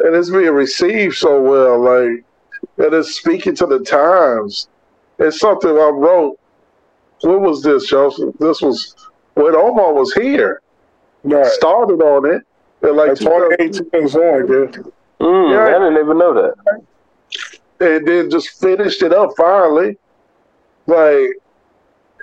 And 0.00 0.14
it's 0.14 0.30
being 0.30 0.50
received 0.50 1.16
so 1.16 1.40
well, 1.40 1.80
like 1.80 2.24
and 2.78 2.94
it's 2.94 3.14
speaking 3.16 3.54
to 3.56 3.66
the 3.66 3.80
times. 3.80 4.68
It's 5.18 5.38
something 5.38 5.70
I 5.70 5.90
wrote. 5.92 6.38
What 7.22 7.40
was 7.40 7.62
this, 7.62 7.86
Joseph? 7.86 8.34
This 8.38 8.60
was 8.60 8.94
when 9.34 9.54
Omar 9.54 9.92
was 9.92 10.12
here. 10.14 10.60
Right. 11.24 11.46
Started 11.46 12.02
on 12.02 12.26
it. 12.26 12.42
In 12.82 12.96
like 12.96 13.16
2018 13.16 14.08
Mm, 15.20 15.52
yeah. 15.52 15.66
I 15.66 15.78
didn't 15.78 16.04
even 16.04 16.18
know 16.18 16.34
that. 16.34 16.54
And 17.80 18.06
then 18.06 18.28
just 18.30 18.60
finished 18.60 19.02
it 19.02 19.12
up 19.12 19.30
finally. 19.36 19.96
Like, 20.86 21.28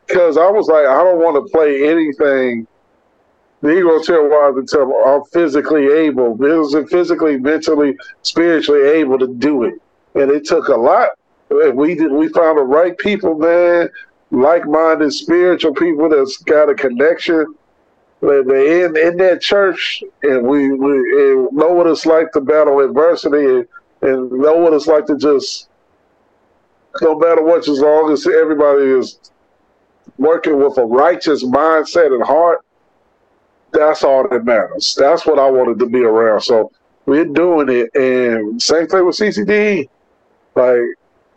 because 0.05 0.37
I 0.37 0.49
was 0.49 0.67
like, 0.67 0.85
I 0.85 1.01
don't 1.01 1.19
want 1.19 1.35
to 1.35 1.49
play 1.51 1.87
anything. 1.87 2.67
He 3.61 3.81
gonna 3.81 4.03
tell 4.03 4.23
why 4.23 4.51
to 4.53 5.03
I'm 5.05 5.23
physically 5.31 5.87
able, 5.87 6.37
physically, 6.87 7.37
mentally, 7.37 7.97
spiritually 8.21 8.81
able 8.81 9.19
to 9.19 9.27
do 9.27 9.63
it 9.63 9.81
and 10.15 10.31
it 10.31 10.45
took 10.45 10.67
a 10.67 10.75
lot. 10.75 11.09
We 11.49 11.95
did. 11.95 12.11
We 12.11 12.29
found 12.29 12.57
the 12.57 12.63
right 12.63 12.97
people, 12.97 13.35
man. 13.35 13.89
Like-minded, 14.31 15.11
spiritual 15.11 15.73
people 15.73 16.09
that's 16.09 16.37
got 16.37 16.69
a 16.69 16.75
connection. 16.75 17.55
In 18.21 18.97
in 18.97 19.17
that 19.17 19.39
church, 19.41 20.03
and 20.23 20.45
we 20.45 20.71
we 20.73 20.91
and 20.91 21.53
know 21.53 21.71
what 21.71 21.87
it's 21.87 22.05
like 22.05 22.33
to 22.33 22.41
battle 22.41 22.81
adversity, 22.81 23.45
and, 23.45 23.67
and 24.01 24.29
know 24.31 24.57
what 24.57 24.73
it's 24.73 24.87
like 24.87 25.05
to 25.05 25.17
just 25.17 25.69
no 27.01 27.17
matter 27.17 27.43
what, 27.43 27.67
as 27.67 27.79
long 27.79 28.11
as 28.11 28.27
everybody 28.27 28.83
is 28.83 29.19
working 30.17 30.59
with 30.61 30.77
a 30.77 30.85
righteous 30.85 31.43
mindset 31.43 32.13
and 32.13 32.23
heart, 32.23 32.59
that's 33.71 34.03
all 34.03 34.27
that 34.27 34.45
matters. 34.45 34.95
That's 34.99 35.25
what 35.25 35.39
I 35.39 35.49
wanted 35.49 35.79
to 35.79 35.85
be 35.85 36.03
around. 36.03 36.41
So 36.41 36.71
we're 37.05 37.25
doing 37.25 37.69
it, 37.69 37.95
and 37.95 38.61
same 38.61 38.87
thing 38.87 39.05
with 39.05 39.15
CCD. 39.15 39.87
Like, 40.55 40.79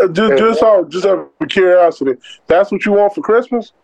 just 0.09 0.39
just 0.39 0.63
out 0.63 0.89
just 0.91 1.07
out 1.07 1.31
of 1.41 1.49
curiosity, 1.49 2.15
that's 2.47 2.71
what 2.71 2.85
you 2.85 2.93
want 2.93 3.15
for 3.15 3.23
Christmas? 3.23 3.73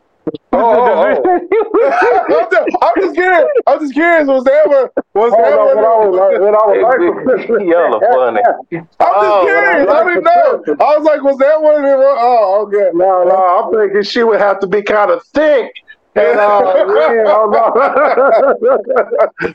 Oh, 0.53 0.59
oh, 0.61 1.23
oh. 1.25 2.67
I'm, 2.83 3.03
just, 3.03 3.15
curious. 3.15 3.49
I'm 3.67 3.81
just 3.81 3.95
curious. 3.95 4.27
Was 4.27 4.45
that 4.45 4.67
what? 4.67 4.93
Was 5.15 5.33
oh, 5.33 5.43
that 5.43 5.51
no, 5.51 5.65
what? 5.67 5.79
I 5.79 5.97
was, 6.05 6.41
what 6.41 6.55
I 6.55 6.67
was 6.67 6.83
like 6.83 6.99
for 6.99 7.25
Christmas? 7.25 7.63
Y'all 7.63 7.95
are 7.95 8.13
funny. 8.13 8.41
I'm 8.45 8.87
just 8.87 8.97
oh, 9.01 9.43
curious. 9.45 9.89
I 9.89 10.05
didn't 10.05 10.25
know. 10.25 10.77
I 10.81 10.99
was 10.99 11.07
like, 11.07 11.23
was 11.23 11.39
that 11.39 11.63
what 11.63 11.85
it 11.85 11.97
was? 11.97 12.19
Oh, 12.21 12.67
okay. 12.67 12.91
No, 12.95 13.25
no. 13.25 13.37
I'm 13.37 13.73
thinking 13.73 14.03
she 14.03 14.23
would 14.23 14.41
have 14.41 14.61
to 14.61 14.67
be 14.67 14.83
kind 14.83 15.11
of 15.11 15.25
thick 15.29 15.73
and, 16.19 16.41
uh, 16.41 16.61
yeah, 16.89 17.23
no, 17.23 17.47
no. 17.47 17.63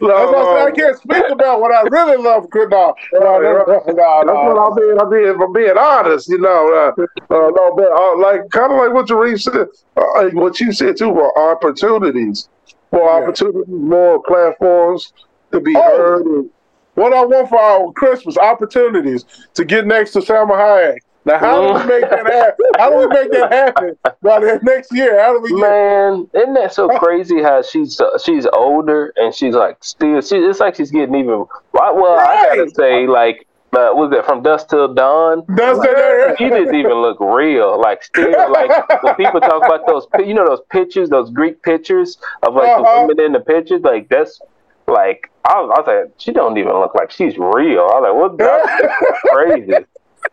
no, 0.02 0.66
I 0.66 0.72
can't 0.72 0.98
speak 0.98 1.24
about 1.30 1.62
what 1.62 1.72
I 1.74 1.82
really 1.90 2.18
love. 2.18 2.48
No, 2.54 2.66
no, 2.68 3.40
no, 3.40 3.66
no, 3.66 3.84
That's 3.86 3.96
what 3.96 4.58
I'm 4.58 4.76
being. 4.76 4.98
I'm 5.00 5.10
being, 5.10 5.42
I'm 5.42 5.54
being 5.54 5.78
honest. 5.78 6.30
You 6.30 6.40
know, 6.40 6.74
uh, 6.74 7.02
uh, 7.34 7.52
no, 7.56 7.76
but 7.76 7.92
uh, 7.92 8.18
like 8.18 8.50
kind 8.52 8.72
of 8.72 8.80
like 8.80 8.94
what 8.94 9.08
Jareen 9.08 9.40
said, 9.42 9.68
uh, 9.98 10.30
what 10.34 10.60
you 10.60 10.72
said 10.72 10.98
too, 10.98 11.12
for 11.14 11.38
opportunities, 11.38 12.50
more 12.92 13.04
yeah. 13.04 13.24
opportunities, 13.24 13.68
more 13.68 14.22
platforms 14.24 15.14
to 15.52 15.60
be 15.60 15.74
oh. 15.76 15.98
heard. 15.98 16.50
what 16.96 17.14
I 17.14 17.26
want 17.26 17.50
for 17.50 17.60
our 17.60 17.92
Christmas 17.94 18.38
opportunities 18.38 19.26
to 19.56 19.66
get 19.66 19.86
next 19.86 20.12
to 20.12 20.20
Salma 20.20 20.52
Hayek. 20.52 21.00
Now, 21.26 21.40
how 21.40 21.62
do 21.62 21.80
we 21.80 22.00
make 22.02 22.10
that 22.10 22.26
happen? 22.26 22.66
How 22.78 22.90
do 22.90 22.98
we 22.98 23.08
make 23.08 23.32
that 23.32 23.52
happen 23.52 23.98
by 24.22 24.40
the 24.40 24.60
next 24.64 24.92
year? 24.92 25.20
How 25.22 25.34
do 25.34 25.42
we? 25.42 25.60
Man, 25.60 26.28
isn't 26.34 26.54
that 26.56 26.74
so 26.74 26.90
crazy? 27.00 27.42
How 27.42 27.62
she's 27.62 28.02
uh, 28.02 28.18
she's 28.18 28.46
older 28.52 29.14
and 29.16 29.34
she's 29.34 29.56
like 29.56 29.78
still. 29.82 30.22
She, 30.22 30.36
it's 30.36 30.60
like 30.60 30.76
she's 30.76 30.92
getting 30.92 31.16
even. 31.16 31.46
Well, 31.72 32.18
right. 32.18 32.50
I 32.52 32.56
gotta 32.58 32.70
say, 32.72 33.08
like 33.08 33.48
uh, 33.74 33.90
was 33.94 34.12
that 34.12 34.26
from 34.26 34.44
dusk 34.44 34.70
till 34.70 34.94
dawn? 34.94 35.44
Dusk 35.56 35.82
till 35.82 35.94
dawn. 35.94 36.36
She 36.38 36.50
didn't 36.50 36.76
even 36.76 37.02
look 37.02 37.20
real. 37.20 37.80
Like 37.80 38.04
still, 38.04 38.52
like 38.52 38.70
when 39.04 39.16
people 39.16 39.40
talk 39.40 39.66
about 39.66 39.88
those, 39.88 40.06
you 40.20 40.34
know, 40.34 40.46
those 40.46 40.62
pictures, 40.70 41.10
those 41.10 41.32
Greek 41.32 41.62
pictures 41.64 42.18
of 42.44 42.54
like 42.54 42.68
uh-huh. 42.68 43.02
the 43.02 43.08
women 43.08 43.26
in 43.26 43.32
the 43.32 43.40
pictures, 43.40 43.82
like 43.82 44.10
that's 44.10 44.42
like 44.88 45.32
I 45.46 45.60
was, 45.60 45.72
I 45.76 45.80
was 45.80 45.88
like, 45.88 46.14
she 46.18 46.32
don't 46.32 46.58
even 46.58 46.74
look 46.74 46.94
like 46.96 47.12
she's 47.12 47.38
real. 47.38 47.82
I 47.82 48.00
was 48.00 48.04
like, 48.04 48.16
what? 48.16 48.38
That's 48.38 49.20
crazy. 49.32 49.86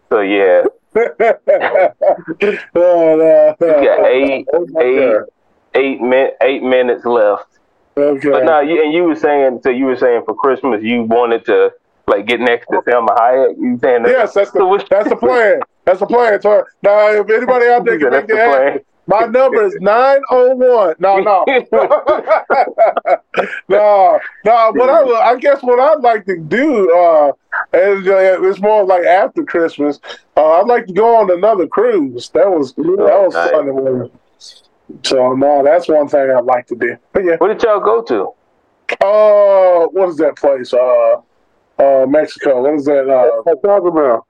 So 0.08 0.20
yeah, 0.20 0.62
oh, 0.96 1.06
no. 2.74 3.56
You 3.60 3.66
got 3.66 4.06
eight, 4.06 4.46
oh, 4.52 4.66
eight, 4.80 5.16
eight, 5.74 6.00
min- 6.00 6.30
eight 6.42 6.62
minutes 6.62 7.04
left. 7.04 7.46
Okay. 7.96 8.30
But 8.30 8.44
now, 8.44 8.60
you, 8.60 8.82
and 8.82 8.92
you 8.92 9.04
were 9.04 9.16
saying, 9.16 9.60
so 9.62 9.70
you 9.70 9.84
were 9.86 9.96
saying 9.96 10.22
for 10.24 10.34
Christmas 10.34 10.82
you 10.82 11.02
wanted 11.02 11.44
to 11.46 11.72
like 12.06 12.26
get 12.26 12.40
next 12.40 12.66
to 12.68 12.80
Salma 12.86 13.16
Hayek. 13.16 13.56
You 13.58 13.78
saying 13.80 14.02
that? 14.04 14.10
Yes, 14.10 14.34
that's 14.34 14.50
the 14.50 14.86
that's 14.90 15.08
the 15.08 15.16
plan. 15.16 15.60
That's 15.84 16.00
the 16.00 16.06
plan. 16.06 16.40
So 16.40 16.64
now, 16.82 17.12
if 17.12 17.28
anybody 17.30 17.66
out 17.66 17.84
there 17.84 17.98
can 17.98 18.10
make 18.10 18.26
that 18.28 18.36
happen, 18.36 18.80
my 19.10 19.26
number 19.26 19.64
is 19.64 19.76
901. 19.80 20.94
No, 21.00 21.18
no. 21.18 21.44
no, 23.68 24.20
no. 24.44 24.72
But 24.72 24.88
I, 24.88 25.30
I 25.30 25.36
guess 25.36 25.62
what 25.62 25.80
I'd 25.80 26.00
like 26.00 26.24
to 26.26 26.38
do 26.38 26.94
uh, 26.94 27.32
is 27.74 28.06
uh, 28.06 28.38
it's 28.42 28.60
more 28.60 28.84
like 28.84 29.04
after 29.04 29.42
Christmas. 29.42 29.98
Uh, 30.36 30.60
I'd 30.60 30.68
like 30.68 30.86
to 30.86 30.92
go 30.92 31.16
on 31.16 31.30
another 31.30 31.66
cruise. 31.66 32.30
That 32.30 32.48
was 32.48 32.72
that 32.74 32.84
was 32.86 33.34
nice. 33.34 33.50
fun. 33.50 34.10
So 35.02 35.32
no, 35.32 35.64
that's 35.64 35.88
one 35.88 36.08
thing 36.08 36.30
I'd 36.30 36.44
like 36.44 36.68
to 36.68 36.76
do. 36.76 36.96
But 37.12 37.24
yeah. 37.24 37.36
Where 37.36 37.52
did 37.52 37.62
y'all 37.64 37.80
go 37.80 38.02
to? 38.02 38.32
Uh, 39.04 39.86
what 39.88 40.08
is 40.08 40.16
that 40.18 40.36
place? 40.36 40.72
Uh, 40.72 41.20
uh, 41.78 42.06
Mexico. 42.06 42.62
What 42.62 42.74
is 42.74 42.84
that? 42.84 43.08
Uh, 43.08 43.54
Cozumel. 43.56 44.26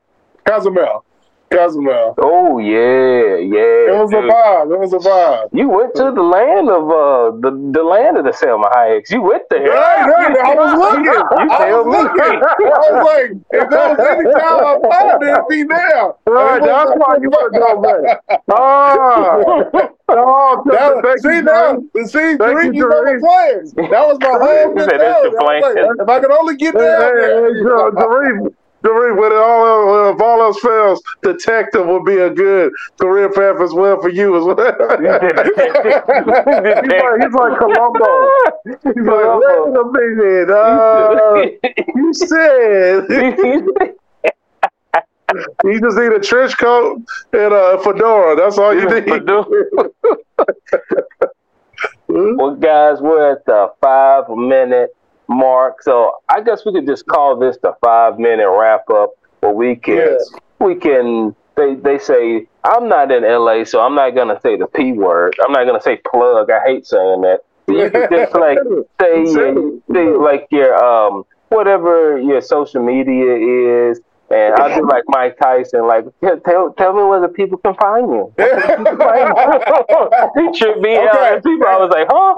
Cozumel. 0.46 1.04
Cozumel. 1.50 2.14
Oh 2.18 2.58
yeah, 2.58 3.42
yeah. 3.42 3.90
It 3.90 3.98
was 3.98 4.10
dude. 4.10 4.24
a 4.24 4.28
vibe. 4.28 4.72
It 4.72 4.78
was 4.78 4.92
a 4.92 4.98
vibe. 4.98 5.48
You 5.52 5.68
went 5.68 5.94
to 5.96 6.12
the 6.14 6.22
land 6.22 6.70
of 6.70 6.86
uh 6.86 7.34
the, 7.42 7.50
the 7.72 7.82
land 7.82 8.16
of 8.18 8.24
the 8.24 8.30
Salma 8.30 8.70
Hayeks. 8.70 9.10
You 9.10 9.22
went 9.22 9.42
there. 9.50 9.66
Right, 9.66 10.06
right. 10.06 10.36
I 10.38 10.54
was 10.54 10.72
looking. 10.78 11.04
You 11.04 11.50
I 11.50 11.74
was 11.74 11.86
looking. 11.90 12.38
I 12.38 12.86
was 12.86 13.02
like, 13.02 13.30
if 13.50 13.70
there 13.70 13.88
was 13.90 13.98
any 13.98 14.30
time 14.38 14.62
I 14.62 14.78
found 14.94 15.22
it, 15.22 15.28
it'd 15.28 15.48
be 15.48 15.64
now. 15.64 16.16
Right, 16.26 16.62
that's 16.62 16.92
why 16.94 17.18
you 17.20 17.30
went 17.30 17.56
over 17.56 18.02
there. 18.02 18.20
Ah. 18.52 19.90
Oh, 20.12 20.62
that, 20.66 21.20
see 21.22 21.40
now, 21.40 21.78
see, 22.04 22.36
Dream, 22.36 22.74
you 22.74 22.88
know 22.88 23.04
the 23.04 23.18
plans. 23.22 23.72
That 23.74 24.06
was 24.06 24.18
my 24.18 24.34
whole 24.42 24.74
mentality. 24.74 25.36
Like, 25.38 25.62
if 26.00 26.08
I 26.08 26.18
could 26.18 26.32
only 26.32 26.56
get 26.56 26.74
there. 26.74 27.46
Hey, 27.46 27.62
hey, 27.62 28.42
hey, 28.42 28.50
Kareem, 28.82 29.16
when 29.16 29.32
it 29.32 29.36
all 29.36 30.10
if 30.10 30.20
all 30.20 30.40
else 30.40 30.58
fails, 30.60 31.02
detective 31.22 31.86
would 31.86 32.04
be 32.04 32.16
a 32.16 32.30
good 32.30 32.72
career 32.98 33.30
path 33.30 33.60
as 33.60 33.74
well 33.74 34.00
for 34.00 34.08
you 34.08 34.36
as 34.36 34.44
well. 34.44 34.56
he's, 34.56 34.68
like, 36.26 36.46
he's 37.20 37.34
like 37.34 37.58
Columbo. 37.58 38.08
He's 38.64 39.04
like, 39.04 39.26
wait 39.40 39.76
a 39.76 39.84
minute. 39.92 40.50
Uh, 40.50 41.46
you 41.94 42.14
said. 42.14 43.04
you 45.64 45.80
just 45.80 45.96
need 45.98 46.12
a 46.12 46.20
trench 46.20 46.56
coat 46.58 47.02
and 47.32 47.52
a 47.52 47.78
fedora. 47.82 48.34
That's 48.36 48.56
all 48.58 48.74
you 48.74 48.88
need. 48.88 49.06
well, 52.08 52.54
guys, 52.56 53.00
we're 53.00 53.32
at 53.32 53.44
the 53.44 53.72
five 53.80 54.28
minute 54.30 54.90
mark, 55.30 55.82
so 55.82 56.18
I 56.28 56.42
guess 56.42 56.66
we 56.66 56.72
could 56.72 56.86
just 56.86 57.06
call 57.06 57.38
this 57.38 57.56
the 57.62 57.74
five 57.82 58.18
minute 58.18 58.50
wrap 58.50 58.90
up, 58.90 59.10
where 59.40 59.52
we 59.52 59.76
can 59.76 59.96
yes. 59.96 60.30
we 60.58 60.74
can. 60.74 61.34
They 61.56 61.74
they 61.74 61.98
say 61.98 62.46
I'm 62.64 62.88
not 62.88 63.10
in 63.10 63.22
LA, 63.22 63.64
so 63.64 63.80
I'm 63.80 63.94
not 63.94 64.10
gonna 64.10 64.40
say 64.40 64.56
the 64.56 64.66
p 64.66 64.92
word. 64.92 65.34
I'm 65.44 65.52
not 65.52 65.64
gonna 65.64 65.80
say 65.80 66.00
plug. 66.10 66.50
I 66.50 66.60
hate 66.64 66.86
saying 66.86 67.22
that. 67.22 67.40
You 67.68 67.90
can 67.90 68.08
just 68.10 68.34
like 68.46 68.58
say, 69.00 69.26
say 69.92 70.06
like 70.16 70.46
your 70.50 70.74
um 70.82 71.24
whatever 71.48 72.18
your 72.18 72.40
social 72.40 72.82
media 72.82 73.88
is 73.90 74.00
and 74.30 74.54
I'll 74.54 74.80
do 74.80 74.86
like 74.86 75.02
Mike 75.08 75.36
Tyson, 75.38 75.88
like 75.88 76.04
tell 76.44 76.72
tell 76.72 76.92
me 76.92 77.02
where 77.02 77.20
the 77.20 77.28
people 77.28 77.58
can 77.58 77.74
find 77.74 78.08
you. 78.08 78.32
he 78.38 78.44
tripped 80.58 80.80
me 80.80 80.96
okay. 80.96 81.08
out, 81.08 81.34
and 81.34 81.42
people 81.42 81.66
I 81.66 81.76
was 81.76 81.90
like, 81.90 82.06
huh? 82.08 82.36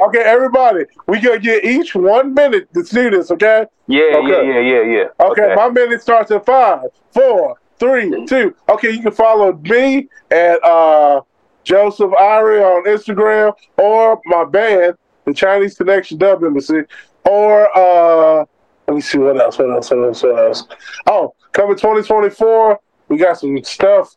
okay, 0.06 0.20
everybody, 0.20 0.84
we 1.08 1.20
gonna 1.20 1.40
get 1.40 1.64
each 1.64 1.96
one 1.96 2.32
minute 2.32 2.72
to 2.74 2.84
see 2.84 3.08
this. 3.08 3.32
Okay. 3.32 3.66
Yeah, 3.88 4.16
okay. 4.16 4.28
yeah, 4.28 4.42
yeah, 4.42 4.60
yeah, 4.60 4.82
yeah. 4.82 5.08
Okay, 5.20 5.42
okay, 5.42 5.54
my 5.56 5.68
minute 5.68 6.00
starts 6.00 6.30
at 6.30 6.46
five, 6.46 6.84
four, 7.10 7.56
three, 7.78 8.24
two. 8.26 8.54
Okay, 8.68 8.90
you 8.90 9.02
can 9.02 9.12
follow 9.12 9.52
me 9.52 10.08
at 10.30 10.62
uh, 10.64 11.20
Joseph 11.64 12.12
Irie 12.12 12.62
on 12.62 12.84
Instagram 12.84 13.52
or 13.78 14.20
my 14.26 14.44
band, 14.44 14.94
the 15.24 15.34
Chinese 15.34 15.74
Connection 15.74 16.18
Dub 16.18 16.44
Embassy, 16.44 16.84
or 17.24 17.68
uh 17.76 18.44
let 18.86 18.94
me 18.94 19.00
see 19.00 19.18
what 19.18 19.40
else, 19.40 19.58
what 19.58 19.70
else, 19.70 19.90
what 19.90 20.04
else, 20.04 20.22
what 20.22 20.38
else. 20.38 20.64
Oh, 21.06 21.34
coming 21.52 21.76
2024, 21.76 22.80
we 23.08 23.16
got 23.16 23.38
some 23.38 23.62
stuff 23.64 24.14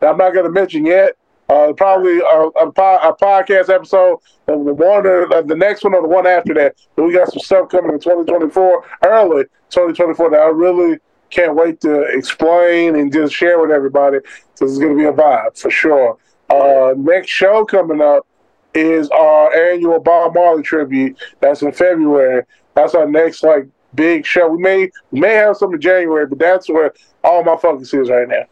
that 0.00 0.10
I'm 0.10 0.18
not 0.18 0.34
going 0.34 0.46
to 0.46 0.52
mention 0.52 0.84
yet. 0.84 1.16
Uh, 1.48 1.72
probably 1.72 2.18
a, 2.20 2.22
a, 2.22 2.68
a, 2.68 3.16
podcast 3.16 3.74
episode, 3.74 4.18
the 4.46 4.56
one 4.56 5.02
the 5.02 5.56
next 5.56 5.82
one 5.82 5.94
or 5.94 6.02
the 6.02 6.06
one 6.06 6.24
after 6.24 6.54
that. 6.54 6.76
But 6.94 7.06
we 7.06 7.12
got 7.12 7.32
some 7.32 7.40
stuff 7.40 7.68
coming 7.68 7.92
in 7.92 7.98
2024, 7.98 8.84
early 9.04 9.44
2024 9.70 10.30
that 10.30 10.40
I 10.40 10.46
really 10.46 10.98
can't 11.30 11.56
wait 11.56 11.80
to 11.80 12.02
explain 12.02 12.94
and 12.94 13.12
just 13.12 13.34
share 13.34 13.60
with 13.60 13.72
everybody. 13.72 14.18
So 14.54 14.64
this 14.64 14.72
is 14.72 14.78
going 14.78 14.96
to 14.96 14.98
be 14.98 15.06
a 15.06 15.12
vibe 15.12 15.58
for 15.58 15.72
sure. 15.72 16.18
Uh, 16.50 16.94
next 16.96 17.30
show 17.30 17.64
coming 17.64 18.00
up 18.00 18.28
is 18.72 19.08
our 19.10 19.52
annual 19.52 19.98
Bob 19.98 20.34
Marley 20.34 20.62
tribute. 20.62 21.18
That's 21.40 21.62
in 21.62 21.72
February. 21.72 22.44
That's 22.74 22.94
our 22.94 23.08
next 23.08 23.42
like 23.42 23.66
big 23.94 24.26
show. 24.26 24.48
We 24.48 24.58
may 24.58 24.90
we 25.10 25.20
may 25.20 25.34
have 25.34 25.56
some 25.56 25.74
in 25.74 25.80
January, 25.80 26.26
but 26.26 26.38
that's 26.38 26.68
where 26.68 26.92
all 27.22 27.44
my 27.44 27.56
focus 27.56 27.92
is 27.94 28.10
right 28.10 28.28
now. 28.28 28.44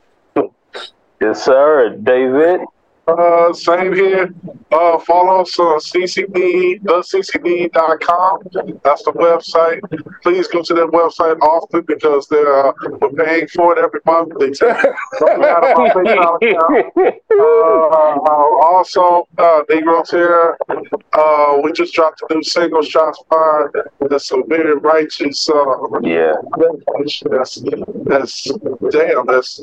Yes, 1.20 1.44
sir. 1.44 1.96
David. 2.00 2.60
Uh, 3.08 3.52
same 3.54 3.94
here. 3.94 4.34
Uh, 4.70 4.98
follow 4.98 5.40
us 5.40 5.58
on 5.58 5.80
CCD, 5.80 6.78
theccd.com. 6.82 8.38
That's 8.84 9.02
the 9.02 9.12
website. 9.12 9.80
Please 10.22 10.46
go 10.46 10.62
to 10.62 10.74
that 10.74 10.88
website 10.88 11.40
often 11.40 11.82
because 11.82 12.28
they're, 12.28 12.66
uh, 12.66 12.72
we're 13.00 13.24
paying 13.24 13.48
for 13.48 13.72
it 13.72 13.82
every 13.82 14.00
month. 14.04 14.34
They 14.38 14.50
take 14.50 14.68
out 14.68 15.64
of 15.64 15.78
my 15.78 15.88
PayPal 15.88 16.36
account. 16.36 17.14
Uh, 17.30 18.28
also, 18.28 19.26
uh, 19.38 19.62
Negro 19.70 20.04
Terror. 20.04 20.58
Uh, 21.12 21.60
we 21.62 21.72
just 21.72 21.94
dropped 21.94 22.22
a 22.28 22.34
new 22.34 22.42
single, 22.42 22.82
Shots 22.82 23.22
Fired. 23.30 23.72
That's 24.10 24.30
a 24.32 24.42
very 24.46 24.76
righteous. 24.76 25.48
Uh, 25.48 26.00
yeah. 26.02 26.34
That's, 26.98 27.22
that's, 28.04 28.52
damn, 28.90 29.26
that's, 29.26 29.60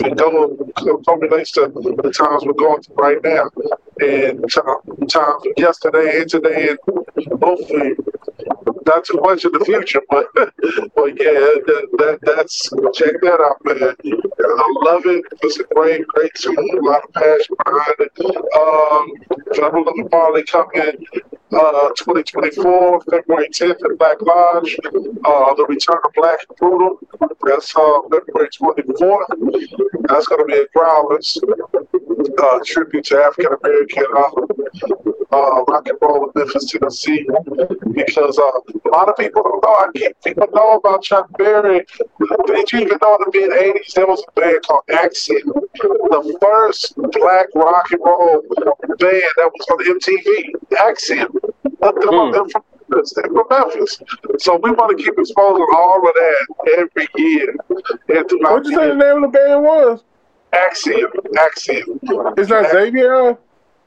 it 0.00 1.04
culminates 1.04 1.52
to 1.52 1.68
the 1.68 2.12
times 2.16 2.44
we're 2.46 2.52
going 2.54 2.77
right 2.96 3.18
now. 3.22 3.50
And 4.00 4.44
time, 5.08 5.38
yesterday 5.56 6.20
and 6.20 6.30
today, 6.30 6.70
and 6.70 6.78
hopefully 7.42 7.94
not 8.86 9.04
too 9.04 9.20
much 9.22 9.44
in 9.44 9.52
the 9.52 9.64
future, 9.64 10.00
but 10.08 10.26
but 10.34 11.10
yeah, 11.20 11.40
that, 11.66 11.88
that, 11.98 12.18
that's 12.22 12.70
check 12.94 13.14
that 13.22 13.40
out, 13.40 13.58
man. 13.64 13.94
I 14.40 14.74
love 14.84 15.02
it. 15.06 15.24
It's 15.42 15.58
a 15.58 15.64
great, 15.74 16.06
great 16.08 16.32
tune. 16.34 16.56
A 16.56 16.80
lot 16.80 17.04
of 17.04 17.12
passion 17.12 17.56
behind 17.64 17.94
it. 18.00 18.12
Um, 18.56 20.08
Marley 20.10 20.44
coming 20.44 21.04
uh, 21.52 21.88
2024, 21.96 23.00
February 23.10 23.48
10th 23.48 23.84
at 23.84 23.98
Black 23.98 24.20
Lodge. 24.22 24.76
Uh, 25.24 25.54
the 25.54 25.66
Return 25.68 25.98
of 26.04 26.12
Black 26.14 26.38
and 26.48 26.58
Brutal. 26.58 26.98
That's 27.42 27.74
uh, 27.76 28.00
February 28.10 28.48
24th. 28.50 30.08
That's 30.08 30.26
going 30.26 30.40
to 30.40 30.44
be 30.46 30.58
a 30.58 30.66
Growlers 30.76 31.38
uh, 32.42 32.58
tribute 32.64 33.04
to 33.06 33.16
African 33.16 33.54
American 33.62 34.04
uh, 34.16 34.30
uh, 35.30 35.62
rock 35.68 35.86
and 35.88 35.98
roll 36.00 36.24
in 36.24 36.30
Memphis, 36.34 36.70
Tennessee. 36.70 37.26
Because 37.92 38.38
uh, 38.38 38.42
a 38.42 38.90
lot 38.90 39.08
of 39.08 39.16
people 39.16 39.42
don't 39.42 39.62
know. 39.62 39.74
I 39.74 39.88
can't 39.94 40.24
people 40.24 40.48
know 40.54 40.76
about 40.76 41.02
Chuck 41.02 41.28
Berry. 41.36 41.84
Did 42.46 42.72
you 42.72 42.80
even 42.80 42.98
know 43.02 43.16
in 43.16 43.24
the 43.24 43.30
mid 43.32 43.50
80s 43.50 43.92
there 43.94 44.06
was 44.06 44.24
a 44.28 44.40
band 44.40 44.60
called 44.66 44.84
Accent? 44.90 45.44
The 45.44 46.38
first 46.40 46.94
black 46.96 47.46
rock 47.54 47.90
and 47.92 48.00
roll 48.04 48.42
band 48.98 49.22
that 49.36 49.50
was 49.52 49.66
on 49.70 49.78
MTV. 49.98 50.88
Accent. 50.88 51.34
Look 51.80 52.00
them 52.00 52.10
mm. 52.10 52.34
up. 52.34 52.64
Memphis. 52.90 53.12
They're 53.14 53.24
from 53.24 53.44
Memphis. 53.50 54.00
So 54.38 54.56
we 54.62 54.70
want 54.70 54.96
to 54.96 55.02
keep 55.02 55.14
exposing 55.18 55.66
all 55.74 56.06
of 56.06 56.14
that 56.14 56.46
every 56.78 57.08
year. 57.16 57.54
And 58.08 58.26
what 58.40 58.64
did 58.64 58.72
you 58.72 58.78
say 58.78 58.88
the 58.88 58.94
name 58.94 59.24
of 59.24 59.32
the 59.32 59.38
band 59.38 59.62
was? 59.62 60.02
Axiom. 60.52 61.10
Axiom. 61.38 62.00
Is 62.36 62.48
that 62.48 62.72
Xavion? 62.72 63.36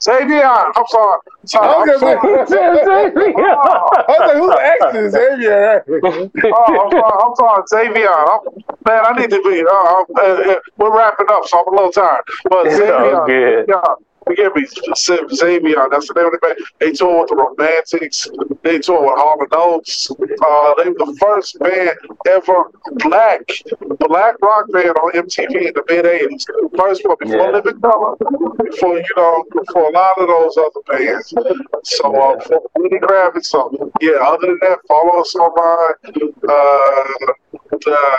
Xavion, 0.02 0.72
I'm 0.76 0.88
sorry. 0.88 1.20
sorry 1.46 1.68
I 1.68 1.78
was 1.78 1.86
going 1.86 2.00
to 2.00 2.48
say 2.48 2.56
Xavion. 2.56 3.46
I 3.46 4.06
was 4.08 4.20
like, 4.20 4.38
who's 4.38 4.56
Axiom? 4.58 5.06
Xavion. 5.14 5.82
oh, 6.54 6.62
I'm 6.82 6.92
sorry. 6.92 7.14
I'm 7.24 7.36
sorry. 7.36 7.90
Xavion. 7.90 8.18
I'm, 8.32 8.42
man, 8.86 9.06
I 9.06 9.20
need 9.20 9.30
to 9.30 9.42
be. 9.44 9.64
Uh, 9.64 10.04
uh, 10.22 10.60
we're 10.78 10.96
wrapping 10.96 11.28
up, 11.30 11.46
so 11.48 11.60
I'm 11.60 11.68
a 11.68 11.76
little 11.76 11.92
tired. 11.92 12.24
But 12.50 12.66
Xavion. 12.68 13.68
Yeah. 13.68 13.96
Forgive 14.26 14.56
me, 14.56 14.64
Xavion. 14.64 15.90
That's 15.92 16.08
the 16.08 16.14
name 16.16 16.26
of 16.28 16.32
the 16.32 16.40
band. 16.42 16.58
They 16.80 16.92
toured 16.92 17.22
with 17.22 17.30
the 17.30 17.36
Romantics. 17.36 18.28
They 18.64 18.80
toured 18.80 19.04
with 19.04 19.18
Hall 19.18 19.38
and 19.40 19.50
Oates. 19.52 20.12
Uh, 20.12 20.74
they 20.78 20.90
were 20.90 21.06
the 21.06 21.18
first 21.20 21.58
band 21.60 21.98
ever 22.28 22.72
black 22.98 23.42
black 24.00 24.36
rock 24.42 24.72
band 24.72 24.90
on 24.90 25.12
MTV 25.14 25.68
in 25.68 25.74
the 25.74 25.84
mid 25.90 26.06
'80s. 26.06 26.46
First 26.78 27.02
one 27.06 27.18
before 27.20 27.36
yeah. 27.36 27.50
Living 27.50 27.82
Colour, 27.82 28.16
before 28.64 28.98
you 28.98 29.06
know, 29.18 29.44
before 29.54 29.90
a 29.90 29.92
lot 29.92 30.18
of 30.18 30.28
those 30.28 30.58
other 30.58 30.82
bands. 30.88 31.34
So, 31.84 32.16
uh, 32.16 32.40
for 32.42 32.62
Lenny 32.78 33.00
Kravitz. 33.00 33.46
So, 33.46 33.92
yeah. 34.02 34.18
Other 34.22 34.48
than 34.48 34.60
that, 34.62 34.80
follow 34.88 35.22
us 35.22 35.34
online. 35.36 35.94
Uh, 36.48 37.92
uh, 37.92 38.16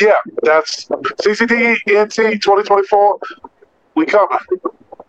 yeah, 0.00 0.12
that's 0.42 0.86
CCDNT 0.86 2.40
2024. 2.42 3.18
We 3.94 4.06
coming. 4.06 4.38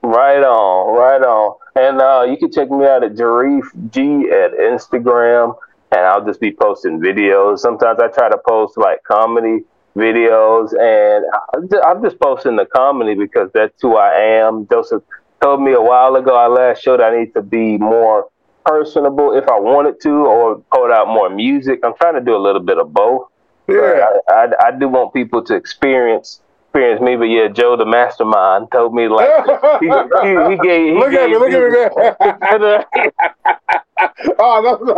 Right 0.03 0.43
on, 0.43 0.97
right 0.97 1.21
on. 1.21 1.57
And 1.75 2.01
uh, 2.01 2.25
you 2.29 2.37
can 2.37 2.51
check 2.51 2.69
me 2.71 2.85
out 2.85 3.03
at 3.03 3.13
Jarif 3.13 3.65
G 3.91 4.29
at 4.29 4.51
Instagram, 4.51 5.55
and 5.91 6.01
I'll 6.01 6.25
just 6.25 6.39
be 6.39 6.51
posting 6.51 6.99
videos. 6.99 7.59
Sometimes 7.59 7.99
I 7.99 8.07
try 8.07 8.29
to 8.29 8.37
post 8.47 8.77
like 8.77 9.03
comedy 9.03 9.63
videos, 9.95 10.73
and 10.79 11.25
I'm 11.85 12.03
just 12.03 12.19
posting 12.19 12.55
the 12.55 12.65
comedy 12.65 13.13
because 13.13 13.51
that's 13.53 13.79
who 13.81 13.95
I 13.95 14.13
am. 14.39 14.67
Joseph 14.69 15.03
told 15.41 15.61
me 15.61 15.73
a 15.73 15.81
while 15.81 16.15
ago, 16.15 16.35
I 16.35 16.47
last 16.47 16.81
showed 16.81 16.99
I 16.99 17.17
need 17.17 17.33
to 17.35 17.41
be 17.41 17.77
more 17.77 18.27
personable 18.65 19.37
if 19.37 19.47
I 19.47 19.59
wanted 19.59 20.01
to, 20.01 20.09
or 20.09 20.63
put 20.71 20.91
out 20.91 21.07
more 21.07 21.29
music. 21.29 21.79
I'm 21.83 21.93
trying 21.95 22.15
to 22.15 22.21
do 22.21 22.35
a 22.35 22.41
little 22.41 22.61
bit 22.61 22.77
of 22.79 22.93
both. 22.93 23.27
Yeah, 23.67 24.07
I, 24.29 24.33
I, 24.33 24.67
I 24.67 24.71
do 24.77 24.87
want 24.87 25.13
people 25.13 25.43
to 25.43 25.55
experience 25.55 26.41
experience 26.71 27.01
me, 27.01 27.17
but 27.17 27.25
yeah, 27.25 27.49
Joe 27.49 27.75
the 27.75 27.85
mastermind 27.85 28.71
told 28.71 28.95
me 28.95 29.09
like 29.09 29.27
he, 29.81 29.87
he, 29.87 30.31
he 30.51 30.57
gave. 30.63 30.93
He 30.93 30.99
look 30.99 31.11
gave, 31.11 31.19
at 31.19 31.29
me, 31.29 31.37
look 31.37 31.51
at 31.51 32.39
me, 32.39 32.67
man. 32.67 32.85
oh, 34.39 34.61
no, 34.63 34.79
no. 34.81 34.95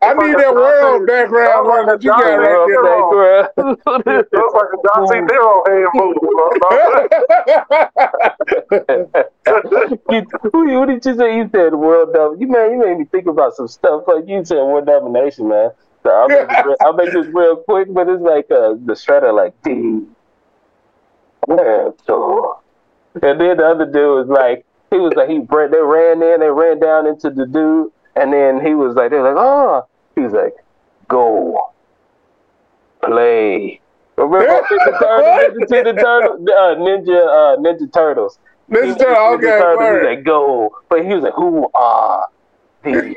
I 0.00 0.14
need 0.14 0.38
that 0.38 0.54
world 0.54 1.06
background 1.06 1.68
one 1.68 1.86
that 1.86 2.02
you 2.02 2.10
got 2.10 2.38
right 2.40 2.66
there. 3.10 3.64
Looks 3.64 4.54
like 4.54 4.72
a 4.72 4.78
John 4.86 5.08
C. 5.08 5.20
Nero 5.20 5.62
hand 5.66 5.90
move. 5.94 6.16
what 10.78 10.88
did 10.88 11.04
you 11.04 11.16
say? 11.16 11.36
You 11.36 11.50
said 11.52 11.74
world 11.74 12.14
domination. 12.14 12.40
You 12.40 12.48
man, 12.48 12.70
you 12.72 12.78
made 12.78 12.98
me 12.98 13.04
think 13.04 13.26
about 13.26 13.54
some 13.54 13.68
stuff. 13.68 14.04
Like 14.06 14.26
you 14.26 14.44
said, 14.44 14.56
world 14.56 14.86
domination, 14.86 15.48
man. 15.48 15.70
So 16.02 16.10
I'll, 16.10 16.28
make 16.28 16.48
this 16.48 16.64
real, 16.64 16.76
I'll 16.80 16.92
make 16.94 17.12
this 17.12 17.26
real 17.26 17.56
quick, 17.56 17.92
but 17.92 18.08
it's 18.08 18.22
like 18.22 18.50
uh, 18.50 18.74
the 18.74 18.94
shredder, 18.94 19.34
like, 19.34 19.60
ding. 19.62 20.08
Yeah, 21.48 21.90
so. 22.06 22.60
And 23.14 23.40
then 23.40 23.56
the 23.56 23.66
other 23.66 23.86
dude 23.86 23.94
was 23.94 24.28
like, 24.28 24.64
he 24.90 24.98
was 24.98 25.12
like, 25.14 25.28
he 25.28 25.38
they 25.38 25.80
ran 25.80 26.22
in, 26.22 26.40
they 26.40 26.50
ran 26.50 26.78
down 26.78 27.06
into 27.06 27.30
the 27.30 27.46
dude, 27.46 27.90
and 28.16 28.32
then 28.32 28.64
he 28.64 28.74
was 28.74 28.94
like, 28.94 29.10
they're 29.10 29.22
like, 29.22 29.36
oh, 29.36 29.86
he 30.14 30.22
was 30.22 30.32
like, 30.32 30.54
go, 31.08 31.72
play. 33.02 33.80
Remember 34.16 34.46
Ninja 34.70 34.98
Turtles, 34.98 35.70
Ninja 35.70 36.00
Turtles, 36.00 36.48
uh, 36.48 36.74
Ninja, 36.76 37.26
uh, 37.26 37.56
Ninja 37.58 37.92
Turtles. 37.92 38.38
Ninja 38.70 38.98
Turtles, 38.98 39.34
okay, 39.36 39.46
Turtles, 39.46 39.80
he 39.80 39.92
was 39.92 40.02
like, 40.04 40.24
go, 40.24 40.76
but 40.88 41.04
he 41.04 41.14
was 41.14 41.24
like, 41.24 41.34
who 41.34 41.70
are 41.74 42.26
these? 42.84 43.14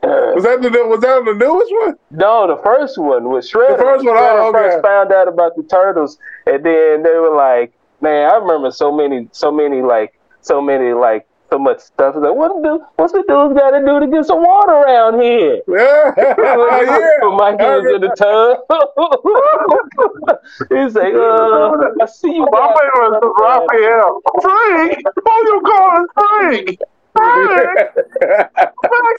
was 0.34 0.44
that 0.44 0.62
the 0.62 0.70
was 0.86 1.00
that 1.00 1.24
the 1.26 1.34
newest 1.34 1.70
one? 1.72 1.94
No, 2.10 2.46
the 2.46 2.56
first 2.62 2.96
one 2.96 3.28
was 3.28 3.50
Shredder. 3.50 3.76
The 3.76 3.82
first 3.82 4.04
one, 4.04 4.14
Shredder 4.16 4.40
oh, 4.40 4.48
okay. 4.48 4.58
first 4.58 4.82
found 4.82 5.12
out 5.12 5.28
about 5.28 5.56
the 5.56 5.62
turtles, 5.64 6.16
and 6.46 6.64
then 6.64 7.02
they 7.02 7.16
were 7.20 7.36
like, 7.36 7.74
"Man, 8.00 8.30
I 8.30 8.36
remember 8.36 8.70
so 8.70 8.90
many, 8.90 9.28
so 9.32 9.52
many, 9.52 9.82
like, 9.82 10.18
so 10.40 10.62
many, 10.62 10.94
like, 10.94 11.26
so 11.50 11.58
much 11.58 11.80
stuff." 11.80 12.14
Like, 12.16 12.34
what 12.34 12.48
do 12.62 12.82
what's 12.96 13.12
the 13.12 13.24
dude's 13.28 13.52
got 13.60 13.76
to 13.76 13.84
do 13.84 14.00
to 14.00 14.06
get 14.06 14.24
some 14.24 14.40
water 14.40 14.72
around 14.72 15.20
here? 15.20 15.60
Yeah, 15.68 16.14
yeah. 16.16 16.56
my 17.36 17.52
was 17.52 17.84
in 17.92 18.00
the 18.00 18.16
tub. 18.16 18.64
He's 20.72 20.94
like, 20.94 21.12
uh, 21.12 21.76
"I 22.00 22.06
see 22.06 22.40
you." 22.40 22.48
My 22.50 22.72
favorite 22.72 23.20
was 23.20 23.36
Raphael. 23.36 24.24
Frank, 24.40 25.04
who 25.04 25.34
you 25.44 25.60
calling 25.60 26.06
Frank? 26.16 26.80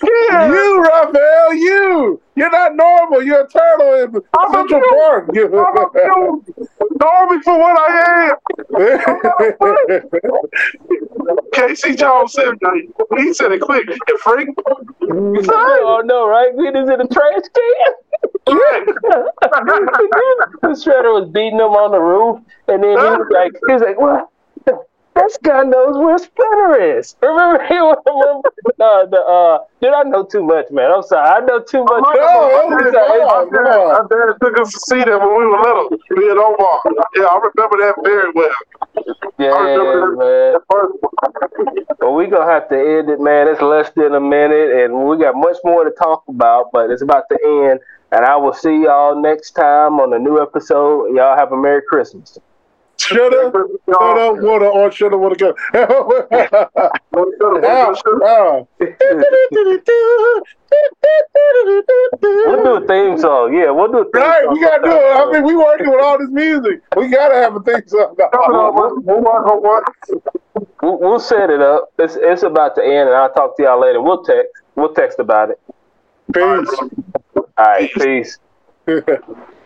You, 0.04 0.84
Raphael, 0.84 1.54
you. 1.54 2.22
You're 2.36 2.52
not 2.52 2.76
normal. 2.76 3.24
You're 3.24 3.46
a 3.46 3.50
turtle 3.50 3.94
in 4.04 4.22
I'm 4.38 4.52
Central 4.52 4.82
a 4.82 4.90
Park. 4.90 5.30
You. 5.34 5.48
Normal 5.50 5.90
for 7.44 7.58
what 7.60 7.78
I 7.78 8.30
am. 8.30 8.36
Casey 11.54 11.96
Jones 11.96 12.34
said 12.34 12.54
he 13.18 13.34
said 13.34 13.52
it 13.52 13.62
quick. 13.62 13.88
And 13.90 14.20
Frank, 14.22 14.58
oh 15.02 16.02
no, 16.06 16.28
right? 16.28 16.54
We 16.56 16.72
just 16.72 16.92
in 16.92 17.02
a 17.02 17.08
trash 17.08 17.44
can. 17.54 17.94
the 20.62 20.70
shredder 20.74 21.14
was 21.14 21.30
beating 21.30 21.60
him 21.60 21.76
on 21.78 21.92
the 21.92 22.00
roof, 22.00 22.40
and 22.68 22.84
then 22.84 22.90
he 22.90 22.96
was 22.96 23.28
like, 23.32 23.52
he 23.68 23.74
was 23.74 23.84
like, 23.84 24.00
what? 24.00 24.31
This 25.14 25.38
guy 25.44 25.64
knows 25.64 25.98
where 25.98 26.18
Splinter 26.18 26.98
is. 26.98 27.16
Remember 27.22 27.64
he 27.68 27.76
was 27.76 27.98
uh, 28.08 29.06
the 29.06 29.20
uh 29.20 29.60
dude, 29.82 29.94
I 29.94 30.04
know 30.04 30.24
too 30.24 30.44
much, 30.44 30.72
man. 30.72 30.92
I'm 30.92 31.04
sorry. 31.04 31.28
I 31.28 31.40
know 31.46 31.60
too 31.60 31.84
much. 31.84 32.02
No, 32.02 32.08
my 32.72 34.02
dad 34.10 34.40
took 34.40 34.60
us 34.60 34.72
to 34.72 34.80
see 34.88 35.04
them 35.04 35.20
when 35.20 35.36
we 35.38 35.46
were 35.46 35.62
little. 35.62 35.90
Me 36.12 36.30
and 36.30 36.40
Omar. 36.40 36.80
Yeah, 37.16 37.28
I 37.28 37.36
remember 37.44 37.78
that 37.84 37.96
very 38.04 38.32
well. 38.32 38.56
Yeah, 39.38 39.52
man. 40.16 40.60
Well, 42.00 42.16
we 42.16 42.28
gonna 42.28 42.50
have 42.50 42.70
to 42.70 42.78
end 42.78 43.10
it, 43.10 43.20
man. 43.20 43.48
It's 43.50 43.62
less 43.62 43.92
than 43.92 44.16
a 44.16 44.20
minute, 44.20 44.72
and 44.84 45.08
we 45.08 45.18
got 45.18 45.36
much 45.36 45.58
more 45.66 45.84
to 45.84 45.92
talk 45.92 46.24
about, 46.30 46.72
but 46.72 46.90
it's 46.90 47.02
about 47.02 47.26
to 47.32 47.38
end. 47.44 47.80
And 48.14 48.26
I 48.26 48.36
will 48.38 48.54
see 48.54 48.84
y'all 48.84 49.22
next 49.22 49.52
time 49.52 50.00
on 50.00 50.14
a 50.14 50.20
new 50.20 50.42
episode. 50.42 51.16
Y'all 51.16 51.38
have 51.38 51.52
a 51.52 51.58
Merry 51.58 51.82
Christmas. 51.88 52.38
Shoulda, 53.16 53.52
shoulda, 53.90 54.34
woulda, 54.42 54.66
or 54.68 54.92
shoulda, 54.92 55.18
woulda. 55.18 55.54
We'll 61.32 62.64
do 62.64 62.76
a 62.84 62.88
theme 62.88 63.18
song. 63.18 63.54
Yeah, 63.54 63.72
we'll 63.72 63.92
do 63.92 64.00
a 64.00 64.04
theme 64.06 64.22
Right, 64.22 64.44
song. 64.44 64.54
we 64.54 64.62
gotta 64.62 64.84
do 64.84 64.92
it. 64.92 65.16
I 65.16 65.32
mean, 65.32 65.44
we 65.44 65.56
working 65.56 65.90
with 65.90 66.02
all 66.02 66.18
this 66.18 66.30
music. 66.30 66.82
We 66.96 67.10
gotta 67.10 67.36
have 67.36 67.56
a 67.56 67.60
theme 67.62 67.88
song. 67.88 68.16
We'll, 70.82 70.98
we'll 71.00 71.20
set 71.20 71.50
it 71.50 71.62
up. 71.62 71.92
It's 72.00 72.16
it's 72.20 72.44
about 72.44 72.76
to 72.76 72.84
end, 72.84 73.10
and 73.10 73.16
I'll 73.16 73.32
talk 73.34 73.56
to 73.58 73.64
y'all 73.64 73.80
later. 73.80 74.02
We'll 74.02 74.24
text. 74.24 74.52
We'll 74.76 74.94
text 74.94 75.20
about 75.20 75.52
it. 75.52 75.60
Peace. 76.34 76.70
All 77.36 77.46
right, 77.58 77.92
peace. 77.94 78.38